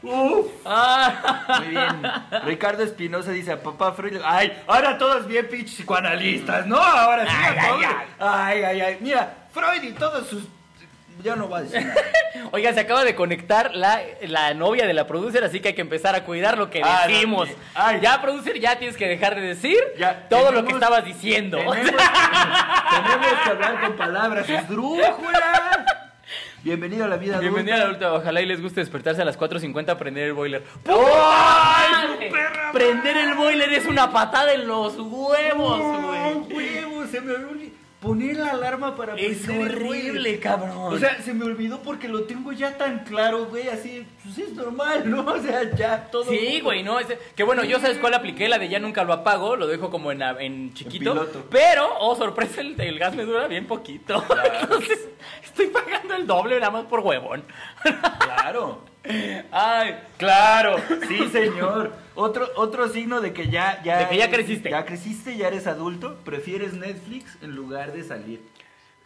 Uf. 0.02 0.46
Ah, 0.66 1.60
Muy 1.60 1.68
bien. 1.68 2.02
Ricardo 2.44 2.82
Espinosa 2.82 3.30
dice 3.30 3.52
a 3.52 3.62
papá 3.62 3.92
Freud. 3.92 4.20
Ay, 4.24 4.52
ahora 4.66 4.98
todos 4.98 5.26
bien 5.26 5.48
pinches 5.48 5.76
psicoanalistas, 5.76 6.66
¿no? 6.66 6.76
Ahora 6.76 7.24
sí 7.26 7.32
Ay, 7.34 7.56
a 7.58 7.66
todos. 7.68 7.84
ay, 7.84 7.96
Ay, 8.18 8.62
ay, 8.64 8.80
ay. 8.82 8.98
Mira, 9.00 9.34
Freud 9.52 9.82
y 9.82 9.92
todos 9.92 10.26
sus 10.28 10.44
ya 11.22 11.36
no 11.36 11.48
va 11.48 11.58
a 11.58 11.62
decir 11.62 11.80
nada. 11.86 12.02
Oiga, 12.52 12.72
se 12.74 12.80
acaba 12.80 13.04
de 13.04 13.14
conectar 13.14 13.74
la, 13.74 14.00
la 14.22 14.52
novia 14.52 14.86
de 14.86 14.92
la 14.92 15.06
producer, 15.06 15.42
así 15.44 15.60
que 15.60 15.68
hay 15.68 15.74
que 15.74 15.80
empezar 15.80 16.14
a 16.14 16.24
cuidar 16.24 16.58
lo 16.58 16.68
que 16.70 16.82
Ah, 16.84 17.04
decimos. 17.06 17.48
no, 17.48 17.54
ay. 17.74 18.00
ya, 18.02 18.20
producer, 18.20 18.58
ya 18.60 18.76
tienes 18.78 18.96
que 18.96 19.06
dejar 19.06 19.36
de 19.36 19.40
decir 19.42 19.78
Ya, 19.96 20.28
todo 20.28 20.50
lo 20.52 20.64
que 20.64 20.72
estabas 20.72 21.04
diciendo. 21.04 21.56
Tenemos, 21.58 21.80
tenemos 22.90 23.26
que 23.44 23.50
hablar 23.50 23.80
con 23.80 23.96
palabras 23.96 24.48
esdrújulas. 24.50 25.42
Bienvenido 26.64 27.04
a 27.04 27.08
la 27.08 27.16
vida 27.18 27.38
Bienvenido 27.40 27.74
a 27.74 27.78
la 27.78 27.84
adulta. 27.84 28.06
adulta. 28.06 28.20
Ojalá 28.22 28.40
y 28.40 28.46
les 28.46 28.60
guste 28.62 28.80
despertarse 28.80 29.20
a 29.20 29.24
las 29.26 29.38
4.50 29.38 29.96
prender 29.98 30.24
el 30.28 30.32
boiler. 30.32 30.62
Su 30.84 32.18
perra 32.32 32.72
Prender 32.72 33.16
el 33.18 33.34
boiler 33.34 33.72
es 33.74 33.86
una 33.86 34.10
patada 34.10 34.52
en 34.54 34.66
los 34.66 34.96
huevos, 34.98 35.80
¡Oh, 35.82 36.40
güey. 36.50 36.56
huevos! 36.84 37.10
Se 37.10 37.20
me 37.20 37.32
olvidó 37.34 37.74
poner 38.04 38.36
la 38.36 38.50
alarma 38.50 38.94
para 38.94 39.14
Es 39.16 39.48
horrible, 39.48 40.38
cabrón. 40.38 40.92
O 40.94 40.98
sea, 40.98 41.20
se 41.22 41.32
me 41.32 41.44
olvidó 41.44 41.80
porque 41.80 42.06
lo 42.06 42.24
tengo 42.24 42.52
ya 42.52 42.76
tan 42.76 43.00
claro, 43.04 43.46
güey, 43.46 43.68
así, 43.68 44.06
pues 44.22 44.38
es 44.38 44.52
normal, 44.52 45.10
¿no? 45.10 45.24
O 45.26 45.40
sea, 45.40 45.74
ya 45.74 46.04
todo. 46.10 46.24
Sí, 46.30 46.60
güey, 46.62 46.82
no, 46.82 47.00
es- 47.00 47.08
que 47.34 47.42
bueno, 47.42 47.64
yo 47.64 47.80
sabes 47.80 47.98
cuál 47.98 48.14
apliqué, 48.14 48.48
la 48.48 48.58
de 48.58 48.68
ya 48.68 48.78
nunca 48.78 49.02
lo 49.04 49.12
apago, 49.12 49.56
lo 49.56 49.66
dejo 49.66 49.90
como 49.90 50.12
en, 50.12 50.22
en 50.22 50.74
chiquito, 50.74 51.12
En 51.34 51.42
pero, 51.50 51.88
oh, 51.98 52.14
sorpresa, 52.14 52.60
el, 52.60 52.78
el 52.80 52.98
gas 52.98 53.14
me 53.16 53.24
dura 53.24 53.48
bien 53.48 53.66
poquito, 53.66 54.22
entonces 54.62 55.08
estoy 55.42 55.66
pagando 55.68 56.14
el 56.14 56.26
doble 56.26 56.60
nada 56.60 56.70
más 56.70 56.84
por 56.84 57.00
huevón. 57.00 57.42
Claro. 57.82 58.93
Ay, 59.50 59.96
claro. 60.16 60.76
Sí, 61.08 61.28
señor. 61.30 61.92
Otro, 62.14 62.48
otro 62.56 62.88
signo 62.88 63.20
de 63.20 63.32
que 63.32 63.48
ya, 63.48 63.82
ya. 63.82 63.98
De 63.98 64.08
que 64.08 64.16
ya 64.16 64.30
creciste. 64.30 64.70
Ya 64.70 64.84
creciste, 64.84 65.36
ya 65.36 65.48
eres 65.48 65.66
adulto. 65.66 66.16
Prefieres 66.24 66.74
Netflix 66.74 67.36
en 67.42 67.54
lugar 67.54 67.92
de 67.92 68.02
salir. 68.02 68.40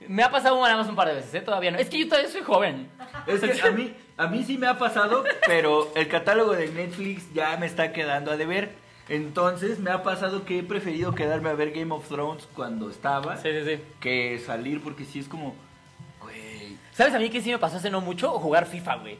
Me 0.06 0.22
ha 0.22 0.30
pasado 0.30 0.60
nada 0.62 0.76
más 0.76 0.88
un 0.88 0.94
par 0.94 1.08
de 1.08 1.14
veces, 1.14 1.34
¿eh? 1.34 1.40
Todavía 1.40 1.72
no. 1.72 1.78
Es 1.78 1.88
que 1.90 1.98
yo 1.98 2.08
todavía 2.08 2.30
soy 2.30 2.42
joven. 2.42 2.88
Es 3.26 3.40
que 3.40 3.60
a 3.66 3.72
mí, 3.72 3.92
a 4.16 4.26
mí 4.28 4.44
sí 4.44 4.56
me 4.56 4.68
ha 4.68 4.78
pasado, 4.78 5.24
pero 5.46 5.90
el 5.96 6.06
catálogo 6.06 6.52
de 6.52 6.68
Netflix 6.68 7.32
ya 7.34 7.56
me 7.56 7.66
está 7.66 7.92
quedando 7.92 8.30
a 8.30 8.36
deber. 8.36 8.70
Entonces 9.08 9.78
me 9.80 9.90
ha 9.90 10.02
pasado 10.02 10.44
que 10.44 10.58
he 10.58 10.62
preferido 10.62 11.14
quedarme 11.14 11.48
a 11.48 11.54
ver 11.54 11.72
Game 11.72 11.92
of 11.92 12.06
Thrones 12.06 12.46
cuando 12.54 12.90
estaba 12.90 13.38
Sí, 13.38 13.48
sí, 13.50 13.64
sí. 13.64 13.82
que 14.00 14.38
salir 14.44 14.82
porque 14.82 15.04
sí 15.06 15.18
es 15.18 15.28
como, 15.28 15.56
güey. 16.20 16.76
¿Sabes 16.92 17.14
a 17.14 17.18
mí 17.18 17.30
que 17.30 17.40
sí 17.40 17.50
me 17.50 17.58
pasó 17.58 17.78
hace 17.78 17.90
no 17.90 18.00
mucho? 18.02 18.30
Jugar 18.38 18.66
FIFA, 18.66 18.96
güey. 18.96 19.18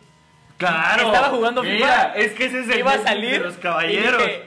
Claro. 0.59 1.07
Estaba 1.07 1.29
jugando 1.29 1.63
Mira, 1.63 2.13
FIFA. 2.13 2.17
es 2.17 2.33
que 2.33 2.45
ese 2.47 2.61
es 2.61 2.69
el 2.69 2.79
Iba 2.81 2.93
a 2.93 2.99
salir 3.03 3.31
de 3.33 3.39
los 3.39 3.57
caballeros. 3.57 4.21
y 4.23 4.27
dije, 4.27 4.43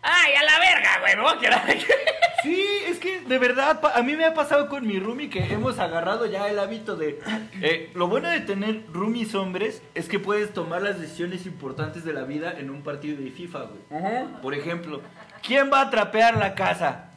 Ay, 0.00 0.34
a 0.34 0.42
la 0.44 0.58
verga, 0.60 1.00
güey, 1.00 1.16
me 1.16 1.22
voy 1.22 1.32
a 1.36 1.38
quedar 1.38 1.70
aquí". 1.70 1.84
Sí, 2.44 2.64
es 2.86 3.00
que 3.00 3.22
de 3.22 3.36
verdad, 3.36 3.80
a 3.96 4.00
mí 4.02 4.14
me 4.14 4.24
ha 4.24 4.32
pasado 4.32 4.68
con 4.68 4.86
mi 4.86 5.00
roomie 5.00 5.28
que 5.28 5.52
hemos 5.52 5.80
agarrado 5.80 6.24
ya 6.24 6.46
el 6.48 6.60
hábito 6.60 6.94
de... 6.94 7.18
eh, 7.60 7.90
lo 7.94 8.06
bueno 8.06 8.28
de 8.30 8.38
tener 8.40 8.84
roomies 8.92 9.34
hombres 9.34 9.82
es 9.96 10.08
que 10.08 10.20
puedes 10.20 10.52
tomar 10.54 10.80
las 10.82 11.00
decisiones 11.00 11.46
importantes 11.46 12.04
de 12.04 12.12
la 12.12 12.22
vida 12.22 12.54
en 12.56 12.70
un 12.70 12.82
partido 12.84 13.20
de 13.20 13.32
FIFA, 13.32 13.58
güey. 13.64 14.24
Por 14.40 14.54
ejemplo, 14.54 15.02
¿quién 15.42 15.68
va 15.70 15.80
a 15.80 15.90
trapear 15.90 16.36
la 16.36 16.54
casa? 16.54 17.10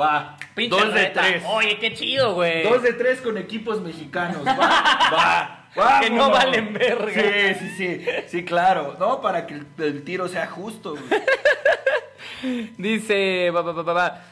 Va. 0.00 0.36
Pinche 0.54 0.76
Dos 0.78 0.94
de 0.94 1.06
tres. 1.06 1.42
Oye, 1.48 1.76
qué 1.80 1.92
chido, 1.94 2.34
güey. 2.34 2.62
Dos 2.62 2.80
de 2.82 2.92
tres 2.92 3.20
con 3.22 3.36
equipos 3.36 3.80
mexicanos. 3.80 4.46
Va. 4.46 4.54
Va. 5.12 5.63
Que 6.00 6.10
no 6.10 6.30
valen 6.30 6.72
verga. 6.72 7.12
Sí, 7.12 7.54
sí, 7.58 7.74
sí. 7.76 8.06
Sí, 8.28 8.44
claro. 8.44 8.96
No, 8.98 9.20
para 9.20 9.46
que 9.46 9.54
el, 9.54 9.66
el 9.78 10.04
tiro 10.04 10.28
sea 10.28 10.46
justo, 10.46 10.92
güey. 10.92 11.22
Dice, 12.78 13.50
va, 13.50 13.62
va, 13.62 13.82
va. 13.82 14.22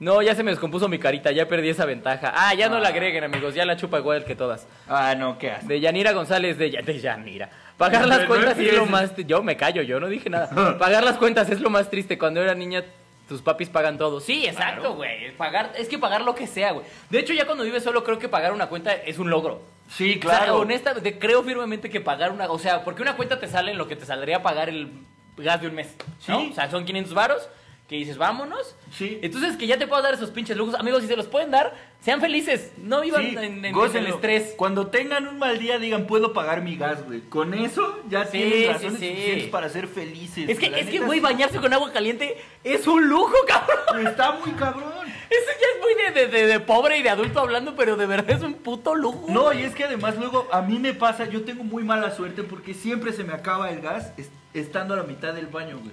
No, 0.00 0.22
ya 0.22 0.34
se 0.36 0.44
me 0.44 0.52
descompuso 0.52 0.88
mi 0.88 0.98
carita, 1.00 1.32
ya 1.32 1.48
perdí 1.48 1.70
esa 1.70 1.84
ventaja. 1.84 2.32
Ah, 2.34 2.54
ya 2.54 2.68
no 2.68 2.78
la 2.78 2.88
agreguen, 2.88 3.24
amigos, 3.24 3.54
ya 3.54 3.64
la 3.64 3.76
chupa 3.76 3.98
igual 3.98 4.24
que 4.24 4.36
todas. 4.36 4.66
Ah, 4.88 5.16
no, 5.16 5.38
qué 5.38 5.50
haces. 5.50 5.66
De 5.66 5.80
Yanira 5.80 6.12
González, 6.12 6.56
de, 6.56 6.70
de 6.70 7.00
Yanira. 7.00 7.50
Pagar 7.76 8.06
las 8.06 8.22
No 8.22 8.28
cuentas 8.28 8.58
es 8.58 8.74
lo 8.74 8.86
más... 8.86 9.14
Yo 9.16 9.42
me 9.42 9.56
callo, 9.56 9.82
yo 9.82 9.98
no 9.98 10.08
dije 10.08 10.30
nada. 10.30 10.76
Pagar 10.78 11.02
las 11.02 11.16
cuentas 11.16 11.50
es 11.50 11.60
lo 11.60 11.70
más 11.70 11.90
triste. 11.90 12.16
Cuando 12.16 12.40
era 12.40 12.54
niña, 12.54 12.84
tus 13.28 13.42
papis 13.42 13.68
pagan 13.68 13.98
todo. 13.98 14.20
Sí, 14.20 14.46
exacto, 14.46 14.94
güey. 14.94 15.32
Pagar, 15.36 15.72
es 15.76 15.88
que 15.88 15.98
pagar 15.98 16.22
lo 16.22 16.34
que 16.34 16.46
sea, 16.46 16.72
güey. 16.72 16.86
De 17.10 17.18
hecho, 17.18 17.32
ya 17.34 17.46
cuando 17.46 17.64
vives 17.64 17.82
solo, 17.82 18.04
creo 18.04 18.20
que 18.20 18.28
pagar 18.28 18.52
una 18.52 18.68
cuenta 18.68 18.92
es 18.94 19.18
un 19.18 19.30
logro. 19.30 19.62
Sí, 19.88 20.20
O 20.24 20.28
sea, 20.28 20.38
claro. 20.38 20.58
honestamente, 20.58 21.18
creo 21.18 21.42
firmemente 21.42 21.88
que 21.90 22.00
pagar 22.00 22.30
una... 22.32 22.50
O 22.50 22.58
sea, 22.58 22.84
porque 22.84 23.02
una 23.02 23.16
cuenta 23.16 23.40
te 23.40 23.48
sale 23.48 23.72
en 23.72 23.78
lo 23.78 23.88
que 23.88 23.96
te 23.96 24.04
saldría 24.06 24.42
pagar 24.42 24.68
el 24.68 24.90
gas 25.36 25.60
de 25.60 25.68
un 25.68 25.74
mes. 25.74 25.94
¿no? 26.26 26.40
Sí. 26.40 26.48
O 26.52 26.54
sea, 26.54 26.70
son 26.70 26.84
500 26.84 27.14
varos 27.14 27.48
que 27.88 27.96
dices, 27.96 28.18
vámonos. 28.18 28.76
Sí. 28.92 29.18
Entonces, 29.22 29.56
que 29.56 29.66
ya 29.66 29.78
te 29.78 29.86
puedo 29.86 30.02
dar 30.02 30.12
esos 30.12 30.30
pinches 30.30 30.54
lujos. 30.58 30.74
Amigos, 30.74 31.00
si 31.00 31.08
se 31.08 31.16
los 31.16 31.26
pueden 31.26 31.50
dar, 31.50 31.72
sean 32.02 32.20
felices. 32.20 32.70
No 32.76 33.00
vivan 33.00 33.22
Sí, 33.22 33.28
en, 33.30 33.38
en- 33.38 33.64
en 33.64 33.72
gócenlo. 33.72 34.08
el 34.08 34.14
estrés. 34.16 34.52
Cuando 34.58 34.88
tengan 34.88 35.26
un 35.26 35.38
mal 35.38 35.58
día, 35.58 35.78
digan, 35.78 36.06
puedo 36.06 36.34
pagar 36.34 36.60
mi 36.60 36.76
gas, 36.76 37.02
güey. 37.06 37.22
Con 37.22 37.54
eso 37.54 37.98
ya 38.10 38.26
Sí, 38.26 38.32
tienen 38.32 38.74
razones 38.74 38.92
suficientes 39.00 39.48
para 39.48 39.70
ser 39.70 39.88
felices. 39.88 40.50
Es 40.50 40.58
que, 40.58 40.66
es 40.66 40.86
que, 40.90 40.98
güey, 40.98 41.20
bañarse 41.20 41.58
con 41.60 41.72
agua 41.72 41.90
caliente 41.90 42.36
es 42.62 42.86
un 42.86 43.08
lujo, 43.08 43.32
cabrón. 43.48 44.06
Está 44.06 44.32
muy 44.32 44.50
cabrón. 44.52 44.92
Eso 45.30 45.50
ya 45.60 45.66
es 45.74 45.80
muy 45.82 45.94
de, 45.94 46.10
de- 46.10 46.26
de- 46.28 46.46
de 46.46 46.60
pobre 46.60 46.98
y 46.98 47.02
de 47.02 47.10
adulto 47.10 47.40
hablando, 47.40 47.74
pero 47.76 47.96
de 47.96 48.06
verdad 48.06 48.30
es 48.36 48.42
un 48.42 48.54
puto 48.54 48.94
lujo. 48.94 49.26
No, 49.28 49.52
y 49.52 49.62
es 49.62 49.74
que 49.74 49.84
además 49.84 50.16
luego 50.16 50.48
a 50.52 50.62
mí 50.62 50.78
me 50.78 50.94
pasa, 50.94 51.26
yo 51.26 51.44
tengo 51.44 51.64
muy 51.64 51.84
mala 51.84 52.10
suerte 52.14 52.42
porque 52.42 52.74
siempre 52.74 53.12
se 53.12 53.24
me 53.24 53.32
acaba 53.34 53.70
el 53.70 53.80
gas 53.80 54.12
es- 54.16 54.30
estando 54.54 54.94
a 54.94 54.96
la 54.98 55.02
mitad 55.04 55.34
del 55.34 55.46
baño, 55.46 55.78
güey. 55.78 55.92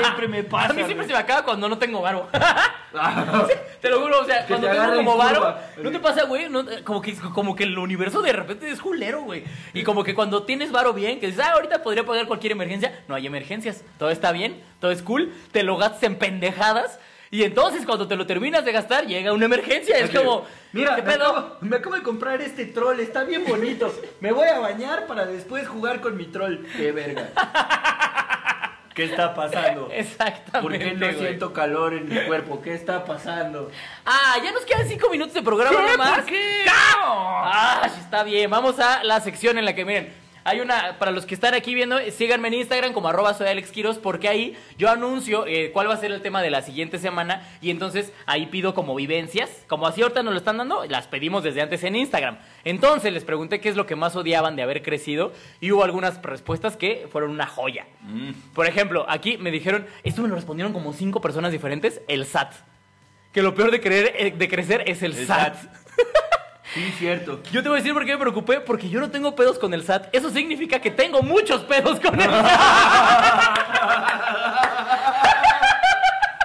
Siempre 0.00 0.26
me 0.28 0.42
pasa. 0.44 0.66
A 0.70 0.72
mí 0.72 0.76
siempre 0.84 0.94
güey. 0.96 1.08
se 1.08 1.12
me 1.12 1.18
acaba 1.18 1.44
cuando 1.44 1.68
no 1.68 1.76
tengo 1.76 2.00
varo. 2.00 2.28
Te 3.80 3.88
lo 3.90 4.00
juro, 4.00 4.20
o 4.20 4.24
sea, 4.24 4.42
Que 4.46 4.48
cuando 4.54 4.68
te 4.68 4.74
tengo 4.74 4.94
como 4.96 5.16
varo, 5.16 5.40
curva. 5.40 5.60
¿no 5.82 5.90
te 5.90 5.98
pasa, 6.00 6.24
güey? 6.24 6.48
No, 6.48 6.64
como, 6.84 7.00
que, 7.00 7.14
como 7.16 7.54
que 7.56 7.64
el 7.64 7.76
universo 7.78 8.20
de 8.22 8.32
repente 8.32 8.68
es 8.70 8.80
culero, 8.80 9.22
güey. 9.22 9.44
Y 9.74 9.82
como 9.84 10.02
que 10.04 10.14
cuando 10.14 10.42
tienes 10.44 10.72
varo 10.72 10.92
bien, 10.92 11.20
que 11.20 11.26
dices, 11.28 11.42
ah, 11.44 11.52
ahorita 11.52 11.82
podría 11.82 12.04
pagar 12.04 12.26
cualquier 12.26 12.52
emergencia, 12.52 13.02
no 13.08 13.14
hay 13.14 13.26
emergencias. 13.26 13.84
Todo 13.98 14.10
está 14.10 14.32
bien, 14.32 14.60
todo 14.80 14.90
es 14.90 15.02
cool, 15.02 15.32
te 15.52 15.62
lo 15.62 15.76
gastas 15.76 16.02
en 16.04 16.16
pendejadas. 16.16 16.98
Y 17.32 17.44
entonces 17.44 17.86
cuando 17.86 18.08
te 18.08 18.16
lo 18.16 18.26
terminas 18.26 18.64
de 18.64 18.72
gastar, 18.72 19.06
llega 19.06 19.32
una 19.32 19.44
emergencia. 19.44 19.96
Es 19.98 20.10
como, 20.10 20.46
Mira, 20.72 20.96
¿qué 20.96 21.02
me 21.02 21.12
pedo? 21.12 21.28
acabo, 21.28 21.56
me 21.60 21.76
acabo 21.76 21.94
de 21.94 22.02
comprar 22.02 22.42
este 22.42 22.66
troll, 22.66 22.98
está 22.98 23.22
bien 23.22 23.44
bonito. 23.46 23.94
Me 24.20 24.32
voy 24.32 24.48
a 24.48 24.58
bañar 24.58 25.06
para 25.06 25.26
después 25.26 25.68
jugar 25.68 26.00
con 26.00 26.16
mi 26.16 26.24
troll. 26.26 26.64
Qué 26.76 26.90
verga. 26.90 27.28
¿Qué 28.94 29.04
está 29.04 29.32
pasando? 29.32 29.88
Exactamente. 29.92 30.60
¿Por 30.60 30.76
qué 30.76 30.92
no 30.94 31.06
güey. 31.06 31.18
siento 31.18 31.52
calor 31.52 31.94
en 31.94 32.08
mi 32.08 32.20
cuerpo? 32.26 32.60
¿Qué 32.60 32.74
está 32.74 33.04
pasando? 33.04 33.70
Ah, 34.04 34.34
ya 34.42 34.50
nos 34.50 34.64
quedan 34.64 34.88
cinco 34.88 35.08
minutos 35.08 35.32
de 35.32 35.42
programa 35.42 35.78
¿Qué? 35.86 35.90
nomás. 35.92 36.14
¿Por 36.16 36.24
qué? 36.26 36.64
Ah, 36.68 37.88
está 37.98 38.24
bien. 38.24 38.50
Vamos 38.50 38.80
a 38.80 39.04
la 39.04 39.20
sección 39.20 39.56
en 39.56 39.64
la 39.64 39.74
que, 39.74 39.84
miren, 39.84 40.12
hay 40.44 40.60
una, 40.60 40.98
para 40.98 41.10
los 41.10 41.26
que 41.26 41.34
están 41.34 41.54
aquí 41.54 41.74
viendo, 41.74 41.98
eh, 41.98 42.10
síganme 42.10 42.48
en 42.48 42.54
Instagram 42.54 42.92
como 42.92 43.08
arroba 43.08 43.34
soy 43.34 43.48
Alex 43.48 43.70
Quiroz, 43.70 43.98
porque 43.98 44.28
ahí 44.28 44.56
yo 44.78 44.90
anuncio 44.90 45.46
eh, 45.46 45.70
cuál 45.72 45.88
va 45.88 45.94
a 45.94 45.96
ser 45.96 46.12
el 46.12 46.22
tema 46.22 46.42
de 46.42 46.50
la 46.50 46.62
siguiente 46.62 46.98
semana 46.98 47.46
y 47.60 47.70
entonces 47.70 48.12
ahí 48.26 48.46
pido 48.46 48.74
como 48.74 48.94
vivencias, 48.94 49.64
como 49.68 49.86
así 49.86 50.02
ahorita 50.02 50.22
nos 50.22 50.32
lo 50.32 50.38
están 50.38 50.56
dando, 50.58 50.84
las 50.86 51.06
pedimos 51.06 51.42
desde 51.42 51.62
antes 51.62 51.84
en 51.84 51.96
Instagram. 51.96 52.38
Entonces 52.64 53.12
les 53.12 53.24
pregunté 53.24 53.60
qué 53.60 53.68
es 53.68 53.76
lo 53.76 53.86
que 53.86 53.96
más 53.96 54.16
odiaban 54.16 54.56
de 54.56 54.62
haber 54.62 54.82
crecido 54.82 55.32
y 55.60 55.72
hubo 55.72 55.84
algunas 55.84 56.20
respuestas 56.22 56.76
que 56.76 57.06
fueron 57.10 57.30
una 57.30 57.46
joya. 57.46 57.86
Por 58.54 58.66
ejemplo, 58.66 59.06
aquí 59.08 59.36
me 59.38 59.50
dijeron, 59.50 59.86
esto 60.02 60.22
me 60.22 60.28
lo 60.28 60.34
respondieron 60.34 60.72
como 60.72 60.92
cinco 60.92 61.20
personas 61.20 61.52
diferentes, 61.52 62.00
el 62.08 62.24
SAT. 62.26 62.52
Que 63.32 63.42
lo 63.42 63.54
peor 63.54 63.70
de, 63.70 63.80
creer, 63.80 64.12
eh, 64.16 64.34
de 64.36 64.48
crecer 64.48 64.82
es 64.86 65.02
el, 65.02 65.16
El 65.16 65.26
SAT. 65.26 65.54
SAT. 65.54 65.70
Sí, 66.74 66.92
cierto. 66.98 67.40
Yo 67.50 67.62
te 67.62 67.68
voy 67.68 67.78
a 67.78 67.80
decir 67.80 67.94
por 67.94 68.04
qué 68.04 68.12
me 68.12 68.18
preocupé, 68.18 68.60
porque 68.60 68.88
yo 68.88 69.00
no 69.00 69.10
tengo 69.10 69.34
pedos 69.34 69.58
con 69.58 69.74
el 69.74 69.82
SAT. 69.82 70.14
Eso 70.14 70.30
significa 70.30 70.78
que 70.80 70.90
tengo 70.90 71.22
muchos 71.22 71.62
pedos 71.64 71.98
con 72.00 72.20
el 72.20 72.30
SAT. 72.30 72.46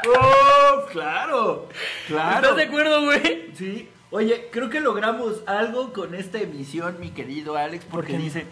¡Oh, 0.08 0.86
claro! 0.92 1.68
¡Claro! 2.08 2.36
¿Estás 2.36 2.56
de 2.58 2.64
acuerdo, 2.64 3.04
güey? 3.06 3.46
Sí. 3.58 3.90
Oye, 4.12 4.50
creo 4.52 4.70
que 4.70 4.80
logramos 4.80 5.42
algo 5.48 5.92
con 5.92 6.16
esta 6.16 6.40
emisión, 6.40 6.98
mi 7.00 7.10
querido 7.10 7.58
Alex, 7.58 7.86
porque 7.90 8.14
qué? 8.14 8.18
dice, 8.20 8.46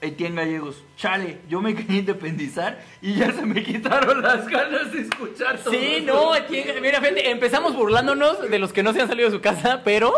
Etienne 0.00 0.36
Gallegos, 0.36 0.84
chale, 0.96 1.38
yo 1.48 1.60
me 1.60 1.74
quería 1.74 2.00
independizar 2.00 2.78
y 3.00 3.14
ya 3.14 3.32
se 3.32 3.42
me 3.44 3.62
quitaron 3.64 4.22
las 4.22 4.46
ganas 4.46 4.92
de 4.92 5.00
escuchar 5.00 5.58
todo 5.58 5.72
Sí, 5.72 5.96
esto". 6.06 6.14
no, 6.14 6.32
mira, 6.80 7.00
fíjate, 7.00 7.30
empezamos 7.30 7.74
burlándonos 7.74 8.48
de 8.48 8.58
los 8.58 8.72
que 8.72 8.82
no 8.82 8.92
se 8.92 9.00
han 9.00 9.08
salido 9.08 9.30
de 9.30 9.36
su 9.36 9.42
casa, 9.42 9.80
pero 9.84 10.12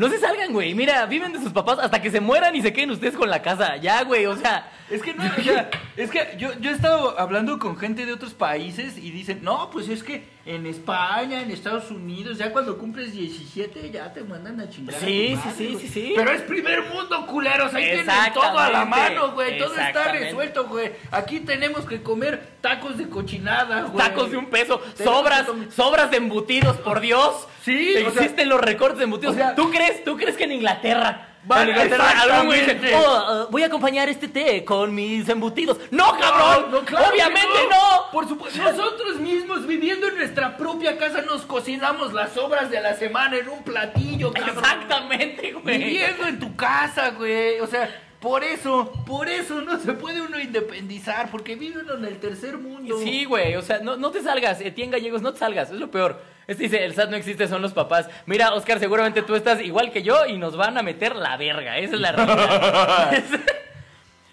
no 0.00 0.08
se 0.08 0.18
salgan, 0.18 0.54
güey. 0.54 0.74
Mira, 0.74 1.04
viven 1.04 1.30
de 1.34 1.40
sus 1.40 1.52
papás 1.52 1.78
hasta 1.78 2.00
que 2.00 2.10
se 2.10 2.20
mueran 2.20 2.56
y 2.56 2.62
se 2.62 2.72
queden 2.72 2.90
ustedes 2.90 3.14
con 3.14 3.28
la 3.28 3.42
casa. 3.42 3.76
Ya, 3.76 4.02
güey, 4.02 4.24
o 4.24 4.34
sea. 4.34 4.72
Es 4.88 5.02
que 5.02 5.12
no, 5.12 5.22
o 5.24 5.42
sea, 5.42 5.68
es 5.94 6.10
que 6.10 6.36
yo, 6.38 6.58
yo 6.58 6.70
he 6.70 6.72
estado 6.72 7.20
hablando 7.20 7.58
con 7.58 7.76
gente 7.76 8.06
de 8.06 8.14
otros 8.14 8.32
países 8.32 8.96
y 8.96 9.10
dicen, 9.10 9.40
no, 9.42 9.68
pues 9.68 9.90
es 9.90 10.02
que 10.02 10.24
en 10.46 10.64
España, 10.66 11.42
en 11.42 11.50
Estados 11.50 11.90
Unidos, 11.90 12.38
ya 12.38 12.50
cuando 12.50 12.78
cumples 12.78 13.12
17 13.12 13.90
ya 13.90 14.12
te 14.12 14.22
mandan 14.24 14.58
a 14.60 14.68
chingar. 14.70 14.94
a 14.94 14.98
tu 14.98 15.04
Sí, 15.04 15.34
madre, 15.36 15.50
sí, 15.52 15.56
sí, 15.66 15.72
güey". 15.72 15.86
sí, 15.86 15.88
sí. 15.92 16.12
Pero 16.16 16.30
es 16.32 16.42
primer 16.42 16.82
mundo, 16.84 17.26
culeros, 17.26 17.74
ahí 17.74 17.84
tienen 17.84 18.06
todo 18.32 18.58
a 18.58 18.70
la 18.70 18.84
mano, 18.84 19.32
güey, 19.32 19.58
todo 19.58 19.74
está 19.74 20.12
resuelto, 20.12 20.66
güey. 20.66 20.92
Aquí 21.10 21.40
tenemos 21.40 21.84
que 21.84 22.02
comer 22.02 22.42
tacos 22.60 22.96
de 22.96 23.08
cochinada, 23.08 23.82
güey. 23.82 23.96
Tacos 23.98 24.30
de 24.30 24.36
un 24.38 24.46
peso, 24.46 24.80
sobras, 25.02 25.46
sobras 25.74 26.10
de 26.10 26.16
embutidos, 26.16 26.76
por 26.78 27.00
Dios. 27.00 27.46
Sí, 27.62 27.94
o 27.96 28.10
sea- 28.10 28.22
existen 28.22 28.48
los 28.48 28.60
recortes 28.60 28.98
de 28.98 29.04
embutidos. 29.04 29.34
o 29.34 29.38
sea- 29.38 29.54
¿Tú 29.54 29.70
crees, 29.70 30.02
tú 30.04 30.16
crees 30.16 30.36
que 30.36 30.44
en 30.44 30.52
Inglaterra 30.52 31.29
Va- 31.50 31.62
En 31.62 31.68
Inglaterra, 31.70 32.10
algún 32.20 32.46
güey 32.46 32.60
dice, 32.60 32.72
exactamente. 32.72 33.06
"Oh, 33.08 33.44
uh, 33.44 33.50
voy 33.50 33.62
a 33.62 33.66
acompañar 33.66 34.08
este 34.08 34.28
té 34.28 34.64
con 34.64 34.94
mis 34.94 35.28
embutidos. 35.28 35.78
¡No, 35.90 36.16
cabrón! 36.18 36.66
No, 36.70 36.78
no, 36.80 36.84
claro 36.84 37.06
¡Obviamente 37.10 37.48
no! 37.70 38.10
Por 38.12 38.28
supuesto, 38.28 38.62
nosotros 38.62 39.16
mismos 39.20 39.66
viviendo 39.66 40.08
en 40.08 40.16
nuestra 40.16 40.56
propia 40.56 40.98
casa 40.98 41.22
nos 41.22 41.42
cocinamos 41.42 42.12
las 42.12 42.36
obras 42.36 42.70
de 42.70 42.80
la 42.80 42.94
semana 42.94 43.38
en 43.38 43.48
un 43.48 43.62
platillo, 43.62 44.32
cabrón. 44.32 44.58
Exactamente, 44.58 45.52
güey. 45.52 45.78
Viviendo 45.78 46.26
en 46.26 46.38
tu 46.40 46.54
casa, 46.56 47.10
güey. 47.10 47.60
O 47.60 47.66
sea, 47.66 47.88
por 48.20 48.44
eso, 48.44 48.92
por 49.06 49.28
eso 49.28 49.62
no 49.62 49.78
se 49.80 49.94
puede 49.94 50.20
uno 50.20 50.38
independizar, 50.38 51.30
porque 51.30 51.56
vive 51.56 51.80
uno 51.80 51.94
en 51.94 52.04
el 52.04 52.18
tercer 52.18 52.58
mundo. 52.58 52.98
Sí, 53.02 53.24
güey, 53.24 53.56
o 53.56 53.62
sea, 53.62 53.78
no, 53.78 53.96
no 53.96 54.10
te 54.10 54.22
salgas, 54.22 54.60
Etienne 54.60 54.92
Gallegos, 54.92 55.22
no 55.22 55.32
te 55.32 55.38
salgas, 55.38 55.70
es 55.70 55.78
lo 55.78 55.90
peor. 55.90 56.20
Este 56.46 56.64
dice, 56.64 56.84
el 56.84 56.94
SAT 56.94 57.10
no 57.10 57.16
existe, 57.16 57.46
son 57.48 57.62
los 57.62 57.72
papás. 57.72 58.08
Mira, 58.26 58.52
Oscar, 58.54 58.78
seguramente 58.78 59.22
tú 59.22 59.36
estás 59.36 59.62
igual 59.62 59.92
que 59.92 60.02
yo 60.02 60.26
y 60.26 60.36
nos 60.36 60.56
van 60.56 60.76
a 60.76 60.82
meter 60.82 61.16
la 61.16 61.36
verga, 61.36 61.78
esa 61.78 61.94
es 61.94 62.00
la 62.00 62.12
realidad. 62.12 63.24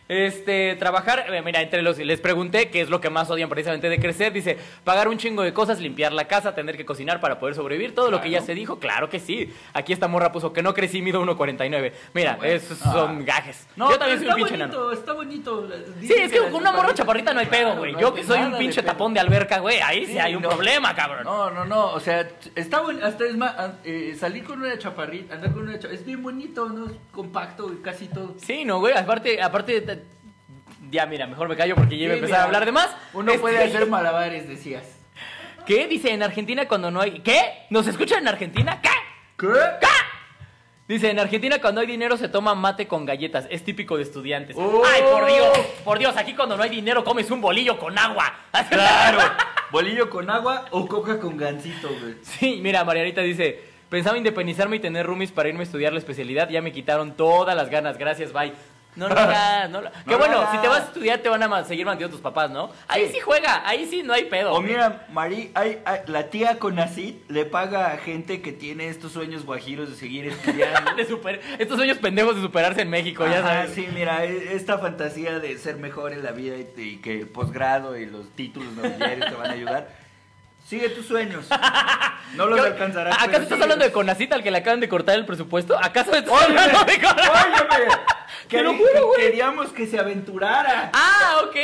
Este, 0.10 0.76
trabajar, 0.78 1.26
eh, 1.34 1.41
mira, 1.41 1.62
entre 1.62 1.82
los, 1.82 1.97
les 1.97 2.22
pregunté 2.22 2.70
qué 2.70 2.82
es 2.82 2.89
lo 2.89 3.01
que 3.01 3.10
más 3.10 3.30
odian 3.30 3.49
precisamente 3.49 3.89
de 3.89 3.99
crecer. 3.99 4.32
Dice, 4.34 4.58
pagar 4.84 5.08
un 5.08 5.18
chingo 5.18 5.43
de 5.43 5.53
cosas, 5.53 5.80
limpiar 5.80 6.14
la 6.14 6.26
casa, 6.28 6.55
tener 6.55 6.78
que 6.78 6.86
cocinar 6.86 7.20
para 7.20 7.39
poder 7.39 7.55
sobrevivir, 7.55 7.93
todo 7.93 8.10
lo 8.12 8.22
que 8.22 8.30
ya 8.30 8.41
se 8.41 8.53
dijo, 8.53 8.80
claro 8.80 9.10
que 9.10 9.20
sí. 9.20 9.53
Aquí 9.74 9.93
esta 9.93 10.08
morra 10.08 10.32
puso 10.32 10.53
que 10.53 10.62
no 10.62 10.74
crecí, 10.74 11.01
mido 11.01 11.22
1.49. 11.24 11.91
Mira, 12.14 12.38
esos 12.43 12.78
son 12.78 13.26
gajes. 13.26 13.68
No, 13.76 13.91
yo 13.91 13.97
también 13.99 14.20
soy 14.20 14.28
un 14.28 14.34
está 14.34 14.45
pinche 14.47 14.58
bonito, 14.64 14.91
está 14.91 15.14
bonito. 15.14 15.70
Sí, 16.01 16.14
es 16.14 16.32
que 16.32 16.39
con 16.39 16.55
una 16.55 16.72
morra 16.72 16.93
chaparrita 16.93 17.34
no 17.34 17.39
hay 17.41 17.47
pedo, 17.47 17.76
güey. 17.78 17.95
Yo 17.99 18.14
que 18.14 18.24
soy 18.24 18.39
un 18.39 18.58
pinche 18.58 18.82
tapón 18.84 19.14
de 19.14 19.20
alberca, 19.20 19.60
güey, 19.60 19.80
ahí 19.82 20.05
sí, 20.05 20.14
Sí, 20.14 20.20
hay 20.20 20.36
un 20.36 20.41
no. 20.41 20.49
problema, 20.49 20.95
cabrón. 20.95 21.24
No, 21.26 21.51
no, 21.51 21.66
no, 21.66 21.91
o 21.91 21.99
sea, 21.99 22.28
está 22.55 22.80
bueno, 22.82 23.05
hasta 23.05 23.26
es 23.26 23.36
más, 23.38 23.53
ah, 23.58 23.74
eh, 23.84 24.16
salir 24.18 24.43
con 24.43 24.62
una 24.62 24.78
chaparrita, 24.80 25.36
andar 25.36 25.51
con 25.51 25.64
una 25.64 25.74
chaparrita, 25.74 25.99
es 26.01 26.05
bien 26.05 26.24
bonito, 26.24 26.68
¿no? 26.70 26.88
Es 26.88 26.93
compacto 27.12 27.72
casi 27.84 28.08
todo. 28.08 28.36
Sí, 28.38 28.64
no, 28.66 28.80
güey, 28.80 28.95
aparte, 28.95 29.41
aparte, 29.41 29.82
te- 29.82 29.97
ya 30.92 31.06
mira, 31.06 31.28
mejor 31.28 31.48
me 31.50 31.56
callo 31.56 31.76
porque 31.76 31.98
ya 31.98 32.06
iba 32.06 32.14
a 32.14 32.18
empezar 32.18 32.40
a 32.40 32.44
hablar 32.44 32.66
de 32.66 32.72
más. 32.72 32.90
Uno 33.14 33.32
Este, 33.32 33.42
puede 33.42 33.64
hacer 33.64 33.88
malabares, 33.88 34.48
decías. 34.48 34.84
¿Qué? 35.66 35.88
Dice, 35.88 36.12
en 36.12 36.24
Argentina 36.24 36.68
cuando 36.68 36.92
no 36.92 37.02
hay... 37.02 37.20
¿Qué? 37.20 37.66
¿Nos 37.70 37.88
escuchan 37.88 38.20
en 38.20 38.30
Argentina? 38.30 38.80
¿Qué? 38.82 38.90
¿Qué? 39.38 39.48
¿Qué? 39.82 39.88
Dice, 40.88 41.10
en 41.10 41.20
Argentina 41.20 41.60
cuando 41.60 41.82
hay 41.82 41.88
dinero 41.88 42.16
se 42.16 42.30
toma 42.30 42.56
mate 42.56 42.88
con 42.88 43.06
galletas. 43.06 43.46
Es 43.50 43.66
típico 43.66 43.98
de 43.98 44.04
estudiantes. 44.04 44.56
Oh. 44.58 44.82
Ay, 44.86 45.02
por 45.12 45.26
Dios, 45.26 45.58
por 45.84 46.00
Dios, 46.00 46.16
aquí 46.16 46.34
cuando 46.34 46.56
no 46.56 46.64
hay 46.64 46.70
dinero 46.70 47.04
comes 47.04 47.30
un 47.30 47.42
bolillo 47.42 47.78
con 47.78 47.98
agua. 47.98 48.34
Claro, 48.70 49.20
bolillo 49.70 50.10
con 50.10 50.30
agua 50.30 50.66
o 50.72 50.88
coca 50.88 51.20
con 51.20 51.36
gansito, 51.36 51.90
güey. 51.90 52.16
Sí, 52.22 52.60
mira, 52.64 52.86
Marianita 52.86 53.22
dice, 53.22 53.62
pensaba 53.90 54.18
independizarme 54.18 54.78
y 54.78 54.80
tener 54.80 55.06
roomies 55.06 55.34
para 55.34 55.50
irme 55.50 55.60
a 55.60 55.64
estudiar 55.64 55.92
la 55.92 56.00
especialidad. 56.00 56.48
Ya 56.50 56.62
me 56.62 56.72
quitaron 56.72 57.18
todas 57.18 57.56
las 57.56 57.70
ganas. 57.70 57.98
Gracias, 57.98 58.32
bye. 58.32 58.54
No 58.98 59.08
lo 59.08 59.18
hagas, 59.18 59.70
no 59.70 59.82
lo... 59.82 59.91
Que 60.08 60.16
bueno, 60.16 60.43
si 60.52 60.58
te 60.58 60.68
vas 60.68 60.82
a 60.82 60.86
estudiar 60.86 61.20
te 61.20 61.30
van 61.30 61.43
a 61.43 61.64
seguir 61.64 61.86
mandando 61.86 62.10
tus 62.12 62.20
papás, 62.22 62.50
¿no? 62.50 62.72
Ahí 62.88 63.06
sí, 63.08 63.14
Sí. 63.14 63.20
juega, 63.20 63.62
ahí 63.68 63.86
sí 63.86 64.02
no 64.04 64.12
hay 64.14 64.26
pedo. 64.26 64.54
O 64.54 64.62
mira, 64.62 65.06
Mari, 65.12 65.52
hay, 65.54 65.80
hay- 65.86 66.00
la 66.08 66.24
tía 66.30 66.60
Conacid 66.60 67.16
le 67.30 67.45
paga 67.45 67.91
a 67.93 67.98
gente 67.98 68.41
que 68.41 68.52
tiene 68.52 68.88
estos 68.89 69.12
sueños 69.12 69.45
guajiros 69.45 69.89
de 69.89 69.95
seguir 69.95 70.26
estudiando. 70.28 70.95
De 70.98 71.06
super- 71.06 71.41
estos 71.60 71.78
sueños 71.78 71.98
pendejos 72.00 72.36
de 72.36 72.41
superarse 72.41 72.82
en 72.82 72.89
México, 72.89 73.26
ya 73.28 73.41
sabes. 73.43 73.72
sí, 73.74 73.88
mira, 73.93 74.26
e- 74.26 74.56
esta 74.56 74.78
fantasía 74.80 75.39
de 75.39 75.58
ser 75.58 75.78
mejor 75.78 76.12
en 76.14 76.24
la 76.24 76.32
vida 76.32 76.56
y, 76.58 76.82
y 76.82 76.98
que 76.98 77.20
el 77.22 77.28
posgrado 77.28 77.98
y 77.98 78.06
los 78.08 78.30
títulos 78.36 78.74
nobiliarios 78.74 79.30
te 79.30 79.36
van 79.36 79.52
a 79.52 79.54
ayudar. 79.54 80.07
Sigue 80.68 80.89
tus 80.89 81.07
sueños. 81.07 81.45
No 82.36 82.45
los 82.45 82.59
¿Qué- 82.59 82.68
alcanzarás. 82.68 83.15
¿Acaso 83.24 83.43
estás 83.43 83.61
hablando 83.61 83.86
de 83.86 83.91
Conacita 83.91 84.36
al 84.36 84.43
que 84.43 84.51
le 84.51 84.57
acaban 84.57 84.82
de 84.82 84.89
cortar 84.89 85.15
el 85.15 85.26
presupuesto? 85.26 85.78
¿Acaso 85.82 86.13
estás 86.13 86.30
Óyeme, 86.30 86.59
hablando 86.59 86.91
de 86.91 86.99
Conacita? 87.01 87.68
óyeme, 87.72 87.91
Te 88.49 88.61
lo 88.61 88.74
juro, 88.74 89.07
güey. 89.07 89.22
Queríamos 89.22 89.70
que 89.72 89.88
se 89.88 89.97
aventurara. 89.97 90.91
Ah, 90.93 91.38
ok. 91.45 91.55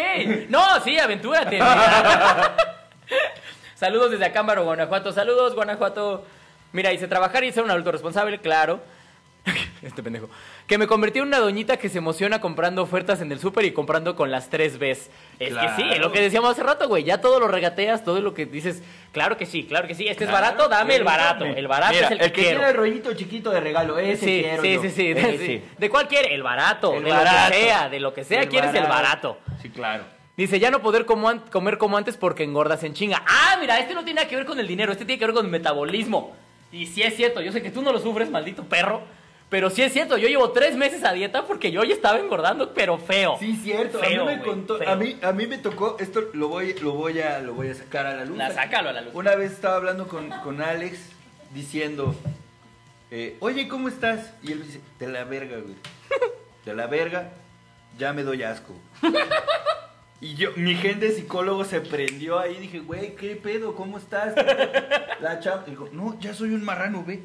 No, 0.50 0.80
sí, 0.82 0.98
aventúrate. 0.98 1.60
Saludos 3.76 4.12
desde 4.12 4.26
Acámbaro, 4.26 4.64
Guanajuato. 4.64 5.12
Saludos, 5.12 5.54
Guanajuato. 5.54 6.26
Mira, 6.72 6.94
hice 6.94 7.08
trabajar 7.10 7.44
y 7.44 7.52
ser 7.52 7.64
un 7.64 7.72
adulto 7.72 7.92
responsable, 7.92 8.40
claro. 8.40 8.82
Este 9.82 10.02
pendejo. 10.02 10.30
Que 10.68 10.78
me 10.78 10.88
convertí 10.88 11.20
en 11.20 11.26
una 11.26 11.40
doñita 11.40 11.76
que 11.78 11.90
se 11.90 11.98
emociona 11.98 12.40
comprando 12.40 12.82
ofertas 12.82 13.20
en 13.22 13.32
el 13.32 13.40
súper 13.40 13.66
y 13.66 13.72
comprando 13.74 14.16
con 14.16 14.32
las 14.32 14.50
tres 14.50 14.80
Bs. 14.80 15.10
Es 15.40 15.50
Claro. 15.50 15.76
que 15.76 15.84
sí, 15.84 15.90
es 15.92 16.00
lo 16.00 16.12
que 16.14 16.22
decíamos 16.22 16.52
hace 16.52 16.64
rato, 16.64 16.88
güey. 16.88 17.04
Ya 17.04 17.20
todo 17.20 17.40
lo 17.40 17.50
regateas, 17.50 18.04
todo 18.06 18.22
lo 18.22 18.34
que 18.34 18.46
dices. 18.46 18.82
Claro 19.12 19.36
que 19.38 19.46
sí, 19.46 19.66
claro 19.66 19.88
que 19.88 19.94
sí. 19.96 20.08
Este 20.08 20.24
es 20.24 20.32
barato, 20.32 20.70
dame 20.70 20.96
el 20.96 21.04
barato. 21.04 21.44
El 21.46 21.68
barato 21.68 21.94
Mira, 21.94 22.06
es 22.08 22.12
el 22.14 22.20
que, 22.20 22.32
quiero. 22.32 22.50
tiene 22.60 22.70
el 22.72 22.78
rollito 22.78 23.14
chiquito 23.14 23.50
de 23.52 23.60
regalo. 23.60 24.00
Ese 24.00 24.26
Sí, 24.26 24.42
quiero 24.42 24.62
sí, 24.62 24.74
yo. 24.76 24.82
sí, 24.84 24.90
sí, 24.90 25.14
de, 25.14 25.38
sí. 25.38 25.64
¿De 25.78 25.90
cuál 25.90 26.08
quiere? 26.08 26.34
El 26.34 26.44
barato. 26.44 26.94
El 26.94 27.04
de 27.04 27.10
barato. 27.12 27.50
lo 27.50 27.52
que 27.56 27.62
sea, 27.64 27.90
de 27.90 28.00
lo 28.00 28.14
que 28.14 28.24
sea, 28.24 28.42
El 28.44 28.50
quieres 28.50 28.74
el 28.74 28.84
barato. 28.86 29.38
Sí, 29.62 29.70
claro. 29.70 30.06
Dice, 30.38 30.60
ya 30.60 30.72
no 30.72 30.82
poder 30.82 31.06
como 31.06 31.30
comer 31.52 31.78
como 31.78 31.98
antes 31.98 32.16
porque 32.18 32.44
engordas 32.44 32.84
en 32.84 32.94
chinga. 32.94 33.22
Ah, 33.28 33.58
mira, 33.60 33.78
este 33.80 33.94
no 33.94 34.04
tiene 34.06 34.22
nada 34.22 34.30
que 34.30 34.36
ver 34.38 34.46
con 34.46 34.60
el 34.60 34.68
dinero, 34.68 34.92
este 34.94 35.04
tiene 35.06 35.20
que 35.20 35.26
ver 35.26 35.36
con 35.36 35.46
el 35.46 35.52
metabolismo. 35.52 36.36
Y 36.72 36.88
sí 36.88 37.04
es 37.04 37.16
cierto, 37.16 37.42
yo 37.42 37.52
sé 37.52 37.62
que 37.62 37.70
tú 37.70 37.82
no 37.84 37.92
lo 37.92 38.00
sufres, 38.00 38.32
maldito 38.32 38.64
perro. 38.64 39.02
Pero 39.54 39.70
sí 39.70 39.84
es 39.84 39.94
cierto, 39.94 40.18
yo 40.18 40.28
llevo 40.28 40.50
tres 40.50 40.76
meses 40.76 41.04
a 41.04 41.14
dieta 41.14 41.46
porque 41.46 41.72
yo 41.72 41.84
ya 41.84 41.94
estaba 41.94 42.18
engordando, 42.18 42.74
pero 42.74 42.98
feo. 42.98 43.38
Sí, 43.38 43.56
cierto. 43.56 44.00
Feo, 44.00 44.24
a 44.24 44.32
mí 44.32 44.38
me 44.38 44.42
contó, 44.42 44.80
feo. 44.80 44.90
a 44.90 44.96
mí, 44.96 45.16
a 45.22 45.32
mí 45.32 45.46
me 45.46 45.60
tocó, 45.60 45.96
esto 46.00 46.24
lo 46.34 46.48
voy, 46.48 46.74
lo 46.82 46.94
voy 46.94 47.20
a, 47.20 47.38
lo 47.38 47.54
voy 47.54 47.68
a 47.68 47.76
sacar 47.76 48.08
a 48.08 48.16
la 48.16 48.26
luz. 48.26 48.36
La 48.36 48.50
sácalo 48.50 48.90
a 48.90 48.94
la 48.94 49.02
luz. 49.02 49.14
Una 49.14 49.36
vez 49.36 49.52
estaba 49.52 49.76
hablando 49.76 50.08
con, 50.08 50.32
con 50.44 50.60
Alex 50.60 50.98
diciendo, 51.54 52.16
eh, 53.12 53.38
oye, 53.42 53.68
¿cómo 53.68 53.90
estás? 53.90 54.34
Y 54.42 54.54
él 54.54 54.58
me 54.58 54.66
dice, 54.66 54.82
de 54.98 55.08
la 55.08 55.24
verga, 55.24 55.58
güey. 55.60 55.76
De 56.66 56.74
la 56.74 56.88
verga, 56.88 57.30
ya 58.00 58.12
me 58.12 58.24
doy 58.24 58.42
asco. 58.42 58.74
Y 60.20 60.34
yo, 60.34 60.50
mi 60.56 60.74
gente 60.74 61.12
psicólogo 61.12 61.64
se 61.64 61.80
prendió 61.80 62.40
ahí, 62.40 62.56
dije, 62.56 62.80
güey, 62.80 63.14
¿qué 63.14 63.36
pedo? 63.36 63.76
¿Cómo 63.76 64.00
estás? 64.00 64.34
La 65.22 65.40
chava, 65.42 65.64
dijo, 65.68 65.90
no, 65.92 66.20
ya 66.20 66.34
soy 66.34 66.56
un 66.56 66.66
marrano, 66.66 67.04
ve. 67.06 67.22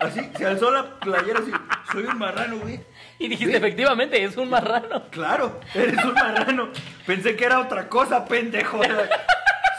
Así, 0.00 0.30
se 0.36 0.46
alzó 0.46 0.70
la 0.70 0.98
playera 0.98 1.40
así, 1.40 1.52
soy 1.92 2.04
un 2.04 2.18
marrano, 2.18 2.56
güey. 2.58 2.80
Y 3.18 3.28
dijiste, 3.28 3.56
efectivamente, 3.56 4.22
es 4.24 4.36
un 4.36 4.48
marrano. 4.48 5.10
Claro, 5.10 5.60
eres 5.74 6.02
un 6.02 6.14
marrano. 6.14 6.70
Pensé 7.06 7.36
que 7.36 7.44
era 7.44 7.60
otra 7.60 7.88
cosa, 7.88 8.24
pendejo. 8.24 8.80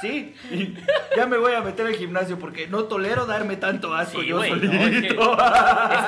Sí, 0.01 0.33
y 0.51 0.73
ya 1.15 1.25
me 1.27 1.37
voy 1.37 1.53
a 1.53 1.61
meter 1.61 1.85
al 1.85 1.95
gimnasio 1.95 2.37
porque 2.39 2.67
no 2.67 2.85
tolero 2.85 3.25
darme 3.25 3.55
tanto 3.57 3.93
asco 3.93 4.21
Sí, 4.21 4.27
yo 4.27 4.37
güey, 4.37 4.51
no, 4.51 4.57
es 4.57 4.89
que, 5.01 5.07
es 5.07 5.13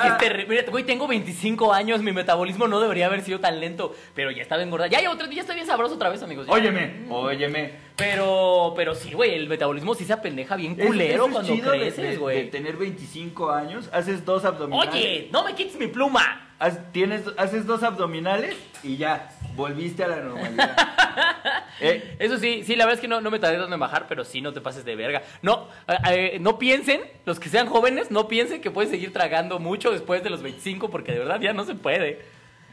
que 0.02 0.08
es 0.08 0.18
terrible. 0.18 0.46
Mira, 0.48 0.64
güey, 0.70 0.84
tengo 0.84 1.06
25 1.06 1.72
años, 1.72 2.02
mi 2.02 2.12
metabolismo 2.12 2.66
no 2.68 2.80
debería 2.80 3.06
haber 3.06 3.22
sido 3.22 3.40
tan 3.40 3.60
lento, 3.60 3.94
pero 4.14 4.30
ya 4.30 4.42
estaba 4.42 4.62
engordado. 4.62 4.90
Ya 4.90 5.00
llevo 5.00 5.16
tres 5.16 5.30
días, 5.30 5.42
estoy 5.44 5.56
bien 5.56 5.66
sabroso 5.66 5.94
otra 5.94 6.08
vez, 6.10 6.22
amigos. 6.22 6.46
ya. 6.46 6.52
Óyeme, 6.52 7.06
óyeme. 7.08 7.72
Pero, 7.96 8.72
pero 8.76 8.94
sí, 8.94 9.12
güey, 9.12 9.34
el 9.34 9.48
metabolismo 9.48 9.94
sí 9.94 10.04
se 10.04 10.12
apendeja 10.12 10.56
bien 10.56 10.74
culero 10.74 11.26
es 11.26 11.32
cuando 11.32 11.54
chido 11.54 11.70
creces, 11.70 11.96
de, 11.96 12.10
de 12.10 12.16
güey. 12.16 12.50
tener 12.50 12.76
25 12.76 13.50
años, 13.52 13.88
haces 13.92 14.24
dos 14.24 14.44
abdominales. 14.44 14.92
Oye, 14.94 15.28
no 15.32 15.44
me 15.44 15.54
quites 15.54 15.76
mi 15.78 15.86
pluma. 15.86 16.40
Haz- 16.58 16.90
tienes, 16.92 17.22
haces 17.36 17.66
dos 17.66 17.82
abdominales 17.82 18.56
y 18.82 18.96
ya, 18.96 19.30
volviste 19.54 20.04
a 20.04 20.08
la 20.08 20.16
normalidad. 20.16 20.76
Eh, 21.80 22.16
Eso 22.20 22.38
sí, 22.38 22.62
sí, 22.64 22.76
la 22.76 22.84
verdad 22.84 22.98
es 22.98 23.00
que 23.00 23.08
no, 23.08 23.20
no 23.20 23.30
me 23.32 23.40
tardé 23.40 23.58
tanto 23.58 23.74
en 23.74 23.80
bajar, 23.80 24.06
pero 24.08 24.24
sí, 24.24 24.40
no 24.40 24.52
te 24.52 24.60
pases 24.60 24.84
de 24.84 24.94
verga. 24.94 25.22
No, 25.42 25.68
eh, 26.08 26.38
no 26.40 26.56
piensen, 26.56 27.00
los 27.24 27.40
que 27.40 27.48
sean 27.48 27.66
jóvenes, 27.66 28.12
no 28.12 28.28
piensen 28.28 28.60
que 28.60 28.70
pueden 28.70 28.90
seguir 28.90 29.12
tragando 29.12 29.58
mucho 29.58 29.90
después 29.90 30.22
de 30.22 30.30
los 30.30 30.40
25, 30.40 30.88
porque 30.90 31.12
de 31.12 31.18
verdad 31.18 31.40
ya 31.40 31.52
no 31.52 31.64
se 31.64 31.74
puede. 31.74 32.24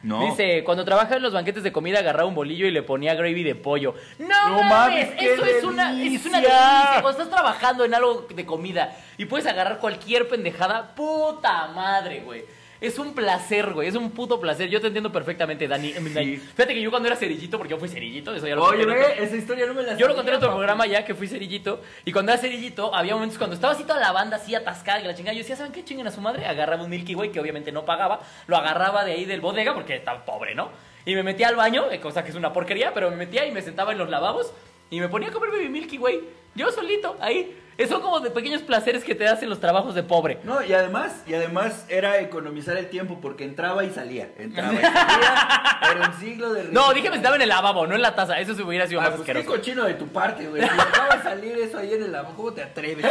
no. 0.04 0.24
Dice, 0.26 0.64
cuando 0.64 0.86
trabajaba 0.86 1.16
en 1.18 1.24
los 1.24 1.34
banquetes 1.34 1.64
de 1.64 1.72
comida 1.72 2.00
agarraba 2.00 2.28
un 2.30 2.36
bolillo 2.36 2.68
y 2.68 2.72
le 2.72 2.84
ponía 2.84 3.16
gravy 3.16 3.44
de 3.44 3.56
pollo. 3.56 3.96
No, 4.20 4.50
No 4.50 4.64
mames, 4.64 5.10
eso 5.20 5.46
es 5.46 5.64
una, 5.64 5.92
es 6.02 6.26
una 6.26 6.40
delicia. 6.40 7.02
Cuando 7.02 7.10
estás 7.10 7.30
trabajando 7.30 7.84
en 7.84 7.96
algo 7.96 8.28
de 8.34 8.46
comida 8.46 8.96
y 9.18 9.26
puedes 9.26 9.48
agarrar 9.48 9.80
cualquier 9.80 10.28
pendejada, 10.28 10.94
puta 10.96 11.68
madre, 11.70 12.22
güey. 12.22 12.44
Es 12.82 12.98
un 12.98 13.14
placer, 13.14 13.74
güey, 13.74 13.88
es 13.88 13.96
un 13.96 14.10
puto 14.10 14.42
placer. 14.42 14.68
Yo 14.68 14.82
te 14.82 14.88
entiendo 14.88 15.12
perfectamente, 15.12 15.68
Dani. 15.68 15.94
Dani. 15.94 16.38
Fíjate 16.38 16.74
que 16.74 16.82
yo 16.82 16.90
cuando 16.90 17.08
era 17.08 17.16
cerillito, 17.16 17.60
porque 17.60 17.70
yo 17.70 17.78
fui 17.78 17.88
cerillito, 17.88 18.34
eso 18.34 18.48
ya 18.48 18.56
lo 18.56 18.64
Oye, 18.64 18.84
esa 19.24 19.36
historia 19.36 19.68
no 19.68 19.76
me 19.76 19.84
la 19.84 19.96
yo 19.96 20.08
lo 20.08 20.16
conté 20.16 20.32
en 20.32 20.38
otro 20.38 20.50
programa 20.50 20.88
ya 20.88 21.06
que 21.06 21.14
fui 21.14 21.28
cerillito. 21.28 21.82
Y 22.06 22.12
cuando 22.12 22.32
era 22.32 22.42
cerillito, 22.42 22.94
había 22.96 23.14
momentos 23.14 23.38
cuando 23.38 23.54
estaba 23.54 23.74
así 23.74 23.84
toda 23.84 24.00
la 24.00 24.12
banda 24.12 24.38
así 24.38 24.56
atascada 24.56 25.00
y 25.00 25.04
la 25.04 25.14
chingada. 25.14 25.34
Yo 25.34 25.42
decía, 25.42 25.56
¿saben 25.56 25.72
qué 25.72 25.86
chinguen 25.86 26.08
a 26.08 26.12
su 26.12 26.22
madre? 26.22 26.48
Agarraba 26.48 26.84
un 26.84 26.90
Milky 26.90 27.14
Way 27.14 27.30
que 27.30 27.40
obviamente 27.40 27.72
no 27.72 27.86
pagaba. 27.86 28.22
Lo 28.48 28.58
agarraba 28.58 29.06
de 29.06 29.12
ahí 29.12 29.26
del 29.26 29.42
bodega 29.42 29.76
porque 29.76 29.96
estaba 29.96 30.26
pobre, 30.26 30.56
¿no? 30.56 30.72
Y 31.06 31.14
me 31.14 31.22
metía 31.22 31.50
al 31.50 31.56
baño, 31.56 31.92
eh, 31.92 32.00
cosa 32.00 32.24
que 32.24 32.32
es 32.32 32.36
una 32.36 32.52
porquería, 32.52 32.96
pero 32.96 33.12
me 33.12 33.16
metía 33.16 33.46
y 33.46 33.52
me 33.52 33.62
sentaba 33.62 33.92
en 33.92 34.00
los 34.00 34.10
lavabos 34.10 34.52
y 34.90 35.00
me 35.00 35.08
ponía 35.08 35.30
a 35.30 35.32
comerme 35.32 35.60
mi 35.60 35.70
Milky 35.70 36.00
Way. 36.00 36.20
Yo 36.56 36.72
solito, 36.72 37.16
ahí. 37.20 37.61
Eso 37.78 38.02
como 38.02 38.20
de 38.20 38.30
pequeños 38.32 38.62
placeres 38.62 39.04
que 39.04 39.16
te 39.16 39.24
das 39.24 39.42
en 39.44 39.50
los 39.50 39.60
trabajos 39.60 39.96
de 39.96 40.04
pobre. 40.04 40.40
No, 40.44 40.64
y 40.64 40.72
además, 40.74 41.24
y 41.26 41.34
además 41.34 41.86
era 41.90 42.20
economizar 42.20 42.78
el 42.78 42.90
tiempo 42.90 43.20
porque 43.22 43.44
entraba 43.44 43.84
y 43.84 43.90
salía. 43.92 44.30
Entraba 44.38 44.74
y 44.74 44.78
salía. 44.82 45.80
Pero 45.82 46.02
un 46.12 46.20
siglo 46.20 46.54
de 46.54 46.66
No, 46.66 46.94
dije 46.94 47.10
me 47.10 47.16
estaba 47.16 47.36
en 47.38 47.42
el 47.42 47.50
lavabo, 47.50 47.88
no 47.88 47.96
en 47.96 48.02
la 48.02 48.14
taza. 48.16 48.40
Eso 48.40 48.54
se 48.56 48.62
hubiera 48.64 48.86
sido 48.88 49.00
Ah, 49.02 49.06
más 49.06 49.14
pues 49.14 49.26
qué 49.26 49.32
asqueroso. 49.32 49.58
cochino 49.58 49.84
de 49.86 49.94
tu 49.96 50.08
parte, 50.08 50.48
güey. 50.48 50.62
Si 50.62 50.70
acaba 50.70 51.16
de 51.16 51.24
salir 51.24 51.58
eso 51.58 51.78
ahí 51.80 51.94
en 51.94 52.04
el 52.04 52.12
lavabo, 52.12 52.36
¿cómo 52.36 52.54
te 52.54 52.62
atreves? 52.64 53.06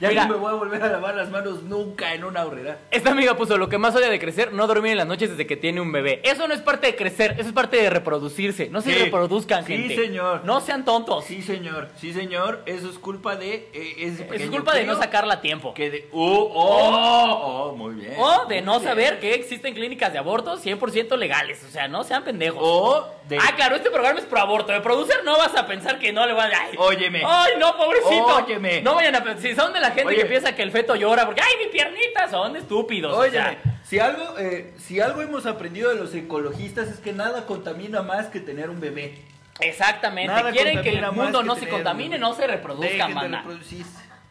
Ya 0.00 0.08
Mira. 0.08 0.26
no 0.26 0.34
me 0.34 0.38
voy 0.38 0.50
a 0.52 0.54
volver 0.56 0.82
a 0.82 0.88
lavar 0.88 1.14
las 1.16 1.30
manos 1.30 1.62
nunca 1.64 2.14
en 2.14 2.24
una 2.24 2.44
horrera. 2.44 2.78
Esta 2.90 3.10
amiga 3.10 3.36
puso 3.36 3.56
lo 3.58 3.68
que 3.68 3.78
más 3.78 3.94
odia 3.96 4.08
de 4.08 4.18
crecer, 4.20 4.52
no 4.52 4.66
dormir 4.66 4.92
en 4.92 4.98
las 4.98 5.06
noches 5.06 5.30
desde 5.30 5.46
que 5.46 5.56
tiene 5.56 5.80
un 5.80 5.90
bebé. 5.90 6.20
Eso 6.24 6.46
no 6.46 6.54
es 6.54 6.60
parte 6.60 6.86
de 6.86 6.96
crecer, 6.96 7.32
eso 7.38 7.48
es 7.48 7.52
parte 7.54 7.76
de 7.78 7.90
reproducirse. 7.90 8.68
No 8.68 8.80
se 8.82 8.92
Sí. 8.92 8.98
reproduzcan, 9.04 9.64
Sí, 9.66 9.76
gente. 9.76 9.96
señor. 9.96 10.42
No 10.44 10.60
sean 10.60 10.84
tontos. 10.84 11.24
Sí, 11.24 11.42
señor. 11.42 11.88
Sí, 11.96 12.12
señor. 12.12 12.62
Eso 12.66 12.88
es 12.90 12.98
culpa 12.98 13.36
de 13.36 13.68
eh, 13.72 13.94
ese 14.14 14.22
es 14.22 14.28
pequeño 14.28 14.50
culpa 14.50 14.74
de 14.74 14.84
no 14.84 14.96
sacarla 14.96 15.34
a 15.34 15.40
tiempo. 15.40 15.74
Que 15.74 15.90
de... 15.90 16.08
Oh, 16.12 16.50
oh, 16.54 17.70
oh, 17.70 17.76
muy 17.76 17.94
bien. 17.94 18.14
O 18.18 18.46
de 18.46 18.60
no 18.62 18.78
bien. 18.78 18.88
saber 18.88 19.20
que 19.20 19.34
existen 19.34 19.74
clínicas 19.74 20.12
de 20.12 20.18
aborto 20.18 20.56
100% 20.56 21.16
legales. 21.16 21.62
O 21.64 21.70
sea, 21.70 21.88
no 21.88 22.04
sean 22.04 22.24
pendejos. 22.24 22.60
O 22.62 23.06
de... 23.28 23.38
Ah, 23.38 23.54
claro, 23.56 23.76
este 23.76 23.90
programa 23.90 24.18
es 24.18 24.26
pro 24.26 24.40
aborto. 24.40 24.72
De 24.72 24.80
producer 24.80 25.24
no 25.24 25.36
vas 25.38 25.54
a 25.56 25.66
pensar 25.66 25.98
que 25.98 26.12
no 26.12 26.26
le 26.26 26.32
va 26.32 26.44
a. 26.44 26.48
Ay, 26.48 26.74
Óyeme. 26.78 27.22
Ay, 27.24 27.52
no, 27.58 27.76
pobrecito. 27.76 28.36
Óyeme. 28.36 28.82
No 28.82 28.94
vayan 28.94 29.14
a 29.14 29.22
pensar. 29.24 29.42
Si 29.42 29.54
son 29.54 29.72
de 29.72 29.80
la 29.80 29.90
gente 29.90 30.08
Oye. 30.08 30.16
que 30.16 30.24
piensa 30.26 30.54
que 30.54 30.62
el 30.62 30.70
feto 30.70 30.94
llora 30.96 31.24
porque, 31.26 31.40
ay, 31.40 31.64
mi 31.64 31.70
piernita, 31.70 32.28
son 32.28 32.56
estúpidos. 32.56 33.14
o 33.14 33.20
Oye, 33.20 33.32
sea. 33.32 33.58
si 33.84 33.98
algo, 33.98 34.38
eh, 34.38 34.74
si 34.78 35.00
algo 35.00 35.22
hemos 35.22 35.46
aprendido 35.46 35.90
de 35.90 35.96
los 35.96 36.14
ecologistas 36.14 36.88
es 36.88 36.98
que 36.98 37.12
nada 37.12 37.46
contamina 37.46 38.02
más 38.02 38.26
que 38.26 38.40
tener 38.40 38.70
un 38.70 38.80
bebé. 38.80 39.14
Exactamente. 39.60 40.32
Nada 40.32 40.50
Quieren 40.50 40.82
que 40.82 40.90
el 40.90 41.12
mundo 41.12 41.40
que 41.40 41.46
no 41.46 41.54
se 41.54 41.60
tener 41.60 41.74
contamine, 41.74 42.18
no 42.18 42.34
se 42.34 42.46
reproduzca, 42.46 43.08
mana. 43.08 43.44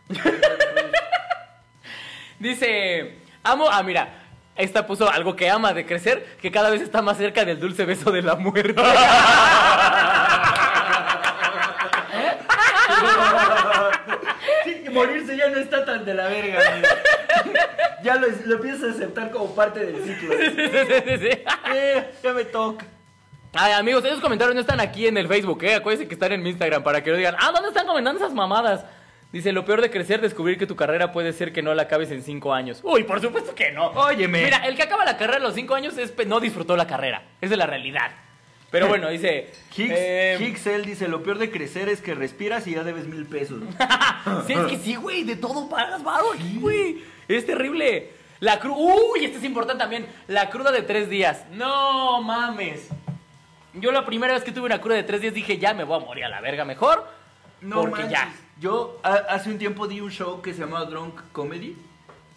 Dice, 2.40 3.20
amo, 3.44 3.68
ah, 3.70 3.84
mira, 3.84 4.10
esta 4.56 4.88
puso 4.88 5.10
algo 5.10 5.36
que 5.36 5.50
ama 5.50 5.74
de 5.74 5.86
crecer, 5.86 6.38
que 6.42 6.52
cada 6.52 6.70
vez 6.70 6.82
está 6.82 7.02
más 7.02 7.18
cerca 7.18 7.46
del 7.46 7.60
dulce 7.60 7.86
beso 7.86 8.12
de 8.12 8.22
la 8.22 8.36
muerte. 8.36 8.82
Sí, 14.64 14.84
morirse 14.92 15.36
ya 15.38 15.50
no 15.50 15.58
está 15.58 15.86
tan 15.86 16.06
de 16.06 16.14
la 16.14 16.28
verga. 16.28 16.60
amigo. 16.74 16.88
ya 18.04 18.16
lo, 18.16 18.28
lo 18.46 18.56
empiezas 18.56 18.84
a 18.84 18.92
aceptar 18.92 19.32
como 19.32 19.56
parte 19.56 19.80
del 19.86 20.04
ciclo. 20.04 20.36
Eh, 21.74 22.12
ya 22.22 22.34
me 22.34 22.44
toca. 22.46 22.86
Ay, 23.54 23.74
amigos, 23.74 24.06
esos 24.06 24.22
comentarios 24.22 24.56
no 24.56 24.62
están 24.62 24.80
aquí 24.80 25.08
en 25.08 25.18
el 25.18 25.28
Facebook, 25.28 25.62
¿eh? 25.64 25.76
Acuérdense 25.76 26.08
que 26.08 26.14
están 26.14 26.32
en 26.32 26.42
mi 26.42 26.52
Instagram 26.52 26.84
para 26.84 27.04
que 27.04 27.12
no 27.12 27.18
digan, 27.18 27.36
ah, 27.38 27.52
¿dónde 27.52 27.68
están 27.68 27.86
comentando 27.86 28.20
esas 28.20 28.34
mamadas? 28.34 28.86
Dice, 29.34 29.52
lo 29.52 29.66
peor 29.66 29.82
de 29.82 29.90
crecer, 29.90 30.22
descubrir 30.22 30.58
que 30.58 30.68
tu 30.68 30.78
carrera 30.78 31.12
puede 31.12 31.34
ser 31.34 31.52
que 31.52 31.62
no 31.62 31.74
la 31.74 31.84
acabes 31.84 32.12
en 32.12 32.24
cinco 32.24 32.54
años. 32.54 32.80
Uy, 32.84 33.04
por 33.04 33.20
supuesto 33.20 33.54
que 33.54 33.72
no. 33.72 33.88
Óyeme. 33.88 34.44
Mira, 34.44 34.66
el 34.68 34.76
que 34.76 34.84
acaba 34.84 35.04
la 35.04 35.18
carrera 35.18 35.38
a 35.38 35.42
los 35.42 35.54
cinco 35.54 35.76
años 35.76 35.98
es 35.98 36.14
no 36.28 36.40
disfrutó 36.40 36.78
la 36.78 36.88
carrera. 36.88 37.24
Esa 37.42 37.54
es 37.54 37.58
la 37.58 37.66
realidad. 37.66 38.12
Pero 38.72 38.88
bueno, 38.88 39.10
dice... 39.10 39.52
Hicks, 39.76 39.94
eh, 39.98 40.38
Hicks, 40.40 40.68
él 40.68 40.86
dice, 40.86 41.10
lo 41.10 41.22
peor 41.24 41.38
de 41.38 41.52
crecer 41.52 41.90
es 41.90 42.00
que 42.00 42.16
respiras 42.16 42.66
y 42.68 42.76
ya 42.76 42.84
debes 42.84 43.06
mil 43.06 43.26
pesos. 43.26 43.62
Sí, 44.48 44.54
es 44.54 44.66
que 44.68 44.78
sí, 44.78 44.96
güey, 44.96 45.24
de 45.24 45.36
todo 45.36 45.68
pagas 45.68 46.04
varo 46.04 46.32
aquí, 46.34 46.58
güey. 46.58 47.04
Es 47.28 47.46
terrible. 47.46 48.12
La 48.40 48.60
cruda. 48.60 48.78
Uy, 48.78 49.26
este 49.26 49.38
es 49.38 49.44
importante 49.44 49.82
también. 49.82 50.08
La 50.28 50.50
cruda 50.50 50.72
de 50.72 50.82
tres 50.82 51.10
días. 51.10 51.46
No 51.52 52.22
mames. 52.22 52.90
Yo 53.74 53.92
la 53.92 54.06
primera 54.06 54.34
vez 54.34 54.44
que 54.44 54.52
tuve 54.52 54.66
una 54.66 54.82
cruda 54.82 54.96
de 54.98 55.04
tres 55.04 55.22
días 55.22 55.34
dije, 55.34 55.58
ya 55.58 55.74
me 55.74 55.84
voy 55.84 56.02
a 56.02 56.06
morir 56.06 56.26
a 56.26 56.30
la 56.30 56.42
verga 56.42 56.66
mejor. 56.66 57.08
No 57.62 57.82
porque 57.82 58.02
manches. 58.04 58.12
ya. 58.12 58.34
Yo 58.60 59.00
a- 59.04 59.14
hace 59.30 59.50
un 59.50 59.58
tiempo 59.58 59.88
di 59.88 60.02
un 60.02 60.12
show 60.12 60.42
que 60.42 60.54
se 60.54 60.60
llamaba 60.62 60.86
Drunk 60.86 61.20
Comedy, 61.32 61.78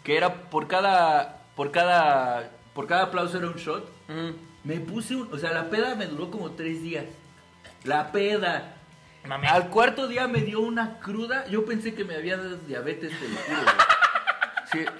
que 0.03 0.17
era 0.17 0.33
por 0.49 0.67
cada 0.67 1.41
por 1.55 1.71
cada 1.71 2.51
por 2.73 2.87
cada 2.87 3.03
aplauso 3.03 3.37
era 3.37 3.47
un 3.47 3.55
shot. 3.55 3.89
Mm, 4.07 4.29
Me 4.67 4.79
puse 4.79 5.15
un, 5.15 5.31
o 5.31 5.37
sea, 5.37 5.51
la 5.51 5.69
peda 5.69 5.93
me 5.95 6.05
duró 6.07 6.31
como 6.31 6.51
tres 6.51 6.81
días. 6.81 7.05
La 7.83 8.11
peda. 8.11 8.73
mames. 9.27 9.51
Al 9.51 9.69
cuarto 9.69 10.07
día 10.07 10.27
me 10.27 10.41
dio 10.41 10.59
una 10.61 10.99
cruda. 10.99 11.45
Yo 11.47 11.65
pensé 11.65 11.93
que 11.93 12.03
me 12.03 12.15
había 12.15 12.37
dado 12.37 12.57
diabetes, 12.57 13.11
te 13.19 13.27
lo 13.29 13.35
juro, 13.37 13.71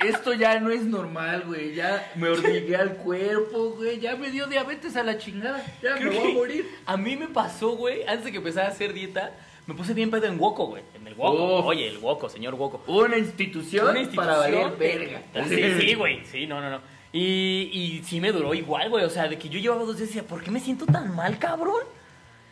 esto 0.05 0.33
ya 0.33 0.59
no 0.59 0.69
es 0.69 0.83
normal, 0.85 1.43
güey. 1.45 1.73
Ya 1.75 2.11
me 2.15 2.29
hormigué 2.29 2.75
al 2.75 2.95
cuerpo, 2.97 3.71
güey. 3.71 3.99
Ya 3.99 4.15
me 4.15 4.31
dio 4.31 4.47
diabetes 4.47 4.95
a 4.95 5.03
la 5.03 5.17
chingada. 5.17 5.65
Ya 5.81 5.95
Creo 5.95 6.11
me 6.13 6.19
voy 6.19 6.31
a 6.31 6.33
morir. 6.33 6.69
A 6.85 6.97
mí 6.97 7.15
me 7.15 7.27
pasó, 7.27 7.69
güey, 7.75 8.03
antes 8.03 8.25
de 8.25 8.31
que 8.31 8.37
empezara 8.37 8.67
a 8.67 8.71
hacer 8.71 8.93
dieta, 8.93 9.31
me 9.67 9.73
puse 9.73 9.93
bien 9.93 10.11
pedo 10.11 10.25
en 10.27 10.39
Woco, 10.39 10.67
güey. 10.67 10.83
En 10.95 11.07
el 11.07 11.13
Woco. 11.15 11.59
Uf. 11.59 11.65
Oye, 11.65 11.87
el 11.87 11.97
Woco, 11.97 12.29
señor 12.29 12.53
Woco. 12.55 12.83
Una 12.87 13.17
institución, 13.17 13.89
Una 13.89 13.99
institución. 13.99 14.25
para 14.25 14.37
valer 14.37 14.77
verga. 14.77 15.21
Sí, 15.47 15.73
sí, 15.79 15.93
güey. 15.95 16.23
Sí, 16.25 16.45
no, 16.47 16.61
no, 16.61 16.69
no. 16.69 16.79
Y, 17.11 17.69
y 17.71 18.03
sí 18.03 18.19
me 18.19 18.31
duró 18.31 18.53
igual, 18.53 18.89
güey. 18.89 19.05
O 19.05 19.09
sea, 19.09 19.27
de 19.27 19.37
que 19.37 19.47
yo 19.49 19.59
llevaba 19.59 19.83
dos 19.83 19.97
días 19.97 20.09
y 20.09 20.13
decía, 20.13 20.27
¿por 20.27 20.43
qué 20.43 20.51
me 20.51 20.59
siento 20.59 20.85
tan 20.85 21.15
mal, 21.15 21.39
cabrón? 21.39 21.83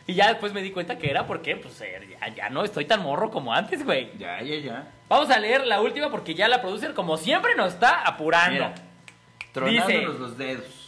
Y 0.06 0.14
ya 0.14 0.28
después 0.28 0.52
me 0.52 0.62
di 0.62 0.70
cuenta 0.70 0.98
que 0.98 1.08
era 1.10 1.26
porque, 1.26 1.56
pues, 1.56 1.80
eh, 1.80 2.16
ya, 2.20 2.34
ya 2.34 2.50
no 2.50 2.64
estoy 2.64 2.84
tan 2.84 3.02
morro 3.02 3.30
como 3.30 3.54
antes, 3.54 3.84
güey. 3.84 4.10
Ya, 4.18 4.42
ya, 4.42 4.56
ya. 4.56 4.92
Vamos 5.08 5.30
a 5.30 5.38
leer 5.38 5.66
la 5.66 5.80
última 5.80 6.10
porque 6.10 6.34
ya 6.34 6.48
la 6.48 6.60
producer, 6.62 6.94
como 6.94 7.16
siempre, 7.16 7.54
nos 7.54 7.74
está 7.74 8.02
apurando. 8.02 8.52
Mira, 8.52 8.74
tronándonos 9.52 9.88
Dice- 9.88 10.18
los 10.18 10.38
dedos. 10.38 10.84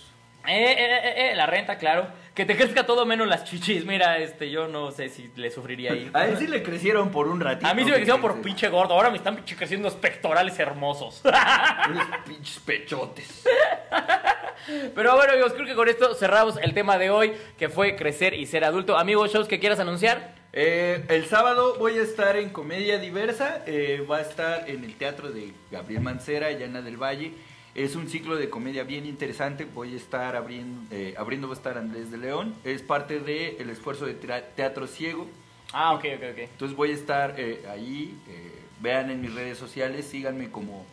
Eh, 0.49 0.53
eh, 0.73 0.77
eh, 0.79 1.31
eh, 1.33 1.35
la 1.35 1.47
renta, 1.47 1.77
claro. 1.77 2.07
Que 2.33 2.45
te 2.45 2.57
crezca 2.57 2.87
todo 2.87 3.05
menos 3.05 3.27
las 3.27 3.45
chichis. 3.45 3.85
Mira, 3.85 4.19
este, 4.19 4.49
yo 4.49 4.69
no 4.69 4.93
sé 4.93 5.09
si 5.09 5.33
le 5.35 5.51
sufriría 5.51 5.93
ahí. 5.93 6.09
A 6.13 6.27
él 6.27 6.37
sí 6.39 6.47
le 6.47 6.63
crecieron 6.63 7.11
por 7.11 7.27
un 7.27 7.41
ratito. 7.41 7.67
A 7.67 7.75
mí 7.75 7.83
sí 7.83 7.89
me 7.91 7.97
crecieron 7.97 8.21
por 8.21 8.41
pinche 8.43 8.69
gordo. 8.69 8.95
Ahora 8.95 9.11
me 9.11 9.17
están 9.17 9.35
pinche 9.35 9.57
creciendo 9.57 9.89
los 9.89 9.97
pectorales 9.97 10.57
hermosos. 10.61 11.23
Unos 11.91 12.07
pinches 12.25 12.61
pechotes. 12.61 13.45
Pero 14.95 15.17
bueno, 15.17 15.33
amigos, 15.33 15.53
creo 15.55 15.67
que 15.67 15.75
con 15.75 15.89
esto 15.89 16.15
cerramos 16.15 16.59
el 16.59 16.75
tema 16.75 16.97
de 16.97 17.11
hoy, 17.11 17.33
que 17.59 17.69
fue 17.69 17.97
crecer 17.97 18.35
y 18.35 18.47
ser 18.47 18.65
adulto. 18.65 18.97
Amigos, 18.97 19.33
shows 19.33 19.49
que 19.49 19.59
quieras 19.59 19.81
anunciar. 19.81 20.36
Eh, 20.59 21.05
el 21.09 21.27
sábado 21.27 21.77
voy 21.79 21.99
a 21.99 22.03
estar 22.03 22.35
en 22.39 22.49
Comedia 22.49 22.99
Diversa. 22.99 23.63
eh, 23.67 24.03
va 24.11 24.17
a 24.17 24.21
estar 24.23 24.71
en 24.71 24.85
el 24.85 24.95
teatro 24.95 25.31
de 25.31 25.53
Gabriel 25.71 26.01
Mancera, 26.01 26.51
Llana 26.51 26.81
del 26.81 26.97
Valle. 26.97 27.33
Es 27.75 27.95
un 27.95 28.09
ciclo 28.09 28.37
de 28.37 28.49
comedia 28.49 28.83
bien 28.85 29.05
interesante. 29.05 29.67
Voy 29.67 29.93
a 29.93 29.97
estar 29.99 30.35
abriendo, 30.35 30.81
eh, 30.91 31.15
abriendo 31.19 31.47
va 31.47 31.53
a 31.53 31.59
estar 31.59 31.77
Andrés 31.77 32.11
de 32.11 32.17
León. 32.17 32.55
Es 32.65 32.81
parte 32.81 33.21
del 33.21 33.69
esfuerzo 33.69 34.07
de 34.07 34.15
Teatro 34.15 34.87
Ciego. 34.87 35.29
Ah, 35.75 35.93
ok, 35.93 36.07
ok, 36.17 36.23
ok. 36.33 36.39
Entonces 36.39 36.75
voy 36.75 36.93
a 36.93 36.95
estar 36.95 37.37
ahí. 37.71 38.17
vean 38.81 39.11
en 39.11 39.21
mis 39.21 39.35
redes 39.35 39.59
sociales, 39.59 40.07
síganme 40.07 40.51
como 40.51 40.87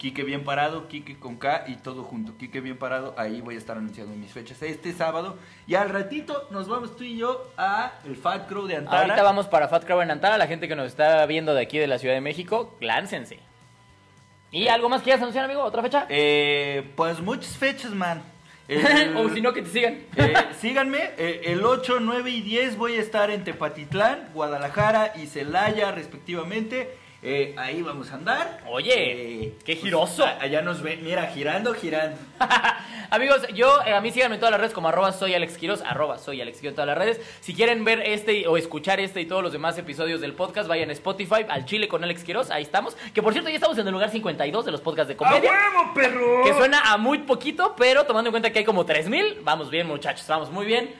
Quique 0.00 0.24
Bien 0.24 0.44
Parado, 0.44 0.88
Quique 0.88 1.18
con 1.18 1.36
K 1.36 1.64
y 1.68 1.74
todo 1.76 2.04
junto. 2.04 2.32
Quique 2.38 2.62
Bien 2.62 2.78
Parado, 2.78 3.14
ahí 3.18 3.42
voy 3.42 3.56
a 3.56 3.58
estar 3.58 3.76
anunciando 3.76 4.16
mis 4.16 4.32
fechas 4.32 4.62
este 4.62 4.94
sábado. 4.94 5.36
Y 5.66 5.74
al 5.74 5.90
ratito 5.90 6.48
nos 6.50 6.68
vamos 6.68 6.96
tú 6.96 7.04
y 7.04 7.18
yo 7.18 7.52
a 7.58 7.92
el 8.06 8.16
Fat 8.16 8.48
Crow 8.48 8.66
de 8.66 8.76
Antara. 8.76 9.02
Ahorita 9.02 9.22
vamos 9.22 9.46
para 9.46 9.68
Fat 9.68 9.84
Crowd 9.84 10.00
en 10.04 10.10
Antara. 10.12 10.38
La 10.38 10.46
gente 10.46 10.68
que 10.68 10.74
nos 10.74 10.86
está 10.86 11.26
viendo 11.26 11.52
de 11.52 11.60
aquí 11.60 11.76
de 11.78 11.86
la 11.86 11.98
Ciudad 11.98 12.14
de 12.14 12.22
México, 12.22 12.74
láncense. 12.80 13.40
¿Y 14.50 14.68
algo 14.68 14.88
más 14.88 15.02
quieras 15.02 15.20
anunciar, 15.20 15.44
amigo? 15.44 15.62
¿Otra 15.62 15.82
fecha? 15.82 16.06
Eh, 16.08 16.90
pues 16.96 17.20
muchas 17.20 17.54
fechas, 17.58 17.90
man. 17.92 18.22
El- 18.68 19.14
o 19.18 19.28
si 19.28 19.42
no, 19.42 19.52
que 19.52 19.60
te 19.60 19.68
sigan. 19.68 19.98
eh, 20.16 20.34
síganme, 20.58 21.10
eh, 21.18 21.42
el 21.44 21.62
8, 21.62 21.98
9 22.00 22.30
y 22.30 22.40
10 22.40 22.78
voy 22.78 22.94
a 22.96 23.00
estar 23.02 23.30
en 23.30 23.44
Tepatitlán, 23.44 24.30
Guadalajara 24.32 25.12
y 25.22 25.26
Celaya 25.26 25.92
respectivamente. 25.92 26.96
Eh, 27.22 27.54
ahí 27.58 27.82
vamos 27.82 28.10
a 28.12 28.14
andar. 28.14 28.60
Oye, 28.66 28.94
Eh, 29.44 29.54
qué 29.64 29.76
giroso. 29.76 30.24
a- 30.24 30.38
allá 30.40 30.62
nos 30.62 30.80
ven, 30.80 31.04
mira, 31.04 31.26
girando, 31.26 31.74
girando. 31.74 32.16
Amigos, 33.10 33.46
yo, 33.52 33.80
eh, 33.84 33.92
a 33.92 34.00
mí 34.00 34.10
síganme 34.10 34.36
en 34.36 34.40
todas 34.40 34.52
las 34.52 34.60
redes 34.60 34.72
como 34.72 34.88
arroba 34.88 35.12
soy 35.12 35.34
Alex 35.34 35.58
Quiroz, 35.58 35.82
arroba 35.82 36.16
soy 36.16 36.40
Alex 36.40 36.58
Quiroz 36.60 36.70
en 36.72 36.76
todas 36.76 36.86
las 36.88 36.96
redes. 36.96 37.20
Si 37.40 37.52
quieren 37.54 37.84
ver 37.84 38.00
este 38.06 38.46
o 38.46 38.56
escuchar 38.56 39.00
este 39.00 39.20
y 39.20 39.26
todos 39.26 39.42
los 39.42 39.52
demás 39.52 39.76
episodios 39.76 40.20
del 40.22 40.32
podcast, 40.32 40.66
vayan 40.68 40.88
a 40.88 40.92
Spotify, 40.94 41.44
al 41.48 41.66
Chile 41.66 41.88
con 41.88 42.02
Alex 42.02 42.24
Quiroz, 42.24 42.50
ahí 42.50 42.62
estamos. 42.62 42.96
Que 43.12 43.22
por 43.22 43.32
cierto, 43.34 43.50
ya 43.50 43.56
estamos 43.56 43.76
en 43.76 43.86
el 43.86 43.92
lugar 43.92 44.10
52 44.10 44.64
de 44.64 44.72
los 44.72 44.80
podcasts 44.80 45.08
de 45.08 45.16
comedia. 45.16 45.50
huevo, 45.50 45.92
perro! 45.94 46.44
Que 46.44 46.54
suena 46.54 46.80
a 46.90 46.96
muy 46.96 47.18
poquito, 47.18 47.74
pero 47.76 48.04
tomando 48.06 48.28
en 48.28 48.32
cuenta 48.32 48.50
que 48.50 48.60
hay 48.60 48.64
como 48.64 48.86
3000, 48.86 49.40
vamos 49.42 49.68
bien, 49.70 49.86
muchachos, 49.86 50.26
vamos 50.26 50.50
muy 50.50 50.64
bien. 50.64 50.94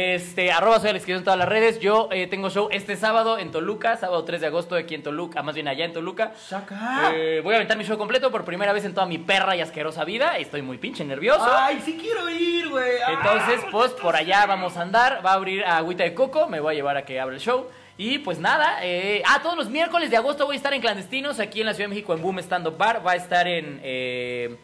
Este, 0.00 0.52
arroba 0.52 0.78
soy 0.78 0.90
Alex 0.90 1.06
Quiroz 1.06 1.20
en 1.20 1.24
todas 1.24 1.38
las 1.38 1.48
redes. 1.48 1.80
Yo 1.80 2.10
eh, 2.12 2.26
tengo 2.26 2.50
show 2.50 2.68
este 2.70 2.96
sábado 2.96 3.38
en 3.38 3.50
Toluca, 3.50 3.96
sábado 3.96 4.24
3 4.24 4.42
de 4.42 4.46
agosto 4.48 4.74
aquí 4.74 4.94
en 4.94 5.02
Toluca, 5.02 5.42
más 5.42 5.54
bien 5.54 5.68
allá 5.68 5.86
en 5.86 5.94
Toluca. 5.94 6.34
¡Saca! 6.36 7.12
Eh, 7.14 7.40
voy 7.42 7.54
a 7.54 7.56
aventar 7.56 7.78
mi 7.78 7.84
show 7.84 7.96
completo 7.96 8.30
por 8.30 8.44
primera 8.44 8.74
vez 8.74 8.84
en 8.84 8.92
toda 8.92 9.06
mi 9.06 9.16
perra 9.16 9.56
y 9.56 9.62
asquerosa 9.62 10.04
vida. 10.04 10.36
Estoy 10.36 10.60
muy 10.60 10.76
pinche 10.76 11.02
nervioso. 11.02 11.48
¡Ay, 11.50 11.80
sí 11.82 11.96
quiero 11.98 12.28
ir, 12.28 12.68
güey! 12.68 12.98
¡Ah! 13.06 13.12
Entonces, 13.14 13.64
pues 13.72 13.92
por 13.92 14.14
allá 14.14 14.44
vamos 14.44 14.76
a 14.76 14.82
andar. 14.82 15.24
Va 15.24 15.30
a 15.30 15.34
abrir 15.36 15.64
Agüita 15.64 16.04
de 16.04 16.12
Coco. 16.12 16.46
Me 16.46 16.60
voy 16.60 16.74
a 16.74 16.76
llevar 16.76 16.98
a 16.98 17.06
que 17.06 17.18
abra 17.18 17.34
el 17.34 17.40
show. 17.40 17.66
Y 17.96 18.18
pues 18.18 18.38
nada. 18.38 18.80
eh, 18.84 19.22
ah, 19.26 19.40
todos 19.42 19.56
los 19.56 19.70
miércoles 19.70 20.10
de 20.10 20.18
agosto 20.18 20.44
voy 20.44 20.56
a 20.56 20.58
estar 20.58 20.74
en 20.74 20.82
Clandestinos 20.82 21.40
aquí 21.40 21.60
en 21.60 21.66
la 21.68 21.72
Ciudad 21.72 21.88
de 21.88 21.94
México 21.94 22.12
en 22.12 22.20
Boom 22.20 22.38
Stand 22.40 22.66
Up 22.66 22.76
Bar. 22.76 23.00
Va 23.06 23.12
a 23.12 23.16
estar 23.16 23.48
en. 23.48 23.80
eh, 23.82 24.56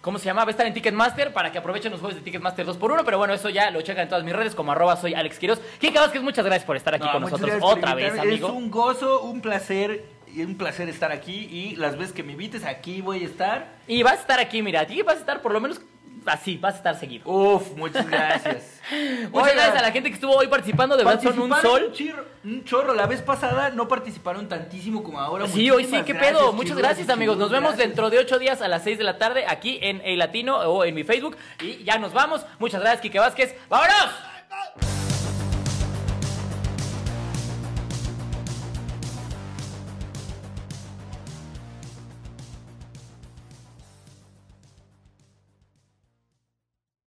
¿Cómo 0.00 0.18
se 0.18 0.24
llama? 0.24 0.44
Va 0.44 0.48
a 0.48 0.50
estar 0.52 0.66
en 0.66 0.72
Ticketmaster 0.72 1.32
para 1.32 1.52
que 1.52 1.58
aprovechen 1.58 1.92
los 1.92 2.00
jueves 2.00 2.16
de 2.16 2.22
Ticketmaster 2.22 2.66
2x1. 2.66 3.02
Pero 3.04 3.18
bueno, 3.18 3.34
eso 3.34 3.50
ya 3.50 3.70
lo 3.70 3.82
checan 3.82 4.04
en 4.04 4.08
todas 4.08 4.24
mis 4.24 4.34
redes 4.34 4.54
como 4.54 4.72
arroba 4.72 4.96
soy 4.96 5.12
Alex 5.12 5.38
Quiroz. 5.38 5.60
Kika 5.78 6.00
Vázquez, 6.00 6.22
muchas 6.22 6.44
gracias 6.44 6.64
por 6.64 6.76
estar 6.76 6.94
aquí 6.94 7.04
No, 7.04 7.12
con 7.12 7.22
nosotros 7.22 7.58
otra 7.60 7.94
vez, 7.94 8.18
amigo. 8.18 8.48
Es 8.48 8.52
un 8.54 8.70
gozo, 8.70 9.22
un 9.22 9.42
placer, 9.42 10.04
y 10.34 10.42
un 10.42 10.56
placer 10.56 10.88
estar 10.88 11.12
aquí. 11.12 11.48
Y 11.50 11.76
las 11.76 11.98
veces 11.98 12.12
que 12.12 12.22
me 12.22 12.32
invites 12.32 12.64
aquí 12.64 13.02
voy 13.02 13.22
a 13.24 13.26
estar. 13.26 13.78
Y 13.86 14.02
vas 14.02 14.14
a 14.14 14.20
estar 14.20 14.40
aquí, 14.40 14.62
mira, 14.62 14.80
aquí 14.80 15.02
vas 15.02 15.16
a 15.16 15.20
estar 15.20 15.42
por 15.42 15.52
lo 15.52 15.60
menos 15.60 15.80
así, 16.26 16.56
vas 16.56 16.74
a 16.74 16.76
estar 16.78 16.98
seguido. 16.98 17.28
Uf, 17.30 17.76
muchas 17.76 18.06
gracias. 18.08 18.80
Muchas 19.30 19.54
gracias 19.54 19.76
a 19.76 19.82
la 19.82 19.92
gente 19.92 20.08
que 20.08 20.14
estuvo 20.14 20.34
hoy 20.34 20.48
participando, 20.48 20.96
de 20.96 21.04
verdad 21.04 21.22
son 21.22 21.38
un 21.38 21.54
sol. 21.60 21.92
chirro- 21.92 22.24
un 22.44 22.64
chorro. 22.64 22.94
La 22.94 23.06
vez 23.06 23.22
pasada 23.22 23.70
no 23.70 23.86
participaron 23.86 24.48
tantísimo 24.48 25.02
como 25.04 25.20
ahora. 25.20 25.46
Sí, 25.46 25.70
hoy 25.70 25.84
sí, 25.84 26.02
qué 26.04 26.12
gracias, 26.12 26.32
pedo. 26.38 26.52
Muchas 26.52 26.76
gracias, 26.76 27.08
amigos. 27.08 27.36
Nos 27.38 27.50
vemos 27.50 27.76
dentro 27.76 28.10
de 28.10 28.18
ocho 28.18 28.38
días 28.38 28.60
a 28.62 28.68
las 28.68 28.82
6 28.82 28.98
de 28.98 29.04
la 29.04 29.18
tarde 29.18 29.44
aquí 29.46 29.78
en 29.82 30.00
El 30.04 30.18
Latino 30.18 30.56
o 30.58 30.84
en 30.84 30.94
mi 30.94 31.04
Facebook. 31.04 31.36
Y 31.60 31.84
ya 31.84 31.98
nos 31.98 32.12
vamos. 32.12 32.44
Muchas 32.58 32.80
gracias, 32.80 33.02
Quique 33.02 33.18
Vázquez. 33.18 33.54
¡Vámonos! 33.68 34.99